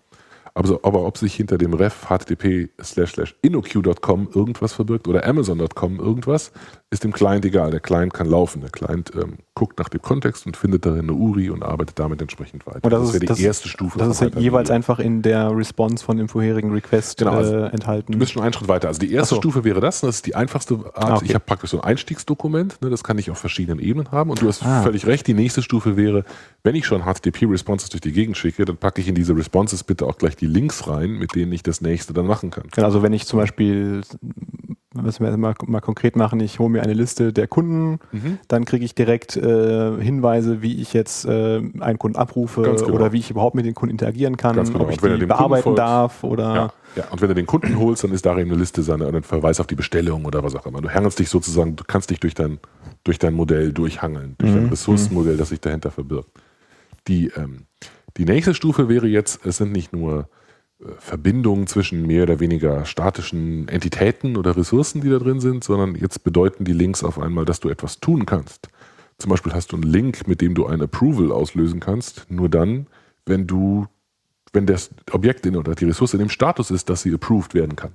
Aber, 0.54 0.68
so, 0.68 0.80
aber 0.84 1.06
ob 1.06 1.18
sich 1.18 1.36
hinter 1.36 1.58
dem 1.58 1.74
ref 1.74 2.08
http 2.10 2.70
slash 2.82 3.14
slash 3.14 3.36
inoq.com 3.42 4.30
irgendwas 4.34 4.74
verbirgt 4.74 5.08
oder 5.08 5.26
amazon.com 5.26 6.00
irgendwas, 6.00 6.52
ist 6.90 7.04
dem 7.04 7.14
Client 7.14 7.46
egal. 7.46 7.72
Der 7.72 7.80
Client 7.80 8.14
kann 8.14 8.28
laufen. 8.28 8.62
Der 8.62 8.72
Client 8.72 9.12
ähm, 9.16 9.38
guckt 9.60 9.78
nach 9.78 9.90
dem 9.90 10.02
Kontext 10.02 10.46
und 10.46 10.56
findet 10.56 10.86
darin 10.86 11.02
eine 11.02 11.12
URI 11.12 11.50
und 11.50 11.64
arbeitet 11.64 12.00
damit 12.00 12.22
entsprechend 12.22 12.66
weiter. 12.66 12.80
Und 12.82 12.92
das, 12.92 13.04
ist 13.04 13.14
wäre 13.14 13.20
die 13.20 13.26
das, 13.26 13.40
erste 13.42 13.68
Stufe. 13.68 14.00
Das 14.00 14.08
ist 14.08 14.22
ja 14.22 14.40
jeweils 14.40 14.72
einfach 14.72 15.00
in 15.00 15.22
der 15.22 15.54
Response 15.54 16.02
von 16.02 16.16
dem 16.16 16.30
vorherigen 16.30 16.72
Request 16.72 17.18
Genau, 17.18 17.32
also 17.32 17.54
äh, 17.54 17.66
enthalten. 17.68 18.14
Du 18.14 18.20
bist 18.20 18.32
schon 18.32 18.42
einen 18.42 18.54
Schritt 18.54 18.70
weiter. 18.70 18.88
Also 18.88 19.02
die 19.02 19.12
erste 19.12 19.36
so. 19.36 19.42
Stufe 19.42 19.66
wäre 19.66 19.82
das. 19.82 20.00
Das 20.00 20.16
ist 20.16 20.28
die 20.28 20.34
einfachste 20.36 20.76
Art. 20.76 20.92
Ah, 20.96 21.16
okay. 21.16 21.26
Ich 21.26 21.34
habe 21.34 21.44
praktisch 21.44 21.72
so 21.72 21.82
ein 21.82 21.84
Einstiegsdokument. 21.84 22.82
Ne, 22.82 22.90
das 22.90 23.04
kann 23.04 23.18
ich 23.18 23.30
auf 23.32 23.38
verschiedenen 23.38 23.80
Ebenen 23.80 24.14
haben. 24.14 24.30
Und 24.30 24.42
du 24.42 24.48
hast 24.48 24.64
Ah. 24.64 24.82
völlig 24.82 25.06
recht. 25.06 25.28
Die 25.28 25.34
nächste 25.34 25.62
Stufe 25.62 25.98
wäre, 25.98 26.24
wenn 26.64 26.76
ich 26.76 26.86
schon 26.86 27.02
HTTP-Responses 27.04 27.90
durch 27.90 28.00
die 28.00 28.14
Gegend 28.14 28.38
schicke, 28.38 28.64
dann 28.64 28.78
packe 28.78 29.02
ich 29.02 29.10
in 29.10 29.16
diese 29.16 29.36
Responses 29.36 29.84
bitte 29.84 30.06
auch 30.06 30.18
gleich 30.18 30.38
die 30.38 30.46
Links 30.46 30.88
rein, 30.88 31.12
mit 31.18 31.36
denen 31.36 31.52
ich 31.52 31.64
das 31.64 31.82
nächste 31.82 32.14
dann 32.14 32.28
machen 32.28 32.50
kann. 32.50 32.64
Genau, 32.72 32.88
also 32.88 33.04
wenn 33.04 33.12
ich 33.12 33.26
zum 33.26 33.40
Beispiel, 33.40 34.04
müssen 34.96 35.24
wir 35.24 35.36
mal, 35.38 35.54
mal 35.68 35.82
konkret 35.82 36.16
machen, 36.16 36.40
ich 36.40 36.58
hole 36.58 36.70
mir 36.70 36.82
eine 36.82 36.94
Liste 36.94 37.32
der 37.32 37.48
Kunden, 37.48 38.00
Mhm. 38.12 38.40
dann 38.48 38.66
kriege 38.66 38.84
ich 38.84 38.96
direkt 38.96 39.38
äh, 39.38 40.02
Hinweise, 40.02 40.62
wie 40.64 40.82
ich 40.82 40.94
jetzt 40.94 41.26
äh, 41.26 41.58
einen 41.80 42.00
Kunden 42.00 42.18
abrufe 42.18 42.64
genau. 42.64 42.88
oder 42.94 43.12
wie 43.12 43.20
ich 43.20 43.30
überhaupt 43.30 43.56
mit 43.56 43.66
den 43.66 43.76
Kunden 43.76 43.92
interagieren 43.92 44.36
kann, 44.36 44.56
genau. 44.56 44.80
ob 44.80 44.90
ich 44.92 44.98
die 44.98 45.26
bearbeiten 45.28 45.64
folgt- 45.64 45.80
darf 45.80 46.24
oder 46.24 46.56
Ja. 46.56 46.74
ja. 46.96 47.04
Und 47.12 47.22
wenn 47.22 47.30
du 47.30 47.36
den 47.36 47.46
Kunden 47.46 47.78
holst, 47.78 48.04
dann 48.04 48.12
ist 48.12 48.26
darin 48.26 48.48
eine 48.50 48.58
Liste 48.58 48.82
seiner, 48.82 49.08
oder 49.08 49.18
ein 49.18 49.24
Verweis 49.24 49.60
auf 49.60 49.68
die 49.68 49.76
Bestellung 49.76 50.26
oder 50.26 50.44
was 50.44 50.56
auch 50.56 50.66
immer. 50.66 50.82
Du 50.82 50.90
hangelst 50.90 51.20
dich 51.20 51.30
sozusagen, 51.30 51.76
du 51.76 51.84
kannst 51.86 52.10
dich 52.10 52.20
durch 52.20 52.34
dein, 52.34 52.58
durch 53.04 53.20
dein 53.20 53.36
Modell 53.36 53.72
durchhangeln, 53.74 54.36
durch 54.40 54.52
Mhm. 54.52 54.56
dein 54.56 54.70
Ressourcenmodell, 54.70 55.38
das 55.38 55.50
sich 55.50 55.62
dahinter 55.62 55.92
verbirgt. 55.92 56.30
Die, 57.08 57.28
ähm, 57.38 57.66
die 58.18 58.26
nächste 58.26 58.56
Stufe 58.56 58.90
wäre 58.90 59.06
jetzt, 59.08 59.46
es 59.46 59.58
sind 59.58 59.72
nicht 59.72 59.94
nur 59.94 60.28
Verbindungen 61.00 61.68
zwischen 61.68 62.08
mehr 62.08 62.24
oder 62.24 62.40
weniger 62.40 62.86
statischen 62.86 63.68
Entitäten 63.68 64.38
oder 64.38 64.56
Ressourcen, 64.56 65.02
die 65.02 65.10
da 65.10 65.20
drin 65.20 65.42
sind, 65.42 65.64
sondern 65.64 65.96
jetzt 65.96 66.24
bedeuten 66.24 66.64
die 66.64 66.74
Links 66.74 67.04
auf 67.04 67.20
einmal, 67.20 67.46
dass 67.46 67.60
du 67.60 67.70
etwas 67.70 68.00
tun 68.00 68.26
kannst. 68.26 68.70
Zum 69.18 69.30
Beispiel 69.30 69.54
hast 69.54 69.74
du 69.74 69.76
einen 69.76 69.84
Link, 69.84 70.28
mit 70.28 70.40
dem 70.40 70.56
du 70.56 70.66
ein 70.68 70.82
Approval 70.82 71.32
auslösen 71.32 71.82
kannst, 71.82 72.26
nur 72.30 72.48
dann, 72.48 72.88
wenn 73.26 73.46
du, 73.46 73.88
wenn 74.54 74.66
das 74.66 74.92
Objekt 75.12 75.46
in, 75.46 75.58
oder 75.58 75.76
die 75.76 75.86
Ressource 75.86 76.14
in 76.14 76.20
dem 76.20 76.30
Status 76.30 76.72
ist, 76.72 76.90
dass 76.90 77.02
sie 77.02 77.14
approved 77.14 77.54
werden 77.54 77.76
kann. 77.76 77.92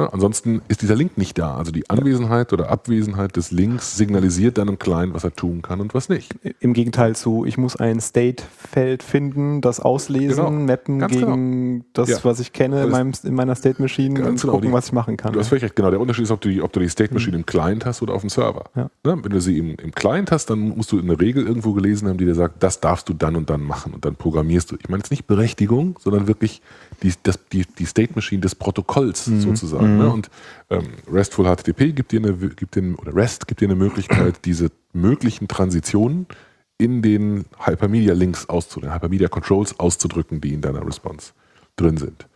Ja, 0.00 0.08
ansonsten 0.12 0.62
ist 0.68 0.82
dieser 0.82 0.96
Link 0.96 1.18
nicht 1.18 1.36
da. 1.38 1.56
Also 1.56 1.72
die 1.72 1.88
Anwesenheit 1.90 2.52
oder 2.52 2.70
Abwesenheit 2.70 3.36
des 3.36 3.50
Links 3.50 3.96
signalisiert 3.96 4.58
dann 4.58 4.68
im 4.68 4.78
Client, 4.78 5.12
was 5.14 5.24
er 5.24 5.34
tun 5.34 5.62
kann 5.62 5.80
und 5.80 5.94
was 5.94 6.08
nicht. 6.08 6.34
im 6.60 6.72
Gegenteil 6.72 7.14
zu, 7.16 7.44
ich 7.44 7.58
muss 7.58 7.76
ein 7.76 8.00
State-Feld 8.00 9.02
finden, 9.02 9.60
das 9.60 9.80
auslesen, 9.80 10.44
Genau. 10.44 10.50
mappen 10.50 10.98
Ganz 10.98 11.12
gegen 11.12 11.84
das, 11.92 12.08
Ja. 12.08 12.18
was 12.22 12.40
ich 12.40 12.52
kenne 12.52 12.76
in, 12.76 12.82
Das- 12.84 12.92
meinem, 12.92 13.12
in 13.24 13.34
meiner 13.34 13.54
State-Machine 13.54 14.24
und 14.26 14.40
genau, 14.40 14.52
gucken, 14.54 14.68
die- 14.68 14.72
was 14.74 14.86
ich 14.86 14.92
machen 14.92 15.16
kann. 15.16 15.32
Du 15.32 15.38
hast 15.40 15.48
völlig 15.48 15.64
recht, 15.64 15.76
genau. 15.76 15.90
Der 15.90 16.00
Unterschied 16.00 16.24
ist, 16.24 16.30
ob 16.30 16.40
du 16.40 16.48
die, 16.48 16.62
ob 16.62 16.72
du 16.72 16.80
die 16.80 16.88
State 16.88 17.12
Machine 17.12 17.36
im 17.36 17.46
Client 17.46 17.84
hast 17.86 18.02
oder 18.02 18.14
auf 18.14 18.20
dem 18.22 18.30
Server. 18.30 18.64
Ja. 18.74 18.84
Ne? 19.04 19.18
Wenn 19.22 19.30
du 19.30 19.40
sie 19.40 19.58
im, 19.58 19.74
im 19.76 19.92
Client 19.92 20.30
hast, 20.30 20.50
dann 20.50 20.60
musst 20.76 20.92
du 20.92 20.98
eine 20.98 21.18
Regel 21.20 21.46
irgendwo 21.46 21.72
gelesen 21.72 22.08
haben, 22.08 22.16
die 22.18 22.24
dir 22.24 22.34
sagt, 22.34 22.62
das 22.62 22.80
darfst 22.80 23.08
du 23.08 23.12
dann 23.14 23.36
und 23.36 23.50
dann 23.50 23.62
machen 23.62 23.92
und 23.94 24.04
dann 24.04 24.14
programmierst 24.16 24.70
du. 24.72 24.76
Ich 24.80 24.88
meine 24.88 25.00
jetzt 25.02 25.10
nicht 25.10 25.26
Berechtigung, 25.26 25.98
sondern 26.00 26.26
wirklich 26.26 26.62
die, 27.02 27.12
das, 27.22 27.38
die, 27.52 27.64
die 27.78 27.84
State 27.86 28.12
Machine 28.14 28.40
des 28.40 28.54
Protokolls 28.54 29.24
sozusagen. 29.24 29.89
Ne? 29.98 30.10
Und 30.10 30.30
ähm, 30.70 30.88
RESTful 31.10 31.44
HTTP 31.44 31.94
gibt 31.94 32.12
dir 32.12 32.20
eine, 32.20 32.32
gibt 32.32 32.74
dir, 32.74 32.98
oder 32.98 33.14
REST 33.14 33.46
gibt 33.46 33.60
dir 33.60 33.68
eine 33.68 33.76
Möglichkeit, 33.76 34.40
diese 34.44 34.70
möglichen 34.92 35.48
Transitionen 35.48 36.26
in 36.78 37.02
den 37.02 37.44
Hypermedia 37.58 38.14
Links 38.14 38.48
auszudrücken, 38.48 38.94
Hypermedia 38.94 39.28
Controls 39.28 39.78
auszudrücken, 39.78 40.40
die 40.40 40.54
in 40.54 40.60
deiner 40.60 40.84
Response 40.86 41.32
drin 41.76 41.96
sind. 41.96 42.26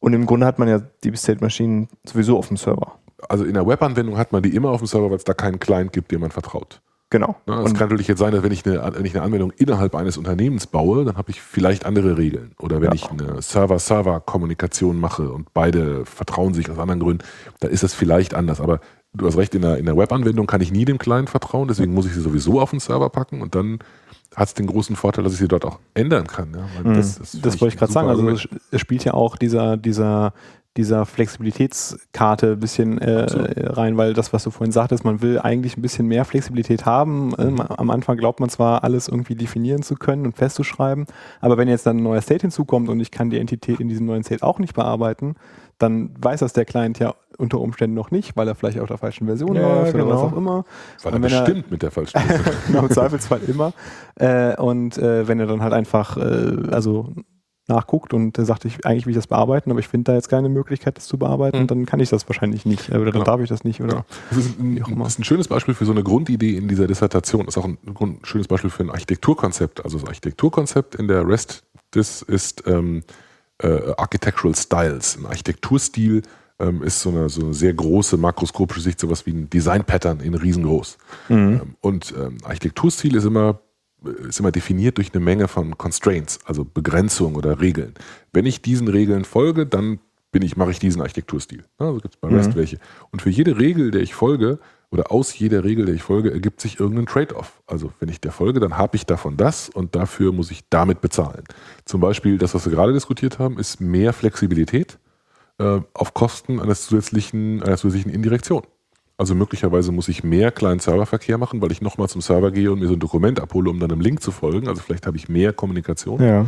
Und 0.00 0.12
im 0.12 0.26
Grunde 0.26 0.44
hat 0.46 0.58
man 0.58 0.68
ja 0.68 0.82
die 1.02 1.16
State 1.16 1.42
Machine 1.42 1.88
sowieso 2.04 2.36
auf 2.36 2.48
dem 2.48 2.58
Server. 2.58 2.98
also 3.28 3.44
in 3.44 3.54
der 3.54 3.66
Webanwendung 3.66 4.18
hat 4.18 4.32
man 4.32 4.42
die 4.42 4.54
immer 4.54 4.68
auf 4.70 4.80
dem 4.82 4.86
Server, 4.86 5.08
weil 5.08 5.16
es 5.16 5.24
da 5.24 5.32
keinen 5.32 5.58
Client 5.58 5.92
gibt, 5.92 6.10
dem 6.10 6.20
man 6.20 6.30
vertraut. 6.30 6.82
Genau. 7.14 7.36
Ne? 7.46 7.54
Es 7.64 7.74
kann 7.74 7.90
natürlich 7.90 8.08
jetzt 8.08 8.18
sein, 8.18 8.32
dass 8.32 8.42
wenn 8.42 8.50
ich, 8.50 8.66
eine, 8.66 8.92
wenn 8.96 9.04
ich 9.04 9.14
eine 9.14 9.22
Anwendung 9.24 9.52
innerhalb 9.52 9.94
eines 9.94 10.16
Unternehmens 10.18 10.66
baue, 10.66 11.04
dann 11.04 11.16
habe 11.16 11.30
ich 11.30 11.40
vielleicht 11.40 11.86
andere 11.86 12.18
Regeln. 12.18 12.56
Oder 12.58 12.80
wenn 12.80 12.88
Ja. 12.88 12.94
ich 12.94 13.08
eine 13.08 13.40
Server-Server-Kommunikation 13.40 14.98
mache 14.98 15.30
und 15.30 15.54
beide 15.54 16.04
vertrauen 16.06 16.54
sich 16.54 16.68
aus 16.70 16.78
anderen 16.80 16.98
Gründen, 16.98 17.22
dann 17.60 17.70
ist 17.70 17.84
das 17.84 17.94
vielleicht 17.94 18.34
anders. 18.34 18.60
Aber 18.60 18.80
du 19.12 19.28
hast 19.28 19.36
recht, 19.36 19.54
in 19.54 19.62
der, 19.62 19.78
in 19.78 19.86
der 19.86 19.96
Webanwendung 19.96 20.48
kann 20.48 20.60
ich 20.60 20.72
nie 20.72 20.84
dem 20.84 20.98
Client 20.98 21.30
vertrauen, 21.30 21.68
deswegen 21.68 21.94
muss 21.94 22.06
ich 22.06 22.14
sie 22.14 22.20
sowieso 22.20 22.60
auf 22.60 22.70
den 22.70 22.80
Server 22.80 23.10
packen 23.10 23.40
und 23.40 23.54
dann 23.54 23.78
hat 24.34 24.48
es 24.48 24.54
den 24.54 24.66
großen 24.66 24.96
Vorteil, 24.96 25.22
dass 25.22 25.34
ich 25.34 25.38
sie 25.38 25.46
dort 25.46 25.64
auch 25.64 25.78
ändern 25.94 26.26
kann. 26.26 26.48
Ja? 26.52 26.66
Mhm. 26.82 26.96
Das, 26.96 27.18
finde 27.30 27.48
wollte 27.60 27.74
ich 27.74 27.76
gerade 27.78 27.92
sagen. 27.92 28.08
Also 28.08 28.28
es 28.28 28.80
spielt 28.80 29.04
ja 29.04 29.14
auch 29.14 29.36
dieser, 29.36 29.76
dieser 29.76 30.32
dieser 30.76 31.06
Flexibilitätskarte 31.06 32.52
ein 32.52 32.60
bisschen 32.60 32.98
äh, 32.98 33.26
rein, 33.68 33.96
weil 33.96 34.12
das, 34.12 34.32
was 34.32 34.42
du 34.44 34.50
vorhin 34.50 34.72
sagtest, 34.72 35.04
man 35.04 35.22
will 35.22 35.38
eigentlich 35.38 35.76
ein 35.76 35.82
bisschen 35.82 36.06
mehr 36.06 36.24
Flexibilität 36.24 36.84
haben. 36.84 37.32
Ähm, 37.38 37.60
am 37.60 37.90
Anfang 37.90 38.16
glaubt 38.16 38.40
man 38.40 38.48
zwar, 38.48 38.82
alles 38.82 39.08
irgendwie 39.08 39.36
definieren 39.36 39.82
zu 39.82 39.94
können 39.94 40.26
und 40.26 40.36
festzuschreiben, 40.36 41.06
aber 41.40 41.56
wenn 41.58 41.68
jetzt 41.68 41.86
dann 41.86 41.98
ein 41.98 42.02
neuer 42.02 42.20
State 42.20 42.42
hinzukommt 42.42 42.88
und 42.88 42.98
ich 43.00 43.10
kann 43.10 43.30
die 43.30 43.38
Entität 43.38 43.78
in 43.80 43.88
diesem 43.88 44.06
neuen 44.06 44.24
State 44.24 44.42
auch 44.42 44.58
nicht 44.58 44.74
bearbeiten, 44.74 45.36
dann 45.78 46.10
weiß 46.20 46.40
das 46.40 46.52
der 46.52 46.64
Client 46.64 46.98
ja 46.98 47.14
unter 47.36 47.60
Umständen 47.60 47.94
noch 47.94 48.10
nicht, 48.12 48.36
weil 48.36 48.46
er 48.46 48.54
vielleicht 48.54 48.78
auf 48.78 48.86
der 48.88 48.98
falschen 48.98 49.26
Version 49.26 49.56
Ja, 49.56 49.62
läuft 49.62 49.94
oder 49.94 50.04
genau. 50.04 50.14
was 50.16 50.32
auch 50.32 50.36
immer. 50.36 50.64
Weil 51.02 51.12
er 51.12 51.22
wenn 51.22 51.32
er- 51.32 51.42
bestimmt 51.44 51.70
mit 51.70 51.82
der 51.82 51.90
falschen 51.90 52.20
Version. 52.20 52.54
genau, 52.68 52.80
im 52.82 52.90
Zweifelsfall 52.90 53.40
immer. 53.48 53.72
Äh, 54.16 54.56
und 54.56 54.98
äh, 54.98 55.26
wenn 55.26 55.40
er 55.40 55.46
dann 55.46 55.62
halt 55.62 55.72
einfach 55.72 56.16
äh, 56.16 56.70
also 56.70 57.12
nachguckt 57.66 58.12
und 58.12 58.38
äh, 58.38 58.44
sagt, 58.44 58.64
ich 58.66 58.84
eigentlich 58.84 59.06
will 59.06 59.12
ich 59.12 59.16
das 59.16 59.26
bearbeiten, 59.26 59.70
aber 59.70 59.80
ich 59.80 59.88
finde 59.88 60.12
da 60.12 60.14
jetzt 60.14 60.28
keine 60.28 60.48
Möglichkeit, 60.48 60.96
das 60.96 61.06
zu 61.06 61.18
bearbeiten, 61.18 61.62
Mhm. 61.62 61.66
dann 61.66 61.86
kann 61.86 62.00
ich 62.00 62.10
das 62.10 62.28
wahrscheinlich 62.28 62.66
nicht. 62.66 62.90
Äh, 62.90 62.96
Oder 62.96 63.04
dann 63.06 63.12
Genau. 63.12 63.24
darf 63.24 63.40
ich 63.40 63.48
das 63.48 63.64
nicht. 63.64 63.80
Oder 63.80 63.88
Genau. 63.90 64.04
Das 64.30 64.38
ist, 64.38 64.58
ein, 64.58 64.76
das 64.98 65.08
ist 65.08 65.18
ein 65.20 65.24
schönes 65.24 65.48
Beispiel 65.48 65.74
für 65.74 65.84
so 65.86 65.92
eine 65.92 66.02
Grundidee 66.02 66.56
in 66.56 66.68
dieser 66.68 66.86
Dissertation. 66.86 67.46
Das 67.46 67.56
ist 67.56 67.62
auch 67.62 67.66
ein, 67.66 67.78
ein 67.86 68.18
schönes 68.24 68.48
Beispiel 68.48 68.70
für 68.70 68.82
ein 68.82 68.90
Architekturkonzept. 68.90 69.84
Also 69.84 69.98
das 69.98 70.08
Architekturkonzept 70.08 70.94
in 70.94 71.08
der 71.08 71.26
REST 71.26 71.62
das 71.92 72.22
ist 72.22 72.64
ähm, 72.66 73.02
äh, 73.62 73.92
Architectural 73.96 74.54
Styles. 74.56 75.16
Ein 75.16 75.26
Architekturstil 75.26 76.22
ähm, 76.58 76.82
ist 76.82 77.00
so 77.00 77.10
eine, 77.10 77.28
so 77.28 77.42
eine 77.44 77.54
sehr 77.54 77.72
große 77.72 78.16
makroskopische 78.16 78.80
Sicht, 78.80 78.98
sowas 78.98 79.26
wie 79.26 79.30
ein 79.30 79.48
Design-Pattern 79.48 80.18
in 80.20 80.34
riesengroß. 80.34 80.98
Ähm, 81.30 81.76
und 81.80 82.12
ähm, 82.18 82.38
Architekturstil 82.44 83.14
ist 83.14 83.24
immer 83.24 83.60
ist 84.28 84.40
immer 84.40 84.52
definiert 84.52 84.98
durch 84.98 85.14
eine 85.14 85.24
Menge 85.24 85.48
von 85.48 85.76
Constraints, 85.78 86.38
also 86.44 86.64
Begrenzungen 86.64 87.36
oder 87.36 87.60
Regeln. 87.60 87.94
Wenn 88.32 88.46
ich 88.46 88.62
diesen 88.62 88.88
Regeln 88.88 89.24
folge, 89.24 89.66
dann 89.66 90.00
bin 90.32 90.42
ich, 90.42 90.56
mache 90.56 90.72
ich 90.72 90.78
diesen 90.78 91.00
Architekturstil. 91.00 91.64
Ja, 91.78 91.86
Also 91.86 92.00
gibt 92.00 92.14
es 92.14 92.20
bei 92.20 92.28
REST 92.28 92.56
welche. 92.56 92.78
Und 93.12 93.22
für 93.22 93.30
jede 93.30 93.58
Regel, 93.58 93.90
der 93.90 94.02
ich 94.02 94.14
folge, 94.14 94.58
oder 94.90 95.10
aus 95.10 95.36
jeder 95.36 95.64
Regel, 95.64 95.86
der 95.86 95.94
ich 95.94 96.02
folge, 96.02 96.30
ergibt 96.30 96.60
sich 96.60 96.78
irgendein 96.78 97.06
Trade-off. 97.06 97.62
Also 97.66 97.92
wenn 97.98 98.08
ich 98.08 98.20
der 98.20 98.30
folge, 98.30 98.60
dann 98.60 98.76
habe 98.76 98.96
ich 98.96 99.06
davon 99.06 99.36
das 99.36 99.68
und 99.68 99.96
dafür 99.96 100.32
muss 100.32 100.52
ich 100.52 100.68
damit 100.70 101.00
bezahlen. 101.00 101.42
Zum 101.84 102.00
Beispiel 102.00 102.38
das, 102.38 102.54
was 102.54 102.64
wir 102.64 102.72
gerade 102.72 102.92
diskutiert 102.92 103.40
haben, 103.40 103.58
ist 103.58 103.80
mehr 103.80 104.12
Flexibilität 104.12 104.98
äh, 105.58 105.80
auf 105.94 106.14
Kosten 106.14 106.60
eines 106.60 106.86
zusätzlichen, 106.86 107.62
einer 107.62 107.76
zusätzlichen 107.76 108.12
Indirektion. 108.12 108.62
Also 109.16 109.34
möglicherweise 109.34 109.92
muss 109.92 110.08
ich 110.08 110.24
mehr 110.24 110.50
Client-Server-Verkehr 110.50 111.38
machen, 111.38 111.62
weil 111.62 111.70
ich 111.70 111.80
nochmal 111.80 112.08
zum 112.08 112.20
Server 112.20 112.50
gehe 112.50 112.72
und 112.72 112.80
mir 112.80 112.88
so 112.88 112.94
ein 112.94 112.98
Dokument 113.00 113.38
abhole, 113.40 113.70
um 113.70 113.78
dann 113.78 113.92
einem 113.92 114.00
Link 114.00 114.20
zu 114.22 114.32
folgen. 114.32 114.66
Also 114.68 114.82
vielleicht 114.82 115.06
habe 115.06 115.16
ich 115.16 115.28
mehr 115.28 115.52
Kommunikation, 115.52 116.20
Ja. 116.20 116.46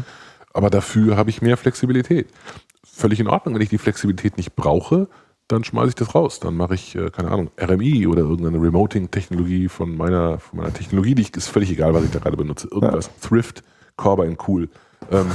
aber 0.53 0.69
dafür 0.71 1.17
habe 1.17 1.31
ich 1.31 1.43
mehr 1.43 1.57
Flexibilität. 1.57 2.29
Völlig 2.85 3.21
in 3.21 3.29
Ordnung, 3.29 3.55
wenn 3.55 3.63
ich 3.63 3.69
die 3.69 3.79
Flexibilität 3.79 4.37
nicht 4.37 4.57
brauche, 4.57 5.07
dann 5.49 5.63
schmeiße 5.63 5.91
ich 5.91 5.95
das 5.95 6.15
raus. 6.17 6.41
Dann 6.41 6.57
mache 6.57 6.75
ich, 6.75 6.97
äh, 6.97 7.11
keine 7.11 7.31
Ahnung, 7.31 7.51
RMI 7.61 8.09
oder 8.09 8.23
irgendeine 8.23 8.61
Remoting-Technologie 8.61 9.69
von 9.69 9.97
meiner, 9.97 10.41
von 10.41 10.59
meiner 10.59 10.73
Technologie, 10.73 11.15
die 11.15 11.23
ich, 11.23 11.37
ist 11.37 11.47
völlig 11.49 11.71
egal, 11.71 11.95
was 11.95 12.03
ich 12.05 12.11
da 12.11 12.19
gerade 12.19 12.37
benutze. 12.37 12.67
Irgendwas. 12.69 13.11
Thrift, 13.21 13.63
Corbine, 13.97 14.37
cool. 14.49 14.69
Ähm, 15.11 15.31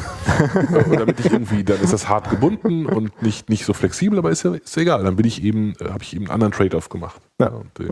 und 0.89 0.99
damit 0.99 1.19
ich 1.19 1.31
irgendwie, 1.31 1.63
dann 1.63 1.79
ist 1.81 1.93
das 1.93 2.09
hart 2.09 2.29
gebunden 2.29 2.85
und 2.85 3.21
nicht, 3.21 3.49
nicht 3.49 3.65
so 3.65 3.73
flexibel, 3.73 4.19
aber 4.19 4.31
ist 4.31 4.43
ja, 4.43 4.53
ist 4.53 4.75
egal. 4.77 5.03
Dann 5.03 5.15
bin 5.15 5.25
ich 5.25 5.43
eben, 5.43 5.73
äh, 5.79 5.89
habe 5.89 6.03
ich 6.03 6.13
eben 6.13 6.25
einen 6.25 6.33
anderen 6.33 6.51
Trade-off 6.51 6.89
gemacht. 6.89 7.21
Ja. 7.39 7.47
und, 7.49 7.79
äh, 7.79 7.89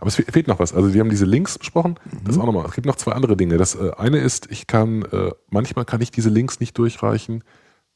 aber 0.00 0.08
es 0.08 0.16
fe- 0.16 0.24
fehlt 0.30 0.48
noch 0.48 0.58
was. 0.58 0.74
Also 0.74 0.92
wir 0.92 1.00
haben 1.00 1.08
diese 1.10 1.24
Links 1.24 1.56
besprochen. 1.58 1.98
Das 2.24 2.34
ist 2.36 2.40
auch 2.42 2.46
nochmal. 2.46 2.66
Es 2.66 2.72
gibt 2.72 2.86
noch 2.86 2.96
zwei 2.96 3.12
andere 3.12 3.36
Dinge. 3.36 3.56
Das 3.58 3.74
äh, 3.74 3.92
eine 3.96 4.18
ist, 4.18 4.50
ich 4.50 4.66
kann, 4.66 5.02
äh, 5.02 5.30
manchmal 5.50 5.84
kann 5.84 6.00
ich 6.00 6.10
diese 6.10 6.30
Links 6.30 6.60
nicht 6.60 6.76
durchreichen, 6.76 7.44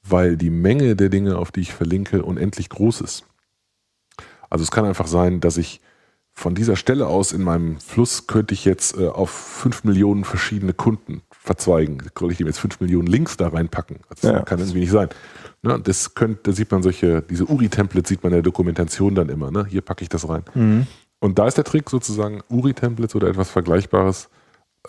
weil 0.02 0.36
die 0.36 0.50
Menge 0.50 0.96
der 0.96 1.08
Dinge, 1.08 1.36
auf 1.38 1.52
die 1.52 1.60
ich 1.60 1.72
verlinke, 1.74 2.22
unendlich 2.22 2.68
groß 2.68 3.00
ist. 3.02 3.24
Also 4.48 4.62
es 4.62 4.70
kann 4.70 4.84
einfach 4.84 5.06
sein, 5.06 5.40
dass 5.40 5.56
ich 5.56 5.80
von 6.32 6.54
dieser 6.54 6.76
Stelle 6.76 7.08
aus 7.08 7.32
in 7.32 7.42
meinem 7.42 7.78
Fluss 7.78 8.26
könnte 8.26 8.54
ich 8.54 8.64
jetzt 8.64 8.96
äh, 8.96 9.08
auf 9.08 9.30
fünf 9.30 9.84
Millionen 9.84 10.24
verschiedene 10.24 10.72
Kunden 10.72 11.22
verzweigen. 11.42 11.98
Soll 12.18 12.30
ich 12.32 12.38
dem 12.38 12.46
jetzt 12.46 12.58
fünf 12.60 12.80
Millionen 12.80 13.06
Links 13.08 13.36
da 13.36 13.48
reinpacken? 13.48 13.98
Das 14.08 14.22
Ja. 14.22 14.40
kann 14.42 14.58
irgendwie 14.60 14.80
nicht 14.80 14.92
sein. 14.92 15.08
Ne, 15.62 15.78
das 15.82 16.14
könnte, 16.14 16.40
da 16.44 16.52
sieht 16.52 16.70
man 16.70 16.82
solche, 16.82 17.22
diese 17.22 17.44
URI-Templates 17.46 18.08
sieht 18.08 18.22
man 18.22 18.32
in 18.32 18.36
der 18.36 18.42
Dokumentation 18.42 19.14
dann 19.14 19.28
immer. 19.28 19.50
Ne? 19.50 19.66
Hier 19.68 19.80
packe 19.80 20.02
ich 20.02 20.08
das 20.08 20.28
rein. 20.28 20.42
Und 21.20 21.38
da 21.38 21.46
ist 21.46 21.56
der 21.56 21.64
Trick 21.64 21.90
sozusagen, 21.90 22.42
URI-Templates 22.48 23.14
oder 23.14 23.28
etwas 23.28 23.50
Vergleichbares 23.50 24.28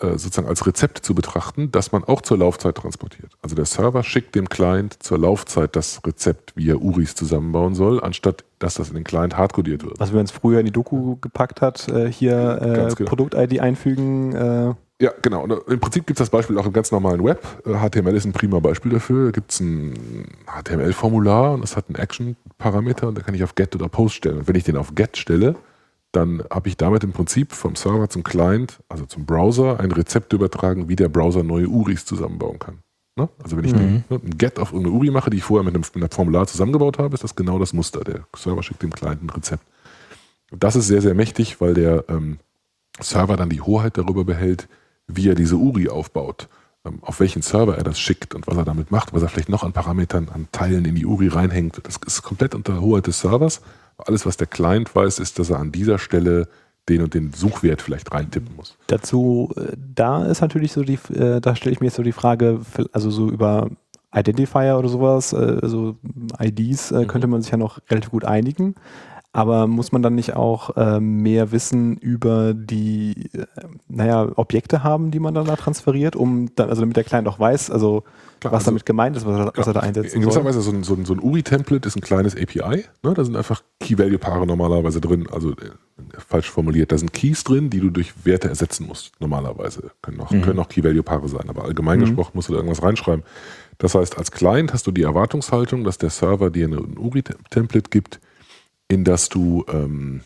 äh, 0.00 0.10
sozusagen 0.18 0.48
als 0.48 0.66
Rezept 0.66 0.98
zu 0.98 1.14
betrachten, 1.14 1.70
das 1.70 1.92
man 1.92 2.02
auch 2.02 2.20
zur 2.22 2.38
Laufzeit 2.38 2.74
transportiert. 2.74 3.30
Also 3.42 3.54
der 3.54 3.64
Server 3.64 4.02
schickt 4.02 4.34
dem 4.34 4.48
Client 4.48 5.00
zur 5.00 5.18
Laufzeit 5.18 5.76
das 5.76 6.00
Rezept, 6.04 6.52
wie 6.56 6.68
er 6.70 6.82
URIs 6.82 7.14
zusammenbauen 7.14 7.76
soll, 7.76 8.00
anstatt 8.02 8.44
dass 8.58 8.74
das 8.74 8.88
in 8.88 8.94
den 8.96 9.04
Client 9.04 9.36
hardcodiert 9.36 9.84
wird. 9.84 10.00
was 10.00 10.12
wir 10.12 10.18
uns 10.18 10.32
früher 10.32 10.58
in 10.58 10.66
die 10.66 10.72
Doku 10.72 11.16
gepackt 11.20 11.60
hat, 11.60 11.88
äh, 11.88 12.10
hier 12.10 12.58
äh, 12.60 12.94
genau. 12.94 13.08
Produkt-ID 13.08 13.60
einfügen. 13.60 14.76
Äh, 14.98 15.04
Ja, 15.04 15.12
genau. 15.22 15.42
Und 15.42 15.50
äh, 15.52 15.72
im 15.72 15.80
Prinzip 15.80 16.06
gibt 16.06 16.18
es 16.18 16.24
das 16.24 16.30
Beispiel 16.30 16.58
auch 16.58 16.66
im 16.66 16.72
ganz 16.72 16.92
normalen 16.92 17.24
Web. 17.24 17.44
Äh, 17.66 17.74
HTML 17.74 18.14
ist 18.14 18.24
ein 18.24 18.32
prima 18.32 18.58
Beispiel 18.60 18.92
dafür. 18.92 19.26
Da 19.26 19.30
gibt 19.32 19.52
es 19.52 19.60
ein 19.60 20.26
HTML-Formular 20.46 21.54
und 21.54 21.62
das 21.62 21.76
hat 21.76 21.86
einen 21.88 21.96
Action-Parameter 21.96 23.08
und 23.08 23.18
da 23.18 23.22
kann 23.22 23.34
ich 23.34 23.44
auf 23.44 23.54
Get 23.54 23.74
oder 23.74 23.88
Post 23.88 24.16
stellen. 24.16 24.38
Und 24.38 24.48
wenn 24.48 24.56
ich 24.56 24.64
den 24.64 24.76
auf 24.76 24.94
Get 24.94 25.16
stelle, 25.16 25.56
dann 26.12 26.44
habe 26.50 26.68
ich 26.68 26.76
damit 26.76 27.02
im 27.02 27.12
Prinzip 27.12 27.52
vom 27.52 27.74
Server 27.74 28.08
zum 28.08 28.22
Client, 28.22 28.78
also 28.88 29.04
zum 29.04 29.26
Browser, 29.26 29.80
ein 29.80 29.90
Rezept 29.90 30.32
übertragen, 30.32 30.88
wie 30.88 30.96
der 30.96 31.08
Browser 31.08 31.42
neue 31.42 31.68
URIs 31.68 32.04
zusammenbauen 32.04 32.58
kann. 32.58 32.78
Ne? 33.16 33.28
Also 33.42 33.56
wenn 33.56 33.64
ich 33.64 33.74
eine, 33.74 34.04
ne, 34.08 34.20
ein 34.24 34.38
Get 34.38 34.58
auf 34.58 34.72
irgendeine 34.72 34.96
URI 34.96 35.10
mache, 35.10 35.30
die 35.30 35.36
ich 35.36 35.44
vorher 35.44 35.64
mit 35.64 35.74
einem, 35.74 35.84
mit 35.94 36.02
einem 36.02 36.10
Formular 36.10 36.46
zusammengebaut 36.46 36.98
habe, 36.98 37.14
ist 37.14 37.24
das 37.24 37.36
genau 37.36 37.58
das 37.58 37.72
Muster. 37.72 38.02
Der 38.04 38.26
Server 38.36 38.62
schickt 38.62 38.82
dem 38.82 38.90
Client 38.90 39.22
ein 39.22 39.30
Rezept. 39.30 39.64
Und 40.50 40.62
das 40.62 40.76
ist 40.76 40.86
sehr, 40.86 41.00
sehr 41.00 41.14
mächtig, 41.14 41.60
weil 41.60 41.74
der 41.74 42.04
ähm, 42.08 42.38
Server 43.00 43.36
dann 43.36 43.50
die 43.50 43.60
Hoheit 43.60 43.98
darüber 43.98 44.24
behält, 44.24 44.68
wie 45.06 45.28
er 45.28 45.34
diese 45.34 45.56
URI 45.56 45.88
aufbaut, 45.88 46.48
ähm, 46.84 46.98
auf 47.02 47.20
welchen 47.20 47.42
Server 47.42 47.76
er 47.76 47.84
das 47.84 47.98
schickt 47.98 48.34
und 48.34 48.46
was 48.46 48.56
er 48.56 48.64
damit 48.64 48.90
macht, 48.90 49.12
was 49.12 49.22
er 49.22 49.28
vielleicht 49.28 49.48
noch 49.48 49.62
an 49.62 49.72
Parametern, 49.72 50.28
an 50.28 50.48
Teilen 50.52 50.84
in 50.84 50.94
die 50.94 51.06
URI 51.06 51.28
reinhängt. 51.28 51.80
Das 51.84 51.98
ist 52.06 52.22
komplett 52.22 52.54
unter 52.54 52.80
Hoheit 52.80 53.06
des 53.06 53.20
Servers. 53.20 53.60
Alles, 53.98 54.26
was 54.26 54.36
der 54.36 54.46
Client 54.46 54.94
weiß, 54.94 55.18
ist, 55.18 55.38
dass 55.38 55.50
er 55.50 55.58
an 55.58 55.72
dieser 55.72 55.98
Stelle 55.98 56.48
den 56.88 57.02
und 57.02 57.14
den 57.14 57.32
Suchwert 57.32 57.80
vielleicht 57.80 58.12
reintippen 58.12 58.54
muss. 58.56 58.76
dazu, 58.88 59.50
äh, 59.56 59.74
da 59.94 60.26
ist 60.26 60.42
natürlich 60.42 60.72
so 60.72 60.82
die, 60.82 60.98
äh, 61.14 61.40
da 61.40 61.56
stelle 61.56 61.72
ich 61.72 61.80
mir 61.80 61.86
jetzt 61.86 61.96
so 61.96 62.02
die 62.02 62.12
Frage, 62.12 62.60
also 62.92 63.10
so 63.10 63.30
über 63.30 63.70
Identifier 64.14 64.76
oder 64.78 64.88
sowas, 64.88 65.32
äh, 65.32 65.58
also 65.62 65.96
IDs 66.38 66.92
äh, 66.92 67.06
könnte 67.06 67.26
man 67.26 67.42
sich 67.42 67.50
ja 67.50 67.56
noch 67.56 67.80
relativ 67.90 68.10
gut 68.10 68.24
einigen. 68.24 68.74
Aber 69.34 69.66
muss 69.66 69.90
man 69.90 70.00
dann 70.00 70.14
nicht 70.14 70.36
auch 70.36 70.76
äh, 70.76 71.00
mehr 71.00 71.50
Wissen 71.50 71.96
über 71.96 72.54
die, 72.54 73.30
äh, 73.32 73.46
naja, 73.88 74.28
Objekte 74.36 74.84
haben, 74.84 75.10
die 75.10 75.18
man 75.18 75.34
dann 75.34 75.46
da 75.46 75.56
transferiert, 75.56 76.14
um 76.14 76.54
dann, 76.54 76.68
also 76.68 76.82
damit 76.82 76.96
der 76.96 77.02
Client 77.02 77.26
auch 77.26 77.40
weiß, 77.40 77.68
also 77.68 78.04
Klar, 78.38 78.52
was 78.52 78.60
also- 78.60 78.70
damit 78.70 78.86
gemeint 78.86 79.16
ist, 79.16 79.26
was 79.26 79.36
er, 79.36 79.52
was 79.56 79.66
er 79.66 79.72
da 79.72 79.80
einsetzen 79.80 80.14
In 80.14 80.20
gewisser 80.20 80.42
soll. 80.42 80.44
Weise 80.44 80.60
so 80.60 80.70
ein, 80.70 80.84
so 80.84 80.94
ein, 80.94 81.04
so 81.04 81.14
ein 81.14 81.18
URI-Template 81.18 81.88
ist 81.88 81.96
ein 81.96 82.00
kleines 82.00 82.36
API. 82.36 82.84
Ne? 83.02 83.14
Da 83.14 83.24
sind 83.24 83.34
einfach 83.34 83.64
Key-Value-Paare 83.80 84.46
normalerweise 84.46 85.00
drin. 85.00 85.26
Also 85.32 85.50
äh, 85.50 85.54
falsch 86.28 86.48
formuliert, 86.48 86.92
da 86.92 86.98
sind 86.98 87.12
Keys 87.12 87.42
drin, 87.42 87.70
die 87.70 87.80
du 87.80 87.90
durch 87.90 88.24
Werte 88.24 88.48
ersetzen 88.48 88.86
musst. 88.86 89.14
Normalerweise 89.18 89.90
können 90.00 90.20
auch, 90.20 90.30
können 90.30 90.60
auch 90.60 90.68
Key-Value-Paare 90.68 91.28
sein, 91.28 91.48
aber 91.48 91.64
allgemein 91.64 91.98
gesprochen 91.98 92.30
musst 92.34 92.50
du 92.50 92.52
da 92.52 92.58
irgendwas 92.60 92.84
reinschreiben. 92.84 93.24
Das 93.78 93.96
heißt, 93.96 94.16
als 94.16 94.30
Client 94.30 94.72
hast 94.72 94.86
du 94.86 94.92
die 94.92 95.02
Erwartungshaltung, 95.02 95.82
dass 95.82 95.98
der 95.98 96.10
Server 96.10 96.50
dir 96.50 96.68
ein 96.68 96.96
URI-Template 96.96 97.90
gibt, 97.90 98.20
in 98.88 99.04
das 99.04 99.28
du, 99.28 99.64
ähm, 99.72 100.22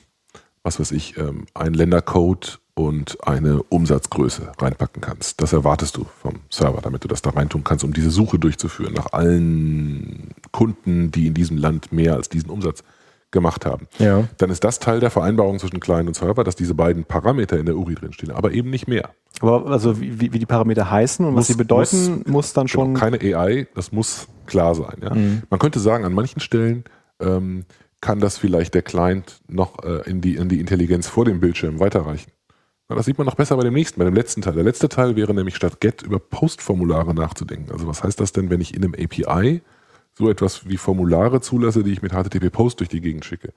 was 0.62 0.80
weiß 0.80 0.92
ich, 0.92 1.16
ähm, 1.16 1.46
einen 1.54 1.74
Ländercode 1.74 2.60
und 2.74 3.18
eine 3.26 3.62
Umsatzgröße 3.64 4.52
reinpacken 4.58 5.00
kannst. 5.02 5.40
Das 5.42 5.52
erwartest 5.52 5.96
du 5.96 6.04
vom 6.22 6.34
Server, 6.50 6.80
damit 6.80 7.02
du 7.04 7.08
das 7.08 7.22
da 7.22 7.30
reintun 7.30 7.64
kannst, 7.64 7.84
um 7.84 7.92
diese 7.92 8.10
Suche 8.10 8.38
durchzuführen 8.38 8.94
nach 8.94 9.12
allen 9.12 10.30
Kunden, 10.52 11.10
die 11.10 11.26
in 11.26 11.34
diesem 11.34 11.56
Land 11.56 11.90
mehr 11.92 12.14
als 12.14 12.28
diesen 12.28 12.50
Umsatz 12.50 12.84
gemacht 13.30 13.66
haben. 13.66 13.88
Ja. 13.98 14.26
Dann 14.38 14.48
ist 14.50 14.64
das 14.64 14.78
Teil 14.78 15.00
der 15.00 15.10
Vereinbarung 15.10 15.58
zwischen 15.58 15.80
Client 15.80 16.08
und 16.08 16.14
Server, 16.14 16.44
dass 16.44 16.56
diese 16.56 16.74
beiden 16.74 17.04
Parameter 17.04 17.58
in 17.58 17.66
der 17.66 17.76
URI 17.76 17.94
drinstehen, 17.96 18.32
aber 18.32 18.52
eben 18.52 18.70
nicht 18.70 18.88
mehr. 18.88 19.10
Aber 19.40 19.66
also 19.66 20.00
wie, 20.00 20.32
wie 20.32 20.38
die 20.38 20.46
Parameter 20.46 20.90
heißen 20.90 21.26
und 21.26 21.32
Muss- 21.34 21.40
was 21.42 21.46
sie 21.48 21.54
bedeuten, 21.56 22.18
muss, 22.18 22.26
muss- 22.26 22.52
dann 22.54 22.68
schon. 22.68 22.94
Genau, 22.94 23.00
keine 23.00 23.18
AI, 23.20 23.66
das 23.74 23.92
muss 23.92 24.28
klar 24.46 24.74
sein. 24.74 24.98
Ja? 25.02 25.14
Man 25.50 25.58
könnte 25.60 25.78
sagen, 25.80 26.04
an 26.04 26.14
manchen 26.14 26.40
Stellen 26.40 26.84
ähm, 27.20 27.64
kann 28.00 28.20
das 28.20 28.38
vielleicht 28.38 28.74
der 28.74 28.82
Client 28.82 29.40
noch 29.48 29.84
äh, 29.84 30.08
in, 30.08 30.20
die, 30.20 30.36
in 30.36 30.48
die 30.48 30.60
Intelligenz 30.60 31.08
vor 31.08 31.24
dem 31.24 31.40
Bildschirm 31.40 31.80
weiterreichen. 31.80 32.30
Na, 32.88 32.96
das 32.96 33.06
sieht 33.06 33.18
man 33.18 33.26
noch 33.26 33.34
besser 33.34 33.56
bei 33.56 33.64
dem 33.64 33.74
nächsten, 33.74 33.98
bei 33.98 34.04
dem 34.04 34.14
letzten 34.14 34.42
Teil. 34.42 34.54
Der 34.54 34.64
letzte 34.64 34.88
Teil 34.88 35.16
wäre 35.16 35.34
nämlich 35.34 35.56
statt 35.56 35.80
Get 35.80 36.02
über 36.02 36.18
Postformulare 36.18 37.14
nachzudenken. 37.14 37.70
Also 37.72 37.86
was 37.86 38.02
heißt 38.02 38.18
das 38.20 38.32
denn, 38.32 38.50
wenn 38.50 38.60
ich 38.60 38.74
in 38.74 38.84
einem 38.84 38.94
API 38.94 39.62
so 40.14 40.30
etwas 40.30 40.68
wie 40.68 40.76
Formulare 40.76 41.40
zulasse, 41.40 41.82
die 41.82 41.92
ich 41.92 42.02
mit 42.02 42.12
HTTP 42.12 42.50
Post 42.50 42.80
durch 42.80 42.88
die 42.88 43.00
Gegend 43.00 43.24
schicke? 43.24 43.52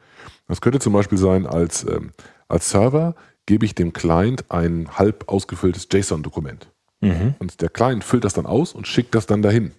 Das 0.48 0.60
könnte 0.60 0.80
zum 0.80 0.94
Beispiel 0.94 1.18
sein, 1.18 1.46
als, 1.46 1.86
ähm, 1.88 2.12
als 2.48 2.70
Server 2.70 3.16
gebe 3.46 3.66
ich 3.66 3.74
dem 3.74 3.94
Client 3.94 4.46
ein 4.50 4.90
halb 4.98 5.26
ausgefülltes 5.28 5.88
JSON-Dokument. 5.92 6.70
Und 7.40 7.62
der 7.62 7.70
Client 7.70 8.04
füllt 8.04 8.26
das 8.26 8.34
dann 8.34 8.46
aus 8.46 8.74
und 8.74 8.88
schickt 8.88 9.16
das 9.16 9.26
dann 9.26 9.42
dahin. 9.42 9.72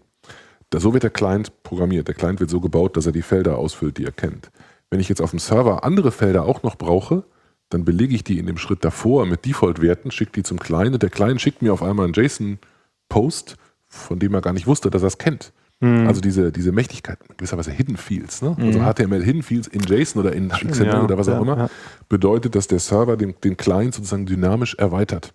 So 0.81 0.93
wird 0.93 1.03
der 1.03 1.11
Client 1.11 1.63
programmiert. 1.63 2.09
Der 2.09 2.15
Client 2.15 2.41
wird 2.41 2.51
so 2.51 2.61
gebaut, 2.61 2.97
dass 2.97 3.07
er 3.07 3.13
die 3.13 3.23
Felder 3.23 3.59
ausfüllt, 3.59 3.99
die 3.99 4.05
er 4.05 4.13
kennt. 4.13 4.51
Wenn 4.91 5.01
ich 5.01 5.09
jetzt 5.09 5.21
auf 5.21 5.31
dem 5.31 5.39
Server 5.39 5.85
andere 5.85 6.13
Felder 6.13 6.45
auch 6.45 6.63
noch 6.63 6.77
brauche, 6.77 7.25
dann 7.71 7.85
belege 7.85 8.15
ich 8.15 8.25
die 8.25 8.39
in 8.39 8.47
dem 8.47 8.59
Schritt 8.59 8.85
davor 8.85 9.27
mit 9.27 9.45
Default-Werten, 9.45 10.11
schicke 10.11 10.33
die 10.33 10.43
zum 10.43 10.59
Client 10.59 10.95
und 10.95 11.03
der 11.03 11.11
Client 11.11 11.41
schickt 11.41 11.63
mir 11.63 11.73
auf 11.73 11.83
einmal 11.83 12.05
einen 12.05 12.15
JSON-Post, 12.15 13.57
von 13.89 14.19
dem 14.19 14.35
er 14.35 14.41
gar 14.41 14.53
nicht 14.53 14.67
wusste, 14.67 14.91
dass 14.91 15.03
er 15.03 15.09
es 15.09 15.19
kennt. 15.19 15.53
Mhm. 15.81 16.07
Also 16.07 16.21
diese, 16.21 16.53
diese 16.53 16.73
Mächtigkeit, 16.73 17.19
gewisserweise 17.37 17.71
Hidden 17.71 17.97
Fields, 17.97 18.43
ne? 18.43 18.57
also 18.59 18.81
HTML 18.81 19.19
mhm. 19.19 19.25
Hidden 19.25 19.43
Fields 19.43 19.69
in 19.69 19.81
JSON 19.81 20.21
oder 20.21 20.33
in 20.33 20.49
XML 20.51 20.87
ja, 20.87 21.03
oder 21.03 21.19
was 21.19 21.29
auch 21.29 21.35
ja, 21.35 21.41
immer, 21.41 21.57
ja. 21.57 21.71
bedeutet, 22.09 22.55
dass 22.55 22.69
der 22.69 22.79
Server 22.79 23.17
den, 23.17 23.35
den 23.43 23.57
Client 23.57 23.95
sozusagen 23.95 24.27
dynamisch 24.27 24.75
erweitert. 24.75 25.35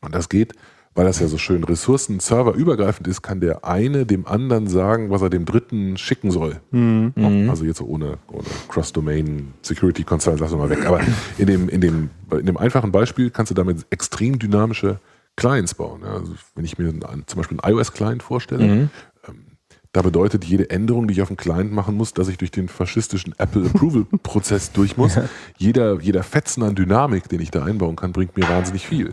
Und 0.00 0.14
das 0.14 0.28
geht 0.28 0.54
weil 0.96 1.04
das 1.04 1.20
ja 1.20 1.28
so 1.28 1.36
schön 1.36 1.62
ressourcen-serverübergreifend 1.62 3.06
ist, 3.06 3.22
kann 3.22 3.38
der 3.40 3.64
eine 3.64 4.06
dem 4.06 4.26
anderen 4.26 4.66
sagen, 4.66 5.10
was 5.10 5.20
er 5.20 5.28
dem 5.28 5.44
dritten 5.44 5.98
schicken 5.98 6.30
soll. 6.30 6.60
Mhm. 6.70 7.12
Also 7.50 7.66
jetzt 7.66 7.78
so 7.78 7.84
ohne, 7.84 8.16
ohne 8.32 8.46
Cross-Domain 8.68 9.52
Security 9.62 10.04
Concerns, 10.04 10.40
lass 10.40 10.52
mal 10.52 10.70
weg. 10.70 10.86
Aber 10.86 11.00
in 11.36 11.46
dem, 11.46 11.68
in, 11.68 11.82
dem, 11.82 12.10
in 12.32 12.46
dem 12.46 12.56
einfachen 12.56 12.92
Beispiel 12.92 13.30
kannst 13.30 13.50
du 13.50 13.54
damit 13.54 13.84
extrem 13.90 14.38
dynamische 14.38 14.98
Clients 15.36 15.74
bauen. 15.74 16.02
Also 16.02 16.32
wenn 16.54 16.64
ich 16.64 16.78
mir 16.78 16.88
einen, 16.88 17.26
zum 17.26 17.36
Beispiel 17.36 17.58
einen 17.60 17.74
iOS-Client 17.74 18.22
vorstelle, 18.22 18.64
mhm. 18.64 18.90
ähm, 19.28 19.34
da 19.92 20.00
bedeutet 20.00 20.46
jede 20.46 20.70
Änderung, 20.70 21.08
die 21.08 21.12
ich 21.12 21.20
auf 21.20 21.28
dem 21.28 21.36
Client 21.36 21.72
machen 21.72 21.94
muss, 21.94 22.14
dass 22.14 22.28
ich 22.28 22.38
durch 22.38 22.50
den 22.50 22.68
faschistischen 22.68 23.34
Apple 23.36 23.66
Approval-Prozess 23.66 24.72
durch 24.74 24.96
muss. 24.96 25.18
Jeder, 25.58 26.00
jeder 26.00 26.22
Fetzen 26.22 26.62
an 26.62 26.74
Dynamik, 26.74 27.28
den 27.28 27.42
ich 27.42 27.50
da 27.50 27.64
einbauen 27.64 27.96
kann, 27.96 28.12
bringt 28.12 28.34
mir 28.34 28.48
wahnsinnig 28.48 28.86
viel. 28.86 29.12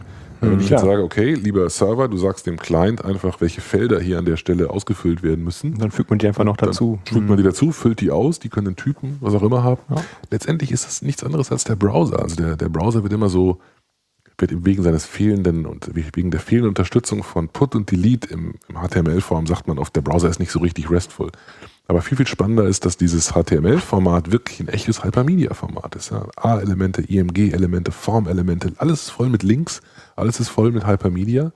Wenn 0.52 0.60
ich 0.60 0.70
jetzt 0.70 0.84
sage, 0.84 1.04
okay, 1.04 1.34
lieber 1.34 1.70
Server, 1.70 2.08
du 2.08 2.18
sagst 2.18 2.46
dem 2.46 2.58
Client 2.58 3.04
einfach, 3.04 3.42
welche 3.42 3.62
Felder 3.62 4.00
hier 4.00 4.20
an 4.20 4.26
der 4.26 4.38
Stelle 4.38 4.70
ausgefüllt 4.70 5.24
werden 5.24 5.44
müssen. 5.44 5.78
Dann 5.78 5.92
fügt 5.92 6.10
man 6.10 6.20
die 6.20 6.28
einfach 6.28 6.44
noch 6.44 6.58
dazu. 6.58 7.00
Dann 7.06 7.14
fügt 7.16 7.30
man 7.30 7.38
die 7.38 7.44
dazu, 7.44 7.72
füllt 7.72 8.02
die 8.02 8.12
aus, 8.12 8.40
die 8.40 8.50
können 8.50 8.76
Typen, 8.76 9.18
was 9.22 9.34
auch 9.34 9.44
immer 9.44 9.64
haben. 9.64 9.82
Ja. 9.90 10.04
Letztendlich 10.32 10.72
ist 10.72 10.86
das 10.86 11.02
nichts 11.02 11.24
anderes 11.24 11.52
als 11.52 11.64
der 11.64 11.76
Browser. 11.76 12.22
Also 12.22 12.36
der, 12.36 12.56
der 12.56 12.70
Browser 12.70 13.04
wird 13.04 13.14
immer 13.14 13.30
so, 13.30 13.60
wird 14.38 14.66
wegen 14.66 14.84
seines 14.84 15.06
fehlenden 15.06 15.66
und 15.66 15.92
wegen 15.94 16.32
der 16.32 16.40
fehlenden 16.40 16.70
Unterstützung 16.70 17.24
von 17.24 17.50
Put 17.50 17.76
und 17.76 17.92
Delete 17.92 18.34
im, 18.34 18.56
im 18.68 18.76
HTML-Form 18.76 19.48
sagt 19.48 19.68
man 19.68 19.78
oft, 19.78 19.96
der 19.96 20.02
Browser 20.02 20.30
ist 20.30 20.40
nicht 20.40 20.52
so 20.52 20.60
richtig 20.60 20.90
restful. 20.90 21.32
Aber 21.88 22.02
viel, 22.02 22.18
viel 22.18 22.28
spannender 22.28 22.66
ist, 22.66 22.86
dass 22.86 22.98
dieses 22.98 23.34
HTML-Format 23.34 24.32
wirklich 24.32 24.60
ein 24.62 24.70
echtes 24.70 25.04
Hypermedia-Format 25.04 25.96
ist. 25.96 26.12
Ja. 26.12 26.28
A-Elemente, 26.38 27.02
IMG-Elemente, 27.02 27.92
Form-Elemente, 27.92 28.74
alles 28.78 29.10
voll 29.10 29.30
mit 29.30 29.44
Links 29.44 29.82
alles 30.16 30.40
ist 30.40 30.50
voll 30.50 30.72
mit 30.72 30.88
Hypermedia. 30.88 31.52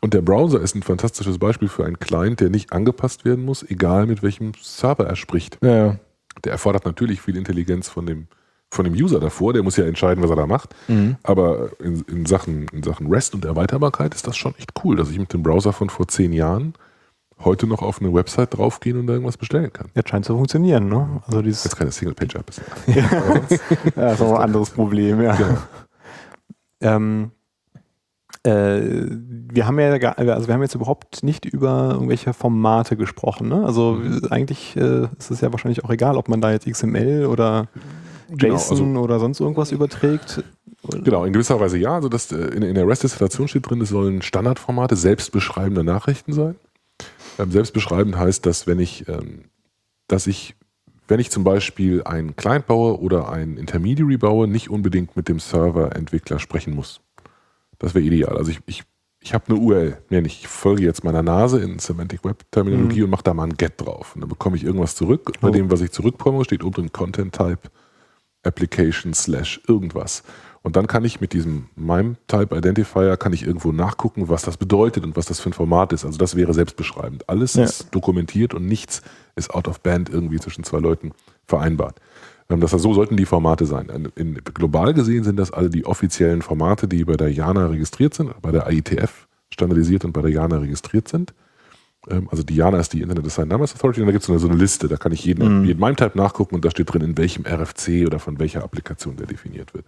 Und 0.00 0.14
der 0.14 0.22
Browser 0.22 0.60
ist 0.60 0.74
ein 0.74 0.82
fantastisches 0.82 1.38
Beispiel 1.38 1.68
für 1.68 1.84
einen 1.84 1.98
Client, 1.98 2.40
der 2.40 2.48
nicht 2.48 2.72
angepasst 2.72 3.24
werden 3.24 3.44
muss, 3.44 3.62
egal 3.62 4.06
mit 4.06 4.22
welchem 4.22 4.52
Server 4.60 5.06
er 5.06 5.16
spricht. 5.16 5.58
Ja. 5.62 5.98
Der 6.44 6.52
erfordert 6.52 6.86
natürlich 6.86 7.20
viel 7.20 7.36
Intelligenz 7.36 7.88
von 7.88 8.06
dem, 8.06 8.28
von 8.70 8.84
dem 8.84 8.94
User 8.94 9.20
davor, 9.20 9.52
der 9.52 9.62
muss 9.62 9.76
ja 9.76 9.84
entscheiden, 9.84 10.22
was 10.22 10.30
er 10.30 10.36
da 10.36 10.46
macht. 10.46 10.74
Mhm. 10.88 11.16
Aber 11.22 11.70
in, 11.80 12.00
in, 12.02 12.24
Sachen, 12.24 12.66
in 12.68 12.82
Sachen 12.82 13.08
REST 13.08 13.34
und 13.34 13.44
Erweiterbarkeit 13.44 14.14
ist 14.14 14.26
das 14.26 14.36
schon 14.36 14.54
echt 14.56 14.70
cool, 14.84 14.96
dass 14.96 15.10
ich 15.10 15.18
mit 15.18 15.32
dem 15.32 15.42
Browser 15.42 15.72
von 15.72 15.90
vor 15.90 16.08
zehn 16.08 16.32
Jahren 16.32 16.74
heute 17.44 17.66
noch 17.66 17.82
auf 17.82 18.00
eine 18.00 18.12
Website 18.12 18.56
draufgehen 18.56 18.98
und 18.98 19.06
da 19.06 19.14
irgendwas 19.14 19.36
bestellen 19.36 19.72
kann. 19.72 19.88
Jetzt 19.94 20.10
scheint 20.10 20.24
zu 20.24 20.34
funktionieren, 20.34 20.88
ne? 20.88 21.22
Also 21.26 21.42
dieses 21.42 21.64
Jetzt 21.64 21.76
keine 21.76 21.90
Single-Page-App 21.90 22.48
ist. 22.48 22.60
ja, 22.86 23.40
das 23.94 24.20
ist 24.20 24.22
auch 24.22 24.36
ein 24.36 24.42
anderes 24.42 24.70
Problem, 24.70 25.22
ja. 25.22 25.34
Genau. 25.34 25.58
Ähm, 26.82 27.30
äh, 28.42 28.80
wir 29.52 29.66
haben 29.66 29.78
ja 29.78 29.92
also 29.92 30.46
wir 30.46 30.54
haben 30.54 30.62
jetzt 30.62 30.74
überhaupt 30.74 31.22
nicht 31.22 31.44
über 31.44 31.90
irgendwelche 31.92 32.32
Formate 32.32 32.96
gesprochen. 32.96 33.48
Ne? 33.48 33.64
Also 33.64 33.92
mhm. 33.92 34.22
eigentlich 34.30 34.76
äh, 34.76 35.08
ist 35.18 35.30
es 35.30 35.40
ja 35.40 35.52
wahrscheinlich 35.52 35.84
auch 35.84 35.90
egal, 35.90 36.16
ob 36.16 36.28
man 36.28 36.40
da 36.40 36.50
jetzt 36.50 36.66
XML 36.66 37.26
oder 37.26 37.68
genau, 38.30 38.54
JSON 38.54 38.90
also, 38.90 39.00
oder 39.00 39.18
sonst 39.20 39.40
irgendwas 39.40 39.72
überträgt. 39.72 40.42
Genau, 40.88 41.24
in 41.24 41.32
gewisser 41.32 41.60
Weise 41.60 41.76
ja. 41.76 41.94
Also 41.94 42.08
das, 42.08 42.32
äh, 42.32 42.36
in, 42.36 42.62
in 42.62 42.74
der 42.74 42.86
REST-Installation 42.86 43.48
steht 43.48 43.68
drin, 43.68 43.82
es 43.82 43.90
sollen 43.90 44.22
Standardformate 44.22 44.96
selbstbeschreibende 44.96 45.84
Nachrichten 45.84 46.32
sein. 46.32 46.54
Ähm, 47.38 47.50
selbstbeschreibend 47.50 48.16
heißt, 48.16 48.46
dass 48.46 48.66
wenn 48.66 48.78
ich, 48.78 49.06
ähm, 49.08 49.44
dass 50.08 50.26
ich 50.26 50.54
wenn 51.08 51.20
ich 51.20 51.30
zum 51.30 51.42
Beispiel 51.42 52.04
einen 52.04 52.36
Client 52.36 52.66
baue 52.66 53.00
oder 53.00 53.30
einen 53.30 53.56
Intermediary 53.56 54.16
baue, 54.16 54.46
nicht 54.46 54.70
unbedingt 54.70 55.16
mit 55.16 55.28
dem 55.28 55.40
Server-Entwickler 55.40 56.38
sprechen 56.38 56.74
muss. 56.74 57.00
Das 57.80 57.94
wäre 57.94 58.04
ideal. 58.04 58.36
Also 58.36 58.52
ich, 58.52 58.60
ich, 58.66 58.84
ich 59.18 59.34
habe 59.34 59.46
eine 59.48 59.58
URL, 59.58 59.98
nicht. 60.10 60.42
Ich 60.42 60.48
folge 60.48 60.84
jetzt 60.84 61.02
meiner 61.02 61.22
Nase 61.22 61.58
in 61.58 61.80
Semantic 61.80 62.24
Web 62.24 62.44
Terminologie 62.52 62.98
mhm. 62.98 63.04
und 63.04 63.10
mache 63.10 63.24
da 63.24 63.34
mal 63.34 63.44
ein 63.44 63.56
Get 63.56 63.80
drauf. 63.80 64.14
Und 64.14 64.20
dann 64.20 64.28
bekomme 64.28 64.56
ich 64.56 64.62
irgendwas 64.62 64.94
zurück. 64.94 65.32
Oh. 65.34 65.38
Bei 65.40 65.50
dem, 65.50 65.70
was 65.70 65.80
ich 65.80 65.90
zurückbekomme, 65.90 66.44
steht 66.44 66.62
oben 66.62 66.74
drin 66.74 66.92
Content 66.92 67.34
Type 67.34 67.68
Application 68.42 69.12
slash 69.12 69.60
irgendwas. 69.66 70.22
Und 70.62 70.76
dann 70.76 70.86
kann 70.86 71.04
ich 71.04 71.20
mit 71.20 71.32
diesem 71.32 71.68
MIME 71.74 72.16
Type 72.26 72.54
Identifier 72.54 73.16
kann 73.16 73.32
ich 73.32 73.46
irgendwo 73.46 73.72
nachgucken, 73.72 74.28
was 74.28 74.42
das 74.42 74.58
bedeutet 74.58 75.04
und 75.04 75.16
was 75.16 75.24
das 75.24 75.40
für 75.40 75.50
ein 75.50 75.54
Format 75.54 75.92
ist. 75.94 76.04
Also 76.04 76.18
das 76.18 76.36
wäre 76.36 76.52
selbstbeschreibend. 76.52 77.28
Alles 77.30 77.54
ja. 77.54 77.64
ist 77.64 77.94
dokumentiert 77.94 78.52
und 78.52 78.66
nichts 78.66 79.00
ist 79.36 79.54
out 79.54 79.68
of 79.68 79.80
band 79.80 80.10
irgendwie 80.10 80.38
zwischen 80.38 80.64
zwei 80.64 80.78
Leuten 80.78 81.12
vereinbart. 81.46 82.00
Ähm, 82.50 82.60
das, 82.60 82.72
so 82.72 82.92
sollten 82.92 83.16
die 83.16 83.26
Formate 83.26 83.66
sein. 83.66 84.10
In, 84.16 84.34
global 84.54 84.92
gesehen 84.92 85.24
sind 85.24 85.36
das 85.36 85.52
alle 85.52 85.70
die 85.70 85.86
offiziellen 85.86 86.42
Formate, 86.42 86.88
die 86.88 87.04
bei 87.04 87.16
der 87.16 87.32
JANA 87.32 87.66
registriert 87.66 88.14
sind, 88.14 88.30
bei 88.42 88.50
der 88.50 88.70
IETF 88.70 89.28
standardisiert 89.50 90.04
und 90.04 90.12
bei 90.12 90.22
der 90.22 90.30
JANA 90.30 90.58
registriert 90.58 91.08
sind. 91.08 91.32
Ähm, 92.08 92.28
also 92.30 92.42
die 92.42 92.56
JANA 92.56 92.78
ist 92.78 92.92
die 92.92 93.02
Internet 93.02 93.24
Design 93.24 93.48
Numbers 93.48 93.74
Authority 93.74 94.00
und 94.00 94.06
da 94.06 94.12
gibt 94.12 94.22
es 94.22 94.26
so, 94.26 94.36
so 94.36 94.48
eine 94.48 94.56
Liste, 94.56 94.88
da 94.88 94.96
kann 94.96 95.12
ich 95.12 95.24
jeden, 95.24 95.60
mhm. 95.60 95.64
jeden 95.64 95.80
MIME-Type 95.80 96.16
nachgucken 96.18 96.56
und 96.56 96.64
da 96.64 96.70
steht 96.70 96.92
drin, 96.92 97.02
in 97.02 97.16
welchem 97.16 97.44
RFC 97.46 98.06
oder 98.06 98.18
von 98.18 98.38
welcher 98.38 98.64
Applikation 98.64 99.16
der 99.16 99.26
definiert 99.26 99.72
wird. 99.74 99.84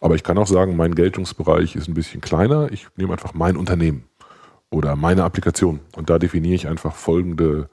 Aber 0.00 0.14
ich 0.14 0.22
kann 0.22 0.36
auch 0.36 0.46
sagen, 0.46 0.76
mein 0.76 0.94
Geltungsbereich 0.94 1.74
ist 1.74 1.88
ein 1.88 1.94
bisschen 1.94 2.20
kleiner. 2.20 2.70
Ich 2.70 2.88
nehme 2.96 3.12
einfach 3.12 3.32
mein 3.32 3.56
Unternehmen 3.56 4.04
oder 4.70 4.96
meine 4.96 5.24
Applikation 5.24 5.80
und 5.96 6.10
da 6.10 6.18
definiere 6.18 6.54
ich 6.54 6.68
einfach 6.68 6.94
folgende 6.94 7.70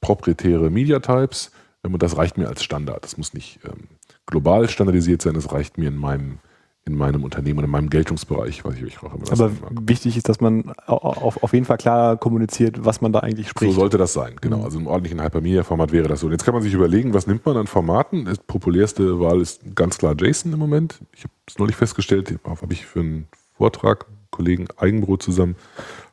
proprietäre 0.00 0.70
Media 0.70 1.00
Types 1.00 1.50
und 1.82 2.02
das 2.02 2.16
reicht 2.16 2.38
mir 2.38 2.48
als 2.48 2.62
Standard. 2.62 3.04
Das 3.04 3.16
muss 3.16 3.34
nicht 3.34 3.58
ähm, 3.64 3.88
global 4.26 4.68
standardisiert 4.68 5.22
sein, 5.22 5.34
das 5.34 5.52
reicht 5.52 5.78
mir 5.78 5.88
in 5.88 5.96
meinem, 5.96 6.38
in 6.84 6.94
meinem 6.94 7.24
Unternehmen 7.24 7.58
und 7.58 7.64
in 7.64 7.70
meinem 7.70 7.90
Geltungsbereich, 7.90 8.64
was 8.64 8.76
ich 8.76 8.84
euch 8.84 9.02
auch 9.02 9.14
immer 9.14 9.30
Aber 9.32 9.50
wichtig 9.70 10.16
ist, 10.16 10.28
dass 10.28 10.40
man 10.40 10.72
auf, 10.86 11.42
auf 11.42 11.52
jeden 11.52 11.64
Fall 11.64 11.78
klar 11.78 12.16
kommuniziert, 12.16 12.84
was 12.84 13.00
man 13.00 13.12
da 13.12 13.20
eigentlich 13.20 13.48
spricht. 13.48 13.72
So 13.72 13.80
sollte 13.80 13.98
das 13.98 14.12
sein, 14.12 14.36
genau. 14.40 14.58
Mhm. 14.58 14.64
Also 14.64 14.78
im 14.78 14.86
ordentlichen 14.86 15.20
Hypermedia-Format 15.22 15.92
wäre 15.92 16.08
das 16.08 16.20
so. 16.20 16.26
Und 16.26 16.32
jetzt 16.32 16.44
kann 16.44 16.54
man 16.54 16.62
sich 16.62 16.72
überlegen, 16.72 17.14
was 17.14 17.26
nimmt 17.26 17.44
man 17.44 17.56
an 17.56 17.66
Formaten? 17.66 18.26
Die 18.26 18.34
populärste 18.46 19.18
Wahl 19.18 19.40
ist 19.40 19.74
ganz 19.74 19.98
klar 19.98 20.14
JSON 20.16 20.52
im 20.52 20.58
Moment. 20.58 21.00
Ich 21.14 21.24
habe 21.24 21.32
es 21.48 21.58
neulich 21.58 21.76
festgestellt, 21.76 22.38
habe 22.44 22.72
ich 22.72 22.86
für 22.86 23.00
einen 23.00 23.28
Vortrag, 23.56 24.06
Kollegen 24.30 24.66
Eigenbrot 24.76 25.22
zusammen, 25.22 25.56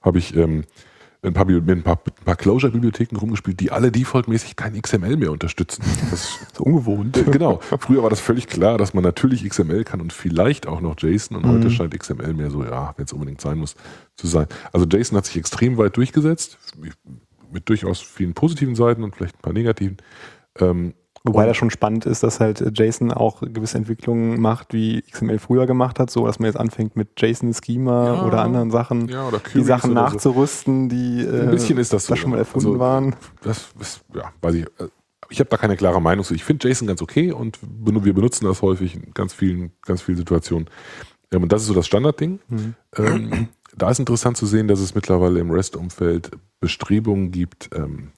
habe 0.01 0.17
ich 0.17 0.36
ähm, 0.36 0.65
ein 1.22 1.34
paar, 1.34 1.45
mit 1.45 1.70
ein 1.70 1.84
paar, 1.84 1.97
paar 1.97 2.36
Closure-Bibliotheken 2.36 3.17
rumgespielt, 3.17 3.59
die 3.59 3.72
alle 3.72 3.91
defaultmäßig 3.91 4.55
kein 4.55 4.82
XML 4.82 5.17
mehr 5.17 5.32
unterstützen. 5.32 5.84
Das 6.09 6.22
ist 6.22 6.47
so 6.55 6.63
ungewohnt. 6.63 7.17
Äh, 7.17 7.24
genau. 7.24 7.59
Früher 7.80 8.03
war 8.03 8.09
das 8.09 8.22
völlig 8.22 8.47
klar, 8.47 8.78
dass 8.78 8.93
man 8.93 9.03
natürlich 9.03 9.47
XML 9.47 9.84
kann 9.84 9.99
und 9.99 10.13
vielleicht 10.13 10.65
auch 10.65 10.80
noch 10.80 10.95
JSON 10.97 11.38
und 11.38 11.45
mhm. 11.45 11.49
heute 11.55 11.72
scheint 11.72 11.97
XML 11.97 12.34
mehr 12.34 12.49
so, 12.49 12.63
ja, 12.63 12.93
wenn 12.95 13.05
es 13.05 13.13
unbedingt 13.13 13.41
sein 13.41 13.57
muss, 13.57 13.76
zu 14.15 14.28
sein. 14.28 14.47
Also 14.72 14.86
JSON 14.86 15.17
hat 15.17 15.26
sich 15.26 15.36
extrem 15.38 15.78
weit 15.78 15.97
durchgesetzt, 15.97 16.57
mit 17.51 17.67
durchaus 17.67 17.99
vielen 17.99 18.34
positiven 18.34 18.76
Seiten 18.76 19.03
und 19.03 19.15
vielleicht 19.15 19.36
ein 19.36 19.41
paar 19.41 19.53
negativen. 19.53 19.97
Ähm, 20.57 20.93
Wobei 21.24 21.45
das 21.45 21.57
schon 21.57 21.70
spannend 21.70 22.05
ist, 22.05 22.24
dass 22.24 22.39
halt 22.39 22.78
JSON 22.78 23.11
auch 23.11 23.41
gewisse 23.41 23.78
Entwicklungen 23.78 24.39
macht, 24.39 24.74
wie 24.74 25.01
XML 25.01 25.39
früher 25.39 25.65
gemacht 25.65 25.99
hat, 25.99 26.09
so 26.09 26.26
dass 26.26 26.39
man 26.39 26.47
jetzt 26.47 26.57
anfängt 26.57 26.95
mit 26.95 27.09
JSON-Schema 27.20 28.15
ja, 28.15 28.26
oder 28.26 28.41
anderen 28.41 28.72
Sachen, 28.72 29.09
ja, 29.09 29.28
oder 29.28 29.41
die 29.53 29.63
Sachen 29.63 29.93
nachzurüsten, 29.93 30.88
die 30.88 31.22
äh, 31.22 31.41
ein 31.41 31.51
bisschen 31.51 31.78
ist 31.78 31.91
das 31.91 32.05
so, 32.05 32.15
schon 32.15 32.32
mal 32.32 32.38
erfunden 32.38 32.67
also, 32.67 32.80
waren. 32.80 33.15
Das 33.41 33.70
ist, 33.80 34.01
ja, 34.15 34.32
weiß 34.41 34.55
ich. 34.55 34.63
Äh, 34.63 34.88
ich 35.32 35.39
habe 35.39 35.49
da 35.49 35.57
keine 35.57 35.78
klare 35.78 36.01
Meinung 36.01 36.26
zu. 36.26 36.34
Ich 36.34 36.43
finde 36.43 36.67
JSON 36.67 36.88
ganz 36.88 37.01
okay 37.01 37.32
und 37.32 37.59
wir 37.61 38.13
benutzen 38.13 38.45
das 38.45 38.61
häufig 38.61 38.95
in 38.95 39.13
ganz 39.13 39.34
vielen, 39.34 39.72
ganz 39.86 40.01
vielen 40.01 40.17
Situationen. 40.17 40.70
Ähm, 41.32 41.43
und 41.43 41.51
das 41.51 41.61
ist 41.61 41.67
so 41.67 41.74
das 41.74 41.86
Standardding. 41.86 42.39
Mhm. 42.47 42.76
Ähm, 42.97 43.47
da 43.78 43.91
ist 43.91 43.99
interessant 43.99 44.38
zu 44.38 44.45
sehen, 44.45 44.67
dass 44.67 44.80
es 44.80 44.95
mittlerweile 44.95 45.39
im 45.39 45.51
REST-Umfeld 45.51 46.32
Bestrebungen 46.59 47.32
gibt, 47.32 47.70
ähm, 47.76 48.11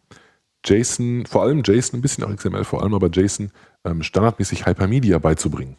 JSON, 0.66 1.26
vor 1.26 1.43
allem 1.43 1.64
JSON, 1.64 1.99
ein 1.99 2.01
bisschen 2.01 2.24
auch 2.24 2.36
XML, 2.36 2.64
vor 2.64 2.84
allem 2.84 2.93
aber 2.93 3.09
JSON, 3.09 3.51
ähm, 3.84 4.03
standardmäßig 4.03 4.66
Hypermedia 4.66 5.18
beizubringen. 5.20 5.78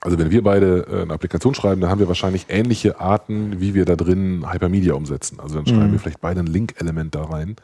Also 0.00 0.18
wenn 0.18 0.30
wir 0.30 0.42
beide 0.42 0.86
äh, 0.88 1.02
eine 1.02 1.12
Applikation 1.12 1.54
schreiben, 1.54 1.80
dann 1.80 1.90
haben 1.90 1.98
wir 1.98 2.08
wahrscheinlich 2.08 2.46
ähnliche 2.48 3.00
Arten, 3.00 3.60
wie 3.60 3.74
wir 3.74 3.84
da 3.84 3.96
drin 3.96 4.46
Hypermedia 4.50 4.94
umsetzen. 4.94 5.40
Also 5.40 5.56
dann 5.56 5.66
schreiben 5.66 5.88
mhm. 5.88 5.92
wir 5.92 5.98
vielleicht 5.98 6.20
beide 6.20 6.40
ein 6.40 6.46
Link-Element 6.46 7.14
da 7.14 7.24
rein, 7.24 7.56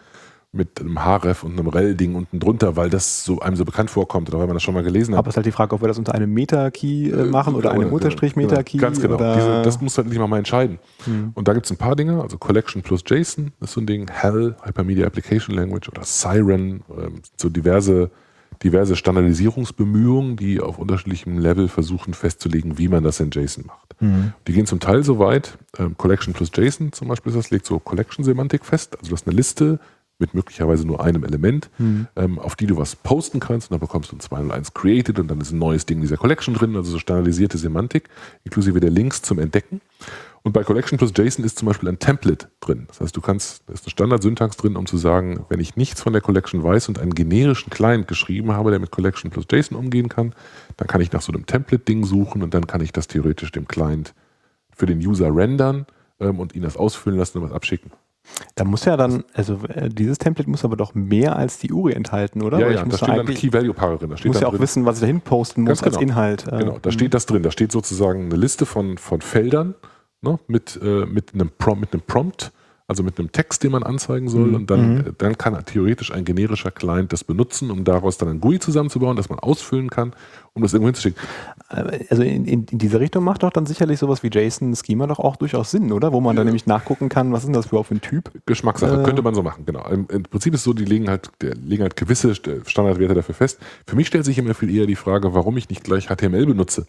mit 0.55 0.81
einem 0.81 0.99
Href 0.99 1.43
und 1.43 1.59
einem 1.59 1.69
Rel-Ding 1.69 2.15
unten 2.15 2.39
drunter, 2.39 2.77
weil 2.77 2.89
das 2.89 3.25
so 3.25 3.41
einem 3.41 3.57
so 3.57 3.65
bekannt 3.65 3.91
vorkommt 3.91 4.29
oder 4.29 4.39
weil 4.39 4.47
man 4.47 4.55
das 4.55 4.63
schon 4.63 4.75
mal 4.75 4.83
gelesen 4.83 5.15
hat. 5.15 5.19
Aber 5.19 5.29
es 5.29 5.33
ist 5.33 5.37
halt 5.37 5.47
die 5.47 5.53
Frage, 5.53 5.75
ob 5.75 5.83
wir 5.83 5.89
das 5.89 5.99
unter 5.99 6.15
einem 6.15 6.33
Meta-Key 6.33 7.11
äh, 7.11 7.25
machen 7.25 7.55
oder 7.55 7.73
einem 7.73 7.93
Unterstrich-Meta-Key. 7.93 8.79
Ganz 8.79 9.01
genau. 9.01 9.17
Oder 9.17 9.35
Diese, 9.35 9.63
das 9.63 9.81
muss 9.81 9.99
halt 9.99 10.09
nicht 10.09 10.19
mal, 10.19 10.29
mal 10.29 10.39
entscheiden. 10.39 10.79
Hm. 11.05 11.33
Und 11.35 11.49
da 11.49 11.53
gibt 11.53 11.67
es 11.67 11.73
ein 11.73 11.77
paar 11.77 11.97
Dinge, 11.97 12.23
also 12.23 12.39
Collection 12.39 12.83
plus 12.83 13.03
JSON 13.07 13.53
ist 13.61 13.73
so 13.73 13.81
ein 13.81 13.87
Ding, 13.87 14.09
Hell, 14.09 14.57
Hypermedia 14.63 15.07
Application 15.07 15.55
Language 15.57 15.89
oder 15.89 16.05
Siren, 16.05 16.83
ähm, 16.97 17.21
so 17.37 17.49
diverse, 17.49 18.11
diverse 18.63 18.95
Standardisierungsbemühungen, 18.95 20.37
die 20.37 20.61
auf 20.61 20.79
unterschiedlichem 20.79 21.39
Level 21.39 21.69
versuchen 21.69 22.15
festzulegen, 22.15 22.79
wie 22.79 22.89
man 22.89 23.03
das 23.03 23.19
in 23.19 23.31
JSON 23.31 23.67
macht. 23.67 23.95
Hm. 23.99 24.33
Die 24.47 24.53
gehen 24.53 24.67
zum 24.67 24.81
Teil 24.81 25.03
so 25.03 25.19
weit, 25.19 25.59
ähm, 25.79 25.97
Collection 25.97 26.33
plus 26.33 26.51
JSON 26.55 26.93
zum 26.93 27.09
Beispiel, 27.09 27.33
das 27.33 27.51
legt 27.51 27.67
so 27.67 27.79
Collection-Semantik 27.79 28.65
fest, 28.65 28.97
also 28.99 29.11
das 29.11 29.23
ist 29.23 29.27
eine 29.27 29.37
Liste 29.37 29.81
mit 30.19 30.35
möglicherweise 30.35 30.87
nur 30.87 31.03
einem 31.03 31.25
Element, 31.25 31.71
Hm. 31.79 32.07
ähm, 32.17 32.39
auf 32.39 32.55
die 32.57 32.67
du 32.67 32.77
was 32.77 32.95
posten 32.97 33.41
kannst 33.41 33.71
und 33.71 33.75
dann 33.75 33.81
bekommst 33.81 34.13
du 34.13 34.17
ein 34.17 34.21
201 34.21 34.73
Created 34.75 35.19
und 35.19 35.29
dann 35.29 35.41
ist 35.41 35.51
ein 35.51 35.59
neues 35.59 35.87
Ding 35.87 35.99
in 35.99 36.03
dieser 36.03 36.17
Collection 36.17 36.55
drin, 36.55 36.77
also 36.77 36.93
so 36.93 36.99
standardisierte 36.99 37.59
Semantik, 37.59 38.09
inklusive 38.45 38.81
der 38.81 38.91
Links 38.91 39.23
zum 39.23 39.39
Entdecken. 39.39 39.81
Und 40.43 40.53
bei 40.53 40.63
Collection 40.63 40.99
plus 40.99 41.13
JSON 41.17 41.43
ist 41.43 41.59
zum 41.59 41.67
Beispiel 41.67 41.89
ein 41.89 41.99
Template 41.99 42.49
drin. 42.61 42.85
Das 42.89 43.01
heißt, 43.01 43.17
du 43.17 43.23
kannst, 43.23 43.63
da 43.67 43.73
ist 43.73 43.87
eine 43.87 43.91
Standardsyntax 43.91 44.59
drin, 44.59 44.77
um 44.77 44.85
zu 44.85 44.99
sagen, 44.99 45.47
wenn 45.49 45.59
ich 45.59 45.75
nichts 45.77 46.03
von 46.03 46.13
der 46.13 46.21
Collection 46.21 46.63
weiß 46.63 46.89
und 46.89 46.99
einen 46.99 47.15
generischen 47.15 47.71
Client 47.71 48.07
geschrieben 48.09 48.53
habe, 48.53 48.71
der 48.71 48.79
mit 48.79 48.91
Collection 48.91 49.31
plus 49.31 49.47
JSON 49.51 49.79
umgehen 49.79 50.11
kann, 50.11 50.35
dann 50.77 50.87
kann 50.87 51.01
ich 51.01 51.11
nach 51.13 51.23
so 51.23 51.33
einem 51.33 51.47
Template-Ding 51.47 52.05
suchen 52.05 52.43
und 52.43 52.53
dann 52.53 52.67
kann 52.67 52.83
ich 52.83 52.93
das 52.93 53.09
theoretisch 53.09 53.53
dem 53.53 53.67
Client 53.67 54.15
für 54.71 54.85
den 54.85 54.99
User 54.99 55.35
rendern 55.35 55.87
ähm, 56.21 56.39
und 56.39 56.55
ihn 56.55 56.63
das 56.63 56.77
ausfüllen 56.77 57.19
lassen 57.19 57.39
und 57.39 57.45
was 57.45 57.53
abschicken. 57.53 57.91
Da 58.55 58.65
muss 58.65 58.85
ja 58.85 58.97
dann, 58.97 59.25
also 59.35 59.59
äh, 59.69 59.89
dieses 59.89 60.19
Template 60.19 60.49
muss 60.49 60.65
aber 60.65 60.77
doch 60.77 60.95
mehr 60.95 61.37
als 61.37 61.59
die 61.59 61.73
URI 61.73 61.93
enthalten, 61.93 62.43
oder? 62.43 62.59
Ja, 62.59 62.67
Weil 62.67 62.73
ja, 62.73 62.79
ich 62.79 62.81
da 62.83 62.87
muss 62.87 62.97
steht 62.97 63.09
dann 63.09 63.21
eigentlich- 63.21 63.39
Key-Value-Paare 63.41 63.99
drin. 63.99 64.11
Da 64.11 64.17
steht 64.17 64.33
muss 64.33 64.41
ja 64.41 64.47
auch 64.49 64.53
drin, 64.53 64.61
wissen, 64.63 64.85
was 64.87 64.97
ich 64.97 65.01
da 65.03 65.07
hin 65.07 65.21
posten 65.21 65.63
muss 65.63 65.69
Ganz 65.69 65.83
als 65.83 65.99
genau. 65.99 66.11
Inhalt. 66.13 66.47
äh, 66.51 66.59
Genau, 66.59 66.79
da 66.81 66.91
steht 66.91 67.15
das 67.15 67.27
drin. 67.27 67.43
Da 67.43 67.51
steht 67.51 67.71
sozusagen 67.73 68.27
eine 68.27 68.37
Liste 68.37 68.65
von, 68.67 68.97
von 68.99 69.21
Feldern 69.21 69.75
ne, 70.23 70.39
mit, 70.47 70.79
äh, 70.83 71.05
mit, 71.07 71.35
einem 71.35 71.51
Prom 71.59 71.81
mit 71.81 71.93
einem 71.93 72.03
Prompt, 72.07 72.51
also 72.95 73.03
mit 73.03 73.19
einem 73.19 73.33
Text, 73.33 73.65
den 73.65 73.73
man 73.73 73.83
anzeigen 73.83 74.29
soll. 74.29 74.47
Mhm. 74.49 74.55
Und 74.55 74.71
dann, 74.71 74.95
Mhm. 74.95 75.01
äh, 75.01 75.13
dann 75.19 75.37
kann 75.37 75.63
theoretisch 75.65 76.13
ein 76.13 76.25
generischer 76.25 76.71
Client 76.71 77.13
das 77.13 77.25
benutzen, 77.25 77.71
um 77.73 77.83
daraus 77.85 78.19
dann 78.19 78.29
ein 78.29 78.41
GUI 78.41 78.61
zusammenzubauen, 78.61 79.17
das 79.17 79.29
man 79.29 79.41
ausfüllen 79.41 79.91
kann, 79.91 80.13
um 80.53 80.63
das 80.63 80.73
irgendwo 80.73 80.89
hinzuschicken. 80.89 81.21
Äh, 81.71 82.05
Also 82.09 82.23
in, 82.23 82.45
in, 82.45 82.65
in 82.71 82.79
diese 82.79 83.01
Richtung 83.01 83.25
macht 83.25 83.43
doch 83.43 83.51
dann 83.51 83.67
sicherlich 83.67 83.99
sowas 83.99 84.23
wie 84.23 84.29
JSON-Schema 84.29 85.09
doch 85.09 85.19
auch 85.19 85.35
durchaus 85.37 85.73
Sinn, 85.73 85.91
oder? 85.91 86.13
Wo 86.13 86.21
man 86.21 86.37
dann 86.37 86.45
nämlich 86.47 86.67
nachgucken 86.67 87.09
kann, 87.09 87.33
was 87.33 87.41
ist 87.41 87.47
denn 87.47 87.53
das 87.55 87.67
überhaupt 87.67 87.89
für 87.89 87.97
ein 87.97 88.01
Typ? 88.01 88.31
Geschmackssache, 88.47 89.01
Äh. 89.01 89.05
könnte 89.05 89.23
man 89.23 89.35
so 89.35 89.43
machen, 89.43 89.67
genau. 89.67 89.85
Im, 89.89 90.07
Im 90.09 90.23
Prinzip 90.23 90.55
ist 90.55 90.61
es 90.61 90.65
so, 90.65 90.73
die 90.73 90.85
legen 90.85 91.09
halt, 91.09 91.31
der, 91.41 91.57
legen 91.57 91.83
halt 91.83 91.97
gewisse 91.97 92.31
St- 92.31 92.69
Standardwerte 92.69 93.15
dafür 93.15 93.35
fest. 93.35 93.59
Für 93.87 93.97
mich 93.97 94.07
stellt 94.07 94.25
sich 94.25 94.39
immer 94.39 94.55
viel 94.55 94.75
eher 94.75 94.87
die 94.87 94.95
Frage, 94.97 95.35
warum 95.35 95.57
ich 95.57 95.69
nicht 95.69 95.83
gleich 95.83 96.07
HTML 96.07 96.47
benutze. 96.47 96.87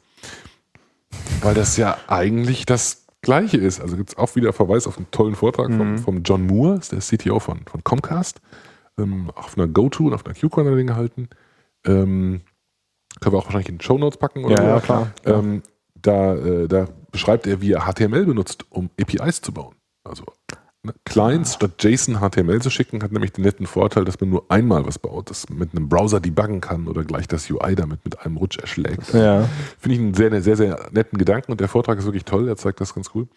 Weil 1.41 1.55
das 1.55 1.77
ja 1.77 1.97
eigentlich 2.07 2.65
das 2.65 3.04
Gleiche 3.25 3.57
ist. 3.57 3.81
Also 3.81 3.97
gibt 3.97 4.09
es 4.11 4.17
auch 4.17 4.35
wieder 4.35 4.53
Verweis 4.53 4.87
auf 4.87 4.97
einen 4.97 5.11
tollen 5.11 5.35
Vortrag 5.35 5.67
vom, 5.73 5.91
Mhm. 5.93 5.97
vom 5.97 6.23
John 6.23 6.45
Moore, 6.47 6.79
der 6.91 6.99
CTO 6.99 7.39
von, 7.39 7.59
von 7.65 7.83
Comcast, 7.83 8.39
ähm, 8.97 9.31
auf 9.35 9.57
einer 9.57 9.67
GoTo 9.67 10.05
und 10.05 10.13
auf 10.13 10.25
einer 10.25 10.35
er 10.67 10.75
den 10.77 10.87
gehalten. 10.87 11.27
Ähm, 11.85 12.41
können 13.19 13.33
wir 13.35 13.39
auch 13.39 13.45
wahrscheinlich 13.45 13.69
in 13.69 13.75
den 13.77 13.81
Show 13.81 13.97
Notes 13.97 14.17
packen. 14.17 14.45
Oder 14.45 14.55
Ja, 14.55 14.61
so. 14.61 14.67
ja, 14.67 14.79
klar. 14.79 15.11
Ähm, 15.25 15.63
da, 16.01 16.35
äh, 16.35 16.67
da 16.67 16.87
beschreibt 17.11 17.47
er, 17.47 17.61
wie 17.61 17.71
er 17.73 17.81
HTML 17.85 18.25
benutzt, 18.25 18.65
um 18.69 18.89
APIs 18.99 19.41
zu 19.41 19.51
bauen. 19.51 19.75
Also 20.03 20.23
Clients 21.05 21.53
statt 21.53 21.71
JSON 21.79 22.19
HTML 22.19 22.61
zu 22.61 22.69
schicken, 22.69 23.03
hat 23.03 23.11
nämlich 23.11 23.31
den 23.31 23.43
netten 23.43 23.67
Vorteil, 23.67 24.05
dass 24.05 24.19
man 24.19 24.29
nur 24.29 24.45
einmal 24.49 24.85
was 24.85 24.99
baut, 24.99 25.29
das 25.29 25.49
mit 25.49 25.71
einem 25.71 25.89
Browser 25.89 26.19
debuggen 26.19 26.61
kann 26.61 26.87
oder 26.87 27.03
gleich 27.03 27.27
das 27.27 27.49
UI 27.49 27.75
damit 27.75 28.03
mit 28.03 28.19
einem 28.19 28.37
Rutsch 28.37 28.57
erschlägt. 28.57 29.13
Ja. 29.13 29.47
Finde 29.79 29.95
ich 29.95 30.01
einen 30.01 30.13
sehr, 30.13 30.41
sehr, 30.41 30.55
sehr 30.55 30.89
netten 30.91 31.17
Gedanken 31.17 31.51
und 31.51 31.61
der 31.61 31.67
Vortrag 31.67 31.97
ist 31.97 32.05
wirklich 32.05 32.25
toll, 32.25 32.47
er 32.47 32.57
zeigt 32.57 32.81
das 32.81 32.93
ganz 32.93 33.11
cool. 33.13 33.27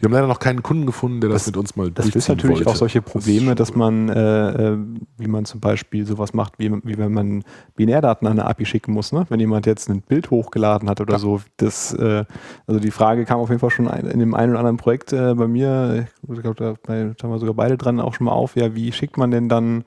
Wir 0.00 0.06
haben 0.08 0.12
leider 0.14 0.26
noch 0.26 0.38
keinen 0.40 0.62
Kunden 0.62 0.86
gefunden, 0.86 1.20
der 1.20 1.30
das, 1.30 1.42
Das- 1.42 1.46
mit 1.48 1.56
uns 1.58 1.76
mal 1.76 1.90
Das 1.90 2.10
durchziehen 2.10 2.34
natürlich 2.36 2.56
wollte. 2.58 2.70
auch 2.70 2.76
solche 2.76 3.00
Das 3.00 3.06
ist 3.08 3.12
Probleme, 3.12 3.46
schon 3.48 3.56
dass 3.56 3.74
man, 3.74 4.08
äh, 4.08 4.72
äh, 4.72 4.78
wie 5.18 5.28
man 5.28 5.44
zum 5.44 5.60
Beispiel 5.60 6.04
sowas 6.06 6.34
macht, 6.34 6.54
wie, 6.58 6.72
wie 6.84 6.98
wenn 6.98 7.12
man 7.12 7.44
Binärdaten 7.76 8.26
an 8.26 8.38
eine 8.38 8.48
API 8.48 8.64
schicken 8.66 8.92
muss, 8.92 9.12
ne? 9.12 9.26
Wenn 9.28 9.38
jemand 9.38 9.66
jetzt 9.66 9.88
ein 9.88 10.02
Bild 10.02 10.30
hochgeladen 10.30 10.88
hat 10.90 11.00
oder 11.00 11.12
Ja. 11.14 11.18
so. 11.18 11.40
Das, 11.56 11.92
äh, 11.94 12.24
also 12.66 12.80
die 12.80 12.90
Frage 12.90 13.24
kam 13.24 13.38
auf 13.38 13.48
jeden 13.50 13.60
Fall 13.60 13.70
schon 13.70 13.86
in 13.86 14.18
dem 14.18 14.34
einen 14.34 14.50
oder 14.52 14.60
anderen 14.60 14.76
Projekt 14.76 15.12
äh, 15.12 15.34
bei 15.34 15.46
mir, 15.46 16.06
ich 16.22 16.40
glaube, 16.40 16.56
da, 16.56 16.74
da 16.82 16.92
haben 17.22 17.30
wir 17.30 17.38
sogar 17.38 17.54
beide 17.54 17.76
dran 17.76 18.00
auch 18.00 18.14
schon 18.14 18.24
mal 18.24 18.32
auf, 18.32 18.56
ja, 18.56 18.74
wie 18.74 18.90
schickt 18.92 19.16
man 19.18 19.30
denn 19.30 19.48
dann, 19.48 19.84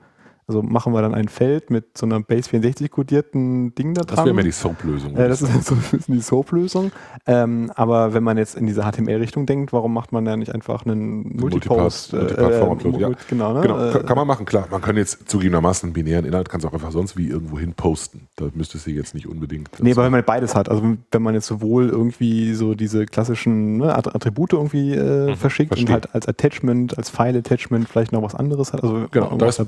also 0.48 0.62
machen 0.62 0.92
wir 0.92 1.02
dann 1.02 1.14
ein 1.14 1.28
Feld 1.28 1.70
mit 1.70 1.98
so 1.98 2.06
einer 2.06 2.20
Base 2.20 2.48
64 2.50 2.90
kodierten 2.90 3.74
Ding 3.74 3.94
da 3.94 4.02
dran? 4.02 4.16
Das 4.16 4.24
wäre 4.24 4.34
mir 4.34 4.44
die 4.44 4.52
Soap-Lösung. 4.52 5.16
Äh, 5.16 5.28
das 5.28 5.42
ist 5.42 5.64
so 5.66 5.74
ein 5.74 5.80
bisschen 5.90 6.14
die 6.14 6.20
Soap-Lösung. 6.20 6.92
Ähm, 7.26 7.72
aber 7.74 8.14
wenn 8.14 8.22
man 8.22 8.38
jetzt 8.38 8.54
in 8.56 8.66
diese 8.66 8.82
HTML-Richtung 8.82 9.46
denkt, 9.46 9.72
warum 9.72 9.92
macht 9.92 10.12
man 10.12 10.24
da 10.24 10.36
nicht 10.36 10.54
einfach 10.54 10.86
einen 10.86 11.36
Multipost? 11.36 12.14
Multipath- 12.14 12.20
Multiplattform-Upload, 12.20 12.98
ja. 13.00 13.08
Mul- 13.08 13.16
Genau, 13.28 13.52
ne? 13.54 13.60
Genau, 13.62 13.88
Äh, 13.88 13.92
kann, 13.92 14.06
kann 14.06 14.16
man 14.16 14.26
machen, 14.28 14.46
klar. 14.46 14.68
Man 14.70 14.80
kann 14.82 14.96
jetzt 14.96 15.28
zugegebenermaßen 15.28 15.92
binären 15.92 16.24
Inhalt, 16.24 16.48
kannst 16.48 16.64
du 16.64 16.68
auch 16.68 16.74
einfach 16.74 16.92
sonst 16.92 17.16
wie 17.16 17.28
irgendwo 17.28 17.58
hin 17.58 17.72
posten. 17.74 18.28
Da 18.36 18.46
müsstest 18.54 18.86
du 18.86 18.90
jetzt 18.92 19.14
nicht 19.14 19.26
unbedingt. 19.26 19.70
Nee, 19.82 19.92
aber 19.92 20.04
wenn 20.04 20.12
man 20.12 20.22
beides 20.24 20.54
hat, 20.54 20.68
also 20.68 20.82
wenn 21.10 21.22
man 21.22 21.34
jetzt 21.34 21.46
sowohl 21.46 21.88
irgendwie 21.88 22.54
so 22.54 22.74
diese 22.74 23.06
klassischen 23.06 23.78
ne, 23.78 23.94
Att- 23.96 24.14
Attribute 24.14 24.52
irgendwie 24.52 24.92
äh, 24.94 25.34
verschickt 25.34 25.72
und 25.72 25.78
verstehe. 25.78 25.92
halt 25.94 26.14
als 26.14 26.28
Attachment, 26.28 26.96
als 26.96 27.10
File-Attachment 27.10 27.88
vielleicht 27.88 28.12
noch 28.12 28.22
was 28.22 28.34
anderes 28.36 28.72
hat, 28.72 28.82
also 28.84 29.06
Genau, 29.10 29.36
da 29.36 29.46
ist- 29.46 29.58
der 29.58 29.64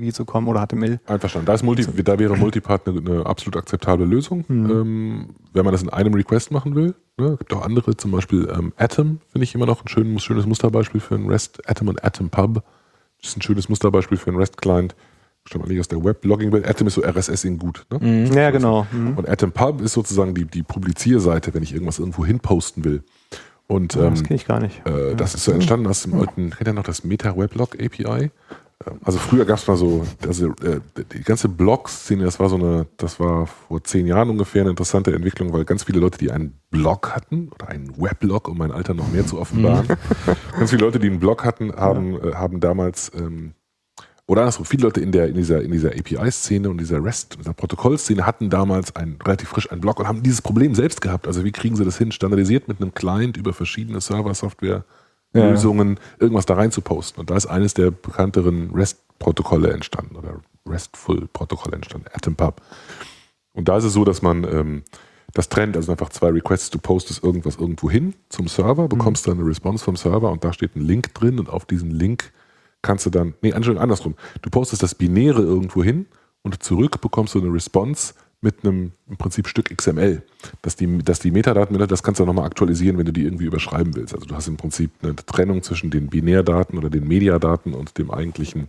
Browser-Analogie 0.00 0.12
zu 0.12 0.24
kommen 0.24 0.48
oder 0.48 0.66
HTML. 0.66 1.00
Einverstanden. 1.06 1.46
Da, 1.46 1.54
ist 1.54 1.62
Multi, 1.62 1.84
da 2.02 2.18
wäre 2.18 2.36
Multipath 2.36 2.88
eine, 2.88 2.98
eine 3.00 3.26
absolut 3.26 3.56
akzeptable 3.56 4.06
Lösung, 4.06 4.44
Mhm. 4.48 4.70
ähm, 4.70 5.28
wenn 5.52 5.64
man 5.64 5.72
das 5.72 5.82
in 5.82 5.90
einem 5.90 6.14
Request 6.14 6.50
machen 6.50 6.74
will. 6.74 6.94
Ne? 7.18 7.36
gibt 7.36 7.52
auch 7.52 7.62
andere, 7.62 7.96
zum 7.96 8.10
Beispiel 8.12 8.48
ähm, 8.56 8.72
Atom, 8.76 9.20
finde 9.30 9.44
ich 9.44 9.54
immer 9.54 9.66
noch 9.66 9.84
ein 9.84 9.88
schön, 9.88 10.18
schönes 10.18 10.46
Musterbeispiel 10.46 11.00
für 11.00 11.14
ein 11.16 11.26
REST. 11.28 11.68
Atom 11.68 11.88
und 11.88 12.02
Atom 12.04 12.30
Pub 12.30 12.64
ist 13.22 13.36
ein 13.36 13.42
schönes 13.42 13.68
Musterbeispiel 13.68 14.16
für 14.18 14.30
einen 14.30 14.38
REST-Client. 14.38 14.94
Stammt 15.44 15.64
eigentlich 15.64 15.80
aus 15.80 15.88
der 15.88 16.02
Web-Logging-Welt. 16.04 16.66
Atom 16.68 16.86
ist 16.86 16.94
so 16.94 17.02
RSS 17.02 17.44
in 17.44 17.58
gut. 17.58 17.86
Ne? 17.90 17.98
Mhm. 18.28 18.32
Ja, 18.32 18.50
genau. 18.50 18.86
Mhm. 18.92 19.16
Und 19.18 19.28
Atom 19.28 19.52
Pub 19.52 19.80
ist 19.82 19.92
sozusagen 19.94 20.34
die, 20.34 20.44
die 20.44 20.62
Publizierseite, 20.62 21.52
wenn 21.54 21.62
ich 21.62 21.72
irgendwas 21.72 21.98
irgendwo 21.98 22.24
hin 22.24 22.40
posten 22.40 22.84
will. 22.84 23.02
Und 23.66 23.94
Ja, 23.94 24.10
das 24.10 24.20
ähm, 24.20 24.26
kenne 24.26 24.36
ich 24.36 24.46
gar 24.46 24.60
nicht. 24.60 24.84
äh, 24.86 25.14
das 25.14 25.34
ist 25.34 25.44
so 25.44 25.52
entstanden 25.52 25.86
aus 25.86 26.02
dem 26.02 26.14
alten, 26.14 26.50
kennt 26.50 26.68
ihr 26.68 26.72
noch 26.72 26.82
das 26.82 27.04
Meta-Weblog 27.04 27.76
API? 27.80 28.30
Ähm, 28.86 29.00
Also 29.04 29.18
früher 29.18 29.44
gab 29.44 29.58
es 29.58 29.66
mal 29.66 29.76
so, 29.76 30.06
also 30.26 30.48
äh, 30.62 30.80
die 31.12 31.22
ganze 31.22 31.48
Blog-Szene, 31.48 32.24
das 32.24 32.40
war 32.40 32.48
so 32.48 32.56
eine, 32.56 32.86
das 32.96 33.20
war 33.20 33.46
vor 33.46 33.82
zehn 33.84 34.06
Jahren 34.06 34.30
ungefähr 34.30 34.62
eine 34.62 34.70
interessante 34.70 35.14
Entwicklung, 35.14 35.52
weil 35.52 35.64
ganz 35.64 35.84
viele 35.84 36.00
Leute, 36.00 36.18
die 36.18 36.30
einen 36.30 36.58
Blog 36.70 37.14
hatten 37.14 37.48
oder 37.48 37.68
einen 37.68 37.96
Weblog, 38.00 38.48
um 38.48 38.58
mein 38.58 38.72
Alter 38.72 38.94
noch 38.94 39.10
mehr 39.12 39.26
zu 39.26 39.38
offenbaren, 39.38 39.86
ganz 40.58 40.70
viele 40.70 40.84
Leute, 40.84 40.98
die 40.98 41.08
einen 41.08 41.20
Blog 41.20 41.44
hatten, 41.44 41.74
haben, 41.74 42.20
äh, 42.20 42.34
haben 42.34 42.60
damals 42.60 43.10
ähm, 43.14 43.54
oder 44.30 44.42
andersrum, 44.42 44.64
viele 44.64 44.84
Leute 44.84 45.00
in, 45.00 45.10
der, 45.10 45.26
in 45.26 45.34
dieser, 45.34 45.60
in 45.60 45.72
dieser 45.72 45.88
API-Szene 45.88 46.70
und 46.70 46.78
dieser 46.78 47.02
REST, 47.02 47.38
dieser 47.40 47.52
Protokoll-Szene 47.52 48.24
hatten 48.24 48.48
damals 48.48 48.94
ein, 48.94 49.18
relativ 49.24 49.48
frisch 49.48 49.72
einen 49.72 49.80
Blog 49.80 49.98
und 49.98 50.06
haben 50.06 50.22
dieses 50.22 50.40
Problem 50.40 50.72
selbst 50.76 51.00
gehabt. 51.00 51.26
Also 51.26 51.42
wie 51.42 51.50
kriegen 51.50 51.74
sie 51.74 51.84
das 51.84 51.98
hin, 51.98 52.12
standardisiert 52.12 52.68
mit 52.68 52.80
einem 52.80 52.94
Client 52.94 53.36
über 53.36 53.52
verschiedene 53.52 54.00
Server-Software 54.00 54.84
Ja. 55.32 55.48
Lösungen, 55.48 55.98
irgendwas 56.18 56.46
da 56.46 56.54
rein 56.54 56.72
zu 56.72 56.80
posten. 56.80 57.20
Und 57.20 57.30
da 57.30 57.36
ist 57.36 57.46
eines 57.46 57.74
der 57.74 57.90
bekannteren 57.90 58.70
REST-Protokolle 58.74 59.72
entstanden 59.72 60.16
oder 60.16 60.40
RESTful-Protokolle 60.66 61.76
entstanden, 61.76 62.06
AtomPub. 62.12 62.60
Und 63.52 63.68
da 63.68 63.76
ist 63.76 63.84
es 63.84 63.92
so, 63.92 64.04
dass 64.04 64.22
man 64.22 64.44
ähm, 64.44 64.82
das 65.32 65.48
trennt, 65.48 65.76
also 65.76 65.92
einfach 65.92 66.10
zwei 66.10 66.30
Requests, 66.30 66.70
du 66.70 66.78
postest 66.78 67.22
irgendwas 67.22 67.56
irgendwo 67.56 67.90
hin 67.90 68.14
zum 68.28 68.48
Server, 68.48 68.88
bekommst 68.88 69.26
dann 69.26 69.38
eine 69.38 69.48
Response 69.48 69.84
vom 69.84 69.96
Server 69.96 70.30
und 70.30 70.44
da 70.44 70.52
steht 70.52 70.76
ein 70.76 70.82
Link 70.82 71.14
drin 71.14 71.38
und 71.38 71.48
auf 71.48 71.64
diesen 71.64 71.90
Link 71.90 72.32
kannst 72.82 73.06
du 73.06 73.10
dann, 73.10 73.34
nee, 73.42 73.50
Entschuldigung, 73.50 73.82
andersrum. 73.82 74.14
Du 74.42 74.50
postest 74.50 74.82
das 74.82 74.94
Binäre 74.94 75.42
irgendwo 75.42 75.84
hin 75.84 76.06
und 76.42 76.62
zurück 76.62 77.00
bekommst 77.00 77.34
du 77.34 77.40
eine 77.40 77.52
Response 77.52 78.14
mit 78.42 78.64
einem 78.64 78.92
im 79.08 79.16
Prinzip 79.16 79.46
Stück 79.48 79.74
XML. 79.76 80.22
Dass 80.62 80.76
die, 80.76 80.98
dass 80.98 81.18
die 81.18 81.30
Metadaten, 81.30 81.76
das 81.86 82.02
kannst 82.02 82.20
du 82.20 82.24
nochmal 82.24 82.46
aktualisieren, 82.46 82.96
wenn 82.98 83.04
du 83.06 83.12
die 83.12 83.24
irgendwie 83.24 83.44
überschreiben 83.44 83.94
willst. 83.94 84.14
Also 84.14 84.26
du 84.26 84.34
hast 84.34 84.48
im 84.48 84.56
Prinzip 84.56 84.90
eine 85.02 85.14
Trennung 85.16 85.62
zwischen 85.62 85.90
den 85.90 86.08
Binärdaten 86.08 86.78
oder 86.78 86.88
den 86.90 87.06
Mediadaten 87.06 87.74
und 87.74 87.98
dem 87.98 88.10
eigentlichen, 88.10 88.68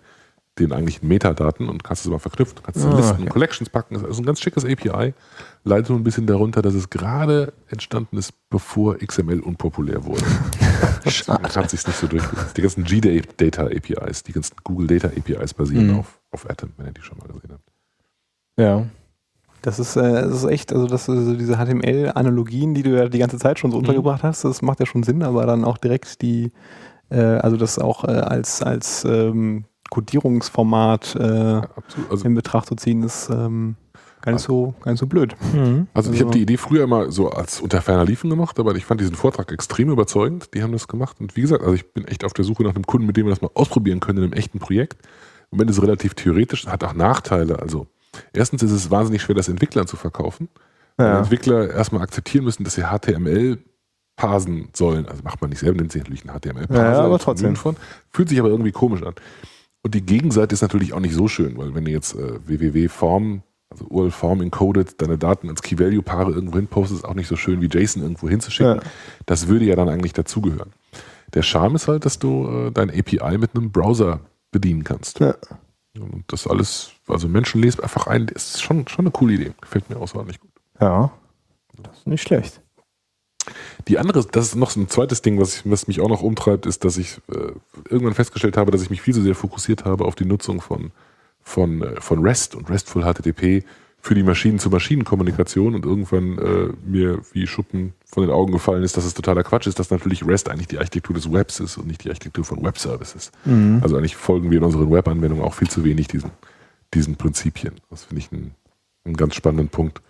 den 0.59 0.73
eigentlichen 0.73 1.07
Metadaten 1.07 1.69
und 1.69 1.85
kannst 1.85 2.03
es 2.03 2.11
mal 2.11 2.19
verknüpfen. 2.19 2.57
Du 2.57 2.61
kannst 2.63 2.79
es 2.79 2.85
in 2.85 2.91
Ah, 2.91 2.97
Listen, 2.97 3.21
okay. 3.21 3.29
Collections 3.29 3.69
packen. 3.69 3.93
Das 3.95 4.03
ist 4.03 4.19
ein 4.19 4.25
ganz 4.25 4.41
schickes 4.41 4.65
API. 4.65 5.13
Leidet 5.63 5.89
nur 5.89 5.97
ein 5.99 6.03
bisschen 6.03 6.27
darunter, 6.27 6.61
dass 6.61 6.73
es 6.73 6.89
gerade 6.89 7.53
entstanden 7.69 8.17
ist, 8.17 8.33
bevor 8.49 8.97
XML 8.97 9.39
unpopulär 9.39 10.03
wurde. 10.03 10.25
Deswegen 11.05 11.43
hat 11.43 11.69
sich 11.69 11.87
nicht 11.87 11.97
so 11.97 12.07
durchgesetzt. 12.07 12.57
Die 12.57 12.61
ganzen 12.61 12.83
G-Data 12.83 13.63
APIs, 13.67 14.23
die 14.23 14.33
ganzen 14.33 14.55
Google 14.65 14.87
Data 14.87 15.07
APIs 15.07 15.53
basieren 15.53 15.87
Mhm. 15.93 15.99
auf, 15.99 16.19
auf 16.31 16.49
Atom, 16.49 16.71
wenn 16.77 16.87
ihr 16.87 16.91
die 16.91 17.01
schon 17.01 17.17
mal 17.19 17.27
gesehen 17.27 17.51
habt. 17.53 17.71
Ja. 18.59 18.85
Das 19.61 19.77
ist, 19.79 19.95
äh, 19.95 20.01
das 20.01 20.43
ist 20.43 20.45
echt, 20.49 20.73
also 20.73 20.87
das, 20.87 21.07
also 21.09 21.35
diese 21.35 21.55
HTML-Analogien, 21.57 22.73
die 22.73 22.83
du 22.83 22.95
ja 22.97 23.07
die 23.09 23.19
ganze 23.19 23.37
Zeit 23.37 23.59
schon 23.59 23.71
so 23.71 23.77
Mhm. 23.77 23.81
untergebracht 23.83 24.23
hast, 24.23 24.43
das 24.43 24.61
macht 24.61 24.79
ja 24.79 24.85
schon 24.85 25.03
Sinn, 25.03 25.21
aber 25.23 25.45
dann 25.45 25.63
auch 25.65 25.77
direkt 25.77 26.21
die, 26.21 26.51
äh, 27.09 27.19
also 27.19 27.57
das 27.57 27.77
auch 27.77 28.03
äh, 28.03 28.07
als, 28.11 28.61
als 28.63 29.05
ähm, 29.05 29.65
Codierungsformat 30.21 31.15
äh, 31.15 31.21
Absolut. 31.75 32.11
Also, 32.11 32.25
in 32.25 32.33
Betracht 32.35 32.67
zu 32.67 32.75
ziehen, 32.75 33.03
ist 33.03 33.29
ähm, 33.29 33.75
gar, 34.21 34.33
nicht 34.33 34.41
so, 34.41 34.73
gar 34.81 34.91
nicht 34.91 34.99
so 34.99 35.07
blöd. 35.07 35.35
also 35.93 36.11
ich 36.11 36.17
also- 36.17 36.25
habe 36.25 36.31
die 36.37 36.41
Idee 36.41 36.57
früher 36.57 36.83
immer 36.83 37.11
so 37.11 37.29
als 37.29 37.61
unter 37.61 37.81
ferner 37.81 38.05
Liefen 38.05 38.29
gemacht, 38.29 38.59
aber 38.59 38.75
ich 38.75 38.85
fand 38.85 39.01
diesen 39.01 39.15
Vortrag 39.15 39.51
extrem 39.51 39.89
überzeugend. 39.89 40.53
Die 40.53 40.63
haben 40.63 40.71
das 40.71 40.87
gemacht. 40.87 41.17
Und 41.19 41.35
wie 41.35 41.41
gesagt, 41.41 41.61
also 41.61 41.73
ich 41.73 41.91
bin 41.93 42.05
echt 42.05 42.23
auf 42.23 42.33
der 42.33 42.45
Suche 42.45 42.63
nach 42.63 42.75
einem 42.75 42.85
Kunden, 42.85 43.05
mit 43.07 43.17
dem 43.17 43.25
wir 43.25 43.31
das 43.31 43.41
mal 43.41 43.51
ausprobieren 43.53 43.99
können 43.99 44.19
in 44.19 44.23
einem 44.25 44.33
echten 44.33 44.59
Projekt. 44.59 44.97
Im 45.51 45.57
Moment 45.57 45.69
ist 45.71 45.77
es 45.77 45.83
relativ 45.83 46.13
theoretisch, 46.13 46.65
hat 46.67 46.83
auch 46.83 46.93
Nachteile. 46.93 47.59
Also 47.59 47.87
erstens 48.33 48.63
ist 48.63 48.71
es 48.71 48.91
wahnsinnig 48.91 49.21
schwer, 49.21 49.35
das 49.35 49.47
Entwicklern 49.49 49.87
zu 49.87 49.97
verkaufen. 49.97 50.49
Weil 50.97 51.07
Ja. 51.07 51.19
Entwickler 51.19 51.69
erstmal 51.71 52.01
akzeptieren 52.01 52.43
müssen, 52.45 52.63
dass 52.63 52.75
sie 52.75 52.83
HTML 52.83 53.57
parsen 54.15 54.69
sollen. 54.73 55.07
Also 55.07 55.23
macht 55.23 55.41
man 55.41 55.49
nicht 55.49 55.59
selber, 55.59 55.77
nennt 55.77 55.91
sich 55.91 56.03
natürlich 56.03 56.25
ein 56.25 56.39
HTML-Parser. 56.39 56.91
Ja, 56.91 57.01
aber 57.05 57.17
trotzdem. 57.19 57.55
Von, 57.55 57.75
fühlt 58.09 58.29
sich 58.29 58.39
aber 58.39 58.49
irgendwie 58.49 58.71
komisch 58.71 59.01
an. 59.03 59.15
Und 59.83 59.95
die 59.95 60.05
Gegenseite 60.05 60.53
ist 60.53 60.61
natürlich 60.61 60.93
auch 60.93 60.99
nicht 60.99 61.15
so 61.15 61.27
schön, 61.27 61.57
weil 61.57 61.73
wenn 61.73 61.85
du 61.85 61.91
jetzt 61.91 62.13
äh, 62.15 62.45
www-Form, 62.45 63.41
also 63.69 63.85
URL-Form 63.85 64.41
encoded, 64.41 65.01
deine 65.01 65.17
Daten 65.17 65.49
als 65.49 65.61
Key-Value-Paare 65.63 66.31
irgendwo 66.33 66.57
hin 66.57 66.67
postest, 66.67 67.03
ist 67.03 67.09
auch 67.09 67.15
nicht 67.15 67.27
so 67.27 67.35
schön 67.35 67.61
wie 67.61 67.67
JSON 67.67 68.03
irgendwo 68.03 68.29
hinzuschicken. 68.29 68.75
Ja. 68.75 68.81
Das 69.25 69.47
würde 69.47 69.65
ja 69.65 69.75
dann 69.75 69.89
eigentlich 69.89 70.13
dazugehören. 70.13 70.71
Der 71.33 71.41
Charme 71.41 71.75
ist 71.75 71.87
halt, 71.87 72.05
dass 72.05 72.19
du 72.19 72.47
äh, 72.67 72.71
dein 72.71 72.89
API 72.91 73.37
mit 73.37 73.55
einem 73.55 73.71
Browser 73.71 74.19
bedienen 74.51 74.83
kannst. 74.83 75.19
Ja. 75.19 75.35
Und 75.99 76.23
das 76.27 76.47
alles, 76.47 76.91
also 77.07 77.27
Menschen 77.27 77.61
lesen 77.61 77.81
einfach 77.81 78.07
ein, 78.07 78.27
ist 78.27 78.61
schon, 78.61 78.87
schon 78.87 79.05
eine 79.05 79.11
coole 79.11 79.33
Idee. 79.33 79.51
Gefällt 79.59 79.89
mir 79.89 79.97
außerordentlich 79.97 80.39
gut. 80.39 80.51
Ja. 80.79 81.11
Das 81.77 81.99
ist 81.99 82.07
nicht 82.07 82.21
schlecht. 82.21 82.61
Die 83.87 83.97
andere, 83.97 84.25
das 84.25 84.47
ist 84.47 84.55
noch 84.55 84.69
so 84.69 84.79
ein 84.79 84.87
zweites 84.87 85.21
Ding, 85.21 85.39
was, 85.39 85.57
ich, 85.57 85.61
was 85.69 85.87
mich 85.87 85.99
auch 85.99 86.09
noch 86.09 86.21
umtreibt, 86.21 86.65
ist, 86.65 86.85
dass 86.85 86.97
ich 86.97 87.17
äh, 87.29 87.51
irgendwann 87.89 88.13
festgestellt 88.13 88.55
habe, 88.55 88.71
dass 88.71 88.83
ich 88.83 88.89
mich 88.89 89.01
viel 89.01 89.13
zu 89.13 89.21
sehr 89.21 89.35
fokussiert 89.35 89.83
habe 89.83 90.05
auf 90.05 90.15
die 90.15 90.25
Nutzung 90.25 90.61
von, 90.61 90.91
von, 91.41 91.81
äh, 91.81 91.99
von 91.99 92.25
REST 92.25 92.55
und 92.55 92.69
RESTful 92.69 93.03
HTTP 93.03 93.65
für 94.01 94.15
die 94.15 94.23
Maschinen-zu-Maschinen-Kommunikation 94.23 95.75
und 95.75 95.85
irgendwann 95.85 96.37
äh, 96.37 96.73
mir 96.85 97.19
wie 97.33 97.45
Schuppen 97.47 97.93
von 98.05 98.23
den 98.23 98.31
Augen 98.31 98.51
gefallen 98.51 98.83
ist, 98.83 98.97
dass 98.97 99.05
es 99.05 99.13
totaler 99.13 99.43
Quatsch 99.43 99.67
ist, 99.67 99.79
dass 99.79 99.89
natürlich 99.91 100.25
REST 100.25 100.49
eigentlich 100.49 100.67
die 100.67 100.77
Architektur 100.79 101.15
des 101.15 101.31
Webs 101.31 101.59
ist 101.59 101.77
und 101.77 101.87
nicht 101.87 102.03
die 102.03 102.09
Architektur 102.09 102.43
von 102.43 102.63
Web-Services. 102.63 103.31
Also 103.81 103.95
eigentlich 103.97 104.15
folgen 104.15 104.49
wir 104.51 104.57
in 104.57 104.63
unseren 104.63 104.91
Web-Anwendungen 104.91 105.43
auch 105.45 105.53
viel 105.53 105.69
zu 105.69 105.83
wenig 105.83 106.07
diesen, 106.07 106.31
diesen 106.93 107.15
Prinzipien. 107.15 107.75
Das 107.89 108.03
finde 108.05 108.21
ich 108.21 108.31
einen, 108.31 108.55
einen 109.05 109.15
ganz 109.15 109.35
spannenden 109.35 109.69
Punkt. 109.69 110.01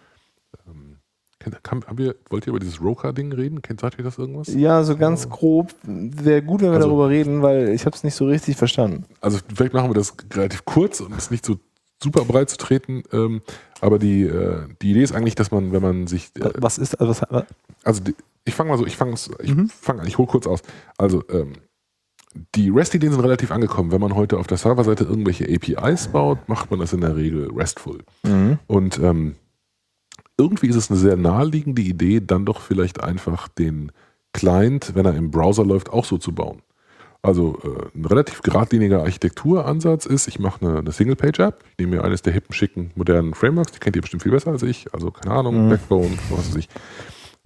Ähm, 0.67 0.97
kennt- 1.39 1.59
haben, 1.69 1.97
wir, 1.97 2.15
wollt 2.29 2.47
ihr 2.47 2.51
über 2.51 2.59
dieses 2.59 2.81
Roka-Ding 2.81 3.33
reden? 3.33 3.61
Kennt, 3.61 3.81
sagt 3.81 3.97
ihr 3.99 4.03
das 4.05 4.17
irgendwas? 4.17 4.47
Ja, 4.53 4.83
so 4.83 4.95
ganz 4.97 5.29
grob 5.29 5.75
wäre 5.83 6.41
gut, 6.41 6.61
wenn 6.61 6.69
wir 6.69 6.77
Also- 6.77 6.87
darüber 6.87 7.09
reden, 7.09 7.41
weil 7.41 7.69
ich 7.69 7.85
habe 7.85 7.95
es 7.95 8.03
nicht 8.03 8.15
so 8.15 8.25
richtig 8.25 8.55
verstanden. 8.57 9.05
Also 9.19 9.37
vielleicht 9.53 9.73
machen 9.73 9.89
wir 9.89 9.95
das 9.95 10.15
relativ 10.33 10.65
kurz 10.65 11.01
und 11.01 11.13
es 11.17 11.29
nicht 11.29 11.45
so 11.45 11.57
super 12.01 12.25
breit 12.25 12.49
zu 12.49 12.57
treten. 12.57 13.03
Ähm, 13.11 13.41
aber 13.79 13.99
die, 13.99 14.23
äh, 14.23 14.67
die 14.81 14.91
Idee 14.91 15.03
ist 15.03 15.13
eigentlich, 15.13 15.35
dass 15.35 15.51
man, 15.51 15.71
wenn 15.71 15.81
man 15.81 16.07
sich, 16.07 16.31
äh, 16.39 16.49
Was 16.55 16.77
ist, 16.77 16.95
also 16.99 17.21
was, 17.29 17.45
also 17.83 18.03
die, 18.03 18.15
ich 18.45 18.55
fange 18.55 18.69
mal 18.71 18.77
so, 18.77 18.85
ich 18.85 18.97
fange 18.97 19.13
ich 19.13 19.55
Mhm. 19.55 19.69
fang 19.69 19.99
an, 19.99 20.07
ich 20.07 20.17
hole 20.17 20.27
kurz 20.27 20.47
aus. 20.47 20.61
Also 20.97 21.23
ähm, 21.29 21.53
die 22.55 22.69
REST-Ideen 22.69 23.11
sind 23.11 23.21
relativ 23.21 23.51
angekommen. 23.51 23.91
Wenn 23.91 24.01
man 24.01 24.15
heute 24.15 24.37
auf 24.37 24.47
der 24.47 24.57
Serverseite 24.57 25.03
irgendwelche 25.03 25.45
APIs 25.45 26.07
baut, 26.07 26.47
macht 26.47 26.71
man 26.71 26.79
das 26.79 26.93
in 26.93 27.01
der 27.01 27.15
Regel 27.15 27.49
RESTful. 27.53 27.99
Und 28.67 28.99
ähm, 28.99 29.35
irgendwie 30.37 30.67
ist 30.67 30.77
es 30.77 30.89
eine 30.89 30.97
sehr 30.99 31.17
naheliegende 31.17 31.81
Idee, 31.81 32.21
dann 32.21 32.45
doch 32.45 32.61
vielleicht 32.61 33.03
einfach 33.03 33.47
den 33.49 33.91
Client, 34.33 34.95
wenn 34.95 35.05
er 35.05 35.13
im 35.15 35.29
Browser 35.29 35.65
läuft, 35.65 35.89
auch 35.89 36.05
so 36.05 36.17
zu 36.17 36.31
bauen. 36.33 36.61
Also 37.23 37.59
äh, 37.63 37.97
ein 37.97 38.05
relativ 38.05 38.41
geradliniger 38.41 39.01
Architekturansatz 39.01 40.05
ist, 40.07 40.27
ich 40.27 40.39
mache 40.39 40.65
eine, 40.65 40.79
eine 40.79 40.91
Single-Page-App, 40.91 41.63
ich 41.71 41.77
nehme 41.77 41.97
mir 41.97 42.03
eines 42.03 42.23
der 42.23 42.33
hippen, 42.33 42.53
schicken, 42.53 42.91
modernen 42.95 43.35
Frameworks, 43.35 43.73
die 43.73 43.79
kennt 43.79 43.95
ihr 43.95 44.01
bestimmt 44.01 44.23
viel 44.23 44.31
besser 44.31 44.51
als 44.51 44.63
ich, 44.63 44.91
also 44.93 45.11
keine 45.11 45.35
Ahnung, 45.35 45.69
Backbone, 45.69 46.17
was 46.31 46.49
weiß 46.49 46.55
ich, 46.55 46.67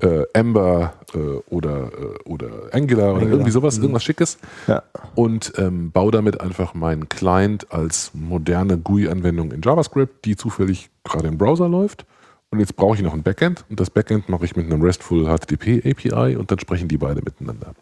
äh, 0.01 0.23
Ember 0.34 0.93
äh, 1.13 1.17
oder, 1.53 1.91
äh, 1.91 2.30
oder 2.30 2.47
Angular 2.71 3.07
oder 3.11 3.15
Angular. 3.15 3.21
irgendwie 3.32 3.51
sowas, 3.51 3.78
irgendwas 3.78 4.03
Schickes 4.03 4.38
Ja. 4.67 4.84
und 5.15 5.53
ähm, 5.57 5.91
baue 5.91 6.11
damit 6.11 6.39
einfach 6.39 6.73
meinen 6.73 7.09
Client 7.09 7.71
als 7.71 8.11
moderne 8.13 8.78
GUI-Anwendung 8.78 9.51
in 9.51 9.61
JavaScript, 9.61 10.23
die 10.26 10.36
zufällig 10.38 10.89
gerade 11.03 11.28
im 11.28 11.38
Browser 11.38 11.67
läuft. 11.67 12.05
Und 12.51 12.59
jetzt 12.59 12.76
brauche 12.78 12.95
ich 12.95 13.01
noch 13.01 13.13
ein 13.13 13.23
Backend 13.23 13.65
und 13.69 13.80
das 13.80 13.89
Backend 13.89 14.30
mache 14.30 14.45
ich 14.45 14.55
mit 14.55 14.65
einem 14.71 14.82
RESTful 14.82 15.26
HTTP 15.26 15.82
API 15.86 16.38
und 16.38 16.51
dann 16.51 16.59
sprechen 16.59 16.88
die 16.88 16.97
beide 16.97 17.21
miteinander. 17.21 17.73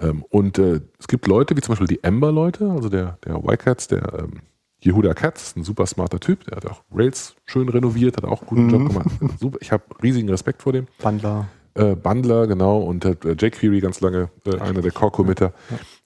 Ähm, 0.00 0.24
und 0.28 0.58
äh, 0.58 0.80
es 0.98 1.08
gibt 1.08 1.26
Leute, 1.26 1.56
wie 1.56 1.60
zum 1.60 1.72
Beispiel 1.72 1.86
die 1.86 2.02
Ember-Leute, 2.02 2.70
also 2.70 2.88
der, 2.88 3.18
der 3.24 3.36
Y-Cats, 3.36 3.88
der 3.88 4.02
ähm, 4.18 4.40
Yehuda 4.84 5.14
Katz, 5.14 5.56
ein 5.56 5.64
super 5.64 5.86
smarter 5.86 6.20
Typ, 6.20 6.44
der 6.44 6.56
hat 6.56 6.66
auch 6.66 6.82
Rails 6.92 7.36
schön 7.46 7.68
renoviert, 7.68 8.16
hat 8.16 8.24
auch 8.24 8.42
einen 8.42 8.48
guten 8.48 8.70
Job 8.70 8.88
gemacht. 8.88 9.10
Super, 9.40 9.58
ich 9.60 9.72
habe 9.72 9.84
riesigen 10.02 10.28
Respekt 10.28 10.62
vor 10.62 10.72
dem. 10.72 10.86
Bundler. 11.00 11.48
Äh, 11.74 11.96
Bundler, 11.96 12.46
genau, 12.46 12.78
und 12.82 13.04
hat 13.04 13.24
äh, 13.24 13.32
jQuery 13.32 13.80
ganz 13.80 14.00
lange, 14.00 14.30
äh, 14.46 14.58
einer 14.58 14.82
der 14.82 14.92
Core-Committer. 14.92 15.52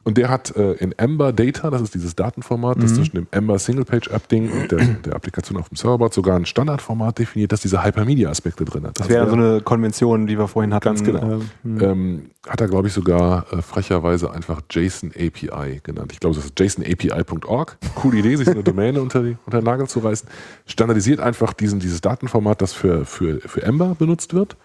Und 0.05 0.17
der 0.17 0.31
hat 0.31 0.57
äh, 0.57 0.73
in 0.75 0.93
Ember 0.93 1.33
Data, 1.33 1.71
das 1.71 1.83
ist 1.83 1.93
dieses 1.95 2.17
Datenformat, 2.17 2.83
das 2.83 2.95
zwischen 2.95 3.17
dem 3.17 3.27
Ember 3.31 3.59
Single-Page-App-Ding 3.59 4.51
und 4.51 4.73
der, 4.73 4.79
der 5.05 5.15
Applikation 5.15 5.59
auf 5.59 5.69
dem 5.69 5.77
Serverboard 5.77 6.15
sogar 6.15 6.37
ein 6.37 6.47
Standardformat 6.47 7.19
definiert, 7.19 7.53
das 7.53 7.61
diese 7.61 7.85
Hypermedia-Aspekte 7.85 8.65
drin 8.65 8.87
hat. 8.87 8.99
Das 8.99 9.07
Also 9.07 9.15
wäre 9.15 9.29
so 9.29 9.37
eine 9.37 9.61
Konvention, 9.61 10.27
die 10.27 10.39
wir 10.39 10.49
vorhin 10.49 10.73
hatten. 10.73 10.85
Ganz 10.85 11.05
genau. 11.05 11.23
ähm, 11.23 11.51
hm. 11.63 11.83
ähm, 11.83 12.31
hat 12.49 12.61
er, 12.61 12.69
glaube 12.69 12.89
ich, 12.89 12.95
sogar 12.95 13.53
äh, 13.53 13.61
frecherweise 13.61 14.31
einfach 14.31 14.63
JSON 14.71 15.11
API 15.11 15.81
genannt. 15.83 16.13
Ich 16.13 16.21
glaube, 16.21 16.37
das 16.37 16.47
ist 16.47 16.59
jasonapi.org. 16.59 17.77
Coole 17.97 18.19
Idee, 18.19 18.37
sich 18.37 18.47
so 18.47 18.53
eine 18.53 18.63
Domäne 18.65 19.03
unter, 19.03 19.23
die, 19.23 19.37
unter 19.45 19.61
den 19.61 19.65
Nagel 19.65 19.89
zu 19.89 19.99
reißen. 19.99 20.29
Standardisiert 20.65 21.21
einfach 21.21 21.53
diesen, 21.53 21.81
dieses 21.81 22.01
Datenformat, 22.01 22.63
das 22.63 22.73
für, 22.73 23.05
für, 23.05 23.41
für 23.41 23.63
Ember 23.63 23.95
benutzt 23.99 24.33
wird. 24.33 24.57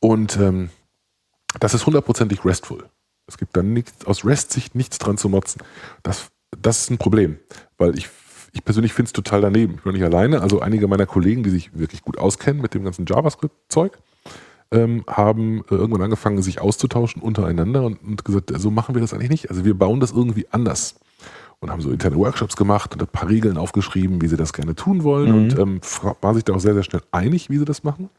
Und 0.00 0.38
ähm, 0.38 0.70
das 1.60 1.74
ist 1.74 1.84
hundertprozentig 1.84 2.44
RESTful. 2.44 2.84
Es 3.32 3.38
gibt 3.38 3.56
da 3.56 3.62
nichts, 3.62 4.04
aus 4.04 4.26
REST-Sicht 4.26 4.74
nichts 4.74 4.98
dran 4.98 5.16
zu 5.16 5.30
motzen. 5.30 5.62
Das, 6.02 6.30
das 6.60 6.82
ist 6.82 6.90
ein 6.90 6.98
Problem, 6.98 7.38
weil 7.78 7.96
ich, 7.96 8.10
ich 8.52 8.62
persönlich 8.62 8.92
finde 8.92 9.06
es 9.06 9.14
total 9.14 9.40
daneben. 9.40 9.76
Ich 9.76 9.82
bin 9.84 9.94
nicht 9.94 10.04
alleine. 10.04 10.42
Also 10.42 10.60
einige 10.60 10.86
meiner 10.86 11.06
Kollegen, 11.06 11.42
die 11.42 11.48
sich 11.48 11.76
wirklich 11.76 12.02
gut 12.02 12.18
auskennen 12.18 12.60
mit 12.60 12.74
dem 12.74 12.84
ganzen 12.84 13.06
JavaScript-Zeug, 13.06 13.96
ähm, 14.70 15.04
haben 15.08 15.64
äh, 15.70 15.74
irgendwann 15.74 16.02
angefangen, 16.02 16.42
sich 16.42 16.60
auszutauschen 16.60 17.22
untereinander 17.22 17.84
und, 17.84 18.02
und 18.02 18.22
gesagt, 18.22 18.52
so 18.54 18.70
machen 18.70 18.94
wir 18.94 19.00
das 19.00 19.14
eigentlich 19.14 19.30
nicht. 19.30 19.48
Also 19.48 19.64
wir 19.64 19.78
bauen 19.78 20.00
das 20.00 20.12
irgendwie 20.12 20.46
anders. 20.50 20.96
Und 21.60 21.70
haben 21.70 21.80
so 21.80 21.90
interne 21.90 22.16
Workshops 22.16 22.56
gemacht 22.56 22.92
und 22.92 23.00
ein 23.00 23.06
paar 23.08 23.30
Regeln 23.30 23.56
aufgeschrieben, 23.56 24.20
wie 24.20 24.26
sie 24.26 24.36
das 24.36 24.52
gerne 24.52 24.74
tun 24.74 25.04
wollen 25.04 25.32
und 25.32 25.58
ähm, 25.58 25.80
waren 26.20 26.34
sich 26.34 26.44
da 26.44 26.52
auch 26.52 26.60
sehr, 26.60 26.74
sehr 26.74 26.82
schnell 26.82 27.02
einig, 27.12 27.48
wie 27.48 27.56
sie 27.56 27.64
das 27.64 27.82
machen. 27.82 28.10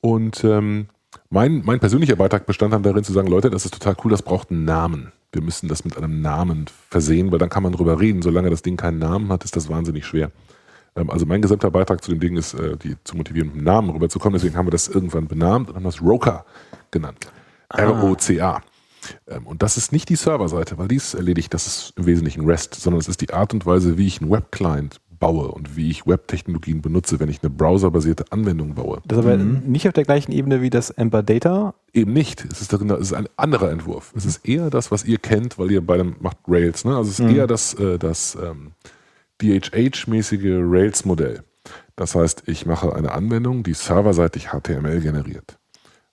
Und 0.00 0.44
ähm, 0.44 0.88
mein, 1.30 1.62
mein 1.64 1.80
persönlicher 1.80 2.16
Beitrag 2.16 2.46
bestand 2.46 2.72
dann 2.72 2.82
darin 2.82 3.04
zu 3.04 3.12
sagen, 3.12 3.28
Leute, 3.28 3.50
das 3.50 3.64
ist 3.64 3.74
total 3.74 3.96
cool, 4.04 4.10
das 4.10 4.22
braucht 4.22 4.50
einen 4.50 4.64
Namen. 4.64 5.12
Wir 5.32 5.42
müssen 5.42 5.68
das 5.68 5.84
mit 5.84 5.96
einem 5.96 6.20
Namen 6.20 6.66
versehen, 6.88 7.32
weil 7.32 7.38
dann 7.38 7.48
kann 7.48 7.62
man 7.62 7.72
drüber 7.72 8.00
reden. 8.00 8.22
Solange 8.22 8.50
das 8.50 8.62
Ding 8.62 8.76
keinen 8.76 8.98
Namen 8.98 9.30
hat, 9.30 9.44
ist 9.44 9.56
das 9.56 9.68
wahnsinnig 9.68 10.06
schwer. 10.06 10.30
Ähm, 10.94 11.10
also 11.10 11.26
mein 11.26 11.42
gesamter 11.42 11.70
Beitrag 11.70 12.02
zu 12.02 12.10
dem 12.10 12.20
Ding 12.20 12.36
ist, 12.36 12.54
äh, 12.54 12.76
die 12.76 12.96
zu 13.04 13.16
motivieren, 13.16 13.48
mit 13.48 13.56
einem 13.56 13.64
Namen 13.64 13.90
rüberzukommen. 13.90 14.38
Deswegen 14.38 14.56
haben 14.56 14.66
wir 14.66 14.72
das 14.72 14.88
irgendwann 14.88 15.26
benannt 15.26 15.68
und 15.68 15.76
haben 15.76 15.84
das 15.84 16.00
Roca 16.00 16.44
genannt. 16.90 17.30
R-O-C-A. 17.68 18.62
Ähm, 19.28 19.46
Und 19.46 19.62
das 19.62 19.76
ist 19.76 19.92
nicht 19.92 20.08
die 20.08 20.16
Serverseite, 20.16 20.78
weil 20.78 20.88
die 20.88 20.96
ist 20.96 21.14
erledigt, 21.14 21.52
das 21.54 21.66
ist 21.66 21.92
im 21.96 22.06
Wesentlichen 22.06 22.44
REST, 22.44 22.74
sondern 22.74 23.00
es 23.00 23.08
ist 23.08 23.20
die 23.20 23.32
Art 23.32 23.52
und 23.52 23.66
Weise, 23.66 23.98
wie 23.98 24.06
ich 24.06 24.20
einen 24.20 24.30
Web-Client 24.30 25.00
baue 25.18 25.48
und 25.48 25.76
wie 25.76 25.90
ich 25.90 26.06
Web-Technologien 26.06 26.82
benutze, 26.82 27.18
wenn 27.20 27.28
ich 27.28 27.42
eine 27.42 27.50
browserbasierte 27.50 28.24
Anwendung 28.30 28.74
baue. 28.74 29.00
Das 29.06 29.18
ist 29.18 29.24
aber 29.24 29.36
nicht 29.36 29.86
auf 29.86 29.94
der 29.94 30.04
gleichen 30.04 30.32
Ebene 30.32 30.62
wie 30.62 30.70
das 30.70 30.90
Ember 30.90 31.22
Data. 31.22 31.74
Eben 31.92 32.12
nicht. 32.12 32.44
Es 32.44 32.60
ist, 32.60 32.72
darin, 32.72 32.90
es 32.90 33.00
ist 33.00 33.12
ein 33.12 33.28
anderer 33.36 33.70
Entwurf. 33.70 34.12
Es 34.16 34.24
ist 34.24 34.46
eher 34.46 34.70
das, 34.70 34.90
was 34.90 35.04
ihr 35.04 35.18
kennt, 35.18 35.58
weil 35.58 35.70
ihr 35.70 35.84
beide 35.84 36.04
macht 36.04 36.38
Rails. 36.46 36.84
Ne? 36.84 36.96
Also 36.96 37.10
es 37.10 37.20
ist 37.20 37.30
eher 37.34 37.46
das, 37.46 37.74
äh, 37.74 37.98
das 37.98 38.36
ähm, 38.42 38.72
DHH-mäßige 39.40 40.60
Rails-Modell. 40.60 41.42
Das 41.96 42.14
heißt, 42.14 42.44
ich 42.46 42.66
mache 42.66 42.94
eine 42.94 43.12
Anwendung, 43.12 43.62
die 43.62 43.74
serverseitig 43.74 44.48
HTML 44.48 45.00
generiert. 45.00 45.58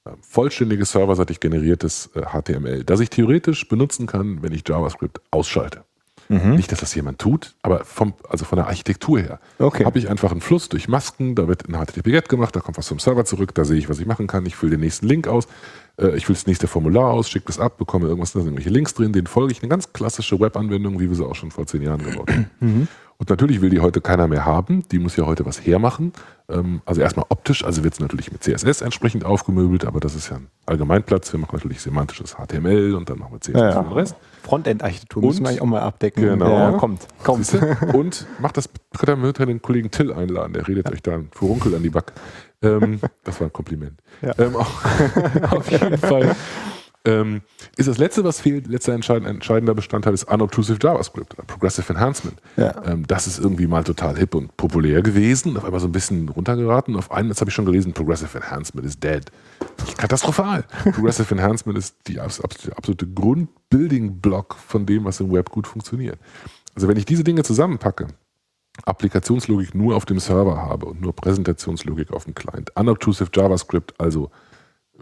Ähm, 0.05 0.15
vollständiges 0.21 0.91
serverseitig 0.91 1.39
generiertes 1.39 2.09
äh, 2.15 2.21
HTML, 2.21 2.83
das 2.83 2.99
ich 2.99 3.09
theoretisch 3.09 3.67
benutzen 3.67 4.07
kann, 4.07 4.41
wenn 4.41 4.53
ich 4.53 4.67
JavaScript 4.67 5.21
ausschalte. 5.31 5.83
Nicht, 6.29 6.71
dass 6.71 6.79
das 6.79 6.95
jemand 6.95 7.19
tut, 7.19 7.53
aber 7.61 7.83
vom, 7.85 8.13
also 8.29 8.45
von 8.45 8.55
der 8.57 8.67
Architektur 8.67 9.19
her 9.19 9.39
Okay. 9.59 9.85
habe 9.85 9.99
ich 9.99 10.09
einfach 10.09 10.31
einen 10.31 10.41
Fluss 10.41 10.69
durch 10.69 10.87
Masken, 10.87 11.35
da 11.35 11.47
wird 11.47 11.67
ein 11.67 11.75
HTTP-GET 11.75 12.29
gemacht, 12.29 12.55
da 12.55 12.59
kommt 12.59 12.77
was 12.77 12.87
vom 12.87 12.99
Server 12.99 13.25
zurück, 13.25 13.53
da 13.53 13.65
sehe 13.65 13.77
ich, 13.77 13.89
was 13.89 13.99
ich 13.99 14.05
machen 14.05 14.27
kann, 14.27 14.45
ich 14.45 14.55
fülle 14.55 14.71
den 14.71 14.79
nächsten 14.79 15.07
Link 15.07 15.27
aus. 15.27 15.47
Äh, 15.99 16.15
ich 16.15 16.27
will 16.27 16.35
das 16.35 16.47
nächste 16.47 16.67
Formular 16.67 17.11
aus, 17.11 17.29
schicke 17.29 17.47
das 17.47 17.59
ab, 17.59 17.77
bekomme 17.77 18.07
irgendwas, 18.07 18.33
da 18.33 18.39
sind 18.39 18.49
irgendwelche 18.49 18.69
Links 18.69 18.93
drin, 18.93 19.13
den 19.13 19.27
folge 19.27 19.51
ich. 19.51 19.61
Eine 19.61 19.69
ganz 19.69 19.93
klassische 19.93 20.39
Webanwendung, 20.39 20.99
wie 20.99 21.09
wir 21.09 21.15
sie 21.15 21.25
auch 21.25 21.35
schon 21.35 21.51
vor 21.51 21.65
zehn 21.65 21.81
Jahren 21.81 22.03
gebaut 22.03 22.31
haben. 22.31 22.49
Mhm. 22.59 22.87
Und 23.17 23.29
natürlich 23.29 23.61
will 23.61 23.69
die 23.69 23.79
heute 23.79 24.01
keiner 24.01 24.27
mehr 24.27 24.43
haben. 24.45 24.83
Die 24.91 24.99
muss 24.99 25.15
ja 25.15 25.25
heute 25.25 25.45
was 25.45 25.65
hermachen. 25.65 26.11
Ähm, 26.49 26.81
also 26.85 26.99
erstmal 26.99 27.25
optisch, 27.29 27.63
also 27.63 27.83
wird 27.83 27.93
es 27.93 27.99
natürlich 27.99 28.31
mit 28.31 28.43
CSS 28.43 28.81
entsprechend 28.81 29.23
aufgemöbelt, 29.23 29.85
aber 29.85 29.99
das 29.99 30.15
ist 30.15 30.29
ja 30.29 30.37
ein 30.37 30.47
Allgemeinplatz. 30.65 31.31
Wir 31.31 31.39
machen 31.39 31.55
natürlich 31.55 31.79
semantisches 31.81 32.35
HTML 32.35 32.95
und 32.95 33.09
dann 33.09 33.19
machen 33.19 33.33
wir 33.33 33.39
CSS 33.39 33.53
Ja, 33.53 33.69
ja. 33.69 33.79
und 33.79 33.89
den 33.89 33.93
Rest. 33.93 34.15
Frontend-Architektur 34.41 35.23
müssen 35.23 35.43
wir 35.43 35.49
eigentlich 35.49 35.61
auch 35.61 35.67
mal 35.67 35.81
abdecken. 35.81 36.23
Genau. 36.23 36.49
Ja, 36.49 36.71
kommt. 36.71 37.07
Kommt. 37.23 37.47
Und 37.93 38.25
macht 38.39 38.57
das, 38.57 38.67
könnt 38.97 39.09
ihr 39.09 39.15
mit 39.15 39.37
den 39.37 39.61
Kollegen 39.61 39.91
Till 39.91 40.11
einladen, 40.11 40.53
der 40.53 40.67
redet 40.67 40.91
euch 40.91 41.01
da 41.01 41.13
ein 41.13 41.29
Furunkel 41.31 41.75
an 41.75 41.83
die 41.83 41.91
Back. 41.91 42.11
Ähm, 42.63 42.99
das 43.23 43.39
war 43.39 43.47
ein 43.47 43.53
Kompliment. 43.53 43.99
Ja. 44.21 44.33
Ähm, 44.39 44.55
auch, 44.55 44.71
auf 45.51 45.69
jeden 45.71 45.97
Fall. 45.97 46.35
Ähm, 47.05 47.41
ist 47.75 47.89
das 47.89 47.97
letzte, 47.97 48.23
was 48.23 48.39
fehlt, 48.39 48.67
letzter 48.67 48.93
entscheidender, 48.93 49.29
entscheidender 49.29 49.73
Bestandteil 49.75 50.13
ist 50.13 50.23
Unobtrusive 50.23 50.79
JavaScript 50.81 51.33
oder 51.33 51.43
Progressive 51.43 51.91
Enhancement. 51.91 52.39
Ja. 52.55 52.81
Ähm, 52.85 53.05
das 53.05 53.27
ist 53.27 53.39
irgendwie 53.39 53.67
mal 53.67 53.83
total 53.83 54.17
hip 54.17 54.33
und 54.35 54.55
populär 54.55 55.01
gewesen, 55.01 55.57
auf 55.57 55.65
einmal 55.65 55.81
so 55.81 55.87
ein 55.87 55.91
bisschen 55.91 56.29
runtergeraten. 56.29 56.95
Auf 56.95 57.11
einmal, 57.11 57.35
habe 57.35 57.49
ich 57.49 57.53
schon 57.53 57.65
gelesen, 57.65 57.91
Progressive 57.91 58.37
Enhancement 58.37 58.87
ist 58.87 59.03
dead. 59.03 59.25
Katastrophal. 59.97 60.63
Progressive 60.93 61.29
Enhancement 61.35 61.77
ist 61.77 61.97
die 62.07 62.21
abs- 62.21 62.39
abs- 62.39 62.69
absolute 62.69 63.05
Grund-Building-Block 63.07 64.55
von 64.65 64.85
dem, 64.85 65.03
was 65.03 65.19
im 65.19 65.29
Web 65.33 65.49
gut 65.49 65.67
funktioniert. 65.67 66.17
Also 66.73 66.87
wenn 66.87 66.95
ich 66.95 67.05
diese 67.05 67.25
Dinge 67.25 67.43
zusammenpacke, 67.43 68.07
Applikationslogik 68.85 69.75
nur 69.75 69.95
auf 69.95 70.05
dem 70.05 70.19
Server 70.19 70.57
habe 70.57 70.87
und 70.87 71.01
nur 71.01 71.13
Präsentationslogik 71.13 72.11
auf 72.11 72.25
dem 72.25 72.33
Client, 72.33 72.71
Unobtrusive 72.75 73.29
JavaScript, 73.33 73.99
also 73.99 74.31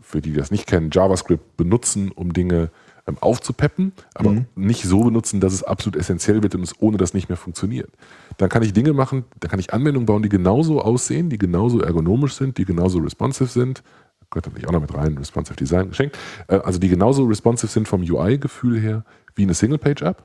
für 0.02 0.22
die, 0.22 0.32
die 0.32 0.38
das 0.38 0.52
nicht 0.52 0.68
kennen, 0.68 0.90
JavaScript 0.92 1.58
benutzen, 1.58 2.12
um 2.12 2.34
Dinge 2.34 2.70
ähm, 3.08 3.18
aufzupeppen, 3.20 3.94
aber 4.14 4.46
nicht 4.56 4.84
so 4.84 5.04
benutzen, 5.04 5.40
dass 5.40 5.54
es 5.54 5.64
absolut 5.64 5.96
essentiell 6.00 6.44
wird 6.44 6.56
und 6.56 6.64
es 6.64 6.80
ohne 6.80 6.98
das 6.98 7.14
nicht 7.14 7.30
mehr 7.30 7.38
funktioniert. 7.38 7.90
Dann 8.38 8.50
kann 8.50 8.64
ich 8.64 8.74
Dinge 8.74 8.94
machen, 8.94 9.26
da 9.40 9.48
kann 9.48 9.60
ich 9.60 9.74
Anwendungen 9.74 10.06
bauen, 10.06 10.24
die 10.24 10.30
genauso 10.30 10.82
aussehen, 10.82 11.30
die 11.30 11.38
genauso 11.38 11.82
ergonomisch 11.82 12.36
sind, 12.36 12.58
die 12.58 12.66
genauso 12.66 13.00
responsive 13.00 13.50
sind. 13.50 13.84
Gehört 14.30 14.46
natürlich 14.46 14.68
auch 14.68 14.74
noch 14.74 14.82
mit 14.82 14.94
rein, 14.94 15.18
responsive 15.18 15.56
Design 15.56 15.90
geschenkt. 15.90 16.18
Äh, 16.48 16.58
also 16.58 16.80
die 16.80 16.90
genauso 16.90 17.26
responsive 17.26 17.72
sind 17.72 17.88
vom 17.88 18.02
UI-Gefühl 18.02 18.80
her 18.80 19.04
wie 19.36 19.44
eine 19.44 19.54
Single-Page-App, 19.54 20.24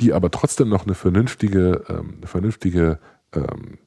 die 0.00 0.12
aber 0.12 0.30
trotzdem 0.30 0.68
noch 0.68 0.84
eine 0.84 0.94
vernünftige, 0.94 1.84
ähm, 1.88 2.14
eine 2.18 2.26
vernünftige 2.26 2.98
ähm, 3.34 3.78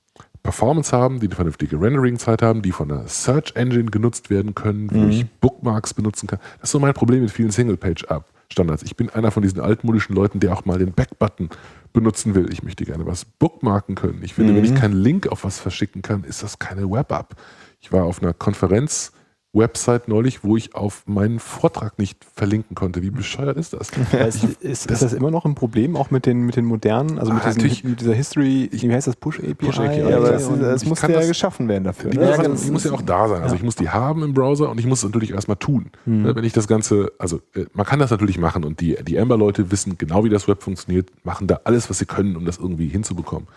Performance 0.46 0.96
haben, 0.96 1.20
die 1.20 1.26
eine 1.26 1.36
vernünftige 1.36 1.82
Rendering-Zeit 1.82 2.44
haben, 2.44 2.62
die 2.62 2.72
von 2.72 2.92
einer 2.92 3.08
Search 3.08 3.56
Engine 3.56 3.90
genutzt 3.90 4.30
werden 4.30 4.54
können, 4.54 4.92
wo 4.92 5.08
ich 5.08 5.26
Bookmarks 5.42 5.96
benutzen 5.96 6.28
kann. 6.28 6.40
Das 6.60 6.70
ist 6.70 6.72
so 6.72 6.80
mein 6.80 6.94
Problem 6.94 7.22
mit 7.22 7.32
vielen 7.32 7.50
Single-Page-App-Standards. 7.50 8.84
Ich 8.84 8.96
bin 8.96 9.10
einer 9.10 9.32
von 9.32 9.42
diesen 9.42 9.60
altmodischen 9.60 10.16
Leuten, 10.16 10.40
der 10.40 10.54
auch 10.54 10.64
mal 10.64 10.78
den 10.78 10.94
Back-Button 10.94 11.50
benutzen 11.94 12.36
will. 12.36 12.52
Ich 12.52 12.62
möchte 12.62 12.86
gerne 12.86 13.08
was 13.08 13.26
bookmarken 13.26 13.96
können. 13.96 14.22
Ich 14.22 14.36
finde, 14.36 14.56
wenn 14.56 14.64
ich 14.64 14.76
keinen 14.76 14.94
Link 14.94 15.28
auf 15.28 15.46
was 15.46 15.60
verschicken 15.60 16.04
kann, 16.04 16.24
ist 16.24 16.44
das 16.44 16.60
keine 16.60 16.92
Web-App. 16.92 17.36
Ich 17.82 17.92
war 17.92 18.04
auf 18.04 18.22
einer 18.22 18.34
Konferenz 18.34 19.14
Website 19.56 20.08
neulich, 20.10 20.44
wo 20.44 20.58
ich 20.58 20.76
auf 20.76 21.04
meinen 21.08 21.40
Vortrag 21.40 21.98
nicht 21.98 22.26
verlinken 22.36 22.76
konnte. 22.76 23.02
Wie 23.02 23.10
bescheuert 23.10 23.56
ist 23.58 23.74
das? 23.74 23.90
Ist, 24.14 24.44
ist, 24.62 24.92
ist 24.92 25.02
das 25.02 25.14
immer 25.14 25.32
noch 25.32 25.46
ein 25.46 25.56
Problem, 25.56 25.96
auch 25.96 26.12
mit 26.12 26.26
den, 26.26 26.42
mit 26.42 26.56
den 26.58 26.66
modernen, 26.66 27.18
also 27.18 27.32
mit, 27.34 27.44
Ah, 27.46 27.52
diesen, 27.54 27.90
mit 27.90 28.02
dieser 28.02 28.14
History, 28.14 28.70
wie 28.72 28.92
heißt 28.94 29.08
das, 29.08 29.16
Push-API? 29.16 29.54
Push 29.54 29.80
API, 29.80 30.00
Ja, 30.10 30.18
aber 30.18 30.36
ich 30.36 30.86
musste 30.86 30.96
kann 30.96 31.12
ja 31.12 31.18
das- 31.20 31.28
geschaffen 31.30 31.68
werden 31.70 31.86
dafür. 31.86 32.12
Die, 32.12 32.18
Ne? 32.18 32.26
muss, 32.28 32.38
ganz- 32.38 32.64
die 32.66 32.72
muss 32.72 32.84
ja 32.84 32.92
auch 32.92 33.02
da 33.02 33.28
sein. 33.30 33.42
Also 33.44 33.56
ich 33.56 33.64
muss 33.64 33.76
die 33.76 33.90
haben 33.90 34.24
im 34.24 34.34
Browser 34.34 34.70
und 34.70 34.80
ich 34.80 34.86
muss 34.86 35.00
es 35.00 35.06
natürlich 35.06 35.32
erstmal 35.32 35.58
tun. 35.58 35.90
Ne, 36.06 36.36
Wenn 36.36 36.44
ich 36.44 36.54
das 36.54 36.68
Ganze, 36.68 37.14
also 37.18 37.40
äh, 37.56 37.66
man 37.74 37.86
kann 37.86 38.00
das 38.00 38.12
natürlich 38.12 38.38
machen 38.38 38.64
und 38.66 38.82
die, 38.82 38.98
die 39.08 39.18
Amber-Leute 39.18 39.72
wissen 39.72 39.98
genau, 39.98 40.24
wie 40.26 40.30
das 40.30 40.48
Web 40.50 40.64
funktioniert, 40.64 41.10
machen 41.24 41.48
da 41.48 41.62
alles, 41.64 41.90
was 41.90 41.98
sie 42.00 42.06
können, 42.06 42.36
um 42.36 42.44
das 42.46 42.58
irgendwie 42.58 42.88
hinzubekommen. 42.90 43.48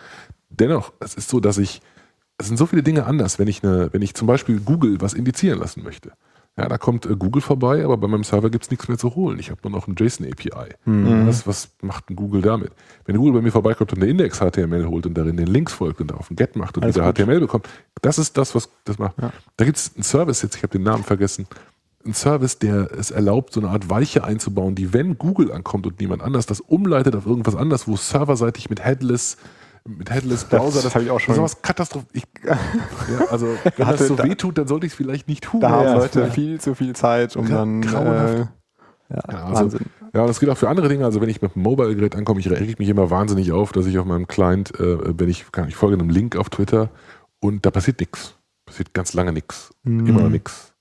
Dennoch, 0.49 0.93
es 0.99 1.13
ist 1.15 1.29
so, 1.29 1.39
dass 1.39 1.57
ich, 1.57 1.81
es 2.39 2.47
sind 2.47 2.57
so 2.57 2.65
viele 2.65 2.81
Dinge 2.81 3.05
anders, 3.05 3.37
wenn 3.37 3.47
ich, 3.47 3.63
eine, 3.63 3.93
wenn 3.93 4.01
ich 4.01 4.15
zum 4.15 4.25
Beispiel 4.25 4.59
Google 4.59 4.99
was 5.01 5.13
indizieren 5.13 5.59
lassen 5.59 5.83
möchte. 5.83 6.13
Ja, 6.57 6.67
da 6.67 6.77
kommt 6.77 7.05
äh, 7.05 7.15
Google 7.15 7.41
vorbei, 7.41 7.83
aber 7.83 7.97
bei 7.97 8.07
meinem 8.07 8.23
Server 8.23 8.49
gibt 8.49 8.65
es 8.65 8.71
nichts 8.71 8.87
mehr 8.87 8.97
zu 8.97 9.15
holen. 9.15 9.39
Ich 9.39 9.49
habe 9.49 9.61
nur 9.63 9.71
noch 9.71 9.87
ein 9.87 9.95
JSON-API. 9.97 10.75
Was, 11.27 11.45
was 11.45 11.71
macht 11.81 12.09
ein 12.09 12.15
Google 12.15 12.41
damit? 12.41 12.71
Wenn 13.05 13.17
Google 13.17 13.33
bei 13.33 13.41
mir 13.41 13.51
vorbeikommt 13.51 13.93
und 13.93 14.01
eine 14.01 14.09
Index-HTML 14.09 14.87
holt 14.87 15.05
und 15.05 15.13
darin 15.13 15.37
den 15.37 15.47
Links 15.47 15.73
folgt 15.73 16.01
und 16.01 16.11
darauf 16.11 16.29
ein 16.29 16.35
Get 16.35 16.55
macht 16.55 16.77
und 16.77 16.83
Alles 16.83 16.95
wieder 16.95 17.05
gut. 17.13 17.17
HTML 17.17 17.39
bekommt, 17.41 17.69
das 18.01 18.17
ist 18.17 18.37
das, 18.37 18.55
was 18.55 18.69
das 18.85 18.97
macht. 18.99 19.15
Da 19.57 19.65
gibt 19.65 19.77
es 19.77 19.95
einen 19.95 20.03
Service 20.03 20.41
jetzt, 20.41 20.55
ich 20.55 20.63
habe 20.63 20.71
den 20.71 20.83
Namen 20.83 21.03
vergessen, 21.03 21.47
ein 22.05 22.13
Service, 22.13 22.57
der 22.59 22.91
es 22.91 23.11
erlaubt, 23.11 23.53
so 23.53 23.59
eine 23.59 23.69
Art 23.69 23.89
Weiche 23.89 24.23
einzubauen, 24.23 24.75
die, 24.75 24.93
wenn 24.93 25.17
Google 25.17 25.51
ankommt 25.51 25.85
und 25.85 25.99
niemand 25.99 26.21
anders, 26.21 26.45
das 26.45 26.61
umleitet 26.61 27.15
auf 27.15 27.25
irgendwas 27.25 27.55
anderes, 27.55 27.87
wo 27.87 27.97
serverseitig 27.97 28.69
mit 28.69 28.83
Headless 28.83 29.37
mit 29.87 30.09
Headless 30.11 30.43
Browser, 30.45 30.81
Das 30.81 30.93
hab 30.95 31.01
ich 31.01 31.09
auch 31.11 31.19
schon- 31.19 31.35
Das 31.35 31.37
ist 31.51 31.57
was 31.57 31.61
Katastroph 31.61 32.05
ich, 32.13 32.23
ja, 32.45 32.57
also, 33.29 33.47
wenn 33.77 33.85
Hatte 33.87 33.97
das 33.99 34.07
so 34.07 34.17
wehtut, 34.19 34.57
dann 34.57 34.67
sollte 34.67 34.85
ich 34.85 34.93
es 34.93 34.97
vielleicht 34.97 35.27
nicht 35.27 35.43
tun. 35.45 35.61
Da 35.61 35.69
haben 35.69 35.93
Leute 35.97 36.21
ja. 36.21 36.29
viel 36.29 36.59
zu 36.59 36.75
viel 36.75 36.95
Zeit, 36.95 37.35
um 37.35 37.47
Ja, 37.47 37.55
dann. 37.57 37.81
grauenhaft. 37.81 38.33
Äh, 38.33 38.37
ja, 38.39 39.21
Ja, 39.31 39.43
also, 39.45 39.61
Wahnsinn. 39.63 39.85
ja, 40.13 40.27
das 40.27 40.39
gilt 40.39 40.51
auch 40.51 40.57
für 40.57 40.69
andere 40.69 40.87
Dinge. 40.89 41.03
Also 41.05 41.19
wenn 41.21 41.29
ich 41.29 41.41
mit 41.41 41.55
einem 41.55 41.63
Mobile-Gerät 41.63 42.15
ankomme, 42.15 42.39
ich 42.39 42.49
reg 42.49 42.77
mich 42.77 42.89
immer 42.89 43.09
wahnsinnig 43.09 43.51
auf, 43.51 43.71
dass 43.71 43.85
ich 43.87 43.97
auf 43.97 44.05
meinem 44.05 44.27
Client, 44.27 44.79
äh, 44.79 45.19
wenn 45.19 45.29
ich, 45.29 45.51
kann, 45.51 45.67
ich 45.67 45.75
folge 45.75 45.95
einem 45.97 46.09
Link 46.09 46.35
auf 46.35 46.49
Twitter 46.49 46.89
und 47.39 47.65
da 47.65 47.71
passiert 47.71 47.99
nichts. 47.99 48.35
Passiert 48.65 48.93
ganz 48.93 49.13
lange 49.13 49.33
nichts. 49.33 49.73
Immer 49.83 50.21
noch 50.21 50.29
nichts. 50.29 50.73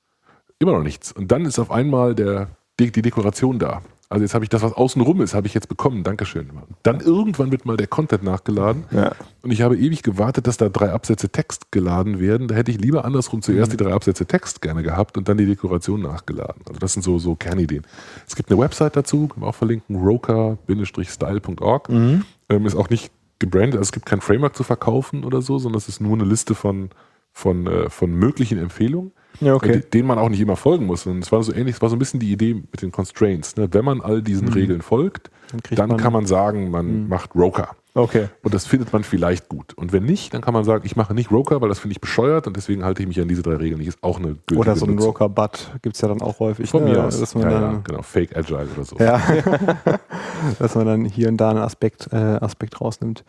Immer 0.58 0.72
noch 0.72 0.82
nichts. 0.82 1.12
Und 1.12 1.32
dann 1.32 1.46
ist 1.46 1.58
auf 1.58 1.70
einmal 1.70 2.14
der, 2.14 2.48
die, 2.78 2.90
die 2.92 3.00
Dekoration 3.00 3.58
da. 3.58 3.80
Also 4.10 4.22
jetzt 4.22 4.32
habe 4.34 4.44
ich 4.44 4.48
das, 4.48 4.62
was 4.62 4.72
außen 4.72 5.02
rum 5.02 5.20
ist, 5.20 5.34
habe 5.34 5.46
ich 5.46 5.54
jetzt 5.54 5.68
bekommen. 5.68 6.02
Dankeschön. 6.02 6.48
Dann 6.82 7.00
irgendwann 7.00 7.52
wird 7.52 7.66
mal 7.66 7.76
der 7.76 7.88
Content 7.88 8.22
nachgeladen. 8.22 8.84
Ja. 8.90 9.12
Und 9.42 9.50
ich 9.50 9.60
habe 9.60 9.76
ewig 9.76 10.02
gewartet, 10.02 10.46
dass 10.46 10.56
da 10.56 10.70
drei 10.70 10.92
Absätze 10.92 11.28
Text 11.28 11.70
geladen 11.72 12.18
werden. 12.18 12.48
Da 12.48 12.54
hätte 12.54 12.70
ich 12.70 12.80
lieber 12.80 13.04
andersrum 13.04 13.42
zuerst 13.42 13.72
die 13.72 13.76
drei 13.76 13.92
Absätze 13.92 14.24
Text 14.24 14.62
gerne 14.62 14.82
gehabt 14.82 15.18
und 15.18 15.28
dann 15.28 15.36
die 15.36 15.44
Dekoration 15.44 16.00
nachgeladen. 16.00 16.62
Also 16.66 16.78
das 16.80 16.94
sind 16.94 17.02
so, 17.02 17.18
so 17.18 17.34
Kernideen. 17.34 17.86
Es 18.26 18.34
gibt 18.34 18.50
eine 18.50 18.58
Website 18.58 18.96
dazu, 18.96 19.28
können 19.28 19.42
wir 19.42 19.48
auch 19.48 19.54
verlinken, 19.54 19.96
roka-style.org. 19.96 21.88
Ähm, 21.90 22.64
ist 22.64 22.76
auch 22.76 22.88
nicht 22.88 23.12
gebrandet, 23.38 23.74
also 23.74 23.88
es 23.88 23.92
gibt 23.92 24.06
kein 24.06 24.20
Framework 24.20 24.56
zu 24.56 24.64
verkaufen 24.64 25.24
oder 25.24 25.42
so, 25.42 25.58
sondern 25.58 25.78
es 25.78 25.88
ist 25.88 26.00
nur 26.00 26.14
eine 26.14 26.24
Liste 26.24 26.54
von, 26.54 26.90
von, 27.32 27.66
äh, 27.66 27.90
von 27.90 28.10
möglichen 28.10 28.58
Empfehlungen, 28.58 29.12
Ja, 29.40 29.54
okay. 29.54 29.76
äh, 29.76 29.80
denen 29.80 30.08
man 30.08 30.18
auch 30.18 30.28
nicht 30.28 30.40
immer 30.40 30.56
folgen 30.56 30.86
muss. 30.86 31.06
Und 31.06 31.20
es 31.22 31.30
war 31.30 31.42
so 31.42 31.52
ähnlich, 31.52 31.76
es 31.76 31.82
war 31.82 31.88
so 31.88 31.96
ein 31.96 31.98
bisschen 32.00 32.20
die 32.20 32.32
Idee 32.32 32.54
mit 32.54 32.82
den 32.82 32.90
Constraints. 32.90 33.56
Ne? 33.56 33.68
Wenn 33.72 33.84
man 33.84 34.00
all 34.00 34.22
diesen 34.22 34.48
Regeln 34.48 34.82
folgt, 34.82 35.30
Dann 35.52 35.76
dann 35.76 35.88
man- 35.90 35.98
kann 35.98 36.12
man 36.12 36.26
sagen, 36.26 36.70
man 36.70 37.08
macht 37.08 37.34
Roka. 37.34 37.76
Okay. 37.94 38.28
Und 38.42 38.54
das 38.54 38.66
findet 38.66 38.92
man 38.92 39.02
vielleicht 39.02 39.48
gut. 39.48 39.74
Und 39.74 39.92
wenn 39.92 40.04
nicht, 40.04 40.32
dann 40.32 40.40
kann 40.40 40.54
man 40.54 40.62
sagen, 40.62 40.84
ich 40.86 40.94
mache 40.94 41.14
nicht 41.14 41.32
Roker, 41.32 41.60
weil 41.60 41.68
das 41.68 41.80
finde 41.80 41.92
ich 41.92 42.00
bescheuert 42.00 42.46
und 42.46 42.56
deswegen 42.56 42.84
halte 42.84 43.02
ich 43.02 43.08
mich 43.08 43.20
an 43.20 43.26
diese 43.26 43.42
drei 43.42 43.56
Regeln 43.56 43.78
nicht. 43.78 43.88
Ist 43.88 44.02
auch 44.02 44.18
eine 44.18 44.34
gültige 44.46 44.58
Oder 44.60 44.76
so 44.76 44.86
ein. 44.86 44.98
Roker-Butt 44.98 45.72
gibt 45.82 45.96
es 45.96 46.02
ja 46.02 46.08
dann 46.08 46.20
auch 46.20 46.38
häufig. 46.38 46.70
Von 46.70 46.84
ne? 46.84 46.90
mir 46.90 47.04
aus. 47.04 47.34
Ja, 47.34 47.50
ja, 47.50 47.80
genau. 47.82 48.02
Fake 48.02 48.36
Agile 48.36 48.68
oder 48.74 48.84
so. 48.84 48.96
Ja, 48.98 49.20
dass 50.58 50.74
man 50.74 50.86
dann 50.86 51.04
hier 51.06 51.28
und 51.28 51.38
da 51.38 51.50
einen 51.50 51.58
Aspekt, 51.58 52.08
äh, 52.12 52.16
Aspekt 52.16 52.80
rausnimmt. 52.80 53.24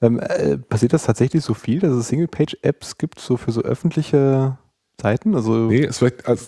Ähm, 0.00 0.20
äh, 0.20 0.58
passiert 0.58 0.92
das 0.92 1.04
tatsächlich 1.04 1.42
so 1.42 1.54
viel, 1.54 1.80
dass 1.80 1.92
es 1.92 2.08
Single-Page-Apps 2.08 2.98
gibt, 2.98 3.18
so 3.18 3.36
für 3.36 3.52
so 3.52 3.62
öffentliche 3.62 4.58
Seiten? 5.00 5.34
Also, 5.34 5.66
Nee, 5.68 5.84
es 5.84 5.98
vielleicht, 5.98 6.26
also, 6.26 6.46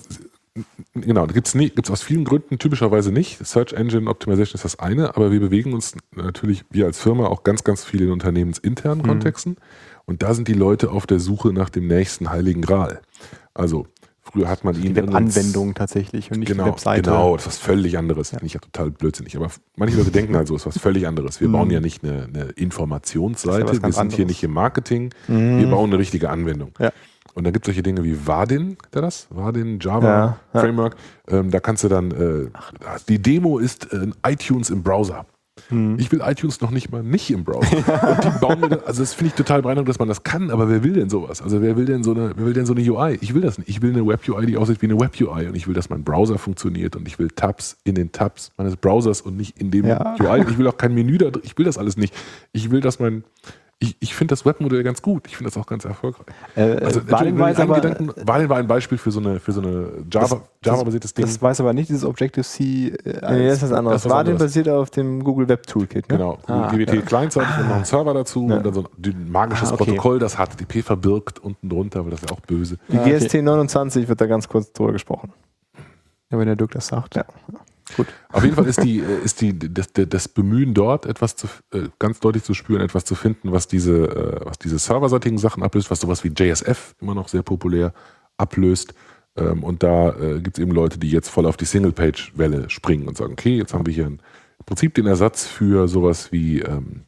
genau, 0.95 1.27
gibt 1.27 1.47
es 1.49 1.53
gibt's 1.53 1.91
aus 1.91 2.03
vielen 2.03 2.25
Gründen 2.25 2.59
typischerweise 2.59 3.13
nicht. 3.13 3.45
Search 3.47 3.73
Engine 3.73 4.09
Optimization 4.09 4.55
ist 4.55 4.65
das 4.65 4.79
eine, 4.79 5.17
aber 5.17 5.31
wir 5.33 5.41
bewegen 5.41 5.73
uns 5.75 5.95
natürlich, 6.15 6.65
wir 6.71 6.87
als 6.87 6.99
Firma, 7.01 7.27
auch 7.27 7.43
ganz, 7.45 7.65
ganz 7.65 7.85
viel 7.85 8.03
in 8.03 8.11
unternehmensinternen 8.13 9.05
Mhm. 9.05 9.09
Kontexten. 9.09 9.57
Und 10.07 10.23
da 10.23 10.35
sind 10.35 10.49
die 10.49 10.53
Leute 10.55 10.91
auf 10.91 11.07
der 11.07 11.19
Suche 11.21 11.53
nach 11.53 11.69
dem 11.69 11.89
nächsten 11.89 12.31
Heiligen 12.31 12.63
Gral. 12.63 13.01
Also, 13.55 13.87
früher 14.23 14.49
hat 14.49 14.63
man 14.65 14.75
ihnen 14.77 14.83
die 14.95 15.01
irgendein- 15.01 15.29
Webanwendung 15.35 15.75
tatsächlich 15.75 16.31
und 16.31 16.39
nicht 16.39 16.49
genau, 16.49 16.65
die 16.65 16.71
Webseite. 16.71 17.03
Genau, 17.11 17.37
das 17.37 17.47
ist 17.47 17.49
was 17.49 17.59
völlig 17.59 17.99
anderes. 17.99 18.31
Finde 18.31 18.47
ich 18.47 18.55
ja 18.55 18.61
total 18.61 18.91
blödsinnig. 18.93 19.37
Aber 19.37 19.51
manche 19.77 19.97
Leute 19.97 20.11
denken 20.13 20.37
halt 20.37 20.47
so, 20.47 20.55
es 20.55 20.63
ist 20.63 20.67
was 20.67 20.79
völlig 20.79 21.07
anderes. 21.09 21.41
Wir 21.41 21.49
bauen 21.49 21.71
ja 21.71 21.81
nicht 21.81 22.05
eine, 22.05 22.25
eine 22.25 22.39
ja 22.39 22.51
Informationsseite, 22.55 23.65
was 23.67 23.73
wir 23.73 23.93
sind 23.93 23.93
hier 23.93 24.01
anderes. 24.01 24.27
nicht 24.29 24.43
im 24.45 24.53
Marketing, 24.53 25.11
wir 25.27 25.67
bauen 25.69 25.91
eine 25.91 25.99
richtige 25.99 26.31
Anwendung. 26.31 26.71
Ja. 26.79 26.93
Und 27.37 27.45
dann 27.45 27.53
gibt 27.53 27.67
es 27.67 27.69
solche 27.69 27.83
Dinge 27.83 28.03
wie 28.03 28.27
Vardin, 28.27 28.79
der 28.95 29.03
das? 29.03 29.27
Vardin, 29.31 29.79
Java 29.79 30.07
Ja, 30.07 30.39
ja. 30.55 30.61
Framework. 30.61 30.97
Ähm, 31.29 31.51
da 31.51 31.61
kannst 31.61 31.85
du 31.85 31.89
dann, 31.89 32.11
äh, 32.11 32.49
die 33.09 33.21
Demo 33.21 33.59
ist 33.59 33.93
äh, 33.93 34.09
iTunes 34.27 34.71
im 34.71 34.83
Browser. 34.83 35.27
Ich 35.97 36.13
will 36.13 36.21
iTunes 36.23 36.61
noch 36.61 36.71
nicht 36.71 36.93
mal 36.93 37.03
nicht 37.03 37.31
im 37.31 37.43
Browser. 37.43 37.77
Und 37.77 38.25
die 38.25 38.39
bauen 38.41 38.61
mir, 38.61 38.69
da- 38.69 38.77
also 38.87 39.03
das 39.03 39.15
finde 39.15 39.29
ich 39.29 39.35
total 39.35 39.63
beeindruckend, 39.63 39.89
dass 39.89 39.99
man 39.99 40.07
das 40.07 40.23
kann, 40.23 40.51
aber 40.51 40.69
wer 40.69 40.85
will 40.85 40.93
denn 40.93 41.09
sowas? 41.09 41.41
Also 41.41 41.63
wer 41.63 41.77
will 41.79 41.87
denn 41.87 42.05
so 42.05 42.11
eine, 42.13 42.33
wer 42.37 42.45
will 42.47 42.53
denn 42.53 42.67
so 42.67 42.75
eine 42.75 42.83
UI? 42.91 43.17
Ich 43.23 43.35
will 43.35 43.41
das 43.41 43.57
nicht. 43.57 43.69
Ich 43.69 43.81
will 43.81 43.91
eine 43.93 44.07
Web-UI, 44.07 44.45
die 44.47 44.59
aussieht 44.59 44.83
wie 44.83 44.87
eine 44.87 45.01
Web-UI 45.01 45.49
und 45.49 45.55
ich 45.57 45.67
will, 45.67 45.75
dass 45.75 45.89
mein 45.89 46.05
Browser 46.05 46.37
funktioniert 46.39 46.95
und 46.95 47.09
ich 47.09 47.19
will 47.19 47.29
Tabs 47.31 47.79
in 47.85 47.95
den 47.95 48.13
Tabs 48.13 48.53
meines 48.59 48.77
Browsers 48.77 49.23
und 49.23 49.37
nicht 49.39 49.59
in 49.59 49.71
dem 49.71 49.87
Ja. 49.87 50.15
UI. 50.21 50.43
Ich 50.49 50.59
will 50.59 50.67
auch 50.69 50.77
kein 50.77 50.95
Menü 50.95 51.17
da 51.19 51.31
drin. 51.31 51.43
Ich 51.45 51.57
will 51.57 51.65
das 51.65 51.79
alles 51.79 51.97
nicht. 51.97 52.15
Ich 52.53 52.71
will, 52.71 52.81
dass 52.83 53.01
mein, 53.01 53.25
ich, 53.79 53.95
ich 54.01 54.15
finde 54.15 54.33
das 54.33 54.47
Webmodell 54.47 54.83
ganz 54.83 55.03
gut. 55.03 55.27
Ich 55.27 55.37
finde 55.37 55.51
das 55.51 55.59
auch 55.63 55.67
ganz 55.67 55.85
erfolgreich. 55.85 56.25
Äh, 56.55 56.83
Also 56.83 57.07
Valin 57.11 57.39
weiß 57.39 57.61
aber, 57.61 57.75
Gedanken, 57.75 58.11
Valin 58.27 58.49
war 58.49 58.57
ein 58.57 58.67
Beispiel 58.67 58.97
für 58.97 59.11
so 59.11 59.21
eine, 59.21 59.39
für 59.39 59.53
so 59.53 59.61
eine 59.61 59.89
Java, 60.11 60.41
Java-basiertes 60.65 61.13
Ding. 61.13 61.27
das 61.27 61.43
weiß 61.43 61.61
aber 61.61 61.75
nicht 61.75 61.91
dieses 61.91 62.05
Objective-C. 62.05 62.89
Äh, 62.89 62.93
Nee, 63.35 63.49
das 63.49 63.63
ist 63.63 63.63
was 63.63 63.69
das 63.71 63.73
anderes. 63.73 64.03
den 64.03 64.13
anderes. 64.13 64.39
basiert 64.39 64.69
auf 64.71 64.89
dem 64.91 65.23
Google 65.23 65.49
Web 65.51 65.67
Toolkit, 65.67 66.09
ne? 66.09 66.17
Genau, 66.17 66.39
Ah, 66.47 66.71
GWT 66.73 67.05
clientseitig 67.05 67.51
und 67.59 67.69
noch 67.69 67.77
einen 67.77 67.85
Server 67.85 68.15
dazu 68.15 68.49
Ja. 68.49 68.57
und 68.57 68.65
dann 68.65 68.73
so 68.73 68.85
ein 69.05 69.31
magisches 69.31 69.71
Ah, 69.71 69.75
okay. 69.75 69.85
Protokoll, 69.85 70.19
das 70.21 70.37
HTTP 70.37 70.83
verbirgt 70.83 71.39
unten 71.41 71.69
drunter, 71.69 72.01
aber 72.01 72.11
das 72.11 72.23
ist 72.23 72.31
ja 72.31 72.37
auch 72.37 72.41
böse. 72.41 72.79
Die 72.89 72.97
Ah, 72.97 73.03
okay. 73.03 73.19
GST 73.19 73.43
29 73.43 74.09
wird 74.09 74.21
da 74.21 74.27
ganz 74.27 74.49
kurz 74.49 74.73
drüber 74.73 74.93
gesprochen. 74.93 75.33
ja, 76.31 76.39
wenn 76.39 76.47
der 76.47 76.57
Dirk 76.57 76.71
das 76.71 76.87
sagt. 76.87 77.15
Ja. 77.17 77.27
Auf 78.33 78.43
jeden 78.43 78.57
Fall 78.57 78.67
ist 78.67 78.83
die, 78.83 78.99
äh, 79.01 79.25
ist 79.25 79.41
die, 79.41 79.57
das, 79.59 79.93
das- 79.93 80.29
Bemühen 80.29 80.75
dort, 80.75 81.07
etwas 81.07 81.37
zu, 81.37 81.47
äh, 81.73 81.89
ganz 81.99 82.19
deutlich 82.21 82.43
zu 82.45 82.53
spüren, 82.53 82.81
etwas 82.83 83.05
zu 83.05 83.15
finden, 83.15 83.53
was 83.53 83.69
diese, 83.69 84.07
äh, 84.09 84.45
was 84.45 84.59
diese 84.59 84.79
serverseitigen 84.79 85.39
Sachen 85.39 85.63
ablöst, 85.63 85.91
was 85.91 86.01
sowas 86.01 86.25
wie 86.25 86.33
JSF 86.37 86.95
immer 87.01 87.15
noch 87.15 87.29
sehr 87.29 87.43
populär 87.43 87.93
ablöst. 88.37 88.93
Ähm, 89.37 89.63
Und 89.65 89.83
da 89.83 90.15
gibt 90.41 90.59
es 90.59 90.63
eben 90.63 90.73
Leute, 90.73 90.99
die 90.99 91.11
jetzt 91.11 91.29
voll 91.29 91.47
auf 91.47 91.57
die 91.57 91.65
Single-Page-Welle 91.67 92.71
springen 92.71 93.07
und 93.09 93.17
sagen, 93.17 93.33
okay, 93.35 93.57
jetzt 93.57 93.73
haben 93.75 93.87
wir 93.87 93.93
hier 93.95 94.07
im 94.07 94.19
Prinzip 94.67 94.95
den 94.95 95.07
Ersatz 95.07 95.47
für 95.47 95.87
sowas 95.89 96.33
wie, 96.33 96.61
ähm, 96.61 97.03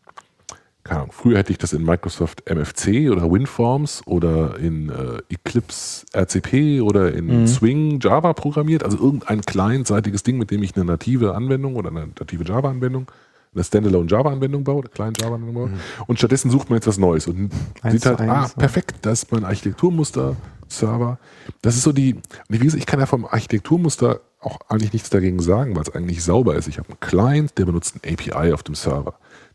keine 0.84 1.00
Ahnung, 1.00 1.12
früher 1.12 1.38
hätte 1.38 1.52
ich 1.52 1.58
das 1.58 1.72
in 1.72 1.84
Microsoft 1.84 2.48
MFC 2.48 3.10
oder 3.10 3.30
WinForms 3.30 4.02
oder 4.06 4.58
in 4.58 4.88
äh, 4.88 5.20
Eclipse 5.28 6.06
RCP 6.14 6.80
oder 6.80 7.12
in 7.12 7.46
Swing 7.46 8.00
Java 8.00 8.32
programmiert, 8.32 8.82
also 8.82 8.96
irgendein 8.96 9.42
clientseitiges 9.42 10.22
Ding, 10.22 10.38
mit 10.38 10.50
dem 10.50 10.62
ich 10.62 10.74
eine 10.76 10.84
native 10.84 11.34
Anwendung 11.34 11.76
oder 11.76 11.90
eine 11.90 12.08
native 12.18 12.44
Java-Anwendung, 12.44 13.10
eine 13.54 13.64
Standalone 13.64 14.08
Java-Anwendung 14.08 14.64
baue, 14.64 14.80
eine 14.80 14.88
Client 14.88 15.20
Java-Anwendung 15.20 15.54
baue. 15.54 15.70
Und 16.06 16.18
stattdessen 16.18 16.50
sucht 16.50 16.70
man 16.70 16.78
jetzt 16.78 16.86
was 16.86 16.96
Neues 16.96 17.26
und 17.26 17.50
Eins 17.82 17.94
sieht 17.94 18.06
halt, 18.06 18.20
ah, 18.20 18.48
perfekt, 18.56 18.96
das 19.02 19.24
ist 19.24 19.32
mein 19.32 19.44
Architekturmuster, 19.44 20.36
Server. 20.68 21.18
Das 21.62 21.76
ist 21.76 21.82
so 21.82 21.92
die, 21.92 22.16
wie 22.48 22.58
gesagt, 22.58 22.80
ich 22.80 22.86
kann 22.86 23.00
ja 23.00 23.06
vom 23.06 23.24
Architekturmuster 23.24 24.20
auch 24.40 24.58
eigentlich 24.68 24.92
nichts 24.92 25.10
dagegen 25.10 25.40
sagen, 25.40 25.74
weil 25.74 25.82
es 25.82 25.94
eigentlich 25.94 26.22
sauber 26.22 26.54
ist. 26.54 26.68
Ich 26.68 26.78
habe 26.78 26.88
einen 26.88 27.00
Client, 27.00 27.58
der 27.58 27.64
benutzt 27.64 27.96
ein 27.96 28.12
API 28.12 28.52
auf 28.52 28.62
dem 28.62 28.74
Server. 28.74 29.14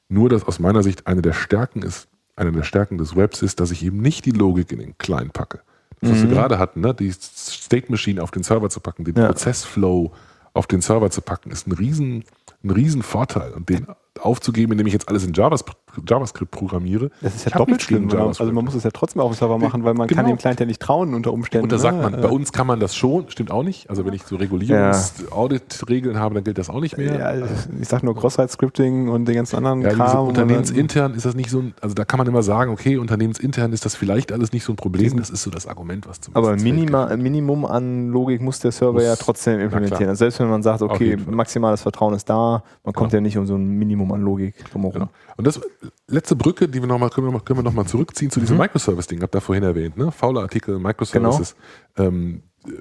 Nur, 0.09 0.29
dass 0.29 0.43
aus 0.43 0.59
meiner 0.59 0.83
Sicht 0.83 1.07
eine 1.07 1.21
der 1.21 1.33
Stärken 1.33 1.81
ist, 1.81 2.07
eine 2.35 2.51
der 2.51 2.63
Stärken 2.63 2.97
des 2.97 3.15
Webs 3.15 3.41
ist, 3.41 3.59
dass 3.59 3.71
ich 3.71 3.83
eben 3.83 3.97
nicht 3.97 4.25
die 4.25 4.31
Logik 4.31 4.71
in 4.71 4.79
den 4.79 4.97
Client 4.97 5.33
packe. 5.33 5.61
Das, 6.01 6.11
was 6.11 6.21
wir 6.23 6.29
gerade 6.29 6.59
hatten, 6.59 6.81
ne? 6.81 6.93
die 6.93 7.11
State 7.11 7.89
Machine 7.89 8.21
auf 8.21 8.31
den 8.31 8.43
Server 8.43 8.69
zu 8.69 8.81
packen, 8.81 9.05
den 9.05 9.15
Ja. 9.15 9.27
Prozessflow 9.27 10.11
auf 10.53 10.67
den 10.67 10.81
Server 10.81 11.09
zu 11.09 11.21
packen, 11.21 11.49
ist 11.49 11.67
ein 11.67 11.71
riesen, 11.71 12.25
ein 12.63 12.69
riesen 12.71 13.03
Vorteil. 13.03 13.53
Und 13.53 13.69
den 13.69 13.87
aufzugeben, 14.19 14.73
indem 14.73 14.87
ich 14.87 14.93
jetzt 14.93 15.07
alles 15.07 15.23
in 15.23 15.33
JavaScript, 15.33 15.79
JavaScript 16.07 16.51
programmiere. 16.51 17.09
Das 17.21 17.35
ist 17.35 17.45
ja 17.45 17.57
doppelt 17.57 17.81
schlimm. 17.81 18.09
Also 18.11 18.43
man 18.51 18.65
muss 18.65 18.75
es 18.75 18.83
ja 18.83 18.91
trotzdem 18.91 19.21
auf 19.21 19.31
dem 19.31 19.37
Server 19.37 19.57
machen, 19.57 19.83
weil 19.83 19.93
man 19.93 20.07
Genau. 20.07 20.21
kann 20.21 20.29
dem 20.29 20.37
Client 20.37 20.59
ja 20.59 20.65
nicht 20.65 20.81
trauen 20.81 21.13
unter 21.13 21.31
Umständen. 21.33 21.63
Und 21.65 21.71
da 21.71 21.77
sagt 21.77 21.97
ne? 21.97 22.03
man, 22.03 22.13
Äh, 22.15 22.17
bei 22.21 22.29
uns 22.29 22.51
kann 22.51 22.67
man 22.67 22.79
das 22.79 22.95
schon, 22.95 23.29
stimmt 23.29 23.51
auch 23.51 23.63
nicht. 23.63 23.89
Also 23.89 24.05
wenn 24.05 24.13
ich 24.13 24.23
so 24.23 24.35
Regulierungs-Audit-Regeln 24.37 26.19
habe, 26.19 26.35
dann 26.35 26.43
gilt 26.43 26.57
das 26.57 26.69
auch 26.69 26.79
nicht 26.81 26.97
mehr. 26.97 27.17
Ja, 27.39 27.45
ich 27.81 27.87
sag 27.87 28.03
nur 28.03 28.15
Cross-Site-Scripting 28.15 29.09
und 29.09 29.25
den 29.25 29.35
ganzen 29.35 29.57
anderen 29.57 29.81
Ja, 29.81 29.89
Kram. 29.93 30.27
unternehmensintern 30.27 31.13
ist 31.13 31.25
das 31.25 31.35
nicht 31.35 31.49
so 31.49 31.59
ein, 31.59 31.73
also 31.81 31.93
da 31.95 32.05
kann 32.05 32.17
man 32.17 32.27
immer 32.27 32.43
sagen, 32.43 32.71
okay, 32.71 32.97
unternehmensintern 32.97 33.73
ist 33.73 33.85
das 33.85 33.95
vielleicht 33.95 34.31
alles 34.31 34.51
nicht 34.53 34.63
so 34.63 34.73
ein 34.73 34.75
Problem. 34.75 35.17
Das 35.17 35.29
ist 35.29 35.43
so 35.43 35.51
das 35.51 35.67
Argument, 35.67 36.07
was 36.07 36.21
zum 36.21 36.35
Aber 36.35 36.55
Minima, 36.55 37.05
ein 37.05 37.21
Minimum 37.21 37.65
an 37.65 38.09
Logik 38.09 38.41
muss 38.41 38.59
der 38.59 38.71
Server 38.71 38.93
Muss- 38.93 39.03
ja 39.03 39.15
trotzdem 39.15 39.59
implementieren. 39.59 40.09
Also 40.09 40.19
selbst 40.19 40.39
wenn 40.39 40.49
man 40.49 40.63
sagt, 40.63 40.81
okay, 40.81 41.17
maximales 41.29 41.81
Vertrauen 41.81 42.13
ist 42.13 42.29
da, 42.29 42.63
man 42.83 42.93
kommt 42.93 43.11
Genau. 43.11 43.17
ja 43.19 43.21
nicht 43.21 43.37
um 43.37 43.45
so 43.45 43.55
ein 43.55 43.67
Minimum 43.77 44.11
an 44.11 44.21
Logik 44.21 44.55
drumherum. 44.71 44.93
Genau. 44.93 45.09
Und 45.37 45.47
das 45.47 45.59
letzte 46.07 46.35
Brücke, 46.35 46.67
die 46.67 46.81
wir 46.81 46.87
noch 46.87 46.99
mal, 46.99 47.09
können 47.09 47.27
wir 47.27 47.31
noch 47.31 47.39
mal, 47.39 47.45
können 47.45 47.59
wir 47.59 47.63
noch 47.63 47.73
mal 47.73 47.85
zurückziehen 47.85 48.31
zu 48.31 48.39
Mhm. 48.39 48.43
diesem 48.43 48.57
Microservice-Ding, 48.57 49.21
habt 49.21 49.35
ihr 49.35 49.41
vorhin 49.41 49.63
erwähnt, 49.63 49.97
ne? 49.97 50.11
Faule 50.11 50.41
Artikel, 50.41 50.79
Microservices. 50.79 51.55
Genau. 51.95 52.07
Ähm, 52.09 52.43
äh, 52.65 52.71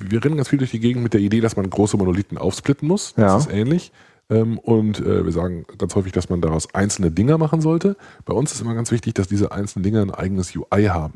wir 0.00 0.24
rennen 0.24 0.36
ganz 0.36 0.48
viel 0.48 0.58
durch 0.58 0.70
die 0.70 0.78
Gegend 0.80 1.02
mit 1.02 1.12
der 1.12 1.20
Idee, 1.20 1.40
dass 1.40 1.56
man 1.56 1.68
große 1.68 1.96
Monolithen 1.96 2.38
aufsplitten 2.38 2.86
muss. 2.86 3.14
Ja. 3.16 3.34
Das 3.34 3.46
ist 3.46 3.52
ähnlich. 3.52 3.92
Ähm, 4.30 4.58
und 4.58 5.00
äh, 5.00 5.24
wir 5.24 5.32
sagen 5.32 5.64
ganz 5.78 5.94
häufig, 5.96 6.12
dass 6.12 6.28
man 6.28 6.40
daraus 6.40 6.72
einzelne 6.74 7.10
Dinger 7.10 7.38
machen 7.38 7.60
sollte. 7.60 7.96
Bei 8.24 8.34
uns 8.34 8.52
ist 8.52 8.60
immer 8.60 8.74
ganz 8.74 8.90
wichtig, 8.90 9.14
dass 9.14 9.26
diese 9.26 9.50
einzelnen 9.52 9.82
Dinger 9.82 10.02
ein 10.02 10.10
eigenes 10.12 10.54
UI 10.54 10.84
haben. 10.84 11.14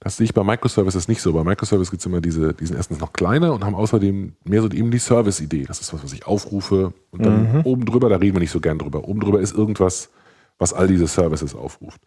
Das 0.00 0.16
sehe 0.16 0.24
ich 0.26 0.32
bei 0.32 0.44
Microservices 0.44 1.08
nicht 1.08 1.20
so. 1.20 1.32
Bei 1.32 1.42
Microservices 1.42 1.90
gibt 1.90 2.00
es 2.00 2.06
immer 2.06 2.20
diese, 2.20 2.54
die 2.54 2.64
sind 2.66 2.76
erstens 2.76 3.00
noch 3.00 3.12
kleiner 3.12 3.52
und 3.52 3.64
haben 3.64 3.74
außerdem 3.74 4.34
mehr 4.44 4.62
so 4.62 4.70
eben 4.70 4.92
die 4.92 5.00
Service-Idee. 5.00 5.64
Das 5.66 5.80
ist 5.80 5.92
was, 5.92 6.04
was 6.04 6.12
ich 6.12 6.24
aufrufe 6.26 6.92
und 7.10 7.26
dann 7.26 7.62
oben 7.64 7.84
drüber, 7.84 8.08
da 8.08 8.16
reden 8.16 8.36
wir 8.36 8.40
nicht 8.40 8.52
so 8.52 8.60
gern 8.60 8.78
drüber. 8.78 9.08
Oben 9.08 9.18
drüber 9.18 9.40
ist 9.40 9.52
irgendwas, 9.56 10.10
was 10.58 10.72
all 10.72 10.88
diese 10.88 11.06
Services 11.06 11.54
aufruft. 11.54 12.00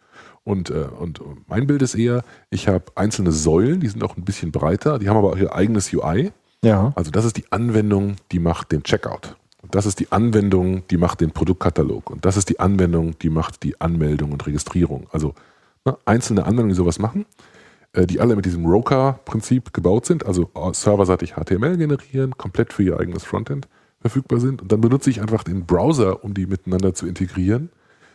Und, 0.44 0.70
äh, 0.70 0.86
und 0.98 1.20
mein 1.48 1.66
Bild 1.66 1.82
ist 1.82 1.94
eher, 1.94 2.22
ich 2.50 2.68
habe 2.68 2.84
einzelne 2.94 3.32
Säulen, 3.32 3.80
die 3.80 3.88
sind 3.88 4.02
auch 4.04 4.16
ein 4.16 4.24
bisschen 4.24 4.52
breiter, 4.52 4.98
die 4.98 5.08
haben 5.08 5.16
aber 5.16 5.30
auch 5.30 5.36
ihr 5.36 5.54
eigenes 5.54 5.92
UI. 5.92 6.32
Ja. 6.64 6.92
Also 6.94 7.10
das 7.10 7.24
ist 7.24 7.36
die 7.36 7.50
Anwendung, 7.50 8.16
die 8.30 8.38
macht 8.38 8.72
den 8.72 8.82
Checkout. 8.82 9.36
Und 9.62 9.74
das 9.74 9.86
ist 9.86 10.00
die 10.00 10.10
Anwendung, 10.10 10.86
die 10.88 10.96
macht 10.96 11.20
den 11.20 11.30
Produktkatalog. 11.30 12.10
Und 12.10 12.24
das 12.24 12.36
ist 12.36 12.48
die 12.48 12.60
Anwendung, 12.60 13.18
die 13.20 13.30
macht 13.30 13.62
die 13.62 13.80
Anmeldung 13.80 14.32
und 14.32 14.44
Registrierung. 14.46 15.06
Also 15.12 15.34
ne, 15.84 15.96
einzelne 16.04 16.42
Anwendungen, 16.42 16.70
die 16.70 16.76
sowas 16.76 16.98
machen, 16.98 17.26
äh, 17.92 18.06
die 18.06 18.20
alle 18.20 18.34
mit 18.34 18.44
diesem 18.44 18.66
Roka-Prinzip 18.66 19.72
gebaut 19.72 20.06
sind, 20.06 20.26
also 20.26 20.50
äh, 20.54 20.72
serverseitig 20.74 21.34
HTML 21.34 21.76
generieren, 21.76 22.36
komplett 22.36 22.72
für 22.72 22.82
ihr 22.82 22.98
eigenes 22.98 23.24
Frontend 23.24 23.68
verfügbar 24.00 24.40
sind. 24.40 24.62
Und 24.62 24.72
dann 24.72 24.80
benutze 24.80 25.10
ich 25.10 25.20
einfach 25.20 25.44
den 25.44 25.64
Browser, 25.64 26.24
um 26.24 26.34
die 26.34 26.46
miteinander 26.46 26.92
zu 26.92 27.06
integrieren. 27.06 27.70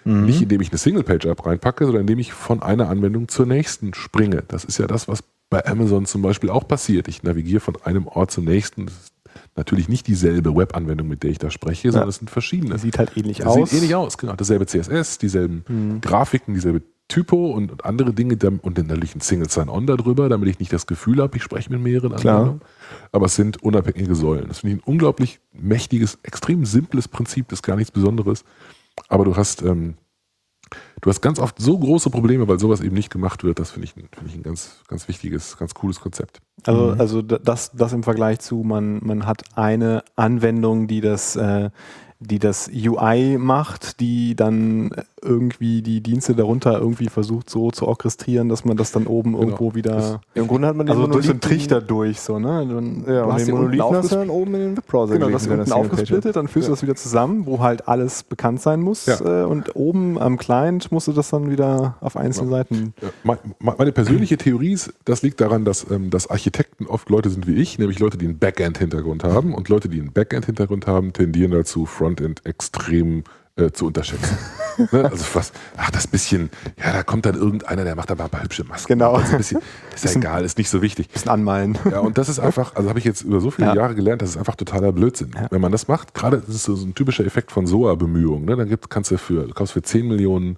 Nicht 0.08 0.42
indem 0.42 0.62
ich 0.62 0.70
eine 0.70 0.78
Single-Page-App 0.78 1.46
reinpacke, 1.46 1.86
sondern 1.86 2.02
indem 2.02 2.20
ich 2.20 2.34
von 2.34 2.62
einer 2.62 2.90
Anwendung 2.90 3.28
zur 3.28 3.46
nächsten 3.46 3.94
springe. 3.94 4.44
Das 4.48 4.64
ist 4.64 4.78
ja 4.78 4.88
das, 4.88 5.08
was 5.08 5.24
bei 5.50 5.66
Amazon 5.66 6.06
zum 6.06 6.22
Beispiel 6.22 6.50
auch 6.50 6.68
passiert. 6.68 7.08
Ich 7.08 7.24
navigiere 7.24 7.60
von 7.60 7.76
einem 7.84 8.08
Ort 8.08 8.32
zum 8.32 8.46
nächsten. 8.46 8.86
Das 8.86 8.96
ist 8.96 9.14
natürlich 9.56 9.90
nicht 9.90 10.08
dieselbe 10.08 10.56
Web-Anwendung, 10.56 11.08
mit 11.08 11.24
der 11.24 11.32
ich 11.32 11.40
da 11.40 11.50
spreche, 11.50 11.92
sondern 11.92 12.10
es 12.10 12.18
sind 12.18 12.30
verschiedene. 12.30 12.78
Sieht 12.78 12.98
halt 12.98 13.16
ähnlich 13.16 13.40
Das 13.40 13.48
aus. 13.48 13.70
Sieht 13.70 13.80
ähnlich 13.80 13.96
aus, 13.96 14.18
genau. 14.18 14.34
Dasselbe 14.36 14.66
CSS, 14.66 15.18
dieselben 15.18 16.00
Grafiken, 16.02 16.54
dieselbe 16.54 16.82
Typo 17.08 17.52
und, 17.52 17.72
und 17.72 17.86
andere 17.86 18.14
Dinge 18.14 18.38
und 18.62 18.78
dann 18.78 18.88
natürlich 18.88 19.16
ein 19.16 19.22
Single 19.22 19.50
Sign-On 19.50 19.88
darüber, 19.88 20.28
damit 20.28 20.50
ich 20.50 20.60
nicht 20.60 20.74
das 20.74 20.88
Gefühl 20.88 21.22
habe, 21.22 21.38
ich 21.38 21.44
spreche 21.44 21.72
mit 21.72 21.82
mehreren. 21.82 22.12
Anwendungen. 22.14 22.62
Aber 23.14 23.28
es 23.28 23.36
sind 23.36 23.64
unabhängige 23.64 24.14
Säulen. 24.14 24.50
Das 24.50 24.60
finde 24.60 24.76
ich 24.76 24.82
ein 24.82 24.88
unglaublich 24.92 25.40
mächtiges, 25.54 26.18
extrem 26.24 26.66
simples 26.66 27.08
Prinzip, 27.08 27.48
das 27.48 27.60
ist 27.60 27.64
gar 27.64 27.78
nichts 27.78 27.92
Besonderes. 27.92 28.44
Aber 29.08 29.26
du 29.26 29.36
hast, 29.36 29.62
ähm, 29.62 29.96
du 31.02 31.10
hast 31.10 31.22
ganz 31.22 31.40
oft 31.40 31.60
so 31.60 31.78
große 31.78 32.10
Probleme, 32.10 32.48
weil 32.48 32.60
sowas 32.60 32.82
eben 32.82 32.96
nicht 32.96 33.10
gemacht 33.12 33.44
wird. 33.44 33.60
Das 33.60 33.72
finde 33.72 33.86
ich, 33.86 33.96
ein- 33.96 34.10
finde 34.14 34.30
ich 34.30 34.36
ein 34.36 34.44
ganz, 34.44 34.82
ganz 34.88 35.08
wichtiges, 35.08 35.58
ganz 35.58 35.74
cooles 35.74 36.00
Konzept. 36.00 36.40
Also, 36.66 36.90
also 36.98 37.22
d- 37.22 37.40
das, 37.44 37.72
das 37.72 37.94
im 37.94 38.04
Vergleich 38.04 38.40
zu, 38.40 38.58
man, 38.64 39.00
man 39.04 39.26
hat 39.26 39.44
eine 39.56 40.04
Anwendung, 40.16 40.88
die 40.88 41.02
das, 41.02 41.36
äh, 41.36 41.70
die 42.20 42.40
das 42.40 42.68
UI 42.74 43.38
macht, 43.38 44.00
die 44.00 44.36
dann 44.36 44.90
irgendwie 45.24 45.82
die 45.82 46.02
Dienste 46.02 46.36
darunter 46.36 46.80
irgendwie 46.80 47.08
versucht 47.10 47.50
so 47.50 47.72
zu 47.72 47.88
orchestrieren, 47.88 48.50
dass 48.50 48.66
man 48.66 48.78
das 48.78 48.92
dann 48.92 49.08
oben 49.08 49.34
irgendwo 49.36 49.74
wieder, 49.74 50.22
Im 50.36 50.48
Grunde 50.48 50.68
hat 50.68 50.76
man 50.76 50.86
den 50.86 50.96
also 50.96 51.08
durch 51.08 51.26
so 51.26 51.32
einen 51.32 51.40
Monolithen- 51.40 51.42
Trichter 51.42 51.82
durch, 51.82 52.20
so, 52.20 52.38
ne? 52.38 52.68
Dann, 52.70 53.04
Ja, 53.08 53.24
du 53.24 53.30
und 53.32 53.40
den 53.40 53.56
Monolithen 53.56 53.96
hast 53.96 54.12
du 54.12 54.16
dann 54.16 54.30
oben 54.30 54.54
in 54.56 54.62
den 54.62 54.78
Webbrowser 54.78 55.14
Genau, 55.16 55.30
das 55.30 55.48
unten 55.48 55.72
aufgesplittet, 55.72 56.36
dann 56.36 56.48
führst 56.48 56.68
du 56.68 56.72
das 56.74 56.84
wieder 56.84 56.96
zusammen, 56.96 57.46
wo 57.48 57.60
halt 57.60 57.88
alles 57.88 58.22
bekannt 58.24 58.62
sein 58.62 58.82
muss. 58.82 59.08
Ja. 59.08 59.44
Äh, 59.44 59.46
und 59.46 59.76
oben 59.76 60.20
am 60.20 60.38
Client 60.38 60.92
musst 60.92 61.08
du 61.08 61.14
das 61.14 61.30
dann 61.32 61.50
wieder 61.50 61.96
auf 62.02 62.16
einzelne 62.16 62.50
Seiten. 62.52 62.94
Ja, 63.02 63.10
me- 63.24 63.40
Meine 63.78 63.92
persönliche 63.92 64.38
Theorie 64.38 64.74
ist, 64.74 64.94
das 65.06 65.24
liegt 65.24 65.42
daran, 65.42 65.66
dass, 65.66 65.90
ähm, 65.90 66.10
dass 66.12 66.30
Architekten 66.30 66.86
oft 66.86 67.10
Leute 67.10 67.30
sind 67.32 67.48
wie 67.48 67.56
ich, 67.56 67.80
nämlich 67.80 67.98
Leute, 68.00 68.18
die 68.18 68.26
einen 68.26 68.38
Backend-Hintergrund 68.38 69.24
haben. 69.24 69.56
Und 69.56 69.68
Leute, 69.70 69.90
die 69.90 70.00
einen 70.00 70.12
Backend-Hintergrund 70.12 70.86
haben, 70.86 71.12
tendieren 71.14 71.52
dazu, 71.52 71.86
Frontend 71.88 72.46
extrem 72.46 73.24
äh, 73.58 73.72
zu 73.72 73.88
unterschätzen. 73.88 74.38
ne? 74.92 75.06
Also 75.06 75.26
was, 75.34 75.52
ach, 75.76 75.90
das 75.92 76.08
bisschen, 76.08 76.50
ja, 76.78 76.94
da 76.94 77.04
kommt 77.04 77.26
dann 77.26 77.36
irgendeiner, 77.36 77.84
der 77.84 77.96
macht 77.96 78.12
aber 78.12 78.26
ein 78.26 78.30
paar 78.30 78.44
hübsche 78.44 78.64
Masken. 78.64 78.94
Genau. 78.94 79.14
Also 79.14 79.32
ein 79.32 79.38
bisschen, 79.38 79.62
ist 79.96 80.06
ja 80.06 80.12
egal, 80.12 80.46
ist 80.46 80.58
nicht 80.58 80.70
so 80.70 80.82
wichtig. 80.82 81.10
Bisschen 81.10 81.32
anmalen. 81.32 81.78
Ja, 81.90 82.00
und 82.00 82.18
das 82.18 82.30
ist 82.30 82.40
einfach, 82.40 82.76
also 82.76 82.90
habe 82.90 83.00
ich 83.00 83.06
jetzt 83.06 83.22
über 83.24 83.40
so 83.40 83.52
viele 83.52 83.68
Ja. 83.68 83.76
Jahre 83.76 83.96
gelernt, 83.96 84.22
das 84.22 84.32
ist 84.32 84.38
einfach 84.38 84.56
totaler 84.56 84.92
Blödsinn. 84.92 85.32
Wenn 85.50 85.62
man 85.62 85.72
das 85.72 85.88
macht, 85.88 86.14
gerade 86.14 86.40
das 86.40 86.56
ist 86.56 86.64
so, 86.64 86.76
so 86.76 86.86
ein 86.86 86.96
typischer 86.96 87.26
Effekt 87.26 87.52
von 87.52 87.66
SOA-Bemühungen, 87.68 88.46
ne? 88.46 88.56
dann 88.56 88.70
gibt, 88.70 88.90
kannst 88.90 89.12
du 89.12 89.18
für, 89.18 89.48
du 89.48 89.54
kaufst 89.54 89.74
für 89.74 89.82
10 89.82 90.08
Millionen 90.08 90.58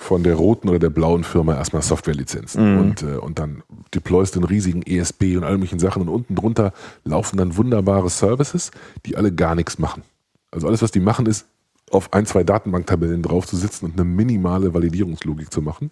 von 0.00 0.22
der 0.22 0.34
roten 0.34 0.70
oder 0.70 0.78
der 0.78 0.88
blauen 0.88 1.24
Firma 1.24 1.54
erstmal 1.54 1.82
Softwarelizenzen 1.82 2.78
und, 2.78 3.02
äh, 3.02 3.16
und 3.16 3.38
dann 3.38 3.62
deployst 3.94 4.34
du 4.34 4.40
einen 4.40 4.48
riesigen 4.48 4.80
ESB 4.80 5.36
und 5.36 5.44
all 5.44 5.54
möglichen 5.58 5.78
Sachen 5.78 6.00
und 6.00 6.08
unten 6.08 6.34
drunter 6.34 6.72
laufen 7.04 7.36
dann 7.36 7.58
wunderbare 7.58 8.08
Services, 8.08 8.70
die 9.04 9.18
alle 9.18 9.30
gar 9.30 9.54
nichts 9.54 9.78
machen. 9.78 10.02
Also 10.50 10.66
alles, 10.66 10.80
was 10.80 10.90
die 10.90 11.00
machen, 11.00 11.26
ist 11.26 11.44
auf 11.90 12.12
ein, 12.12 12.26
zwei 12.26 12.44
Datenbanktabellen 12.44 13.22
drauf 13.22 13.46
zu 13.46 13.56
sitzen 13.56 13.86
und 13.86 13.92
eine 13.94 14.04
minimale 14.04 14.72
Validierungslogik 14.74 15.52
zu 15.52 15.62
machen. 15.62 15.90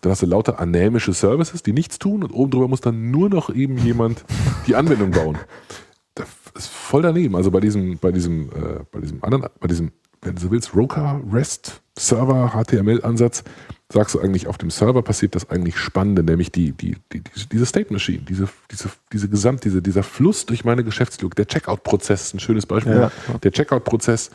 Dann 0.00 0.12
hast 0.12 0.22
du 0.22 0.26
lauter 0.26 0.58
anämische 0.58 1.12
Services, 1.12 1.62
die 1.62 1.72
nichts 1.72 1.98
tun 1.98 2.22
und 2.22 2.32
oben 2.32 2.50
drüber 2.50 2.68
muss 2.68 2.80
dann 2.80 3.10
nur 3.10 3.28
noch 3.28 3.50
eben 3.54 3.76
jemand 3.78 4.24
die 4.66 4.74
Anwendung 4.74 5.10
bauen. 5.10 5.38
Das 6.14 6.28
ist 6.54 6.68
voll 6.68 7.02
daneben. 7.02 7.36
Also 7.36 7.50
bei 7.50 7.60
diesem, 7.60 7.98
bei 7.98 8.10
diesem, 8.10 8.48
äh, 8.48 8.80
bei 8.90 9.00
diesem 9.00 9.22
anderen, 9.22 9.46
bei 9.60 9.68
diesem 9.68 9.92
wenn 10.22 10.34
du 10.34 10.40
so 10.40 10.50
willst, 10.50 10.74
Roka, 10.74 11.20
REST, 11.30 11.80
Server, 11.98 12.52
HTML-Ansatz, 12.54 13.42
sagst 13.92 14.14
du 14.14 14.20
eigentlich, 14.20 14.46
auf 14.46 14.58
dem 14.58 14.70
Server 14.70 15.02
passiert 15.02 15.34
das 15.34 15.50
eigentlich 15.50 15.76
Spannende, 15.78 16.22
nämlich 16.22 16.52
die, 16.52 16.72
die, 16.72 16.96
die, 17.12 17.22
diese 17.50 17.66
State 17.66 17.92
Machine, 17.92 18.22
diese, 18.28 18.48
diese, 18.70 18.90
diese 19.12 19.28
Gesamt, 19.28 19.64
diese, 19.64 19.82
dieser 19.82 20.02
Fluss 20.02 20.46
durch 20.46 20.64
meine 20.64 20.84
Geschäftslogik, 20.84 21.36
der 21.36 21.46
Checkout-Prozess 21.46 22.26
ist 22.26 22.34
ein 22.34 22.40
schönes 22.40 22.66
Beispiel. 22.66 22.94
Ja. 22.94 23.10
Der 23.42 23.50
Checkout-Prozess, 23.50 24.30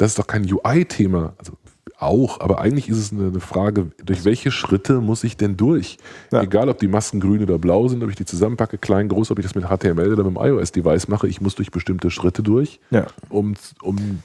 das 0.00 0.12
ist 0.12 0.18
doch 0.18 0.26
kein 0.26 0.50
UI-Thema, 0.50 1.34
also 1.36 1.52
auch, 1.98 2.40
aber 2.40 2.58
eigentlich 2.60 2.88
ist 2.88 2.96
es 2.96 3.12
eine 3.12 3.38
Frage, 3.40 3.90
durch 4.02 4.24
welche 4.24 4.50
Schritte 4.50 5.02
muss 5.02 5.22
ich 5.24 5.36
denn 5.36 5.58
durch? 5.58 5.98
Ja. 6.32 6.40
Egal, 6.40 6.70
ob 6.70 6.78
die 6.78 6.88
Masken 6.88 7.20
grün 7.20 7.42
oder 7.42 7.58
blau 7.58 7.86
sind, 7.88 8.02
ob 8.02 8.08
ich 8.08 8.16
die 8.16 8.24
zusammenpacke, 8.24 8.78
klein, 8.78 9.08
groß, 9.08 9.30
ob 9.30 9.38
ich 9.38 9.44
das 9.44 9.54
mit 9.54 9.66
HTML 9.66 10.10
oder 10.14 10.24
mit 10.24 10.34
dem 10.34 10.42
iOS-Device 10.42 11.08
mache, 11.08 11.28
ich 11.28 11.42
muss 11.42 11.54
durch 11.54 11.70
bestimmte 11.70 12.10
Schritte 12.10 12.42
durch, 12.42 12.80
Ja. 12.90 13.06
um, 13.28 13.52
um 13.82 14.22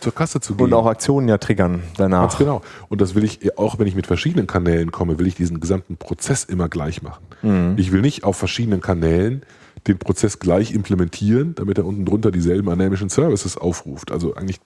zur 0.00 0.14
Kasse 0.14 0.40
zu 0.40 0.56
gehen. 0.56 0.64
Und 0.66 0.74
auch 0.74 0.84
Aktionen 0.84 1.26
ja 1.28 1.38
triggern 1.38 1.82
danach. 1.96 2.28
Ganz 2.28 2.36
genau. 2.36 2.60
Und 2.90 3.00
das 3.00 3.14
will 3.14 3.24
ich, 3.24 3.56
auch 3.56 3.78
wenn 3.78 3.86
ich 3.86 3.94
mit 3.94 4.06
verschiedenen 4.06 4.46
Kanälen 4.46 4.92
komme, 4.92 5.18
will 5.18 5.26
ich 5.26 5.36
diesen 5.36 5.60
gesamten 5.60 5.96
Prozess 5.96 6.44
immer 6.44 6.68
gleich 6.68 7.00
machen. 7.00 7.24
Mhm. 7.40 7.74
Ich 7.78 7.90
will 7.90 8.02
nicht 8.02 8.24
auf 8.24 8.36
verschiedenen 8.36 8.82
Kanälen 8.82 9.44
den 9.86 9.96
Prozess 9.98 10.38
gleich 10.38 10.72
implementieren, 10.72 11.54
damit 11.54 11.78
er 11.78 11.86
unten 11.86 12.04
drunter 12.04 12.30
dieselben 12.30 12.68
anämischen 12.68 13.08
Services 13.08 13.56
aufruft. 13.56 14.12
Also 14.12 14.34
eigentlich 14.34 14.60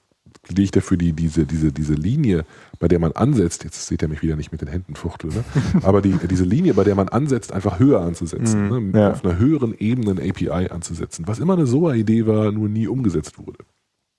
lege 0.48 0.62
ich 0.62 0.70
dafür 0.70 0.96
die, 0.96 1.12
diese, 1.12 1.46
diese, 1.46 1.72
diese 1.72 1.94
Linie, 1.94 2.44
bei 2.78 2.88
der 2.88 2.98
man 2.98 3.12
ansetzt, 3.12 3.64
jetzt 3.64 3.86
seht 3.86 4.02
ihr 4.02 4.08
mich 4.08 4.22
wieder 4.22 4.36
nicht 4.36 4.52
mit 4.52 4.60
den 4.60 4.68
Händen 4.68 4.94
fuchteln, 4.94 5.34
ne? 5.34 5.44
aber 5.82 6.02
die, 6.02 6.14
diese 6.28 6.44
Linie, 6.44 6.74
bei 6.74 6.84
der 6.84 6.94
man 6.94 7.08
ansetzt, 7.08 7.52
einfach 7.52 7.78
höher 7.78 8.00
anzusetzen, 8.00 8.68
Mhm, 8.68 8.90
ne? 8.92 9.00
ja. 9.00 9.10
auf 9.12 9.24
einer 9.24 9.38
höheren 9.38 9.74
Ebene 9.78 10.12
ein 10.12 10.30
API 10.30 10.68
anzusetzen, 10.70 11.26
was 11.28 11.38
immer 11.38 11.54
eine 11.54 11.66
SOA-Idee 11.66 12.26
war, 12.26 12.52
nur 12.52 12.68
nie 12.68 12.88
umgesetzt 12.88 13.38
wurde. 13.38 13.58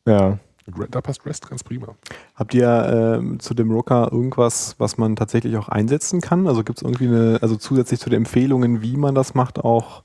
Ja. 0.08 0.38
Da 0.92 1.02
passt 1.02 1.26
REST 1.26 1.50
ganz 1.50 1.64
prima. 1.64 1.96
Habt 2.36 2.54
ihr 2.54 3.18
ähm, 3.20 3.40
zu 3.40 3.56
dem 3.56 3.72
Rocker 3.72 4.10
irgendwas, 4.12 4.76
was 4.78 5.00
man 5.00 5.16
tatsächlich 5.16 5.58
auch 5.58 5.68
einsetzen 5.68 6.22
kann? 6.22 6.46
Also 6.48 6.64
gibt 6.64 6.78
es 6.78 6.84
irgendwie 6.84 7.08
eine, 7.08 7.40
also 7.42 7.56
zusätzlich 7.56 8.00
zu 8.00 8.12
den 8.12 8.18
Empfehlungen, 8.18 8.84
wie 8.84 8.96
man 8.96 9.16
das 9.16 9.34
macht, 9.34 9.58
auch 9.58 10.04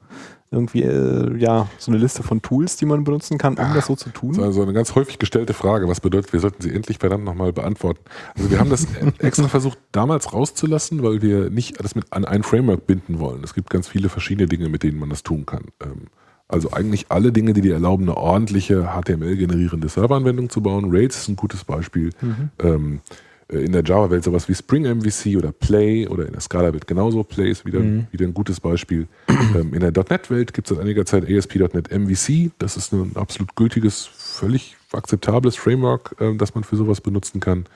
irgendwie 0.51 0.82
äh, 0.82 1.36
ja 1.36 1.68
so 1.78 1.90
eine 1.90 1.99
Liste 1.99 2.22
von 2.22 2.40
Tools, 2.42 2.76
die 2.76 2.86
man 2.86 3.03
benutzen 3.05 3.38
kann, 3.38 3.55
um 3.55 3.74
das 3.74 3.86
so 3.86 3.97
zu 3.97 4.11
tun? 4.11 4.40
also 4.42 4.62
eine 4.62 4.72
ganz 4.72 4.95
häufig 4.95 5.18
gestellte 5.18 5.53
Frage. 5.55 5.88
Was 5.88 6.01
bedeutet, 6.01 6.32
wir 6.32 6.40
sollten 6.40 6.62
sie 6.62 6.72
endlich 6.72 6.99
verdammt 6.99 7.24
nochmal 7.24 7.53
beantworten. 7.53 8.01
Also 8.36 8.51
wir 8.51 8.61
haben 8.61 8.70
das 8.70 8.86
extra 9.18 9.49
versucht 9.49 9.78
damals 9.92 10.32
rauszulassen, 10.32 11.03
weil 11.03 11.22
wir 11.22 11.51
nicht 11.51 11.80
alles 11.80 11.95
mit 11.95 12.12
an 12.12 12.24
ein 12.24 12.42
Framework 12.42 12.86
binden 12.86 13.18
wollen. 13.18 13.42
Es 13.42 13.55
gibt 13.55 13.70
ganz 13.70 13.88
viele 13.88 14.09
verschiedene 14.09 14.47
Dinge, 14.47 14.68
mit 14.68 14.82
denen 14.82 14.99
man 14.99 15.11
das 15.11 15.22
tun 15.22 15.45
kann. 15.47 15.64
Ähm, 15.82 16.07
Also 16.47 16.70
eigentlich 16.72 17.07
alle 17.09 17.32
Dinge, 17.32 17.53
die 17.55 17.62
dir 17.62 17.74
erlauben, 17.74 18.05
eine 18.05 18.16
ordentliche 18.16 18.92
HTML-generierende 18.95 19.88
Serveranwendung 19.88 20.51
zu 20.51 20.61
bauen. 20.61 20.90
Rails 20.90 21.16
ist 21.16 21.28
ein 21.28 21.36
gutes 21.36 21.64
Beispiel. 21.64 22.11
Ähm, 22.62 23.01
äh, 23.01 23.14
in 23.61 23.72
der 23.72 23.82
Java-Welt 23.84 24.24
sowas 24.24 24.48
wie 24.48 24.55
Spring 24.55 24.84
MVC 24.84 25.36
oder 25.36 25.52
Play 25.52 26.07
oder 26.07 26.26
in 26.26 26.32
der 26.32 26.40
Scala-Welt 26.40 26.86
genauso. 26.86 27.22
Play 27.22 27.50
ist 27.50 27.64
wieder, 27.64 27.80
wieder 27.80 28.24
ein 28.24 28.34
gutes 28.34 28.61
Beispiel. 28.61 29.07
ähm, 29.28 29.74
in 29.74 29.80
der 29.80 29.92
.NET-Welt 29.92 30.55
gibt 30.55 30.70
es 30.70 30.76
seit 30.76 30.82
einiger 30.84 31.05
Zeit 31.05 31.24
ASP.NET 31.30 31.90
MVC. 31.90 32.50
Das 32.59 32.76
ist 32.76 32.92
ein 32.92 33.12
absolut 33.14 33.55
gültiges, 33.57 34.07
völlig 34.07 34.76
akzeptables 34.92 35.57
Framework, 35.57 36.16
ähm, 36.20 36.38
das 36.38 36.55
man 36.55 36.64
für 36.64 36.76
sowas 36.76 37.00
benutzen 37.00 37.40
kann. 37.40 37.66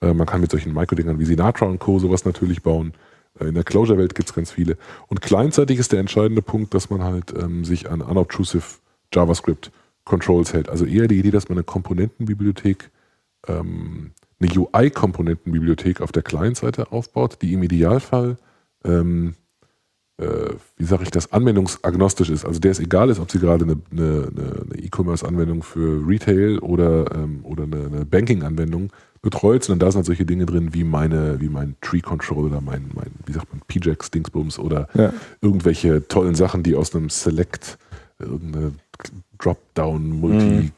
Äh, 0.00 0.12
man 0.12 0.26
kann 0.26 0.40
mit 0.40 0.50
solchen 0.50 0.72
Microdingern 0.72 1.18
wie 1.18 1.24
Sinatra 1.24 1.66
und 1.66 1.78
Co. 1.78 1.98
sowas 1.98 2.24
natürlich 2.24 2.62
bauen. 2.62 2.92
Äh, 3.38 3.48
In 3.48 3.54
der 3.54 3.64
Clojure-Welt 3.64 4.14
gibt 4.14 4.28
es 4.28 4.34
ganz 4.34 4.50
viele. 4.50 4.76
Und 5.08 5.20
gleichzeitig 5.20 5.78
ist 5.78 5.92
der 5.92 6.00
entscheidende 6.00 6.42
Punkt, 6.42 6.74
dass 6.74 6.90
man 6.90 7.02
halt 7.02 7.34
ähm, 7.36 7.64
sich 7.64 7.90
an 7.90 8.00
unobtrusive 8.00 8.64
JavaScript 9.12 9.70
Controls 10.04 10.54
hält. 10.54 10.68
Also 10.68 10.84
eher 10.86 11.06
die 11.06 11.18
Idee, 11.18 11.30
dass 11.30 11.48
man 11.48 11.58
eine 11.58 11.64
Komponentenbibliothek, 11.64 12.90
ähm, 13.46 14.12
eine 14.40 14.50
UI-Komponentenbibliothek 14.56 16.00
auf 16.00 16.12
der 16.12 16.22
Client-Seite 16.22 16.92
aufbaut, 16.92 17.38
die 17.42 17.52
im 17.54 17.62
Idealfall, 17.62 18.36
ähm, 18.84 19.34
äh, 20.18 20.26
wie 20.76 20.84
sage 20.84 21.04
ich 21.04 21.10
das, 21.10 21.32
anwendungsagnostisch 21.32 22.30
ist. 22.30 22.44
Also 22.44 22.60
der 22.60 22.72
es 22.72 22.80
egal 22.80 23.10
ist, 23.10 23.18
ob 23.20 23.30
sie 23.30 23.38
gerade 23.38 23.64
eine, 23.64 23.76
eine, 23.90 24.28
eine 24.70 24.82
E-Commerce-Anwendung 24.82 25.62
für 25.62 26.06
Retail 26.06 26.58
oder, 26.60 27.14
ähm, 27.14 27.40
oder 27.44 27.64
eine, 27.64 27.86
eine 27.86 28.04
Banking-Anwendung 28.04 28.90
betreut, 29.22 29.64
sondern 29.64 29.86
da 29.86 29.90
sind 29.90 29.98
halt 29.98 30.06
solche 30.06 30.24
Dinge 30.26 30.46
drin 30.46 30.74
wie 30.74 30.84
meine, 30.84 31.40
wie 31.40 31.48
mein 31.48 31.74
Tree 31.80 32.00
Control 32.00 32.46
oder 32.46 32.60
mein, 32.60 32.90
mein 32.94 33.10
wie 33.26 33.32
sagt 33.32 33.52
man, 33.52 33.62
PJAX 33.66 34.10
Dingsbums 34.10 34.58
oder 34.58 34.88
Ja. 34.94 35.12
irgendwelche 35.40 36.06
tollen 36.06 36.36
Sachen, 36.36 36.62
die 36.62 36.76
aus 36.76 36.94
einem 36.94 37.10
Select, 37.10 37.78
irgendeine 38.20 38.72
Dropdown, 39.38 40.08
Multi, 40.20 40.72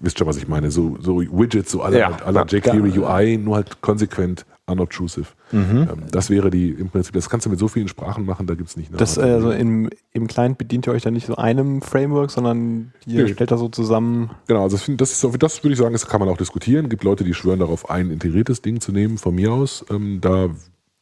wisst 0.00 0.20
ihr, 0.20 0.26
was 0.26 0.36
ich 0.36 0.48
meine, 0.48 0.70
so, 0.70 0.96
so 1.00 1.20
Widgets, 1.20 1.70
so 1.70 1.82
aller 1.82 1.98
Ja. 1.98 2.16
aller 2.24 2.46
jQuery 2.46 2.90
Ja. 2.90 3.16
UI, 3.16 3.36
nur 3.38 3.56
halt 3.56 3.80
konsequent 3.80 4.46
unobtrusive. 4.66 5.26
Ähm, 5.52 5.86
das 6.10 6.30
wäre 6.30 6.48
die 6.48 6.70
im 6.70 6.88
Prinzip, 6.88 7.12
das 7.12 7.28
kannst 7.28 7.44
du 7.44 7.50
mit 7.50 7.58
so 7.58 7.68
vielen 7.68 7.86
Sprachen 7.86 8.24
machen, 8.24 8.46
da 8.46 8.54
gibt 8.54 8.70
es 8.70 8.78
nicht 8.78 8.88
eine 8.88 8.96
Das, 8.96 9.18
also 9.18 9.50
im, 9.50 9.90
im 10.12 10.26
Client 10.26 10.56
bedient 10.56 10.86
ihr 10.86 10.92
euch 10.94 11.02
dann 11.02 11.12
nicht 11.12 11.26
so 11.26 11.36
einem 11.36 11.82
Framework, 11.82 12.30
sondern 12.30 12.92
ihr 13.06 13.24
Nee. 13.24 13.32
stellt 13.34 13.50
das 13.50 13.60
so 13.60 13.68
zusammen. 13.68 14.30
Genau, 14.46 14.62
also 14.62 14.78
das, 14.96 15.12
ist, 15.22 15.42
das 15.42 15.62
würde 15.62 15.72
ich 15.74 15.78
sagen, 15.78 15.92
das 15.92 16.06
kann 16.06 16.18
man 16.18 16.30
auch 16.30 16.38
diskutieren. 16.38 16.86
Es 16.86 16.90
gibt 16.90 17.04
Leute, 17.04 17.24
die 17.24 17.34
schwören 17.34 17.58
darauf, 17.58 17.90
ein 17.90 18.10
integriertes 18.10 18.62
Ding 18.62 18.80
zu 18.80 18.90
nehmen, 18.90 19.18
von 19.18 19.34
mir 19.34 19.52
aus. 19.52 19.84
Ähm, 19.90 20.22
da 20.22 20.48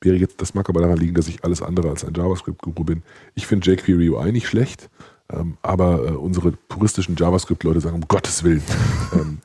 wäre 0.01 0.17
jetzt, 0.17 0.43
das 0.43 0.55
mag 0.55 0.69
aber 0.69 0.81
daran 0.81 0.97
liegen, 0.99 1.15
dass 1.15 1.29
ich 1.29 1.45
alles 1.45 1.63
andere 1.63 1.89
als 1.91 2.05
ein 2.05 2.13
JavaScript-Guru 2.15 2.83
bin. 2.83 3.03
Ich 3.37 3.47
finde 3.47 3.71
jQuery 3.71 4.11
UI 4.11 4.33
nicht 4.33 4.49
schlecht, 4.49 4.91
ähm, 5.33 5.57
aber 5.63 6.05
äh, 6.07 6.11
unsere 6.13 6.53
puristischen 6.53 7.17
JavaScript-Leute 7.17 7.81
sagen, 7.81 7.97
um 7.97 8.09
Gottes 8.09 8.45
Willen. 8.45 8.63
ähm, 9.15 9.39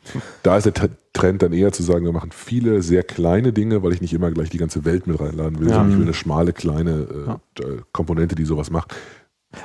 da 0.44 0.58
ist 0.58 0.66
der 0.66 0.74
T- 0.74 0.90
Trend 1.14 1.42
dann 1.42 1.54
eher 1.54 1.72
zu 1.72 1.82
sagen, 1.84 2.06
wir 2.06 2.12
machen 2.12 2.32
viele 2.32 2.82
sehr 2.82 3.04
kleine 3.04 3.54
Dinge, 3.54 3.82
weil 3.84 3.94
ich 3.94 4.02
nicht 4.02 4.14
immer 4.14 4.30
gleich 4.32 4.50
die 4.50 4.58
ganze 4.60 4.86
Welt 4.86 5.08
mit 5.08 5.20
reinladen 5.20 5.60
will, 5.60 5.68
Ja. 5.70 5.76
sondern 5.76 5.92
ich 5.92 5.98
will 5.98 6.06
eine 6.06 6.14
schmale, 6.14 6.54
kleine 6.54 7.38
äh, 7.58 7.62
äh, 7.64 7.82
Komponente, 7.92 8.36
die 8.36 8.46
sowas 8.46 8.70
macht. 8.70 8.96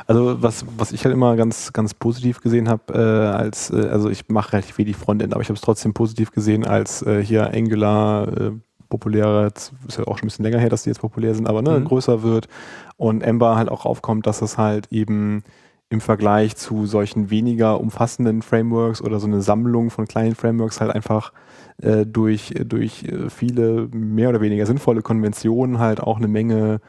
Also 0.07 0.41
was, 0.41 0.64
was 0.79 0.93
ich 0.93 1.05
halt 1.05 1.12
immer 1.12 1.37
ganz, 1.37 1.73
ganz 1.73 1.93
positiv 1.93 2.41
gesehen 2.41 2.68
habe, 2.68 2.95
äh, 2.95 3.37
als, 3.37 3.70
äh, 3.70 3.89
also 3.89 4.09
ich 4.09 4.29
mache 4.29 4.53
relativ 4.55 4.79
wenig 4.79 4.97
Frontend, 4.97 5.35
aber 5.35 5.43
ich 5.43 5.49
habe 5.49 5.57
es 5.57 5.61
trotzdem 5.61 5.93
positiv 5.93 6.31
gesehen, 6.31 6.64
als 6.64 7.03
äh, 7.03 7.23
hier 7.23 7.53
Angular 7.53 8.29
äh, 8.29 8.53
populärer, 8.89 9.47
ist 9.49 9.73
ja 9.99 10.05
auch 10.07 10.18
schon 10.18 10.27
ein 10.27 10.29
bisschen 10.29 10.45
länger 10.45 10.59
her, 10.59 10.68
dass 10.68 10.85
die 10.85 10.91
jetzt 10.91 11.01
populär 11.01 11.35
sind, 11.35 11.47
aber 11.49 11.62
ne, 11.62 11.81
Mhm. 11.81 11.85
größer 11.85 12.23
wird 12.23 12.47
und 12.97 13.23
Ember 13.23 13.57
halt 13.57 13.68
auch 13.70 13.85
aufkommt, 13.85 14.27
dass 14.27 14.41
es 14.41 14.57
halt 14.57 14.87
eben 14.93 15.43
im 15.93 16.01
Vergleich 16.01 16.57
zu 16.57 16.86
solchen 16.86 17.30
weniger 17.30 17.80
umfassenden 17.80 18.43
Frameworks 18.43 19.03
oder 19.03 19.20
so 19.20 19.26
eine 19.26 19.43
Sammlung 19.43 19.90
von 19.90 20.07
kleinen 20.07 20.34
Frameworks 20.34 20.80
halt 20.80 20.90
einfach 20.90 21.32
äh, 21.80 22.05
durch, 22.07 22.55
durch 22.66 23.05
äh, 23.05 23.28
viele 23.30 23.88
mehr 23.93 24.30
oder 24.30 24.40
weniger 24.40 24.66
sinnvolle 24.66 25.03
Konventionen 25.03 25.78
halt 25.78 26.01
auch 26.01 26.16
eine 26.16 26.28
Menge 26.28 26.80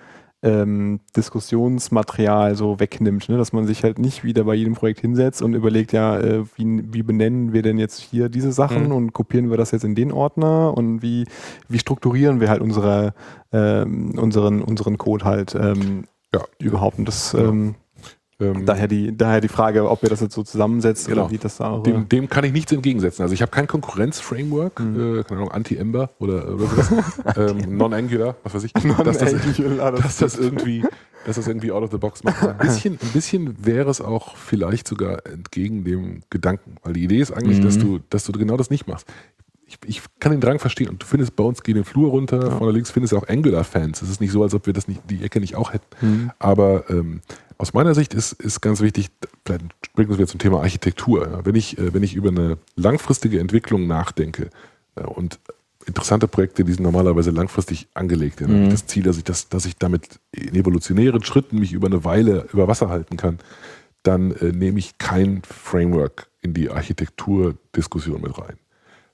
ähm, 0.42 1.00
Diskussionsmaterial 1.16 2.56
so 2.56 2.80
wegnimmt, 2.80 3.30
ne? 3.30 3.38
dass 3.38 3.54
man 3.54 3.66
sich 3.66 3.84
halt 3.84 3.98
nicht 3.98 4.24
wieder 4.24 4.44
bei 4.44 4.56
jedem 4.56 4.74
Projekt 4.74 5.00
hinsetzt 5.00 5.42
und 5.42 5.54
überlegt, 5.54 5.94
ja, 5.94 6.20
äh, 6.20 6.44
wie, 6.56 6.84
wie 6.94 7.04
benennen 7.04 7.54
wir 7.54 7.62
denn 7.62 7.78
jetzt 7.78 8.00
hier 8.00 8.28
diese 8.30 8.52
Sachen 8.52 8.86
Mhm. 8.88 8.92
und 8.92 9.14
kopieren 9.14 9.50
wir 9.50 9.58
das 9.58 9.72
jetzt 9.72 9.86
in 9.86 9.96
den 9.96 10.12
Ordner 10.12 10.76
und 10.76 11.02
wie, 11.02 11.26
wie 11.70 11.80
strukturieren 11.80 12.40
wir 12.42 12.50
halt 12.50 12.62
unsere, 12.62 13.14
ähm, 13.54 14.18
unseren, 14.20 14.62
unseren 14.62 14.98
Code 14.98 15.24
halt 15.24 15.56
ähm, 15.56 16.04
Ja. 16.34 16.42
überhaupt. 16.60 17.00
Und 17.00 17.08
das 17.08 17.32
Genau. 17.32 17.74
Ähm, 18.44 18.66
daher 18.66 18.88
die, 18.88 19.16
daher 19.16 19.42
die 19.42 19.48
Frage, 19.48 19.90
ob 19.90 20.04
ihr 20.04 20.10
das 20.10 20.22
jetzt 20.22 20.34
so 20.36 20.44
zusammensetzt 20.44 21.08
Genau. 21.08 21.24
oder 21.24 21.32
wie 21.32 21.38
das 21.38 21.58
da 21.58 21.70
auch. 21.72 21.84
Dem, 21.84 22.08
dem 22.10 22.30
kann 22.30 22.44
ich 22.44 22.52
nichts 22.54 22.72
entgegensetzen. 22.72 23.22
Also 23.24 23.34
ich 23.34 23.42
habe 23.42 23.52
kein 23.52 23.68
Konkurrenz-Framework, 23.68 24.80
Mhm. 24.80 25.20
äh, 25.20 25.24
keine 25.24 25.40
Ahnung, 25.42 25.52
Anti-Ember 25.52 26.10
oder, 26.20 26.48
oder 26.54 26.66
sowas, 26.68 26.92
ähm, 27.38 27.78
Non-Angular, 27.78 28.36
was 28.44 28.54
weiß 28.54 28.64
ich, 28.66 28.74
dass, 29.04 29.18
das, 29.18 29.34
dass 30.02 30.18
das 30.18 30.38
irgendwie, 30.38 30.84
dass 31.26 31.38
das 31.38 31.48
irgendwie 31.48 31.72
out 31.72 31.84
of 31.84 31.92
the 31.92 31.98
box 31.98 32.24
macht. 32.24 32.42
Ein 32.48 32.58
bisschen, 32.58 32.94
ein 33.02 33.10
bisschen 33.14 33.66
wäre 33.66 33.90
es 33.90 34.02
auch 34.02 34.36
vielleicht 34.36 34.88
sogar 34.88 35.26
entgegen 35.26 35.84
dem 35.84 36.22
Gedanken, 36.30 36.76
weil 36.84 36.94
die 36.94 37.04
Idee 37.04 37.20
ist 37.20 37.32
eigentlich, 37.32 37.62
dass 37.62 37.78
du, 37.78 38.00
dass 38.10 38.24
du 38.26 38.32
genau 38.34 38.58
das 38.58 38.70
nicht 38.70 38.88
machst. 38.88 39.08
Ich, 39.66 39.78
ich 39.86 40.02
kann 40.20 40.32
den 40.34 40.42
Drang 40.42 40.60
verstehen 40.60 40.90
und 40.90 41.02
du 41.02 41.06
findest 41.08 41.36
bei 41.36 41.44
uns, 41.44 41.64
geh 41.64 41.74
den 41.74 41.86
Flur 41.86 42.10
runter, 42.10 42.52
vorne 42.52 42.74
links 42.74 42.92
findest 42.92 43.14
du 43.14 43.18
auch 43.18 43.28
Angular-Fans. 43.28 44.02
Es 44.02 44.10
ist 44.10 44.22
nicht 44.22 44.32
so, 44.32 44.44
als 44.44 44.54
ob 44.54 44.66
wir 44.68 44.74
das 44.74 44.88
nicht, 44.88 45.02
die 45.10 45.24
Ecke 45.24 45.40
nicht 45.40 45.56
auch 45.56 45.74
hätten. 45.74 45.88
Mhm. 46.06 46.32
Aber 46.38 46.84
ähm, 46.90 47.22
aus 47.64 47.74
meiner 47.74 47.96
Sicht 47.96 48.14
ist, 48.14 48.34
ist 48.34 48.60
ganz 48.60 48.82
wichtig, 48.82 49.10
vielleicht 49.46 49.64
bringen 49.94 50.10
wir 50.10 50.18
wieder 50.18 50.28
zum 50.28 50.40
Thema 50.40 50.60
Architektur. 50.60 51.40
Wenn, 51.46 51.56
ich, 51.56 51.78
äh, 51.78 51.94
wenn 51.94 52.04
ich 52.04 52.14
über 52.14 52.28
eine 52.28 52.58
langfristige 52.76 53.40
Entwicklung 53.40 53.88
nachdenke 53.88 54.50
äh, 54.96 55.04
und 55.04 55.40
interessante 55.86 56.28
Projekte, 56.28 56.66
die 56.66 56.74
sind 56.74 56.84
normalerweise 56.84 57.32
langfristig 57.32 57.88
angelegt. 57.94 58.42
Ich 58.42 58.48
Das 58.70 58.86
Ziel, 58.86 59.04
dass 59.04 59.18
ich, 59.18 59.24
das, 59.24 59.48
dass 59.48 59.66
ich 59.66 59.78
damit 59.78 60.20
in 60.32 60.56
evolutionären 60.56 61.24
Schritten 61.24 61.58
mich 61.58 61.72
über 61.72 61.88
eine 61.88 62.04
Weile 62.04 62.48
über 62.52 62.68
Wasser 62.68 62.90
halten 62.90 63.16
kann, 63.16 63.40
dann 64.04 64.32
äh, 64.32 64.52
nehme 64.52 64.80
ich 64.80 64.98
kein 64.98 65.42
Framework 65.44 66.28
in 66.42 66.54
die 66.54 66.70
Architekturdiskussion 66.70 68.22
mit 68.22 68.38
rein. 68.38 68.58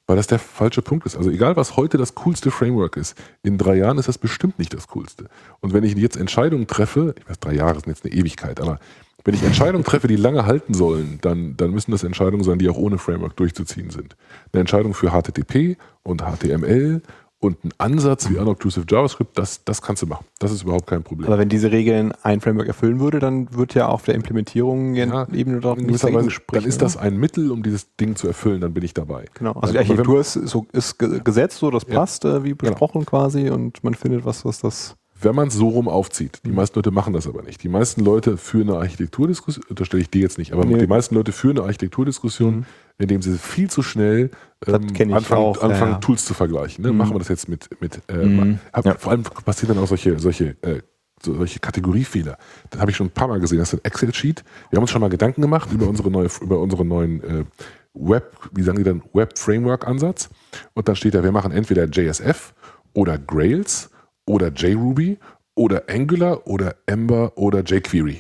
Weil 0.09 0.15
das 0.15 0.25
der 0.25 0.39
falsche 0.39 0.81
Punkt 0.81 1.05
ist. 1.05 1.15
Also 1.15 1.29
egal, 1.29 1.55
was 1.55 1.77
heute 1.77 1.99
das 1.99 2.15
coolste 2.15 2.49
Framework 2.49 2.97
ist, 2.97 3.15
in 3.43 3.59
drei 3.59 3.75
Jahren 3.75 3.99
ist 3.99 4.07
das 4.07 4.17
bestimmt 4.17 4.57
nicht 4.57 4.73
das 4.73 4.87
coolste. 4.87 5.25
Und 5.59 5.71
wenn 5.71 5.83
ich 5.83 5.93
jetzt 5.93 6.17
Entscheidungen 6.17 6.65
treffe, 6.65 7.13
ich 7.15 7.29
weiß, 7.29 7.39
drei 7.39 7.53
Jahre 7.53 7.79
sind 7.79 7.89
jetzt 7.89 8.03
eine 8.03 8.15
Ewigkeit, 8.15 8.59
aber 8.59 8.79
Wenn 9.23 9.35
ich 9.35 9.43
Entscheidungen 9.43 9.83
treffe, 9.83 10.07
die 10.07 10.15
lange 10.15 10.47
halten 10.47 10.73
sollen, 10.73 11.19
dann, 11.21 11.55
dann 11.57 11.69
müssen 11.69 11.91
das 11.91 12.03
Entscheidungen 12.03 12.43
sein, 12.43 12.57
die 12.57 12.69
auch 12.69 12.77
ohne 12.77 12.97
Framework 12.97 13.35
durchzuziehen 13.35 13.91
sind. 13.91 14.15
Eine 14.51 14.61
Entscheidung 14.61 14.95
für 14.95 15.11
HTTP 15.11 15.77
und 16.01 16.23
HTML 16.23 17.03
und 17.41 17.63
ein 17.63 17.71
Ansatz 17.77 18.29
wie 18.29 18.35
Unobtrusive 18.37 18.85
JavaScript, 18.89 19.37
das, 19.37 19.63
das 19.63 19.81
kannst 19.81 20.01
du 20.01 20.07
machen. 20.07 20.25
Das 20.39 20.51
ist 20.51 20.63
überhaupt 20.63 20.87
kein 20.87 21.03
Problem. 21.03 21.27
Aber 21.27 21.39
wenn 21.39 21.47
diese 21.47 21.71
Regeln 21.71 22.11
ein 22.23 22.41
Framework 22.41 22.67
erfüllen 22.67 22.99
würde, 22.99 23.19
dann 23.19 23.53
wird 23.55 23.73
ja 23.75 23.87
auf 23.87 24.03
der 24.03 24.15
Implementierung 24.15 24.93
Ja, 24.95 25.25
nichts 25.29 25.31
gewisser 25.31 26.07
dagegen 26.07 26.19
Weise, 26.19 26.31
sprechen, 26.31 26.61
dann 26.63 26.69
ist 26.69 26.75
oder? 26.75 26.85
das 26.85 26.97
ein 26.97 27.17
Mittel, 27.17 27.51
um 27.51 27.63
dieses 27.63 27.95
Ding 27.95 28.15
zu 28.17 28.27
erfüllen, 28.27 28.59
dann 28.61 28.73
bin 28.73 28.83
ich 28.83 28.93
dabei. 28.93 29.25
Genau, 29.35 29.51
also 29.53 29.71
die 29.73 29.79
Aber 29.79 29.87
wenn- 29.87 29.91
Architektur 29.99 30.19
ist, 30.19 30.33
so, 30.33 30.65
ist 30.73 30.99
ge- 30.99 31.21
gesetzt, 31.23 31.57
so 31.59 31.71
das 31.71 31.83
Ja. 31.87 31.95
passt, 31.95 32.25
äh, 32.25 32.43
wie 32.43 32.53
besprochen 32.53 33.05
quasi, 33.05 33.49
und 33.49 33.83
man 33.85 33.93
findet 33.93 34.25
was, 34.25 34.43
was 34.43 34.59
das. 34.59 34.95
Wenn 35.21 35.35
man 35.35 35.49
es 35.49 35.53
so 35.53 35.67
rum 35.69 35.89
aufzieht. 35.89 36.39
Die 36.45 36.51
meisten 36.51 36.77
Leute 36.79 36.91
machen 36.91 37.11
das 37.13 37.27
aber 37.27 37.41
nicht. 37.41 37.61
Die 37.63 37.67
meisten 37.69 38.05
Leute 38.05 38.37
führen 38.37 38.69
eine 38.69 38.79
Architekturdiskussion, 38.79 39.65
unterstelle 39.69 40.01
ich 40.01 40.09
dir 40.09 40.21
jetzt 40.21 40.37
nicht, 40.37 40.53
aber 40.53 40.63
Nee. 40.65 40.77
die 40.77 40.87
meisten 40.87 41.15
Leute 41.15 41.31
führen 41.33 41.57
eine 41.57 41.65
Architekturdiskussion, 41.67 42.55
Mhm. 42.57 42.65
Indem 42.99 43.21
sie 43.21 43.37
viel 43.37 43.69
zu 43.69 43.81
schnell 43.81 44.29
ähm, 44.67 44.87
anfangen, 45.13 45.41
auch, 45.41 45.61
anfangen 45.63 45.93
ja. 45.93 45.97
Tools 45.99 46.25
zu 46.25 46.33
vergleichen. 46.33 46.83
Ne? 46.83 46.91
Mhm. 46.91 46.97
Machen 46.97 47.15
wir 47.15 47.19
das 47.19 47.29
jetzt 47.29 47.47
mit, 47.49 47.69
mit 47.81 48.01
äh, 48.07 48.25
Mhm. 48.25 48.59
hab, 48.71 48.85
Ja. 48.85 48.95
vor 48.95 49.11
allem 49.11 49.23
passieren 49.23 49.73
dann 49.73 49.83
auch 49.83 49.87
solche, 49.87 50.19
solche, 50.19 50.55
äh, 50.61 50.81
so, 51.23 51.33
solche 51.35 51.59
Kategoriefehler. 51.59 52.37
Das 52.69 52.79
habe 52.79 52.91
ich 52.91 52.97
schon 52.97 53.07
ein 53.07 53.11
paar 53.11 53.27
Mal 53.27 53.39
gesehen. 53.39 53.59
Das 53.59 53.73
ist 53.73 53.79
ein 53.79 53.85
Excel-Sheet. 53.85 54.43
Wir 54.69 54.77
haben 54.77 54.83
uns 54.83 54.91
schon 54.91 55.01
mal 55.01 55.09
Gedanken 55.09 55.41
gemacht 55.41 55.71
über 55.71 55.87
unsere 55.87 56.11
neue, 56.11 56.29
über 56.41 56.59
unseren 56.59 56.87
neuen 56.87 57.23
äh, 57.23 57.45
Web, 57.93 58.37
wie 58.53 58.61
sagen 58.63 58.77
die 58.77 58.83
dann, 58.83 59.01
Web-Framework-Ansatz. 59.13 60.29
Und 60.73 60.87
dann 60.87 60.95
steht 60.95 61.15
da, 61.15 61.23
wir 61.23 61.31
machen 61.31 61.51
entweder 61.51 61.85
JSF 61.85 62.53
oder 62.93 63.17
Grails 63.17 63.89
oder 64.25 64.49
JRuby 64.49 65.17
oder 65.55 65.83
Angular 65.89 66.45
oder 66.47 66.75
Ember 66.85 67.37
oder 67.37 67.61
jQuery. 67.63 68.19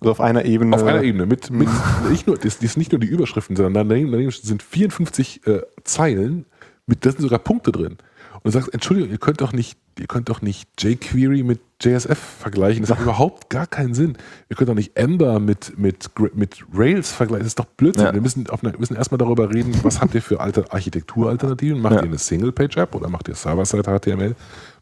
Also 0.00 0.10
auf 0.10 0.20
einer 0.20 0.44
Ebene. 0.44 0.74
Auf 0.74 0.82
einer 0.84 1.02
Ebene. 1.02 1.26
Mit, 1.26 1.50
mit 1.50 1.68
nicht 2.10 2.26
nur, 2.26 2.38
das, 2.38 2.58
das 2.58 2.76
nicht 2.76 2.92
nur 2.92 3.00
die 3.00 3.06
Überschriften, 3.08 3.56
sondern 3.56 3.74
daneben, 3.88 4.10
daneben 4.10 4.30
sind 4.30 4.62
54 4.62 5.46
äh, 5.46 5.60
Zeilen, 5.84 6.46
mit, 6.86 7.04
da 7.04 7.10
sind 7.12 7.22
sogar 7.22 7.38
Punkte 7.38 7.72
drin. 7.72 7.98
Und 8.42 8.46
du 8.46 8.50
sagst, 8.52 8.72
Entschuldigung, 8.72 9.10
ihr 9.10 9.18
könnt 9.18 9.42
doch 9.42 9.52
nicht, 9.52 9.78
ihr 9.98 10.06
könnt 10.06 10.30
doch 10.30 10.40
nicht 10.40 10.66
jQuery 10.82 11.42
mit 11.42 11.60
JSF 11.82 12.18
vergleichen. 12.18 12.80
Das 12.82 12.90
hat 12.90 13.00
überhaupt 13.02 13.50
gar 13.50 13.66
keinen 13.66 13.92
Sinn. 13.92 14.16
Ihr 14.48 14.56
könnt 14.56 14.70
doch 14.70 14.74
nicht 14.74 14.96
Ember 14.96 15.38
mit, 15.40 15.78
mit, 15.78 16.08
mit 16.34 16.64
Rails 16.72 17.12
vergleichen. 17.12 17.44
Das 17.44 17.48
ist 17.48 17.58
doch 17.58 17.66
Blödsinn. 17.66 18.06
Ja. 18.06 18.14
Wir 18.14 18.22
müssen, 18.22 18.48
auf 18.48 18.64
einer, 18.64 18.78
müssen 18.78 18.96
erstmal 18.96 19.18
darüber 19.18 19.52
reden, 19.52 19.74
was 19.82 20.00
habt 20.00 20.14
ihr 20.14 20.22
für 20.22 20.40
alte 20.40 20.72
Architekturalternativen? 20.72 21.80
Macht 21.82 21.96
Ja. 21.96 22.00
ihr 22.00 22.06
eine 22.06 22.18
Single-Page-App 22.18 22.94
oder 22.94 23.10
macht 23.10 23.28
ihr 23.28 23.34
Server-Side-HTML? 23.34 24.34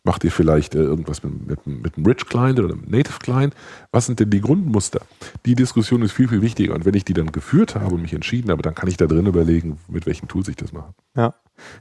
Macht 0.08 0.24
ihr 0.24 0.32
vielleicht 0.32 0.74
äh, 0.74 0.78
irgendwas 0.78 1.22
mit, 1.22 1.46
mit, 1.46 1.66
mit 1.66 1.96
einem 1.98 2.06
Rich-Client 2.06 2.58
oder 2.58 2.72
einem 2.72 2.84
Native-Client? 2.88 3.54
Was 3.92 4.06
sind 4.06 4.18
denn 4.20 4.30
die 4.30 4.40
Grundmuster? 4.40 5.02
Die 5.44 5.54
Diskussion 5.54 6.00
ist 6.00 6.12
viel, 6.12 6.28
viel 6.28 6.40
wichtiger. 6.40 6.74
Und 6.74 6.86
wenn 6.86 6.94
ich 6.94 7.04
die 7.04 7.12
dann 7.12 7.30
geführt 7.30 7.74
habe 7.74 7.94
und 7.94 8.00
mich 8.00 8.14
entschieden 8.14 8.50
habe, 8.50 8.62
dann 8.62 8.74
kann 8.74 8.88
ich 8.88 8.96
da 8.96 9.06
drin 9.06 9.26
überlegen, 9.26 9.76
mit 9.86 10.06
welchen 10.06 10.26
Tools 10.26 10.48
ich 10.48 10.56
das 10.56 10.72
mache. 10.72 10.94
Ja. 11.14 11.34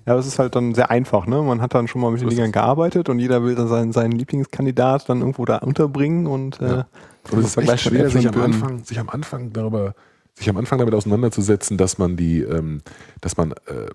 Ja, 0.06 0.12
aber 0.12 0.20
es 0.20 0.28
ist 0.28 0.40
halt 0.40 0.56
dann 0.56 0.76
sehr 0.76 0.92
einfach, 0.92 1.26
ne? 1.26 1.42
Man 1.42 1.62
hat 1.62 1.74
dann 1.74 1.88
schon 1.88 2.02
mal 2.02 2.12
mit 2.12 2.20
den 2.20 2.28
Dingern 2.28 2.52
gearbeitet 2.52 3.08
und 3.08 3.20
jeder 3.20 3.44
will 3.44 3.56
dann 3.56 3.70
seinen, 3.70 3.94
seinen 3.94 4.12
Lieblingskandidat 4.12 5.08
dann 5.08 5.20
irgendwo 5.20 5.46
da 5.46 5.60
unterbringen 5.60 6.28
und 6.28 6.60
äh, 6.60 6.68
Ja. 6.68 6.88
Und 7.32 7.40
es 7.40 7.56
ist 7.56 7.58
echt 7.58 7.80
schwer, 7.80 8.10
sich 8.10 8.28
am. 8.28 8.42
Anfang, 8.42 8.84
sich 8.84 9.00
am 9.00 9.08
Anfang 9.10 9.54
darüber, 9.54 9.96
sich 10.34 10.50
am 10.50 10.58
Anfang 10.58 10.80
damit 10.80 10.94
auseinanderzusetzen, 10.94 11.78
dass 11.78 11.98
man 11.98 12.18
die, 12.18 12.42
ähm, 12.42 12.82
dass 13.22 13.38
man, 13.38 13.52
äh, 13.52 13.88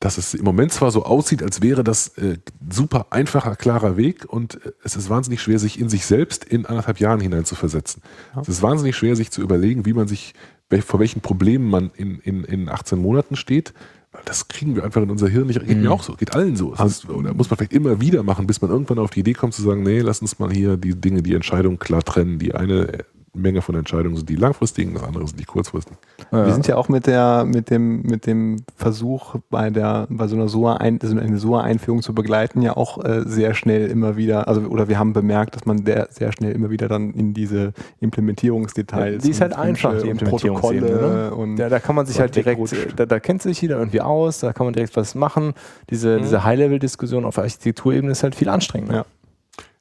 dass 0.00 0.16
es 0.18 0.32
im 0.34 0.44
Moment 0.44 0.72
zwar 0.72 0.90
so 0.90 1.04
aussieht, 1.04 1.42
als 1.42 1.60
wäre 1.62 1.84
das 1.84 2.08
äh, 2.18 2.38
super 2.70 3.06
einfacher, 3.10 3.54
klarer 3.54 3.96
Weg 3.96 4.24
und 4.26 4.54
äh, 4.64 4.72
es 4.82 4.96
ist 4.96 5.10
wahnsinnig 5.10 5.40
schwer, 5.42 5.58
sich 5.58 5.78
in 5.78 5.88
sich 5.88 6.06
selbst 6.06 6.44
in 6.44 6.66
anderthalb 6.66 6.98
Jahren 7.00 7.20
hinein 7.20 7.44
zu 7.44 7.54
versetzen. 7.54 8.02
Ja. 8.34 8.40
Es 8.40 8.48
ist 8.48 8.62
wahnsinnig 8.62 8.96
schwer, 8.96 9.14
sich 9.14 9.30
zu 9.30 9.42
überlegen, 9.42 9.84
wie 9.86 9.92
man 9.92 10.08
sich, 10.08 10.34
wel- 10.70 10.82
vor 10.82 11.00
welchen 11.00 11.20
Problemen 11.20 11.68
man 11.68 11.90
in, 11.96 12.18
in, 12.20 12.44
in 12.44 12.68
18 12.68 12.98
Monaten 12.98 13.36
steht. 13.36 13.74
Weil 14.12 14.22
Das 14.24 14.48
kriegen 14.48 14.74
wir 14.74 14.84
einfach 14.84 15.02
in 15.02 15.10
unser 15.10 15.28
Hirn 15.28 15.46
nicht. 15.46 15.60
Geht 15.64 15.76
Mhm. 15.76 15.82
mir 15.84 15.92
auch 15.92 16.02
so, 16.02 16.14
geht 16.14 16.34
allen 16.34 16.56
so. 16.56 16.72
Es 16.74 16.80
ist, 16.80 17.08
oder 17.10 17.32
muss 17.34 17.48
man 17.50 17.58
vielleicht 17.58 17.72
immer 17.74 18.00
wieder 18.00 18.22
machen, 18.24 18.46
bis 18.46 18.60
man 18.62 18.70
irgendwann 18.70 18.98
auf 18.98 19.10
die 19.10 19.20
Idee 19.20 19.34
kommt 19.34 19.54
zu 19.54 19.62
sagen, 19.62 19.82
nee, 19.84 20.00
lass 20.00 20.20
uns 20.22 20.38
mal 20.38 20.50
hier 20.50 20.76
die 20.78 20.94
Dinge, 20.98 21.22
die 21.22 21.34
Entscheidungen 21.34 21.78
klar 21.78 22.02
trennen. 22.02 22.38
Die 22.40 22.54
eine 22.54 23.04
Menge 23.32 23.62
von 23.62 23.74
Entscheidungen 23.76 24.16
sind 24.16 24.28
die 24.28 24.36
langfristigen, 24.36 24.94
das 24.94 25.04
andere 25.04 25.26
sind 25.26 25.38
die 25.38 25.44
kurzfristigen. 25.44 25.98
Wir 26.32 26.52
sind 26.52 26.66
ja 26.66 26.76
auch 26.76 26.88
mit 26.88 27.06
der, 27.06 27.44
mit 27.44 27.70
dem, 27.70 28.02
mit 28.02 28.26
dem 28.26 28.56
Versuch 28.76 29.36
bei 29.50 29.70
der, 29.70 30.06
bei 30.10 30.26
so 30.26 30.36
einer 30.36 30.48
SOA 30.48 30.76
ein, 30.78 30.98
so 31.02 31.16
eine 31.16 31.38
SOA-Einführung 31.38 32.02
zu 32.02 32.14
begleiten, 32.14 32.60
ja 32.62 32.76
auch 32.76 33.04
äh, 33.04 33.22
sehr 33.24 33.54
schnell 33.54 33.88
immer 33.88 34.16
wieder, 34.16 34.48
also 34.48 34.62
oder 34.62 34.88
wir 34.88 34.98
haben 34.98 35.12
bemerkt, 35.12 35.54
dass 35.54 35.64
man 35.64 35.84
der, 35.84 36.08
sehr 36.10 36.32
schnell 36.32 36.52
immer 36.52 36.70
wieder 36.70 36.88
dann 36.88 37.12
in 37.12 37.32
diese 37.34 37.72
Implementierungsdetails. 38.00 39.14
Ja, 39.14 39.18
die 39.20 39.30
ist 39.30 39.40
halt 39.40 39.52
und 39.52 39.58
einfach, 39.58 39.92
die 39.92 40.02
und 40.02 40.22
Implementierungsebene, 40.22 40.86
Protokolle 40.90 41.24
ne? 41.30 41.34
und 41.34 41.56
Ja, 41.58 41.68
da 41.68 41.78
kann 41.78 41.94
man 41.94 42.06
sich 42.06 42.20
halt 42.20 42.34
direkt, 42.36 42.72
äh, 42.72 42.88
da, 42.96 43.06
da 43.06 43.20
kennt 43.20 43.42
sich 43.42 43.60
jeder 43.60 43.78
irgendwie 43.78 44.00
aus, 44.00 44.40
da 44.40 44.52
kann 44.52 44.66
man 44.66 44.74
direkt 44.74 44.96
was 44.96 45.14
machen. 45.14 45.54
Diese, 45.90 46.18
Mhm. 46.18 46.22
diese 46.22 46.44
High-Level-Diskussion 46.44 47.24
auf 47.24 47.38
Architekturebene 47.38 48.12
ist 48.12 48.22
halt 48.22 48.34
viel 48.34 48.48
anstrengender. 48.48 48.94
Ja. 48.94 49.04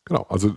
Genau, 0.10 0.26
also 0.28 0.56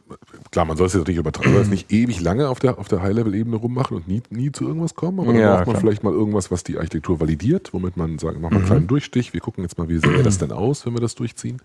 klar, 0.50 0.64
man 0.64 0.76
soll 0.76 0.86
es 0.88 0.94
jetzt 0.94 1.07
nicht 1.07 1.18
übertreiben, 1.18 1.53
man 1.53 1.55
soll 1.55 1.62
es 1.62 1.70
nicht 1.78 1.92
ewig 1.92 2.20
lange 2.20 2.48
auf 2.48 2.59
der, 2.59 2.78
auf 2.78 2.88
der 2.88 3.03
High-Level-Ebene 3.03 3.55
rummachen 3.57 3.96
und 3.96 4.09
nie, 4.09 4.22
nie 4.30 4.50
zu 4.50 4.66
irgendwas 4.66 4.94
kommen, 4.96 5.20
aber 5.20 5.32
dann 5.34 5.42
Ja, 5.42 5.55
braucht 5.57 5.66
man 5.66 5.74
klar. 5.74 5.80
vielleicht 5.82 6.03
mal 6.03 6.12
irgendwas, 6.12 6.50
was 6.50 6.64
die 6.64 6.78
Architektur 6.78 7.20
validiert, 7.20 7.72
womit 7.72 7.96
man 7.96 8.18
sagt, 8.18 8.40
machen 8.40 8.53
wir 8.53 8.57
einen 8.57 8.62
Mhm. 8.64 8.66
kleinen 8.66 8.86
Durchstich, 8.88 9.32
wir 9.34 9.40
gucken 9.40 9.62
jetzt 9.62 9.78
mal, 9.78 9.88
wie 9.88 9.98
sähe 9.98 10.22
das 10.22 10.38
denn 10.38 10.50
aus, 10.53 10.84
wenn 10.86 10.94
wir 10.94 11.00
das 11.00 11.14
durchziehen. 11.14 11.61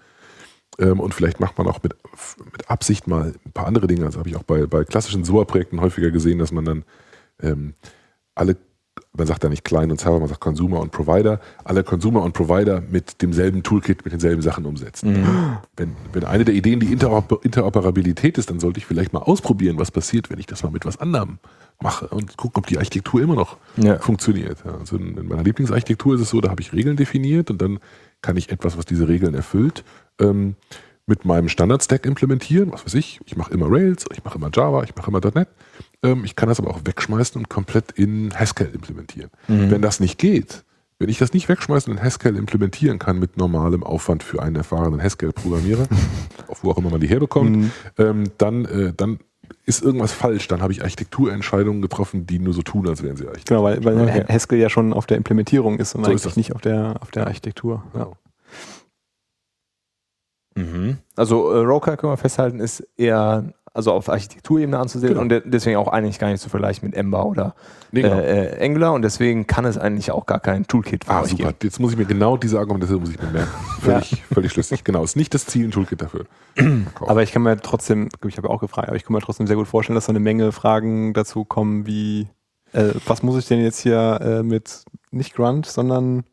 Ähm, 0.79 0.99
und 0.99 1.13
vielleicht 1.15 1.39
macht 1.39 1.57
man 1.57 1.65
auch 1.67 1.81
mit, 1.81 1.95
mit 2.51 2.69
Absicht 2.69 3.07
mal 3.07 3.33
ein 3.45 3.51
paar 3.51 3.65
andere 3.67 3.87
Dinge. 3.87 4.05
Also 4.05 4.19
habe 4.19 4.29
ich 4.29 4.35
auch 4.35 4.43
bei, 4.43 4.65
bei 4.67 4.83
klassischen 4.83 5.23
SOA-Projekten 5.23 5.81
häufiger 5.81 6.11
gesehen, 6.11 6.37
dass 6.39 6.51
man 6.51 6.65
dann 6.65 6.83
ähm, 7.41 7.73
alle, 8.35 8.57
man 9.15 9.27
sagt 9.27 9.43
da 9.43 9.49
nicht 9.49 9.63
Client 9.63 9.91
und 9.91 9.99
Server, 9.99 10.19
man 10.19 10.27
sagt 10.29 10.41
Consumer 10.41 10.79
und 10.79 10.91
Provider, 10.91 11.39
alle 11.63 11.83
Consumer 11.83 12.23
und 12.23 12.33
Provider 12.33 12.81
mit 12.81 13.21
demselben 13.21 13.63
Toolkit, 13.63 14.03
mit 14.05 14.13
denselben 14.13 14.41
Sachen 14.41 14.65
umsetzt. 14.65 15.05
Mhm. 15.05 15.57
Wenn, 15.75 15.95
wenn 16.13 16.23
eine 16.23 16.45
der 16.45 16.53
Ideen 16.55 16.79
die 16.79 16.91
Interoper 16.91 17.39
Interoperabilität 17.43 18.37
ist, 18.37 18.49
dann 18.49 18.59
sollte 18.59 18.79
ich 18.79 18.85
vielleicht 18.85 19.13
mal 19.13 19.19
ausprobieren, 19.19 19.77
was 19.79 19.91
passiert, 19.91 20.29
wenn 20.29 20.39
ich 20.39 20.45
das 20.45 20.63
mal 20.63 20.71
mit 20.71 20.85
was 20.85 20.97
anderem 20.97 21.39
mache 21.81 22.07
und 22.07 22.37
gucken, 22.37 22.59
ob 22.59 22.67
die 22.67 22.77
Architektur 22.77 23.21
immer 23.21 23.35
noch 23.35 23.57
Ja. 23.77 23.99
funktioniert. 23.99 24.65
Also 24.65 24.97
in, 24.97 25.17
in 25.17 25.27
meiner 25.27 25.43
Lieblingsarchitektur 25.43 26.15
ist 26.15 26.21
es 26.21 26.29
so, 26.29 26.41
da 26.41 26.49
habe 26.49 26.61
ich 26.61 26.73
Regeln 26.73 26.97
definiert 26.97 27.51
und 27.51 27.61
dann 27.61 27.79
kann 28.21 28.35
ich 28.37 28.49
etwas, 28.51 28.77
was 28.77 28.85
diese 28.85 29.07
Regeln 29.07 29.35
erfüllt, 29.35 29.83
ähm, 30.19 30.55
mit 31.05 31.23
meinem 31.23 31.47
Standard-Stack 31.47 32.05
implementieren. 32.05 32.71
Was 32.73 32.85
weiß 32.85 32.95
ich, 32.95 33.21
ich 33.25 33.37
mache 33.37 33.53
immer 33.53 33.67
Rails, 33.69 34.05
ich 34.11 34.23
mache 34.25 34.37
immer 34.37 34.49
Java, 34.53 34.83
ich 34.83 34.95
mache 34.95 35.09
immer 35.09 35.21
.NET. 35.33 35.47
Ähm, 36.03 36.23
ich 36.25 36.35
kann 36.35 36.49
das 36.49 36.59
aber 36.59 36.69
auch 36.69 36.81
wegschmeißen 36.85 37.39
und 37.39 37.49
komplett 37.49 37.91
in 37.93 38.33
Haskell 38.37 38.69
implementieren. 38.73 39.29
Mhm. 39.47 39.71
Wenn 39.71 39.81
das 39.81 39.99
nicht 39.99 40.17
geht, 40.19 40.63
wenn 40.99 41.09
ich 41.09 41.17
das 41.19 41.33
nicht 41.33 41.47
wegschmeißen 41.49 41.91
und 41.91 41.99
in 41.99 42.03
Haskell 42.03 42.35
implementieren 42.35 42.97
kann 42.99 43.19
mit 43.19 43.37
normalem 43.37 43.83
Aufwand 43.83 44.23
für 44.23 44.41
einen 44.41 44.55
erfahrenen 44.55 45.01
Haskell-Programmierer, 45.01 45.87
auf 46.47 46.63
wo 46.63 46.71
auch 46.71 46.77
immer 46.77 46.89
man 46.89 46.99
die 47.01 47.07
herbekommt, 47.07 47.55
Mhm. 47.55 47.71
ähm, 47.97 48.23
dann, 48.37 48.65
äh, 48.65 48.93
dann 48.95 49.19
ist 49.65 49.83
irgendwas 49.83 50.11
falsch. 50.11 50.47
Dann 50.47 50.61
habe 50.61 50.73
ich 50.73 50.81
Architekturentscheidungen 50.81 51.81
getroffen, 51.81 52.25
die 52.25 52.39
nur 52.39 52.53
so 52.53 52.61
tun, 52.63 52.87
als 52.87 53.01
wären 53.03 53.15
sie 53.17 53.27
Architektur. 53.27 53.57
Genau, 53.57 53.63
weil, 53.63 53.83
weil 53.83 54.01
Okay. 54.09 54.25
Haskell 54.33 54.59
ja 54.59 54.69
schon 54.69 54.91
auf 54.93 55.05
der 55.05 55.17
Implementierung 55.17 55.77
ist 55.79 55.93
und 55.95 56.03
So 56.03 56.11
ist 56.11 56.13
eigentlich 56.13 56.23
das. 56.23 56.35
nicht 56.37 56.53
auf 56.55 56.61
der, 56.61 56.95
auf 57.01 57.11
der 57.11 57.27
Architektur. 57.27 57.83
Ja. 57.93 57.99
Genau. 57.99 58.17
Mhm. 60.55 60.97
Also 61.15 61.51
äh, 61.51 61.59
Roker 61.59 61.97
können 61.97 62.11
wir 62.13 62.17
festhalten, 62.17 62.59
ist 62.59 62.81
eher 62.97 63.53
also 63.77 63.93
auf 63.93 64.09
Architekturebene 64.09 64.77
anzusehen 64.77 65.09
Genau. 65.13 65.21
und 65.21 65.29
de 65.29 65.41
deswegen 65.45 65.77
auch 65.77 65.87
eigentlich 65.87 66.19
gar 66.19 66.29
nicht 66.29 66.41
zu 66.41 66.49
vergleichen 66.49 66.85
mit 66.89 66.97
Ember 66.97 67.25
oder 67.25 67.55
Nee, 67.91 68.01
genau. 68.01 68.15
äh, 68.17 68.47
äh, 68.57 68.65
Angular 68.65 68.91
und 68.93 69.03
deswegen 69.03 69.47
kann 69.47 69.63
es 69.63 69.77
eigentlich 69.77 70.11
auch 70.11 70.25
gar 70.25 70.41
kein 70.41 70.67
Toolkit 70.67 71.05
für 71.05 71.11
Ah, 71.11 71.23
super. 71.23 71.43
geben. 71.45 71.55
Jetzt 71.63 71.79
muss 71.79 71.91
ich 71.93 71.97
mir 71.97 72.05
genau 72.05 72.35
diese 72.35 72.59
Argumentation 72.59 72.99
muss 72.99 73.11
ich 73.11 73.21
mir 73.21 73.29
merken. 73.31 73.49
Völlig, 73.81 74.23
völlig 74.33 74.51
schlüssig. 74.51 74.83
Genau. 74.83 75.03
Ist 75.03 75.15
nicht 75.15 75.33
das 75.33 75.45
Ziel, 75.45 75.65
ein 75.67 75.71
Toolkit 75.71 76.01
dafür. 76.01 76.25
Aber 77.05 77.23
ich 77.23 77.31
kann 77.31 77.43
mir 77.43 77.55
trotzdem, 77.57 78.09
ich 78.27 78.37
habe 78.37 78.47
ja 78.49 78.53
auch 78.53 78.59
gefragt, 78.59 78.87
aber 78.89 78.97
ich 78.97 79.05
kann 79.05 79.13
mir 79.13 79.21
trotzdem 79.21 79.47
sehr 79.47 79.55
gut 79.55 79.67
vorstellen, 79.67 79.95
dass 79.95 80.07
da 80.07 80.09
eine 80.11 80.19
Menge 80.19 80.51
Fragen 80.51 81.13
dazu 81.13 81.45
kommen, 81.45 81.85
wie, 81.85 82.27
äh, 82.73 82.89
was 83.05 83.23
muss 83.23 83.37
ich 83.37 83.47
denn 83.47 83.61
jetzt 83.61 83.79
hier 83.79 84.19
äh, 84.21 84.43
mit, 84.43 84.83
nicht 85.11 85.35
Grunt, 85.35 85.65
sondern 85.67 86.23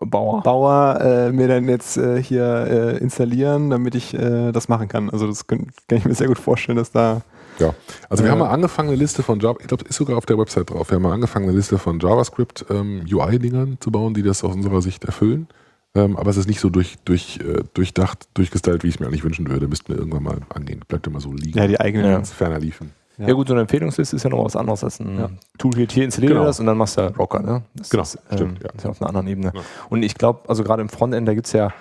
Bauer. 0.00 0.42
Bauer 0.42 1.00
äh, 1.00 1.32
mir 1.32 1.48
dann 1.48 1.68
jetzt 1.68 1.96
äh, 1.96 2.22
hier 2.22 2.44
äh, 2.44 2.98
installieren, 2.98 3.70
damit 3.70 3.94
ich 3.94 4.14
äh, 4.14 4.52
das 4.52 4.68
machen 4.68 4.88
kann. 4.88 5.10
Also 5.10 5.26
das 5.26 5.46
kann, 5.46 5.66
kann 5.88 5.98
ich 5.98 6.04
mir 6.04 6.14
sehr 6.14 6.28
gut 6.28 6.38
vorstellen, 6.38 6.76
dass 6.78 6.92
da 6.92 7.22
Ja, 7.58 7.74
also 8.08 8.22
wir 8.24 8.28
Äh, 8.28 8.32
haben 8.32 8.38
mal 8.38 8.50
angefangen, 8.50 8.88
eine 8.88 8.96
Liste 8.98 9.22
von 9.22 9.40
Java, 9.40 9.58
ich 9.60 9.66
glaube, 9.66 9.84
ist 9.88 9.96
sogar 9.96 10.16
auf 10.16 10.26
der 10.26 10.38
Website 10.38 10.70
drauf. 10.70 10.90
Wir 10.90 10.96
haben 10.96 11.02
mal 11.02 11.12
angefangen, 11.12 11.46
eine 11.48 11.56
Liste 11.56 11.78
von 11.78 11.98
JavaScript 12.00 12.64
ähm, 12.70 13.02
UI-Dingern 13.10 13.76
zu 13.80 13.90
bauen, 13.90 14.14
die 14.14 14.22
das 14.22 14.42
aus 14.44 14.54
unserer 14.54 14.80
Sicht 14.82 15.04
erfüllen. 15.04 15.48
Ähm, 15.94 16.16
aber 16.16 16.30
es 16.30 16.38
ist 16.38 16.48
nicht 16.48 16.60
so 16.60 16.70
durch, 16.70 16.96
durch, 17.04 17.38
äh, 17.40 17.64
durchdacht, 17.74 18.26
durchgestylt, 18.34 18.82
wie 18.82 18.88
ich 18.88 18.94
es 18.94 19.00
mir 19.00 19.06
eigentlich 19.08 19.24
wünschen 19.24 19.48
würde. 19.50 19.68
Müssten 19.68 19.92
wir 19.92 19.98
irgendwann 19.98 20.22
mal 20.22 20.38
angehen. 20.48 20.80
Bleibt 20.88 21.06
immer 21.06 21.20
so 21.20 21.32
liegen. 21.34 21.58
ja 21.58 21.66
die 21.66 21.78
eigenen 21.80 22.06
Ja. 22.06 22.12
Ganz 22.12 22.32
ferner 22.32 22.58
liefen. 22.58 22.92
Ja. 23.22 23.28
Ja. 23.28 23.34
gut, 23.34 23.48
so 23.48 23.54
eine 23.54 23.62
Empfehlungsliste 23.62 24.16
ist 24.16 24.22
ja 24.22 24.30
noch 24.30 24.44
was 24.44 24.56
anderes 24.56 24.84
als 24.84 25.00
ein 25.00 25.18
Ja. 25.18 25.30
Toolkit. 25.58 25.92
Hier 25.92 26.04
installiere 26.04 26.34
Genau. 26.34 26.44
das 26.46 26.60
und 26.60 26.66
dann 26.66 26.76
machst 26.76 26.98
du 26.98 27.02
Rocker. 27.16 27.40
Ne? 27.40 27.62
Das 27.74 27.90
Genau, 27.90 28.02
ist, 28.02 28.18
stimmt, 28.32 28.62
ja. 28.62 28.70
ist 28.76 28.84
ja 28.84 28.90
auf 28.90 29.00
einer 29.00 29.08
anderen 29.08 29.26
Ebene. 29.28 29.52
Ja. 29.54 29.60
Und 29.88 30.02
ich 30.02 30.14
glaube, 30.14 30.48
also 30.48 30.62
gerade 30.64 30.82
im 30.82 30.88
Frontend, 30.88 31.26
da 31.26 31.34
gibt 31.34 31.46
es 31.46 31.52
ja 31.52 31.72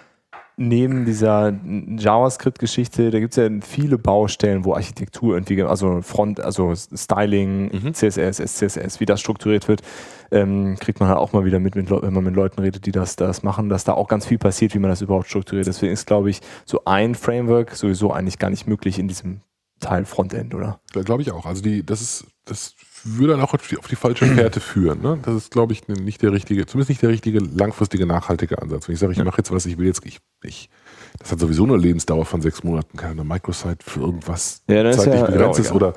neben 0.58 1.06
dieser 1.06 1.54
JavaScript-Geschichte, 1.98 3.10
da 3.10 3.20
gibt 3.20 3.36
es 3.36 3.38
ja 3.38 3.50
viele 3.62 3.98
Baustellen, 3.98 4.66
wo 4.66 4.74
Architektur 4.76 5.36
irgendwie, 5.36 5.64
also 5.64 6.02
Front, 6.02 6.40
also 6.40 6.74
Styling, 6.76 7.72
Mhm. 7.72 7.94
CSS, 7.94 8.40
SCSS, 8.40 9.00
wie 9.00 9.06
das 9.06 9.20
strukturiert 9.22 9.68
wird, 9.68 9.82
ähm, 10.30 10.76
kriegt 10.80 11.00
man 11.00 11.10
halt 11.10 11.18
auch 11.20 11.34
mal 11.34 11.46
wieder 11.46 11.60
mit, 11.60 11.76
mit, 11.76 11.90
wenn 11.90 12.14
man 12.14 12.24
mit 12.24 12.36
Leuten 12.36 12.62
redet, 12.62 12.86
die 12.86 12.92
das, 12.92 13.16
das 13.16 13.44
machen, 13.44 13.70
dass 13.70 13.86
da 13.86 13.94
auch 13.94 14.08
ganz 14.08 14.26
viel 14.28 14.38
passiert, 14.38 14.74
wie 14.76 14.80
man 14.80 14.90
das 14.90 15.02
überhaupt 15.02 15.28
strukturiert. 15.28 15.68
Deswegen 15.68 15.94
ist, 15.94 16.06
glaube 16.06 16.30
ich, 16.30 16.42
so 16.66 16.82
ein 16.86 17.16
Framework 17.16 17.72
sowieso 17.76 18.12
eigentlich 18.12 18.38
gar 18.38 18.50
nicht 18.50 18.68
möglich 18.68 19.00
in 19.00 19.08
diesem 19.08 19.42
Teil 19.82 20.06
Frontend, 20.06 20.56
oder? 20.56 20.80
Da 20.94 21.02
glaube 21.02 21.22
ich 21.22 21.32
auch. 21.32 21.46
Also 21.46 21.62
die, 21.62 21.86
das 21.86 22.02
ist, 22.02 22.26
das 22.46 22.76
würde 23.04 23.34
dann 23.34 23.42
auch 23.42 23.54
auf 23.54 23.68
die, 23.68 23.78
auf 23.78 23.88
die 23.88 23.96
falsche 23.96 24.26
Fährte 24.26 24.60
führen. 24.62 25.02
Ne? 25.02 25.20
Das 25.24 25.36
ist, 25.36 25.52
glaube 25.52 25.74
ich, 25.74 25.88
nicht 25.90 26.22
der 26.22 26.32
richtige, 26.32 26.66
zumindest 26.66 26.90
nicht 26.90 27.02
der 27.02 27.10
richtige 27.10 27.40
langfristige, 27.40 28.06
nachhaltige 28.06 28.62
Ansatz. 28.62 28.88
Wenn 28.88 28.94
ich 28.94 29.00
sage, 29.00 29.12
ich 29.12 29.18
Ja. 29.18 29.26
mache 29.26 29.40
jetzt 29.40 29.52
was, 29.52 29.66
ich 29.66 29.78
will 29.78 29.88
jetzt, 29.88 30.06
ich, 30.06 30.20
ich, 30.44 30.70
das 31.20 31.32
hat 31.32 31.40
sowieso 31.40 31.66
eine 31.66 31.76
Lebensdauer 31.78 32.26
von 32.26 32.42
sechs 32.42 32.64
Monaten, 32.64 32.96
keine 32.98 33.24
Microsite 33.24 33.78
für 33.84 34.00
irgendwas 34.02 34.62
Ja, 34.70 34.90
zeitlich 34.92 35.20
ja- 35.22 35.26
begrenzt 35.26 35.60
ist 35.60 35.72
oder 35.72 35.94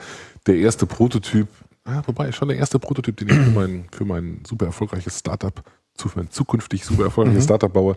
der 0.46 0.56
erste 0.56 0.86
Prototyp, 0.86 1.46
ja, 1.86 2.02
wobei 2.06 2.32
schon 2.32 2.48
der 2.48 2.56
erste 2.58 2.78
Prototyp, 2.78 3.16
den 3.18 3.28
ich 3.28 3.34
für 3.34 3.50
mein, 3.50 3.86
für 3.92 4.04
mein 4.04 4.42
super 4.46 4.66
erfolgreiches 4.66 5.18
Startup, 5.18 5.62
zu 5.94 6.08
für 6.08 6.18
mein 6.18 6.30
zukünftig 6.30 6.84
super 6.84 7.04
erfolgreiches 7.04 7.42
Mhm. 7.44 7.48
Startup 7.48 7.72
baue, 7.72 7.96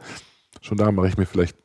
schon 0.61 0.77
da 0.77 0.91
mache 0.91 1.07
ich 1.07 1.17
mir 1.17 1.25
vielleicht 1.25 1.57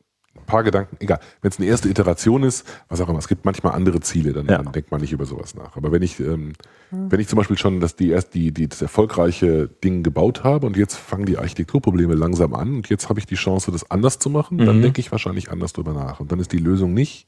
paar 0.43 0.63
Gedanken, 0.63 0.97
egal, 0.99 1.19
wenn 1.41 1.51
es 1.51 1.57
eine 1.59 1.67
erste 1.67 1.89
Iteration 1.89 2.43
ist, 2.43 2.65
was 2.89 3.01
auch 3.01 3.09
immer, 3.09 3.19
es 3.19 3.27
gibt 3.27 3.45
manchmal 3.45 3.73
andere 3.73 3.99
Ziele, 4.01 4.33
dann, 4.33 4.45
Ja. 4.47 4.57
dann 4.61 4.71
denkt 4.71 4.91
man 4.91 5.01
nicht 5.01 5.11
über 5.13 5.25
sowas 5.25 5.55
nach. 5.55 5.75
Aber 5.77 5.91
wenn 5.91 6.01
ich, 6.01 6.19
ähm, 6.19 6.53
wenn 6.91 7.19
ich 7.19 7.27
zum 7.27 7.37
Beispiel 7.37 7.57
schon 7.57 7.79
das, 7.79 7.95
die, 7.95 8.09
erst 8.09 8.33
die, 8.33 8.51
die, 8.51 8.67
das 8.67 8.81
erfolgreiche 8.81 9.67
Ding 9.83 10.03
gebaut 10.03 10.43
habe 10.43 10.67
und 10.67 10.77
jetzt 10.77 10.95
fangen 10.95 11.25
die 11.25 11.37
Architekturprobleme 11.37 12.13
langsam 12.15 12.53
an 12.53 12.75
und 12.75 12.89
jetzt 12.89 13.09
habe 13.09 13.19
ich 13.19 13.25
die 13.25 13.35
Chance, 13.35 13.71
das 13.71 13.89
anders 13.89 14.19
zu 14.19 14.29
machen, 14.29 14.59
dann 14.59 14.77
Mhm. 14.77 14.81
denke 14.83 14.99
ich 15.01 15.11
wahrscheinlich 15.11 15.51
anders 15.51 15.73
drüber 15.73 15.93
nach. 15.93 16.19
Und 16.19 16.31
dann 16.31 16.39
ist 16.39 16.51
die 16.51 16.57
Lösung 16.59 16.93
nicht, 16.93 17.27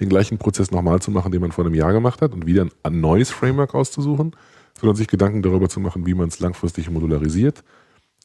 den 0.00 0.08
gleichen 0.08 0.38
Prozess 0.38 0.70
nochmal 0.70 1.00
zu 1.00 1.10
machen, 1.10 1.32
den 1.32 1.42
man 1.42 1.52
vor 1.52 1.64
einem 1.66 1.74
Jahr 1.74 1.92
gemacht 1.92 2.22
hat 2.22 2.32
und 2.32 2.46
wieder 2.46 2.62
ein, 2.64 2.70
ein 2.82 3.00
neues 3.00 3.30
Framework 3.30 3.74
auszusuchen, 3.74 4.34
sondern 4.80 4.96
sich 4.96 5.06
Gedanken 5.08 5.42
darüber 5.42 5.68
zu 5.68 5.80
machen, 5.80 6.06
wie 6.06 6.14
man 6.14 6.28
es 6.28 6.40
langfristig 6.40 6.90
modularisiert 6.90 7.62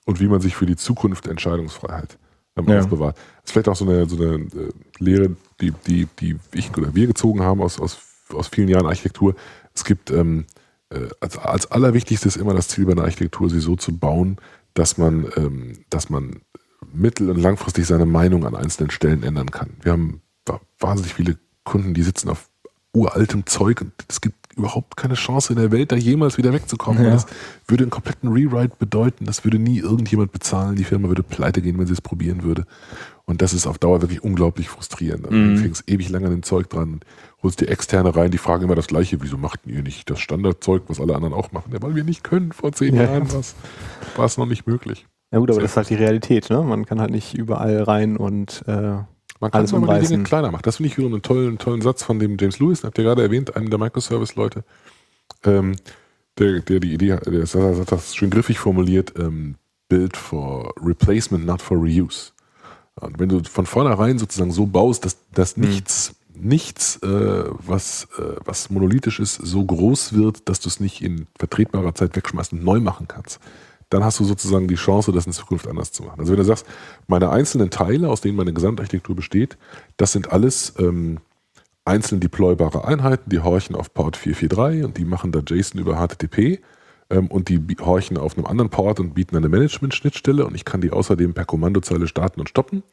und 0.06 0.22
wie 0.22 0.28
man 0.28 0.40
sich 0.40 0.56
für 0.56 0.66
die 0.66 0.78
Zukunft 0.78 1.28
Entscheidungsfreiheit 1.28 2.18
ähm, 2.58 2.66
Ja. 2.68 2.80
aufbewahrt. 2.80 3.16
Das 3.18 3.46
ist 3.46 3.52
vielleicht 3.52 3.70
auch 3.70 3.76
so 3.76 3.86
eine, 3.86 4.08
so 4.08 4.16
eine 4.18 4.36
äh, 4.36 4.72
Lehre, 5.00 5.36
die, 5.62 5.72
die, 5.88 6.08
die 6.20 6.38
ich 6.54 6.76
oder 6.78 6.94
wir 6.96 7.08
gezogen 7.08 7.42
haben 7.42 7.62
aus, 7.62 7.80
aus, 7.80 7.98
aus 8.34 8.48
vielen 8.48 8.68
Jahren 8.70 8.86
Architektur. 8.86 9.36
Es 9.74 9.84
gibt 9.84 10.12
ähm, 10.12 10.46
äh, 10.90 11.08
als, 11.20 11.38
als 11.38 11.72
allerwichtigstes 11.72 12.36
immer 12.38 12.54
das 12.54 12.68
Ziel 12.68 12.86
bei 12.86 12.92
einer 12.94 13.04
Architektur, 13.04 13.50
sie 13.50 13.60
so 13.60 13.76
zu 13.76 13.98
bauen, 13.98 14.38
dass 14.74 14.98
man, 14.98 15.28
ähm, 15.36 15.74
dass 15.90 16.10
man 16.10 16.42
mittel- 16.94 17.30
und 17.30 17.38
langfristig 17.38 17.86
seine 17.86 18.06
Meinung 18.06 18.46
an 18.46 18.56
einzelnen 18.56 18.92
Stellen 18.92 19.24
ändern 19.24 19.52
kann. 19.52 19.72
Wir 19.82 19.92
haben 19.94 20.22
wa- 20.46 20.62
wahnsinnig 20.80 21.14
viele 21.14 21.38
Kunden, 21.64 21.94
die 21.94 22.04
sitzen 22.04 22.30
auf 22.30 22.50
uraltem 22.94 23.46
Zeug 23.46 23.82
und 23.82 23.92
es 24.08 24.22
gibt 24.22 24.47
überhaupt 24.58 24.98
keine 24.98 25.14
Chance 25.14 25.54
in 25.54 25.60
der 25.60 25.72
Welt, 25.72 25.92
da 25.92 25.96
jemals 25.96 26.38
wieder 26.38 26.54
wegzukommen. 26.54 27.04
Ja. 27.04 27.12
Das 27.12 27.26
würde 27.68 27.84
einen 27.84 27.92
kompletten 27.92 28.30
Rewrite 28.32 28.76
bedeuten. 28.78 29.26
Das 29.26 29.44
würde 29.44 29.60
nie 29.60 29.80
irgendjemand 29.80 30.32
bezahlen. 30.32 30.76
Die 30.76 30.84
Firma 30.84 31.08
würde 31.08 31.24
pleite 31.24 31.62
gehen, 31.62 31.78
wenn 31.78 31.88
sie 31.88 31.94
es 31.94 32.02
probieren 32.02 32.44
würde. 32.44 32.66
Und 33.26 33.42
das 33.42 33.54
ist 33.54 33.68
auf 33.68 33.78
Dauer 33.78 34.02
wirklich 34.02 34.24
unglaublich 34.24 34.70
frustrierend. 34.70 35.30
Mhm. 35.30 35.56
Du 35.56 35.62
fängst 35.62 35.90
ewig 35.90 36.10
lang 36.10 36.24
an 36.26 36.32
dem 36.32 36.44
Zeug 36.44 36.70
dran, 36.70 37.02
holst 37.44 37.60
dir 37.60 37.68
Externe 37.68 38.16
rein, 38.16 38.32
die 38.32 38.38
fragen 38.38 38.64
immer 38.64 38.76
das 38.76 38.88
Gleiche. 38.88 39.22
Wieso 39.22 39.38
machten 39.38 39.70
ihr 39.70 39.84
nicht 39.84 40.10
das 40.10 40.20
Standardzeug, 40.20 40.84
was 40.88 41.00
alle 41.02 41.14
anderen 41.16 41.34
auch 41.34 41.52
machen? 41.52 41.72
Ja, 41.74 41.82
weil 41.82 41.96
wir 41.96 42.04
nicht 42.04 42.24
können. 42.24 42.52
Vor 42.54 42.72
zehn 42.72 42.96
Ja. 42.96 43.04
Jahren 43.04 43.28
war 44.16 44.26
es 44.26 44.38
noch 44.38 44.46
nicht 44.46 44.66
möglich. 44.66 45.06
Ja 45.34 45.40
gut, 45.40 45.52
aber 45.52 45.60
das 45.60 45.72
ist 45.72 45.78
halt 45.78 45.90
die 45.90 45.96
Realität, 45.96 46.50
ne? 46.50 46.62
Man 46.62 46.86
kann 46.86 47.02
halt 47.02 47.12
nicht 47.12 47.34
überall 47.34 47.84
rein 47.84 48.16
und 48.16 48.64
äh, 48.66 49.00
Man 49.40 49.52
kann 49.52 49.60
Alles 49.60 49.72
es 49.72 49.80
mal 49.80 49.82
die. 50.02 50.08
Dinge 50.08 50.24
kleiner 50.24 50.52
machen. 50.52 50.64
Das 50.64 50.78
finde 50.78 50.90
ich 50.90 50.98
wieder 50.98 51.08
einen 51.08 51.22
tollen, 51.22 51.58
tollen 51.58 51.82
Satz 51.82 52.04
von 52.04 52.20
dem 52.20 52.38
James 52.40 52.60
Lewis, 52.60 52.84
habt 52.84 52.98
ihr 52.98 53.04
gerade 53.04 53.22
erwähnt, 53.22 53.56
einem 53.56 53.70
der 53.70 53.80
Microservice-Leute, 53.80 54.64
ähm, 55.44 55.76
der, 56.40 56.60
der 56.62 56.80
die 56.80 56.94
Idee, 56.94 57.14
hat- 57.14 57.26
der 57.28 57.44
hat 57.46 57.92
das, 57.92 58.16
schön 58.16 58.30
griffig 58.30 58.60
formuliert, 58.60 59.14
ähm, 59.18 59.56
Build 59.90 60.18
for 60.18 60.74
Replacement, 60.84 61.46
not 61.46 61.62
for 61.62 61.78
Reuse. 61.78 62.32
Und 62.96 63.20
wenn 63.20 63.30
du 63.30 63.44
von 63.44 63.66
vornherein 63.66 64.18
sozusagen 64.20 64.52
so 64.52 64.66
baust, 64.66 65.06
dass, 65.06 65.18
dass 65.32 65.56
Mhm. 65.56 65.66
nichts, 65.66 66.16
nichts, 66.34 66.98
äh, 67.04 67.44
was, 67.66 68.08
äh, 68.18 68.36
was 68.44 68.70
monolithisch 68.70 69.20
ist, 69.20 69.36
so 69.36 69.64
groß 69.64 70.14
wird, 70.14 70.50
dass 70.50 70.60
du 70.60 70.70
es 70.70 70.80
nicht 70.80 71.02
in 71.02 71.28
vertretbarer 71.40 71.96
Zeit 71.96 72.16
wegschmeißt 72.16 72.54
und 72.54 72.64
neu 72.64 72.80
machen 72.80 73.08
kannst, 73.08 73.40
dann 73.90 74.04
hast 74.04 74.20
du 74.20 74.24
sozusagen 74.24 74.68
die 74.68 74.76
Chance, 74.76 75.12
das 75.12 75.26
in 75.26 75.32
Zukunft 75.32 75.68
anders 75.68 75.92
zu 75.92 76.04
machen. 76.04 76.20
Also 76.20 76.32
wenn 76.34 76.40
du 76.40 76.46
sagst, 76.46 76.66
meine 77.08 77.30
einzelnen 77.30 77.70
Teile, 77.70 78.10
aus 78.10 78.22
denen 78.22 78.36
meine 78.36 78.54
Gesamtarchitektur 78.54 79.16
besteht, 79.16 79.58
das 79.96 80.12
sind 80.12 80.32
alles 80.32 80.74
ähm, 80.78 81.20
einzeln 81.86 82.20
deploybare 82.20 82.86
Einheiten, 82.86 83.30
die 83.30 83.40
horchen 83.40 83.76
auf 83.76 83.94
Port 83.94 84.18
443 84.18 84.84
und 84.84 84.98
die 84.98 85.06
machen 85.06 85.32
da 85.32 85.40
JSON 85.40 85.80
über 85.80 85.96
HTTP 85.96 86.60
ähm, 87.10 87.28
und 87.28 87.50
die 87.50 87.62
horchen 87.80 88.18
auf 88.18 88.38
einem 88.38 88.46
anderen 88.46 88.70
Port 88.70 89.00
und 89.00 89.14
bieten 89.14 89.38
eine 89.38 89.50
Management-Schnittstelle 89.50 90.46
und 90.46 90.56
ich 90.56 90.66
kann 90.66 90.82
die 90.82 90.92
außerdem 90.92 91.34
per 91.34 91.46
Kommandozeile 91.46 92.08
starten 92.08 92.42
und 92.42 92.50
stoppen. 92.50 92.84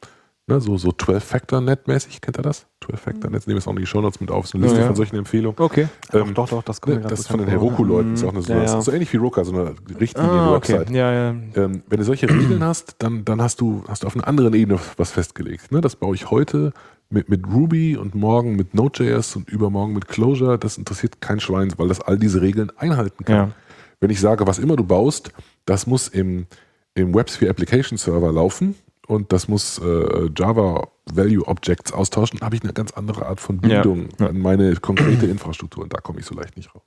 Ne, 0.47 0.61
so 0.61 0.77
so 0.77 0.89
12-Factor-Net-mäßig, 0.89 2.21
kennt 2.21 2.37
ihr 2.37 2.43
das? 2.43 2.67
12-Factor-Net, 2.83 3.47
nehmen 3.47 3.55
wir 3.55 3.57
es 3.57 3.67
auch 3.67 3.71
in 3.71 3.77
die 3.77 3.87
Shownotes 3.87 4.19
mit 4.21 4.29
auf, 4.29 4.45
ist 4.45 4.53
eine 4.53 4.65
Liste 4.65 4.79
Ja, 4.79 4.85
von 4.85 4.95
solchen 4.95 5.15
Empfehlungen. 5.15 5.59
Okay. 5.59 5.87
Ähm, 6.13 6.35
doch, 6.35 6.47
doch, 6.47 6.61
das 6.61 6.79
kommt 6.81 6.97
Ne, 6.97 7.01
das 7.01 7.21
ist 7.21 7.27
von 7.29 7.39
den 7.39 7.47
vor. 7.49 7.53
Heroku-Leuten, 7.59 8.13
ist 8.13 8.23
auch 8.23 8.29
eine, 8.29 8.41
Mhm. 8.41 8.45
Ja, 8.49 8.63
ja. 8.63 8.79
so 8.81 8.91
ähnlich 8.91 9.11
wie 9.11 9.17
Roka, 9.17 9.43
so 9.43 9.53
eine 9.53 9.69
Ah, 9.69 9.71
okay. 9.71 9.95
Richtlinien-Website. 9.99 10.89
Ja, 10.91 11.11
ja. 11.11 11.29
Ähm, 11.55 11.81
wenn 11.87 11.97
du 11.97 12.03
solche 12.03 12.29
Regeln 12.29 12.63
hast, 12.63 12.95
dann, 12.99 13.25
dann 13.25 13.41
hast, 13.41 13.59
du, 13.59 13.83
hast 13.87 14.03
du 14.03 14.07
auf 14.07 14.15
einer 14.15 14.27
anderen 14.27 14.53
Ebene 14.53 14.79
was 14.97 15.09
festgelegt. 15.11 15.71
Ne? 15.71 15.81
Das 15.81 15.95
baue 15.95 16.13
ich 16.13 16.29
heute 16.29 16.73
mit, 17.09 17.27
mit 17.27 17.47
Ruby 17.47 17.97
und 17.97 18.13
morgen 18.13 18.55
mit 18.55 18.75
Node.js 18.75 19.35
und 19.37 19.49
übermorgen 19.49 19.93
mit 19.93 20.07
Clojure. 20.07 20.59
Das 20.59 20.77
interessiert 20.77 21.21
kein 21.21 21.39
Schwein, 21.39 21.73
weil 21.77 21.87
das 21.87 22.01
all 22.01 22.19
diese 22.19 22.41
Regeln 22.43 22.71
einhalten 22.77 23.25
kann. 23.25 23.55
Wenn 23.99 24.11
ich 24.11 24.19
sage, 24.19 24.45
was 24.45 24.59
immer 24.59 24.75
du 24.75 24.83
baust, 24.83 25.31
das 25.65 25.87
muss 25.87 26.07
im, 26.07 26.45
im 26.93 27.15
WebSphere 27.15 27.49
Application 27.49 27.97
Server 27.97 28.31
laufen 28.31 28.75
und 29.07 29.31
das 29.33 29.47
muss 29.47 29.79
äh, 29.79 30.29
Java 30.35 30.87
Value 31.13 31.47
Objects 31.47 31.93
austauschen, 31.93 32.41
habe 32.41 32.55
ich 32.55 32.63
eine 32.63 32.73
ganz 32.73 32.91
andere 32.93 33.25
Art 33.27 33.39
von. 33.39 33.57
Bindung 33.59 34.09
Ja. 34.19 34.27
an 34.27 34.39
meine 34.39 34.75
konkrete 34.77 35.25
Infrastruktur 35.27 35.83
und 35.83 35.93
da 35.93 35.99
komme 35.99 36.19
ich 36.19 36.25
so 36.25 36.35
leicht 36.35 36.57
nicht 36.57 36.73
raus. 36.73 36.83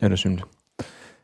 Ja, 0.00 0.08
das 0.08 0.20
stimmt. 0.20 0.46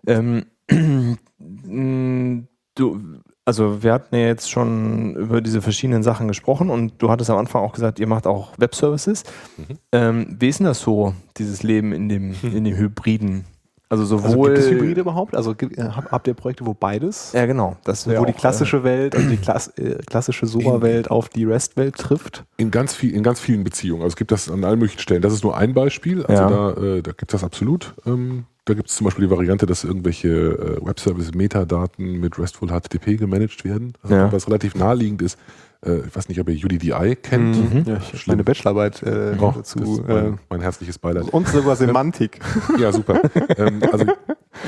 Ähm, 0.07 0.47
du, 2.75 3.01
also 3.45 3.83
wir 3.83 3.93
hatten 3.93 4.15
ja 4.17 4.27
jetzt 4.27 4.51
schon 4.51 5.15
über 5.17 5.41
diese 5.41 5.61
verschiedenen 5.61 6.03
Sachen 6.03 6.29
gesprochen 6.29 6.71
und 6.71 6.95
du 7.03 7.11
hattest 7.11 7.31
am 7.31 7.37
Anfang 7.39 7.63
auch 7.63 7.73
gesagt, 7.75 7.99
ihr 7.99 8.07
macht 8.07 8.27
auch 8.27 8.53
Webservices. 8.59 9.25
Mhm. 9.57 9.79
Ähm, 9.93 10.37
wie 10.39 10.49
ist 10.49 10.61
denn 10.61 10.67
das 10.67 10.81
so, 10.81 11.15
dieses 11.37 11.63
Leben 11.63 11.93
in 11.93 12.09
dem, 12.09 12.35
in 12.43 12.65
dem 12.65 12.77
Hybriden? 12.77 13.45
Also 13.91 14.03
Also 14.03 14.19
sowohl. 14.19 14.55
gibt 14.55 14.59
es 14.65 14.71
Hybride 14.71 15.01
überhaupt? 15.03 15.37
Also 15.37 15.53
äh, 15.53 15.83
habt, 15.91 16.27
ihr 16.27 16.35
Projekte, 16.35 16.67
wo 16.67 16.75
beides? 16.75 17.33
Ja, 17.33 17.47
genau. 17.47 17.77
Das 17.85 18.07
wo 18.09 18.25
die 18.25 18.33
auch, 18.33 18.37
klassische 18.37 18.83
Welt, 18.83 19.15
also 19.15 19.29
die 19.29 19.37
Klass, 19.37 19.69
äh, 19.77 19.97
klassische 20.07 20.47
SOA-Welt 20.47 21.11
auf 21.11 21.29
die 21.29 21.45
REST-Welt 21.45 21.97
trifft? 21.97 22.45
In 22.57 22.71
ganz, 22.71 22.95
viel, 22.95 23.15
in 23.15 23.23
ganz 23.23 23.41
vielen 23.41 23.63
Beziehungen. 23.63 24.03
Also 24.03 24.15
es 24.15 24.17
gibt 24.17 24.33
das 24.33 24.51
an 24.51 24.65
allen 24.65 24.79
möglichen 24.79 25.01
Stellen. 25.01 25.23
Das 25.23 25.33
ist 25.33 25.45
nur 25.45 25.57
ein 25.57 25.75
Beispiel. 25.75 26.25
Also 26.27 26.43
Ja. 26.43 26.49
da, 26.49 26.71
äh, 26.71 27.03
da 27.03 27.13
gibt 27.13 27.33
es 27.33 27.41
das 27.41 27.45
absolut. 27.45 27.95
Ähm, 28.07 28.45
da 28.65 28.73
gibt 28.73 28.89
es 28.89 28.97
zum 28.97 29.05
Beispiel 29.05 29.27
die 29.27 29.31
Variante, 29.31 29.67
dass 29.67 29.85
irgendwelche 29.85 30.29
äh, 30.29 30.87
Webservice-Metadaten 30.87 32.19
mit 32.21 32.39
RESTful 32.39 32.69
HTTP 32.69 33.17
gemanagt 33.19 33.65
werden. 33.65 33.93
Also 34.03 34.15
Ja. 34.15 34.33
Was 34.33 34.47
relativ 34.49 34.75
naheliegend 34.75 35.23
ist. 35.23 35.39
Äh, 35.85 36.07
ich 36.07 36.17
weiß 36.17 36.29
nicht, 36.29 36.41
ob 36.41 36.49
ihr 36.49 36.65
UDDI 36.65 37.17
kennt. 37.17 37.57
Mhm. 37.75 37.85
Ja, 37.87 37.99
ich 38.13 38.27
meine 38.27 38.43
Bachelorarbeit 38.45 39.03
äh, 39.03 39.37
Oh, 39.39 39.53
dazu. 39.57 39.79
ist 39.81 39.99
Äh, 40.09 40.13
mein, 40.13 40.39
mein 40.51 40.61
herzliches 40.61 40.99
Beileid. 40.99 41.29
und 41.31 41.49
sogar 41.49 41.77
Semantik. 41.77 42.41
Ja, 42.79 42.93
super. 42.93 43.21
ähm, 43.59 43.81
also 43.93 44.07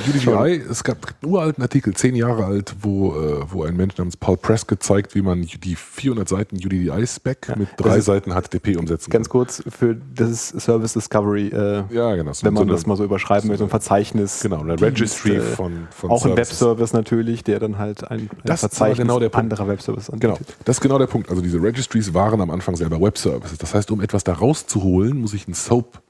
UDDI, 0.08 0.62
es 0.70 0.84
gab 0.84 0.98
einen 1.22 1.32
uralten 1.32 1.62
Artikel, 1.62 1.94
zehn 1.94 2.14
Jahre 2.14 2.44
alt, 2.44 2.74
wo, 2.82 3.12
äh, 3.14 3.44
wo 3.50 3.62
ein 3.64 3.76
Mensch 3.76 3.96
namens 3.96 4.16
Paul 4.16 4.36
Prescott 4.36 4.82
zeigt, 4.82 5.14
wie 5.14 5.22
man 5.22 5.42
die 5.42 5.76
400 5.76 6.28
Seiten 6.28 6.56
UDDI-Spec 6.56 7.56
mit 7.56 7.68
drei 7.76 8.00
Seiten 8.00 8.32
HTTP 8.32 8.76
umsetzen 8.76 9.10
Ganz 9.10 9.28
kurz 9.28 9.62
für 9.68 9.96
das 10.14 10.30
ist 10.52 10.60
Service 10.60 10.92
Discovery, 10.94 11.48
äh, 11.48 11.84
Ja, 11.90 12.14
genau. 12.14 12.32
Wenn 12.42 12.54
man 12.54 12.64
so 12.68 12.72
das 12.72 12.82
eine- 12.84 12.88
mal 12.88 12.96
so 12.96 13.04
überschreiben 13.04 13.48
will, 13.50 13.56
so 13.58 13.64
ein 13.64 13.70
Verzeichnis. 13.70 14.40
Genau, 14.42 14.62
Dienst, 14.64 14.82
Registry 14.82 15.36
äh, 15.36 15.40
von, 15.40 15.86
von 15.90 16.10
Auch 16.10 16.16
ein 16.24 16.30
Services. 16.34 16.60
Webservice 16.60 16.92
natürlich, 16.92 17.44
der 17.44 17.58
dann 17.60 17.78
halt 17.78 18.02
ein, 18.10 18.20
ein 18.20 18.30
Das 18.44 18.60
Verzeichnis 18.60 18.98
genau 18.98 19.18
der 19.18 19.28
Punkt. 19.28 19.52
anderer 19.52 19.68
Webservices 19.68 20.10
Genau, 20.18 20.34
anbietet. 20.34 20.56
das 20.64 20.76
ist 20.76 20.80
genau 20.80 20.98
der 20.98 21.06
Punkt. 21.06 21.30
Also 21.30 21.42
diese 21.42 21.62
Registries 21.62 22.12
waren 22.14 22.40
am 22.40 22.50
Anfang 22.50 22.76
selber 22.76 23.00
Web-Services. 23.00 23.58
Das 23.58 23.74
heißt, 23.74 23.90
um 23.90 24.00
etwas 24.00 24.24
da 24.24 24.32
rauszuholen, 24.34 25.20
muss 25.20 25.34
ich 25.34 25.46
ein 25.48 25.54
Soap, 25.54 26.00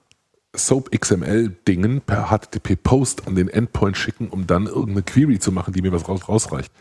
Soap 0.56 0.90
XML-Dingen 0.90 2.00
per 2.00 2.30
HTTP-Post 2.30 3.26
an 3.26 3.34
den 3.34 3.48
Endpoint 3.48 3.96
schicken, 3.96 4.28
um 4.28 4.46
dann 4.46 4.66
irgendeine 4.66 5.02
Query 5.02 5.38
zu 5.38 5.52
machen, 5.52 5.72
die 5.72 5.82
mir 5.82 5.92
was 5.92 6.08
raus, 6.08 6.28
rausreicht. 6.28 6.72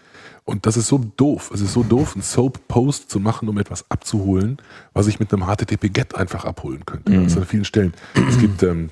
Und 0.45 0.67
das 0.67 0.77
ist 0.77 0.87
so 0.87 0.99
doof. 1.17 1.51
Es 1.53 1.61
ist 1.61 1.73
so 1.73 1.83
doof, 1.83 2.13
einen 2.13 2.21
Soap-Post 2.21 3.09
zu 3.09 3.19
machen, 3.19 3.49
um 3.49 3.57
etwas 3.57 3.89
abzuholen, 3.89 4.57
was 4.93 5.07
ich 5.07 5.19
mit 5.19 5.33
einem 5.33 5.45
HTTP-Get 5.45 6.15
einfach 6.15 6.45
abholen 6.45 6.85
könnte. 6.85 7.11
Das 7.11 7.31
ist 7.31 7.37
an 7.37 7.45
vielen 7.45 7.65
Stellen. 7.65 7.93
Es 8.29 8.37
gibt 8.37 8.61
ähm, 8.61 8.91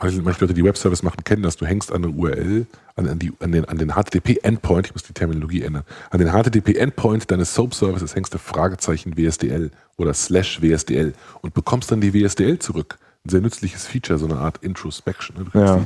manche, 0.00 0.22
manche 0.22 0.40
Leute, 0.42 0.54
die 0.54 0.64
Webservice 0.64 1.02
machen, 1.02 1.24
kennen 1.24 1.42
das. 1.42 1.56
Du 1.56 1.66
hängst 1.66 1.92
an 1.92 2.04
eine 2.04 2.12
URL, 2.12 2.66
an, 2.94 3.08
an, 3.08 3.18
die, 3.18 3.32
an 3.40 3.52
den, 3.52 3.64
an 3.64 3.78
den 3.78 3.90
HTTP-Endpoint, 3.90 4.86
ich 4.86 4.94
muss 4.94 5.02
die 5.02 5.12
Terminologie 5.12 5.62
ändern, 5.62 5.82
an 6.10 6.20
den 6.20 6.28
HTTP-Endpoint 6.28 7.30
deines 7.30 7.54
Soap-Services 7.54 8.14
hängst 8.14 8.34
du 8.34 8.38
Fragezeichen 8.38 9.16
WSDL 9.16 9.70
oder 9.96 10.14
slash 10.14 10.62
WSDL 10.62 11.14
und 11.42 11.54
bekommst 11.54 11.90
dann 11.90 12.00
die 12.00 12.14
WSDL 12.14 12.58
zurück. 12.58 12.98
Sehr 13.28 13.40
nützliches 13.40 13.86
Feature, 13.86 14.18
so 14.18 14.26
eine 14.26 14.36
Art 14.36 14.58
Introspection. 14.62 15.36
Ne? 15.52 15.60
Ja. 15.60 15.84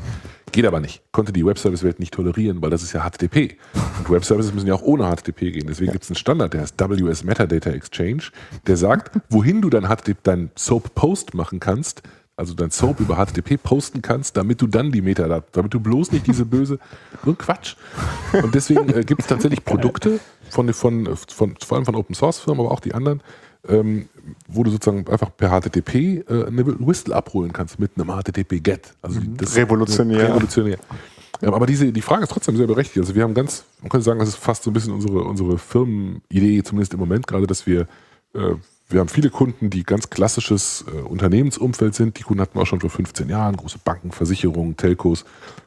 Geht 0.53 0.67
aber 0.67 0.81
nicht. 0.81 1.03
Konnte 1.13 1.33
die 1.33 1.47
Webservice-Welt 1.47 2.01
nicht 2.01 2.13
tolerieren, 2.13 2.61
weil 2.61 2.71
das 2.71 2.83
ist 2.83 2.93
ja 2.93 3.09
HTTP. 3.09 3.57
Und 3.99 4.11
Webservices 4.11 4.53
müssen 4.53 4.67
ja 4.67 4.75
auch 4.75 4.83
ohne 4.83 5.05
HTTP 5.05 5.53
gehen. 5.53 5.67
Deswegen 5.69 5.93
gibt 5.93 6.05
es 6.05 6.11
einen 6.11 6.17
Standard, 6.17 6.53
der 6.55 6.63
heißt 6.63 6.75
WS 6.79 7.25
Metadata 7.25 7.71
Exchange, 7.71 8.25
der 8.67 8.77
sagt, 8.77 9.13
wohin 9.31 9.63
du 9.63 9.71
dein, 9.71 9.85
HTTP, 9.85 10.19
dein 10.23 10.51
Soap-Post 10.57 11.35
machen 11.35 11.61
kannst, 11.61 12.03
also 12.41 12.55
dein 12.55 12.71
Soap 12.71 13.01
über 13.01 13.17
HTTP 13.17 13.63
posten 13.63 14.01
kannst, 14.01 14.37
damit 14.37 14.61
du 14.63 14.67
dann 14.67 14.91
die 14.91 15.03
Metadaten, 15.03 15.51
damit 15.53 15.75
du 15.75 15.79
bloß 15.79 16.11
nicht 16.11 16.27
diese 16.27 16.47
böse, 16.47 16.79
so 17.23 17.31
ein 17.33 17.39
Quatsch. 17.39 17.77
Und 18.43 18.55
deswegen 18.55 18.89
äh, 18.89 19.05
gibt 19.05 19.21
es 19.21 19.27
tatsächlich 19.27 19.63
Produkte 19.63 20.19
von, 20.49 20.73
von, 20.73 21.17
von, 21.29 21.57
vor 21.63 21.77
allem 21.77 21.85
von 21.85 21.95
Open 21.95 22.15
Source 22.15 22.39
Firmen, 22.39 22.65
aber 22.65 22.73
auch 22.73 22.81
die 22.81 22.95
anderen, 22.95 23.23
ähm, 23.69 24.09
wo 24.49 24.63
du 24.63 24.71
sozusagen 24.71 25.07
einfach 25.09 25.37
per 25.37 25.51
HTTP 25.51 25.95
äh, 25.95 26.47
eine 26.47 26.67
Whistle 26.87 27.15
abholen 27.15 27.53
kannst 27.53 27.79
mit 27.79 27.93
einem 27.97 28.09
HTTP-Get. 28.09 28.95
Also 29.03 29.21
das 29.37 29.57
Revolutionär. 29.57 30.29
Revolutionär. 30.29 30.79
Ja, 31.41 31.53
aber 31.53 31.67
diese, 31.67 31.91
die 31.93 32.03
Frage 32.03 32.25
ist 32.25 32.31
trotzdem 32.31 32.57
sehr 32.57 32.67
berechtigt. 32.67 32.99
Also 32.99 33.15
wir 33.15 33.23
haben 33.23 33.35
ganz, 33.35 33.65
man 33.81 33.89
könnte 33.89 34.05
sagen, 34.05 34.19
das 34.19 34.31
ist 34.31 34.37
fast 34.37 34.63
so 34.63 34.71
ein 34.71 34.75
bisschen 34.75 34.93
unsere, 34.93 35.25
unsere 35.25 35.59
Firmenidee, 35.59 36.63
zumindest 36.63 36.93
im 36.93 37.01
Moment 37.01 37.27
gerade, 37.27 37.47
dass 37.47 37.67
wir, 37.67 37.83
äh, 38.35 38.55
wir 38.89 39.01
haben 39.01 39.09
viele 39.09 39.31
Kunden, 39.31 39.71
die 39.71 39.85
ganz 39.85 40.11
klassisches 40.11 40.85
äh, 40.89 41.01
Unternehmensumfeld 41.01 41.95
sind. 41.95 42.19
Die 42.19 42.25
Kunden 42.25 42.43
hatten 42.43 42.57
wir 42.57 42.63
auch 42.63 42.67
schon 42.67 42.81
vor 42.81 42.91
15 42.91 43.29
Jahren, 43.29 43.57
große 43.57 43.79
Banken, 43.83 44.11
Versicherungen, 44.11 44.77
Telcos, 44.77 45.25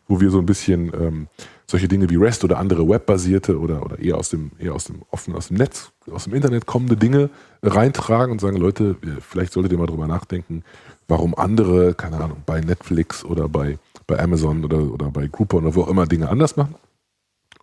wo 0.07 0.19
wir 0.19 0.29
so 0.29 0.39
ein 0.39 0.45
bisschen 0.45 0.91
ähm, 0.93 1.27
solche 1.67 1.87
Dinge 1.87 2.09
wie 2.09 2.15
REST 2.15 2.43
oder 2.43 2.57
andere 2.57 2.87
webbasierte 2.87 3.59
oder, 3.59 3.83
oder 3.83 3.99
eher 3.99 4.17
aus 4.17 4.29
dem, 4.29 4.51
eher 4.59 4.73
aus 4.73 4.85
dem 4.85 5.01
offenen, 5.11 5.37
aus 5.37 5.47
dem 5.47 5.57
Netz, 5.57 5.91
aus 6.11 6.25
dem 6.25 6.33
Internet 6.33 6.65
kommende 6.65 6.97
Dinge 6.97 7.29
reintragen 7.61 8.31
und 8.31 8.41
sagen, 8.41 8.57
Leute, 8.57 8.95
vielleicht 9.21 9.53
solltet 9.53 9.71
ihr 9.71 9.77
mal 9.77 9.87
drüber 9.87 10.07
nachdenken, 10.07 10.63
warum 11.07 11.35
andere, 11.35 11.93
keine 11.93 12.19
Ahnung, 12.19 12.43
bei 12.45 12.61
Netflix 12.61 13.23
oder 13.23 13.47
bei, 13.49 13.77
bei 14.07 14.19
Amazon 14.19 14.63
oder, 14.65 14.79
oder 14.79 15.09
bei 15.11 15.27
Groupon 15.27 15.65
oder 15.65 15.75
wo 15.75 15.83
auch 15.83 15.89
immer 15.89 16.05
Dinge 16.05 16.29
anders 16.29 16.55
machen. 16.55 16.75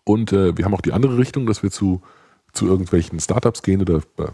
Und 0.05 0.33
äh, 0.33 0.57
wir 0.57 0.65
haben 0.65 0.75
auch 0.75 0.81
die 0.81 0.93
andere 0.93 1.19
Richtung, 1.19 1.47
dass 1.47 1.63
wir 1.63 1.71
zu, 1.71 2.01
zu 2.53 2.67
irgendwelchen 2.67 3.21
Startups 3.21 3.63
gehen 3.63 3.81
oder 3.81 4.01
bei, 4.17 4.29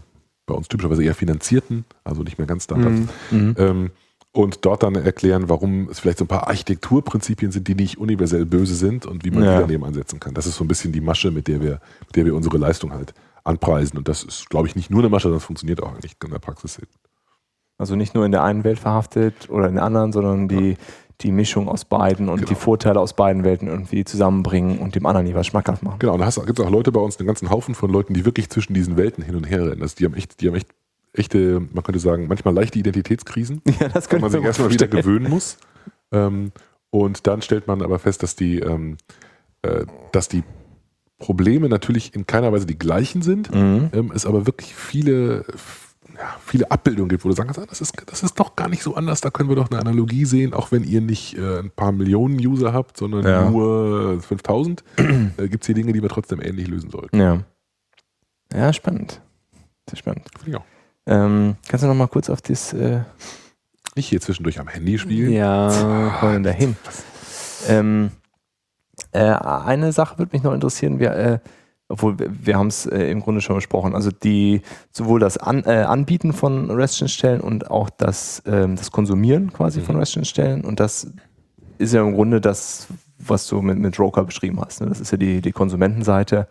bei 0.45 0.55
uns 0.55 0.67
typischerweise 0.67 1.03
eher 1.03 1.13
finanzierten, 1.13 1.85
also 2.03 2.23
nicht 2.23 2.37
mehr 2.37 2.47
ganz 2.47 2.63
Startups. 2.63 3.01
Mhm. 3.31 3.55
Ähm, 3.57 3.91
und 4.37 4.65
dort 4.65 4.83
dann 4.83 4.95
erklären, 4.95 5.49
warum 5.49 5.89
es 5.89 5.99
vielleicht 5.99 6.19
so 6.19 6.25
ein 6.25 6.27
paar 6.27 6.47
Architekturprinzipien 6.47 7.51
sind, 7.51 7.67
die 7.67 7.75
nicht 7.75 7.97
universell 7.97 8.45
böse 8.45 8.75
sind 8.75 9.05
und 9.05 9.25
wie 9.25 9.31
man 9.31 9.43
Ja. 9.43 9.55
die 9.55 9.61
daneben 9.61 9.83
ansetzen 9.83 10.19
kann. 10.19 10.33
Das 10.33 10.45
ist 10.45 10.55
so 10.55 10.63
ein 10.63 10.67
bisschen 10.67 10.91
die 10.91 11.01
Masche, 11.01 11.31
mit 11.31 11.47
der 11.47 11.61
wir, 11.61 11.79
mit 12.05 12.15
der 12.15 12.25
wir 12.25 12.35
unsere 12.35 12.57
Leistung 12.57 12.91
halt 12.93 13.13
anpreisen. 13.43 13.97
Und 13.97 14.07
das 14.07 14.23
ist, 14.23 14.49
glaube 14.49 14.67
ich, 14.67 14.75
nicht 14.75 14.89
nur 14.91 14.99
eine 15.01 15.09
Masche, 15.09 15.23
sondern 15.23 15.39
es 15.39 15.43
funktioniert 15.45 15.81
auch 15.81 15.91
eigentlich 15.93 16.15
in 16.23 16.29
der 16.31 16.39
Praxis. 16.39 16.79
Also 17.79 17.95
nicht 17.95 18.13
nur 18.15 18.25
in 18.25 18.31
der 18.31 18.43
einen 18.43 18.63
Welt 18.63 18.79
verhaftet 18.79 19.49
oder 19.49 19.67
in 19.67 19.75
der 19.75 19.83
anderen, 19.83 20.11
sondern 20.11 20.47
die, 20.47 20.77
die 21.21 21.31
Mischung 21.31 21.67
aus 21.67 21.85
beiden 21.85 22.29
und 22.29 22.37
Genau. 22.37 22.49
die 22.49 22.55
Vorteile 22.55 22.99
aus 22.99 23.13
beiden 23.13 23.43
Welten 23.43 23.67
irgendwie 23.67 24.03
zusammenbringen 24.03 24.79
und 24.79 24.95
dem 24.95 25.05
anderen 25.05 25.25
jeweils 25.27 25.47
schmackhaft 25.47 25.81
machen. 25.83 25.97
Genau, 25.99 26.13
und 26.13 26.19
da 26.19 26.29
gibt 26.45 26.59
es 26.59 26.65
auch 26.65 26.69
Leute 26.71 26.91
bei 26.91 26.99
uns, 26.99 27.17
einen 27.17 27.27
ganzen 27.27 27.49
Haufen 27.49 27.73
von 27.75 27.89
Leuten, 27.91 28.13
die 28.13 28.25
wirklich 28.25 28.49
zwischen 28.49 28.73
diesen 28.73 28.97
Welten 28.97 29.23
hin 29.23 29.35
und 29.35 29.45
her 29.49 29.65
rennen. 29.69 29.81
Also 29.81 29.95
die 29.97 30.05
haben 30.05 30.13
echt, 30.15 30.41
die 30.41 30.47
haben 30.47 30.55
echt, 30.55 30.67
echte, 31.17 31.61
man 31.73 31.83
könnte 31.83 31.99
sagen, 31.99 32.27
manchmal 32.27 32.53
leichte 32.53 32.79
Identitätskrisen. 32.79 33.61
Ja, 33.79 33.89
das 33.89 34.09
man 34.11 34.29
sich 34.29 34.43
erstmal 34.43 34.71
wieder 34.71 34.87
gewöhnen 34.87 35.29
muss. 35.29 35.57
Ähm, 36.11 36.51
und 36.89 37.27
dann 37.27 37.41
stellt 37.41 37.67
man 37.67 37.81
aber 37.81 37.99
fest, 37.99 38.23
dass 38.23 38.35
die, 38.35 38.59
ähm, 38.59 38.97
äh, 39.61 39.85
dass 40.11 40.29
die 40.29 40.43
Probleme 41.19 41.67
natürlich 41.69 42.13
in 42.15 42.27
keiner 42.27 42.51
Weise 42.53 42.65
die 42.65 42.77
gleichen 42.77 43.21
sind, 43.21 43.53
Mhm. 43.53 43.89
ähm, 43.93 44.11
es 44.13 44.25
aber 44.25 44.45
wirklich 44.45 44.73
viele, 44.75 45.45
ja, 46.15 46.35
viele 46.45 46.69
Abbildungen 46.71 47.09
gibt, 47.09 47.25
wo 47.25 47.29
du 47.29 47.35
sagen 47.35 47.47
kannst, 47.47 47.59
ah, 47.59 47.65
das 47.67 47.81
ist, 47.81 47.93
das 48.05 48.21
ist 48.23 48.39
doch 48.39 48.55
gar 48.55 48.69
nicht 48.69 48.83
so 48.83 48.95
anders, 48.95 49.21
da 49.21 49.29
können 49.31 49.49
wir 49.49 49.55
doch 49.55 49.69
eine 49.71 49.79
Analogie 49.79 50.25
sehen, 50.25 50.53
auch 50.53 50.71
wenn 50.71 50.83
ihr 50.83 51.01
nicht 51.01 51.35
äh, 51.37 51.59
ein 51.59 51.71
paar 51.71 51.91
Millionen 51.91 52.35
User 52.37 52.71
habt, 52.71 52.97
sondern 52.97 53.25
Ja. 53.25 53.49
nur 53.49 54.21
5000, 54.21 54.83
äh, 55.37 55.47
gibt 55.49 55.63
es 55.63 55.65
hier 55.65 55.75
Dinge, 55.75 55.91
die 55.93 56.01
wir 56.01 56.09
trotzdem 56.09 56.39
ähnlich 56.41 56.67
lösen 56.67 56.89
sollten. 56.91 57.17
Ja. 57.19 57.43
Ja, 58.53 58.71
spannend. 58.71 59.21
Sehr 59.89 59.97
spannend. 59.97 60.25
Finde 60.37 60.51
ich 60.51 60.55
auch. 60.57 60.65
Ähm, 61.07 61.55
kannst 61.67 61.83
du 61.83 61.87
noch 61.87 61.95
mal 61.95 62.07
kurz 62.07 62.29
auf 62.29 62.41
das 62.41 62.73
äh, 62.73 62.99
Nicht 63.95 64.09
hier 64.09 64.21
zwischendurch 64.21 64.59
am 64.59 64.67
Handy 64.67 64.99
spielen. 64.99 65.31
Ja, 65.31 65.69
kommen 66.19 66.21
wir 66.21 66.33
denn 66.33 66.43
da 66.43 66.49
hin? 66.51 66.75
Ähm, 67.67 68.11
äh, 69.13 69.19
eine 69.21 69.91
Sache 69.93 70.17
würde 70.19 70.35
mich 70.35 70.43
noch 70.43 70.53
interessieren, 70.53 70.99
wir, 70.99 71.13
äh, 71.13 71.39
obwohl 71.87 72.19
wir, 72.19 72.29
wir 72.45 72.57
haben 72.57 72.67
es 72.67 72.85
äh, 72.85 73.09
im 73.09 73.21
Grunde 73.21 73.39
schon 73.39 73.55
besprochen, 73.55 73.95
also 73.95 74.11
die 74.11 74.61
sowohl 74.91 75.19
das 75.21 75.37
An, 75.37 75.63
äh, 75.65 75.83
Anbieten 75.83 76.33
von 76.33 76.69
REST-Schnittstellen 76.69 77.39
und 77.39 77.71
auch 77.71 77.89
das, 77.89 78.43
ähm, 78.45 78.75
das 78.75 78.91
Konsumieren 78.91 79.53
quasi 79.53 79.81
von 79.81 79.95
Mhm. 79.95 79.99
REST-Schnittstellen 79.99 80.65
und 80.65 80.79
das 80.79 81.07
ist 81.77 81.93
ja 81.93 82.01
im 82.01 82.13
Grunde 82.13 82.41
das, 82.41 82.87
was 83.17 83.47
du 83.47 83.61
mit, 83.61 83.77
mit 83.77 83.97
Roker 83.97 84.25
beschrieben 84.25 84.59
hast. 84.59 84.81
Ne? 84.81 84.87
Das 84.87 84.99
ist 84.99 85.11
ja 85.11 85.17
die, 85.17 85.41
die 85.41 85.51
Konsumentenseite. 85.51 86.47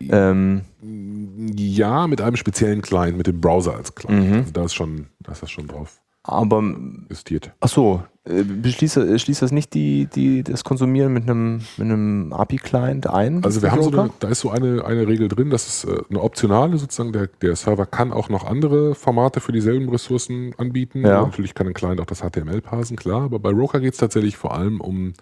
Ähm, 0.00 0.62
Ja, 1.54 2.06
mit 2.06 2.20
einem 2.20 2.36
speziellen 2.36 2.82
Client, 2.82 3.16
mit 3.16 3.26
dem 3.26 3.40
Browser 3.40 3.74
als 3.74 3.94
Client. 3.94 4.28
Mhm. 4.28 4.36
Also 4.38 4.52
da 4.52 4.64
ist 4.64 4.74
schon, 4.74 5.06
da 5.20 5.32
ist 5.32 5.42
das 5.42 5.50
schon 5.50 5.66
drauf 5.66 6.00
aber 6.26 6.62
justiert. 7.08 7.52
Ach 7.60 7.68
so, 7.68 8.02
äh, 8.24 8.42
beschließt, 8.42 8.96
äh, 8.96 9.18
schließt 9.18 9.42
das 9.42 9.52
nicht 9.52 9.74
die, 9.74 10.06
die, 10.06 10.42
das 10.42 10.64
Konsumieren 10.64 11.12
mit 11.12 11.24
einem, 11.24 11.62
mit 11.76 11.86
einem 11.86 12.32
API-Client 12.32 13.06
ein? 13.06 13.44
Also 13.44 13.62
wir 13.62 13.70
haben 13.70 13.82
so 13.82 13.90
eine, 13.90 14.10
da 14.18 14.28
ist 14.28 14.40
so 14.40 14.50
eine, 14.50 14.84
eine 14.84 15.06
Regel 15.06 15.28
drin, 15.28 15.50
das 15.50 15.68
ist 15.68 15.84
äh, 15.84 16.02
eine 16.10 16.20
optionale 16.20 16.76
sozusagen, 16.78 17.12
der, 17.12 17.28
der 17.40 17.54
Server 17.56 17.86
kann 17.86 18.12
auch 18.12 18.28
noch 18.28 18.44
andere 18.44 18.94
Formate 18.94 19.40
für 19.40 19.52
dieselben 19.52 19.88
Ressourcen 19.88 20.52
anbieten. 20.58 21.02
Ja. 21.02 21.22
Natürlich 21.22 21.54
kann 21.54 21.68
ein 21.68 21.74
Client 21.74 22.00
auch 22.00 22.06
das 22.06 22.20
HTML 22.20 22.60
parsen, 22.60 22.96
klar, 22.96 23.22
aber 23.22 23.38
bei 23.38 23.50
Roker 23.50 23.80
geht 23.80 23.92
es 23.92 23.98
tatsächlich 23.98 24.36
vor 24.36 24.54
allem 24.54 24.80
um, 24.80 25.12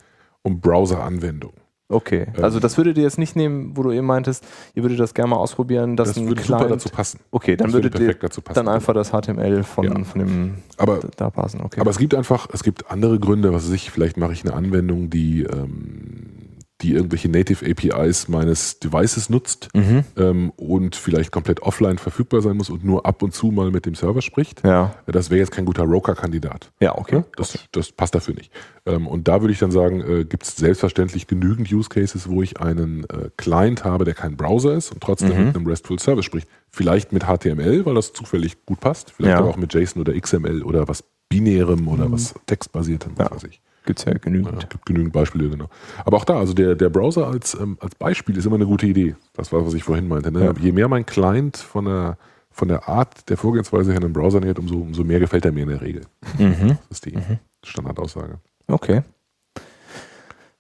um 0.43 0.61
Browser-Anwendungen. 0.61 1.64
Okay, 1.89 2.27
Ähm, 2.37 2.43
also 2.43 2.61
das 2.61 2.77
würdet 2.79 2.97
ihr 2.97 3.03
jetzt 3.05 3.19
nicht 3.19 3.37
nehmen, 3.37 3.77
wo 3.77 3.83
du 3.83 3.93
eben 3.93 4.07
meintest, 4.07 4.47
ihr 4.75 4.83
würdet 4.83 4.99
das 4.99 5.13
gerne 5.13 5.31
mal 5.31 5.37
ausprobieren, 5.37 5.97
dass 5.97 6.09
Das 6.09 6.17
ein 6.17 6.29
würde 6.29 6.43
super 6.43 6.57
Client... 6.61 6.75
dazu 6.77 6.89
passen. 6.89 7.21
okay, 7.31 7.57
dann 7.57 7.67
Das 7.67 7.75
würde 7.75 7.89
ihr 7.89 7.93
perfekt 7.93 8.23
dazu 8.23 8.41
passen. 8.41 8.55
dann 8.57 8.69
einfach 8.69 8.95
das 8.95 9.11
HTML 9.11 9.63
von, 9.65 9.85
Ja. 9.85 10.05
von 10.05 10.19
dem 10.19 10.55
Aber, 10.79 11.01
da- 11.01 11.09
da 11.17 11.31
passen. 11.31 11.61
Okay. 11.61 11.81
aber 11.81 11.91
es 11.91 11.99
gibt 11.99 12.15
einfach, 12.15 12.49
es 12.53 12.63
gibt 12.63 12.91
andere 12.91 13.19
Gründe, 13.21 13.53
was 13.53 13.65
weiß 13.67 13.73
ich, 13.73 13.91
vielleicht 13.91 14.17
mache 14.17 14.33
ich 14.33 14.45
eine 14.45 14.55
Anwendung, 14.55 15.11
die, 15.11 15.43
ähm, 15.43 16.44
die 16.85 16.93
irgendwelche 16.93 17.29
Native 17.31 17.65
APIs 17.69 18.29
meines 18.29 18.79
Devices 18.79 19.31
nutzt 19.31 19.69
mhm. 19.75 20.05
ähm, 20.17 20.51
und 20.57 20.97
vielleicht 20.97 21.33
komplett 21.33 21.61
offline 21.63 21.97
verfügbar 21.99 22.43
sein 22.43 22.57
muss 22.59 22.69
und 22.69 22.85
nur 22.85 23.07
ab 23.07 23.23
und 23.23 23.33
zu 23.35 23.47
mal 23.49 23.71
mit 23.71 23.87
dem 23.87 23.95
Server 23.95 24.21
spricht. 24.23 24.63
Ja, 24.65 24.95
Das 25.07 25.31
wäre 25.31 25.41
jetzt 25.41 25.51
kein 25.51 25.65
guter 25.65 25.85
Roker-Kandidat. 25.85 26.71
ja, 26.81 26.97
okay. 26.97 27.25
Das, 27.37 27.59
das 27.73 27.91
passt 27.93 28.15
dafür 28.15 28.35
nicht. 28.35 28.53
Ähm, 28.87 29.07
und 29.07 29.27
da 29.29 29.41
würde 29.41 29.53
ich 29.53 29.59
dann 29.59 29.71
sagen, 29.71 30.03
äh, 30.03 30.25
gibt 30.25 30.43
es 30.43 30.57
selbstverständlich 30.57 31.27
genügend 31.27 31.73
Use 31.73 31.89
Cases, 31.89 32.29
wo 32.29 32.43
ich 32.43 32.61
einen 32.61 33.05
äh, 33.05 33.31
Client 33.39 33.85
habe, 33.85 34.05
der 34.05 34.15
kein 34.15 34.37
Browser 34.37 34.75
ist 34.75 34.93
und 34.93 35.01
trotzdem 35.03 35.31
Mhm. 35.39 35.47
mit 35.47 35.57
einem 35.57 35.67
RESTful 35.67 35.99
Service 35.99 36.27
spricht. 36.27 36.49
Vielleicht 36.71 37.13
mit 37.13 37.25
HTML, 37.25 37.87
weil 37.87 37.95
das 37.95 38.13
zufällig 38.13 38.65
gut 38.67 38.81
passt. 38.81 39.11
Vielleicht 39.13 39.33
Ja. 39.33 39.39
aber 39.39 39.49
auch 39.49 39.57
mit 39.57 39.73
JSON 39.73 40.03
oder 40.03 40.13
XML 40.13 40.63
oder 40.63 40.87
was 40.87 41.03
Binärem 41.31 41.89
oder 41.89 42.13
was 42.13 42.35
Textbasiertem, 42.47 43.13
was 43.17 43.29
Ja. 43.29 43.35
weiß 43.35 43.45
ich. 43.45 43.61
Gibt 43.85 43.99
es 43.99 44.05
ja 44.07 44.13
Ja, 44.13 44.19
genügend. 44.19 44.63
es 44.63 44.69
gibt 44.69 44.87
genügend 44.87 45.13
Beispiele, 45.13 45.49
genau. 45.51 45.69
Aber 46.05 46.17
auch 46.17 46.25
da, 46.25 46.39
also 46.39 46.55
der, 46.55 46.75
der 46.75 46.89
Browser 46.89 47.27
als, 47.27 47.55
ähm, 47.55 47.77
als 47.81 47.95
Beispiel 47.95 48.37
ist 48.37 48.47
immer 48.47 48.57
eine 48.57 48.67
gute 48.67 48.87
Idee. 48.87 49.15
Das 49.35 49.53
war, 49.53 49.65
was 49.67 49.75
ich 49.75 49.85
vorhin 49.85 50.09
meinte. 50.09 50.33
Ne? 50.33 50.45
Ja. 50.47 50.53
Je 50.59 50.73
mehr 50.73 50.89
mein 50.89 51.05
Client 51.05 51.57
von 51.59 51.85
der, 51.85 52.17
von 52.51 52.69
der 52.69 52.89
Art 52.89 53.29
der 53.29 53.37
Vorgehensweise 53.37 53.93
her 53.93 54.01
einem 54.01 54.13
Browser 54.13 54.41
nähert, 54.41 54.59
umso, 54.59 54.77
umso 54.77 55.05
mehr 55.05 55.21
gefällt 55.21 55.45
er 55.45 55.53
mir 55.53 55.65
in 55.65 55.69
der 55.69 55.81
Regel. 55.83 56.07
Mhm. 56.39 56.79
Das 56.89 56.99
ist 56.99 57.07
die 57.07 57.19
Standardaussage. 57.63 58.39
Okay. 58.67 59.03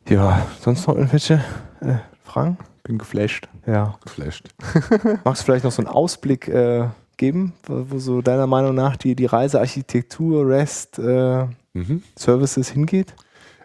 Ja, 0.08 0.46
sonst 0.60 0.86
noch 0.86 0.96
irgendwelche 0.96 1.42
äh, 1.80 1.94
Fragen? 2.24 2.58
Bin 2.82 2.98
geflasht. 2.98 3.48
Ja. 3.66 3.94
Geflasht. 4.04 4.48
Magst 5.24 5.42
du 5.42 5.44
vielleicht 5.46 5.64
noch 5.64 5.72
so 5.72 5.80
einen 5.80 5.88
Ausblick 5.88 6.48
äh, 6.48 6.88
geben, 7.16 7.54
wo, 7.66 7.86
wo 7.88 7.98
so 7.98 8.20
deiner 8.20 8.46
Meinung 8.46 8.74
nach 8.74 8.96
die, 8.96 9.14
die 9.16 9.24
Reise 9.24 9.60
Architektur, 9.60 10.46
REST, 10.46 10.98
äh, 10.98 11.46
Mhm. 11.74 12.02
Services 12.18 12.70
hingeht? 12.70 13.14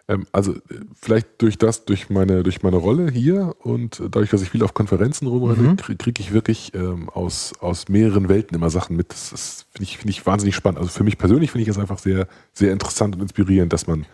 Ähm, 0.08 0.26
also 0.32 0.52
äh, 0.54 0.58
vielleicht 1.00 1.40
durch 1.40 1.56
das, 1.56 1.84
durch 1.84 2.10
meine, 2.10 2.42
durch 2.42 2.62
meine 2.62 2.76
Rolle 2.76 3.10
hier 3.10 3.54
und 3.60 4.00
dadurch, 4.00 4.30
dass 4.30 4.42
ich 4.42 4.50
viel 4.50 4.62
auf 4.64 4.74
Konferenzen 4.74 5.26
rumrenne, 5.28 5.62
Mhm. 5.70 5.76
kriege 5.76 5.96
krieg 5.96 6.20
ich 6.20 6.32
wirklich 6.32 6.74
ähm, 6.74 7.08
aus, 7.08 7.52
aus 7.60 7.88
mehreren 7.88 8.28
Welten 8.28 8.56
immer 8.56 8.70
Sachen 8.70 8.96
mit. 8.96 9.10
Das, 9.12 9.30
das 9.30 9.66
finde 9.72 9.84
ich, 9.84 9.98
finde 9.98 10.10
ich 10.10 10.26
wahnsinnig 10.26 10.56
spannend. 10.56 10.80
Also 10.80 10.90
für 10.90 11.04
mich 11.04 11.16
persönlich 11.18 11.52
finde 11.52 11.62
ich 11.62 11.68
es 11.68 11.78
einfach 11.78 11.98
sehr, 11.98 12.26
sehr 12.52 12.72
interessant 12.72 13.14
und 13.14 13.22
inspirierend, 13.22 13.72
dass 13.72 13.86
man 13.86 14.04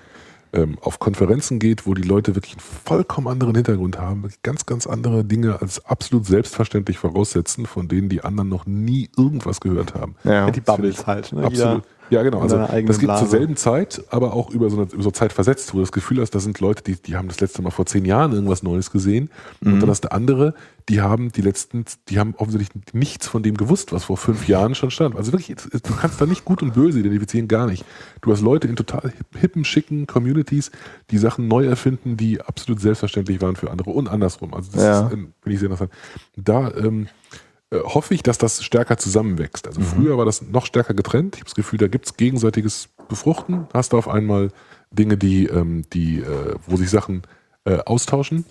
ähm, 0.52 0.78
auf 0.81 0.98
Konferenzen 0.98 1.59
geht, 1.59 1.86
wo 1.86 1.94
die 1.94 2.02
Leute 2.02 2.35
wirklich 2.35 2.52
einen 2.52 2.60
vollkommen 2.60 3.27
anderen 3.28 3.55
Hintergrund 3.55 3.98
haben, 3.98 4.28
ganz, 4.43 4.64
ganz 4.64 4.86
andere 4.86 5.24
Dinge 5.24 5.60
als 5.60 5.85
absolut 5.86 6.24
selbstverständlich 6.27 6.98
voraussetzen, 6.98 7.66
von 7.66 7.89
denen 7.89 8.09
die 8.09 8.23
anderen 8.23 8.48
noch 8.48 8.64
nie 8.66 9.10
irgendwas 9.16 9.60
gehört 9.60 9.94
haben. 9.94 10.14
Ja. 10.24 10.51
die 10.51 10.60
Bubbles 10.60 11.06
halt. 11.06 11.32
Ne? 11.32 11.43
Absolut. 11.44 11.82
Ja, 12.11 12.23
genau. 12.23 12.41
Also 12.41 12.57
das 12.59 12.99
geht 12.99 13.07
Blase. 13.09 13.24
zur 13.24 13.31
selben 13.31 13.57
Zeit, 13.57 14.03
aber 14.11 14.33
auch 14.35 14.51
über 14.51 14.70
so 14.70 14.77
eine 14.81 14.87
über 14.93 15.03
so 15.03 15.11
Zeit 15.11 15.33
versetzt, 15.33 15.73
wo 15.73 15.78
du 15.78 15.83
das 15.83 15.93
Gefühl 15.93 16.20
hast, 16.20 16.31
das 16.35 16.45
sind 16.45 16.61
Leute, 16.61 16.83
die, 16.85 16.95
die 16.95 17.16
haben 17.16 17.28
das 17.28 17.41
letzte 17.41 17.62
Mal 17.62 17.70
vor 17.70 17.87
zehn 17.87 18.05
Jahren 18.05 18.33
irgendwas 18.33 18.62
Neues 18.62 18.91
gesehen. 18.91 19.31
Und 19.65 19.74
Mhm. 19.74 19.81
dann 19.81 19.91
hast 19.91 20.03
du 20.03 20.12
andere, 20.12 20.55
die 20.89 21.01
haben 21.01 21.33
die 21.33 21.41
letzten, 21.43 21.85
die 22.09 22.19
haben 22.20 22.35
offensichtlich 22.37 22.70
nichts 22.95 23.27
von 23.27 23.43
dem 23.43 23.57
gewusst, 23.57 23.93
was 23.93 24.05
vor 24.05 24.16
fünf 24.16 24.47
Jahren 24.47 24.74
schon 24.77 24.91
stand. 24.93 25.16
Also 25.16 25.33
wirklich, 25.33 25.57
du 25.57 25.95
kannst 26.01 26.20
da 26.20 26.27
nicht 26.27 26.45
gut 26.45 26.62
und 26.62 26.74
böse 26.74 27.01
identifizieren, 27.01 27.49
gar 27.49 27.66
nicht. 27.66 27.85
Du 28.20 28.31
hast 28.31 28.41
Leute 28.41 28.69
in 28.69 28.77
total 28.77 29.03
hip- 29.11 29.37
hippen, 29.41 29.65
schicken 29.65 30.07
Communities, 30.07 30.70
die 31.11 31.19
Sachen 31.19 31.49
neu 31.49 31.66
erfinden, 31.66 32.16
die 32.16 32.41
absolut 32.41 32.81
selbstverständlich 32.81 33.41
waren 33.41 33.57
für 33.57 33.70
andere 33.70 33.91
und 33.91 34.09
andersrum. 34.09 34.55
Also 34.55 34.70
das 34.73 34.83
Ja. 34.83 35.07
ist, 35.07 35.12
ähm, 35.12 35.33
finde 35.43 35.55
ich 35.55 35.59
sehr 35.59 35.70
interessant. 35.70 35.91
Da 36.37 36.70
ähm, 36.77 37.05
äh, 37.05 37.45
hoffe 37.73 38.15
ich, 38.15 38.23
dass 38.23 38.39
das 38.39 38.63
stärker 38.63 38.97
zusammenwächst. 38.97 39.67
Also 39.67 39.81
früher 39.81 40.17
war 40.17 40.25
das 40.25 40.43
noch 40.43 40.67
stärker 40.67 40.95
getrennt. 40.95 41.35
Ich 41.35 41.41
habe 41.41 41.47
das 41.47 41.55
Gefühl, 41.55 41.79
da 41.79 41.89
gibt 41.89 42.07
es 42.07 42.17
gegenseitiges 42.17 42.89
Befruchten. 43.09 43.67
Hast 43.75 43.93
du 43.93 43.99
auf 43.99 44.09
einmal 44.09 44.51
Dinge, 44.91 45.17
die, 45.17 45.47
ähm, 45.47 45.85
die 45.93 46.21
äh, 46.21 46.55
wo 46.67 46.77
sich 46.77 46.91
Sachen 46.91 47.23
äh, 47.65 47.79
austauschen. 47.79 48.45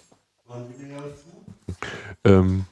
Ähm, 2.24 2.66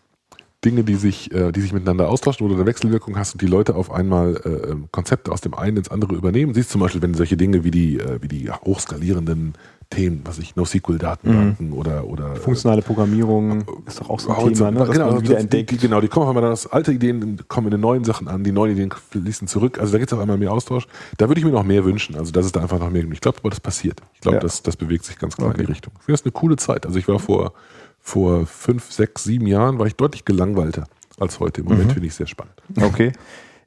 Dinge, 0.64 0.84
die 0.84 0.96
sich, 0.96 1.32
äh, 1.34 1.52
die 1.52 1.62
sich 1.62 1.74
miteinander 1.74 2.10
austauschen, 2.10 2.46
wo 2.46 2.50
du 2.50 2.56
eine 2.56 2.66
Wechselwirkung 2.66 3.18
hast 3.18 3.34
und 3.34 3.42
die 3.42 3.48
Leute 3.48 3.76
auf 3.76 3.92
einmal 3.92 4.38
äh, 4.46 4.72
ähm, 4.72 4.88
Konzepte 4.92 5.32
aus 5.32 5.42
dem 5.42 5.54
einen 5.54 5.78
ins 5.78 5.90
andere 5.90 6.16
übernehmen. 6.16 6.54
Siehst 6.54 6.70
zum 6.70 6.82
Beispiel, 6.82 7.02
wenn 7.02 7.14
solche 7.14 7.38
Dinge 7.38 7.64
wie 7.64 7.72
die, 7.72 8.00
äh, 8.00 8.22
wie 8.22 8.28
die 8.28 8.50
hochskalierenden 8.50 9.54
Themen, 9.94 10.22
was 10.26 10.40
ich, 10.40 10.56
NoSQL-Datenbanken 10.56 11.72
oder, 11.74 12.06
oder 12.08 12.36
Funktionale 12.36 12.82
Programmierung 12.82 13.64
ist 13.86 14.00
doch 14.00 14.10
auch 14.10 14.20
so 14.20 14.32
ein 14.32 14.54
Thema, 14.54 14.72
ne? 14.72 14.86
genau, 14.86 15.12
das- 15.12 15.22
wieder 15.22 15.36
die, 15.36 15.42
entdeckt. 15.42 15.72
die, 15.72 15.78
genau, 15.78 16.02
die 16.02 16.08
kommen 16.08 16.28
auf 16.28 16.36
einmal 16.36 16.52
aus 16.52 16.68
alte 16.68 16.92
Ideen, 16.92 17.40
kommen 17.48 17.68
in 17.68 17.72
den 17.72 17.82
neuen 17.82 18.04
Sachen 18.04 18.28
an, 18.28 18.44
die 18.44 18.52
neuen 18.52 18.72
Ideen 18.74 18.92
fließen 19.12 19.48
zurück. 19.48 19.80
Also 19.80 19.92
da 19.94 19.98
gibt 20.00 20.12
es 20.12 20.14
auf 20.14 20.20
einmal 20.22 20.38
mehr 20.38 20.52
Austausch. 20.52 20.88
Da 21.18 21.28
würde 21.28 21.40
ich 21.40 21.46
mir 21.46 21.52
noch 21.52 21.64
mehr 21.64 21.86
wünschen. 21.86 22.16
Also 22.16 22.32
dass 22.32 22.46
es 22.46 22.52
da 22.52 22.62
einfach 22.62 22.80
noch 22.80 22.90
mehr 22.90 23.02
gibt. 23.02 23.14
Ich 23.14 23.22
glaube 23.22 23.38
aber, 23.40 23.50
das 23.50 23.60
passiert. 23.60 24.02
Ich 24.16 24.22
glaube, 24.22 24.38
Ja. 24.38 24.42
das, 24.42 24.64
das 24.64 24.76
bewegt 24.76 25.06
sich 25.06 25.18
ganz 25.20 25.36
klar 25.38 25.52
in 25.52 25.58
die 25.58 25.66
Richtung. 25.66 25.94
Ich 26.00 26.06
finde 26.06 26.18
das 26.20 26.26
eine 26.26 26.32
coole 26.32 26.56
Zeit. 26.58 26.86
Also 26.86 26.98
ich 26.98 27.08
war 27.08 27.20
vor, 27.20 27.54
vor 28.00 28.46
fünf, 28.46 28.92
sechs, 28.92 29.24
sieben 29.24 29.48
Jahren, 29.48 29.80
war 29.80 29.86
ich 29.86 29.96
deutlich 29.96 30.26
gelangweilter 30.26 30.86
als 31.20 31.40
heute. 31.40 31.62
Im 31.62 31.68
Mhm. 31.68 31.72
Moment 31.74 31.92
finde 31.94 32.08
ich 32.08 32.12
es 32.14 32.18
sehr 32.18 32.28
spannend. 32.28 32.56
Okay. 32.82 33.12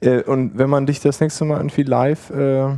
Äh, 0.00 0.22
und 0.22 0.58
wenn 0.58 0.68
man 0.68 0.86
dich 0.86 1.00
das 1.00 1.20
nächste 1.20 1.44
Mal 1.44 1.58
irgendwie 1.58 1.82
live 1.84 2.30
äh, 2.30 2.74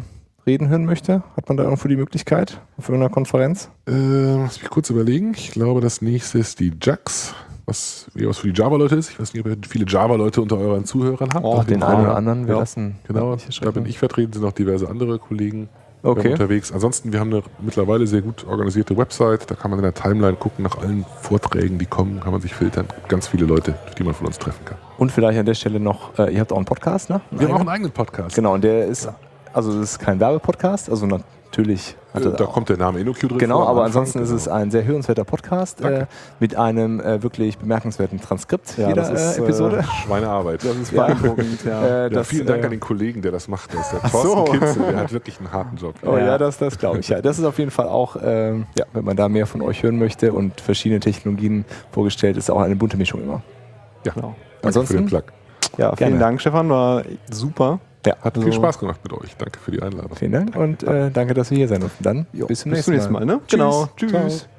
reden 0.48 0.68
hören 0.68 0.84
möchte, 0.84 1.22
hat 1.36 1.48
man 1.48 1.56
da 1.56 1.64
irgendwo 1.64 1.86
die 1.88 1.96
Möglichkeit 1.96 2.60
auf 2.78 2.88
irgendeiner 2.88 3.12
Konferenz? 3.12 3.68
Äh, 3.88 3.92
lass 3.92 4.60
mich 4.60 4.70
kurz 4.70 4.90
überlegen. 4.90 5.32
Ich 5.36 5.52
glaube, 5.52 5.80
das 5.80 6.02
nächste 6.02 6.38
ist 6.38 6.58
die 6.58 6.72
JAX, 6.82 7.34
was, 7.66 8.06
was 8.14 8.38
für 8.38 8.50
die 8.50 8.58
Java-Leute 8.60 8.96
ist. 8.96 9.10
Ich 9.10 9.20
weiß 9.20 9.32
nicht, 9.34 9.44
ob 9.44 9.50
ihr 9.52 9.56
viele 9.68 9.84
Java-Leute 9.86 10.40
unter 10.42 10.58
euren 10.58 10.84
Zuhörern 10.84 11.28
habt. 11.34 11.44
Oh, 11.44 11.54
Auf 11.54 11.66
Den 11.66 11.82
einen 11.82 12.00
oder 12.00 12.16
anderen, 12.16 12.46
wir 12.46 12.54
Ja. 12.54 12.60
lassen. 12.60 12.96
Genau, 13.06 13.36
da 13.60 13.70
bin 13.70 13.86
ich 13.86 13.98
vertreten, 13.98 14.32
sind 14.32 14.42
noch 14.42 14.52
diverse 14.52 14.88
andere 14.88 15.18
Kollegen 15.18 15.68
Okay. 16.02 16.30
unterwegs. 16.32 16.70
Ansonsten, 16.72 17.12
wir 17.12 17.18
haben 17.18 17.32
eine 17.32 17.42
mittlerweile 17.60 18.06
sehr 18.06 18.22
gut 18.22 18.46
organisierte 18.48 18.96
Website, 18.96 19.50
da 19.50 19.56
kann 19.56 19.70
man 19.72 19.80
in 19.80 19.82
der 19.82 19.94
Timeline 19.94 20.36
gucken 20.36 20.62
nach 20.62 20.78
allen 20.78 21.04
Vorträgen, 21.20 21.78
die 21.78 21.86
kommen, 21.86 22.20
kann 22.20 22.30
man 22.32 22.40
sich 22.40 22.54
filtern. 22.54 22.86
Gibt 22.86 23.08
Ganz 23.08 23.26
viele 23.26 23.46
Leute, 23.46 23.74
die 23.98 24.04
man 24.04 24.14
von 24.14 24.28
uns 24.28 24.38
treffen 24.38 24.64
kann. 24.64 24.78
Und 24.96 25.10
vielleicht 25.10 25.38
an 25.38 25.44
der 25.46 25.54
Stelle 25.54 25.80
noch, 25.80 26.16
äh, 26.18 26.32
ihr 26.32 26.40
habt 26.40 26.52
auch 26.52 26.56
einen 26.56 26.64
Podcast, 26.66 27.10
ne? 27.10 27.20
Wir 27.32 27.48
haben 27.48 27.54
auch 27.54 27.60
einen 27.60 27.68
eigenen 27.68 27.90
Podcast. 27.92 28.34
Genau, 28.36 28.54
und 28.54 28.62
der 28.62 28.86
ist, 28.86 29.08
also 29.58 29.72
das 29.78 29.92
ist 29.92 29.98
kein 29.98 30.18
Werbepodcast, 30.20 30.88
also 30.90 31.06
natürlich 31.06 31.96
hat 32.14 32.24
Äh, 32.24 32.32
Da 32.32 32.44
auch- 32.46 32.52
kommt 32.52 32.68
der 32.68 32.76
Name 32.78 33.00
InnoQ 33.00 33.20
drin 33.28 33.38
Genau, 33.38 33.58
vor 33.58 33.68
aber 33.68 33.84
Anfang. 33.84 34.02
ansonsten 34.02 34.18
ist 34.22 34.30
es 34.30 34.44
Genau. 34.44 34.56
ein 34.56 34.70
sehr 34.70 34.84
hörenswerter 34.84 35.24
Podcast 35.24 35.80
äh, 35.82 36.06
mit 36.40 36.56
einem 36.56 37.00
äh, 37.00 37.22
wirklich 37.22 37.58
bemerkenswerten 37.58 38.20
Transkript 38.20 38.76
Ja, 38.78 38.88
jeder 38.88 39.02
das 39.02 39.10
ist, 39.10 39.38
äh, 39.38 39.42
Episode. 39.42 39.84
Schweinearbeit. 40.04 40.64
Das 40.64 40.76
ist 40.76 40.92
beeindruckend, 40.94 41.64
ja. 41.64 41.82
Äh, 41.86 42.02
Ja, 42.04 42.08
das, 42.08 42.28
vielen 42.28 42.46
Dank 42.46 42.62
äh, 42.62 42.64
an 42.66 42.70
den 42.70 42.80
Kollegen, 42.80 43.22
der 43.22 43.32
das 43.32 43.46
macht. 43.48 43.72
Das 43.74 43.92
ist 43.92 44.02
der 44.02 44.10
Thorsten 44.10 44.28
so. 44.28 44.44
Kitzel, 44.44 44.82
der 44.90 44.96
hat 44.96 45.12
wirklich 45.12 45.38
einen 45.38 45.52
harten 45.52 45.76
Job. 45.76 45.94
Oh 46.04 46.12
ja, 46.16 46.26
Ja. 46.26 46.38
das, 46.38 46.58
das 46.58 46.78
glaube 46.78 46.98
ich. 47.00 47.08
Ja, 47.08 47.20
das 47.20 47.38
ist 47.38 47.44
auf 47.44 47.58
jeden 47.58 47.70
Fall 47.70 47.88
auch, 47.88 48.16
ähm, 48.22 48.66
ja, 48.78 48.84
wenn 48.92 49.04
man 49.04 49.16
da 49.16 49.28
mehr 49.28 49.46
von 49.46 49.60
euch 49.62 49.82
hören 49.82 49.98
möchte 49.98 50.32
und 50.32 50.60
verschiedene 50.60 51.00
Technologien 51.00 51.64
vorgestellt, 51.92 52.36
ist 52.36 52.50
auch 52.50 52.60
eine 52.60 52.76
bunte 52.76 52.96
Mischung 52.96 53.22
immer. 53.22 53.42
Ja, 54.04 54.12
Genau. 54.12 54.28
danke 54.62 54.66
Ansonsten- 54.66 54.94
für 54.94 55.02
den 55.02 55.06
Plug. 55.08 55.22
Ja, 55.76 55.94
vielen 55.94 56.10
Gerne. 56.10 56.18
Dank, 56.18 56.40
Stefan, 56.40 56.68
war 56.70 57.02
super. 57.30 57.78
Ja, 58.06 58.14
Hat 58.20 58.36
Also- 58.36 58.42
viel 58.42 58.52
Spaß 58.52 58.78
gemacht 58.78 59.00
mit 59.02 59.12
euch. 59.12 59.36
Danke 59.36 59.58
für 59.58 59.70
die 59.70 59.82
Einladung. 59.82 60.14
vielen 60.16 60.32
Dank 60.32 60.56
und 60.56 60.82
äh, 60.82 61.10
danke, 61.10 61.34
dass 61.34 61.50
wir 61.50 61.58
hier 61.58 61.68
sein 61.68 61.80
durften. 61.80 62.02
Dann 62.04 62.26
bis 62.32 62.38
zum 62.38 62.46
Bis 62.46 62.64
nächsten 62.64 62.82
zum 62.84 62.94
nächsten 62.94 63.12
Mal. 63.12 63.24
Mal, 63.26 63.34
ne? 63.34 63.40
Tschüss. 63.46 63.50
Genau. 63.58 63.88
Tschüss. 63.96 64.10
Ciao. 64.38 64.57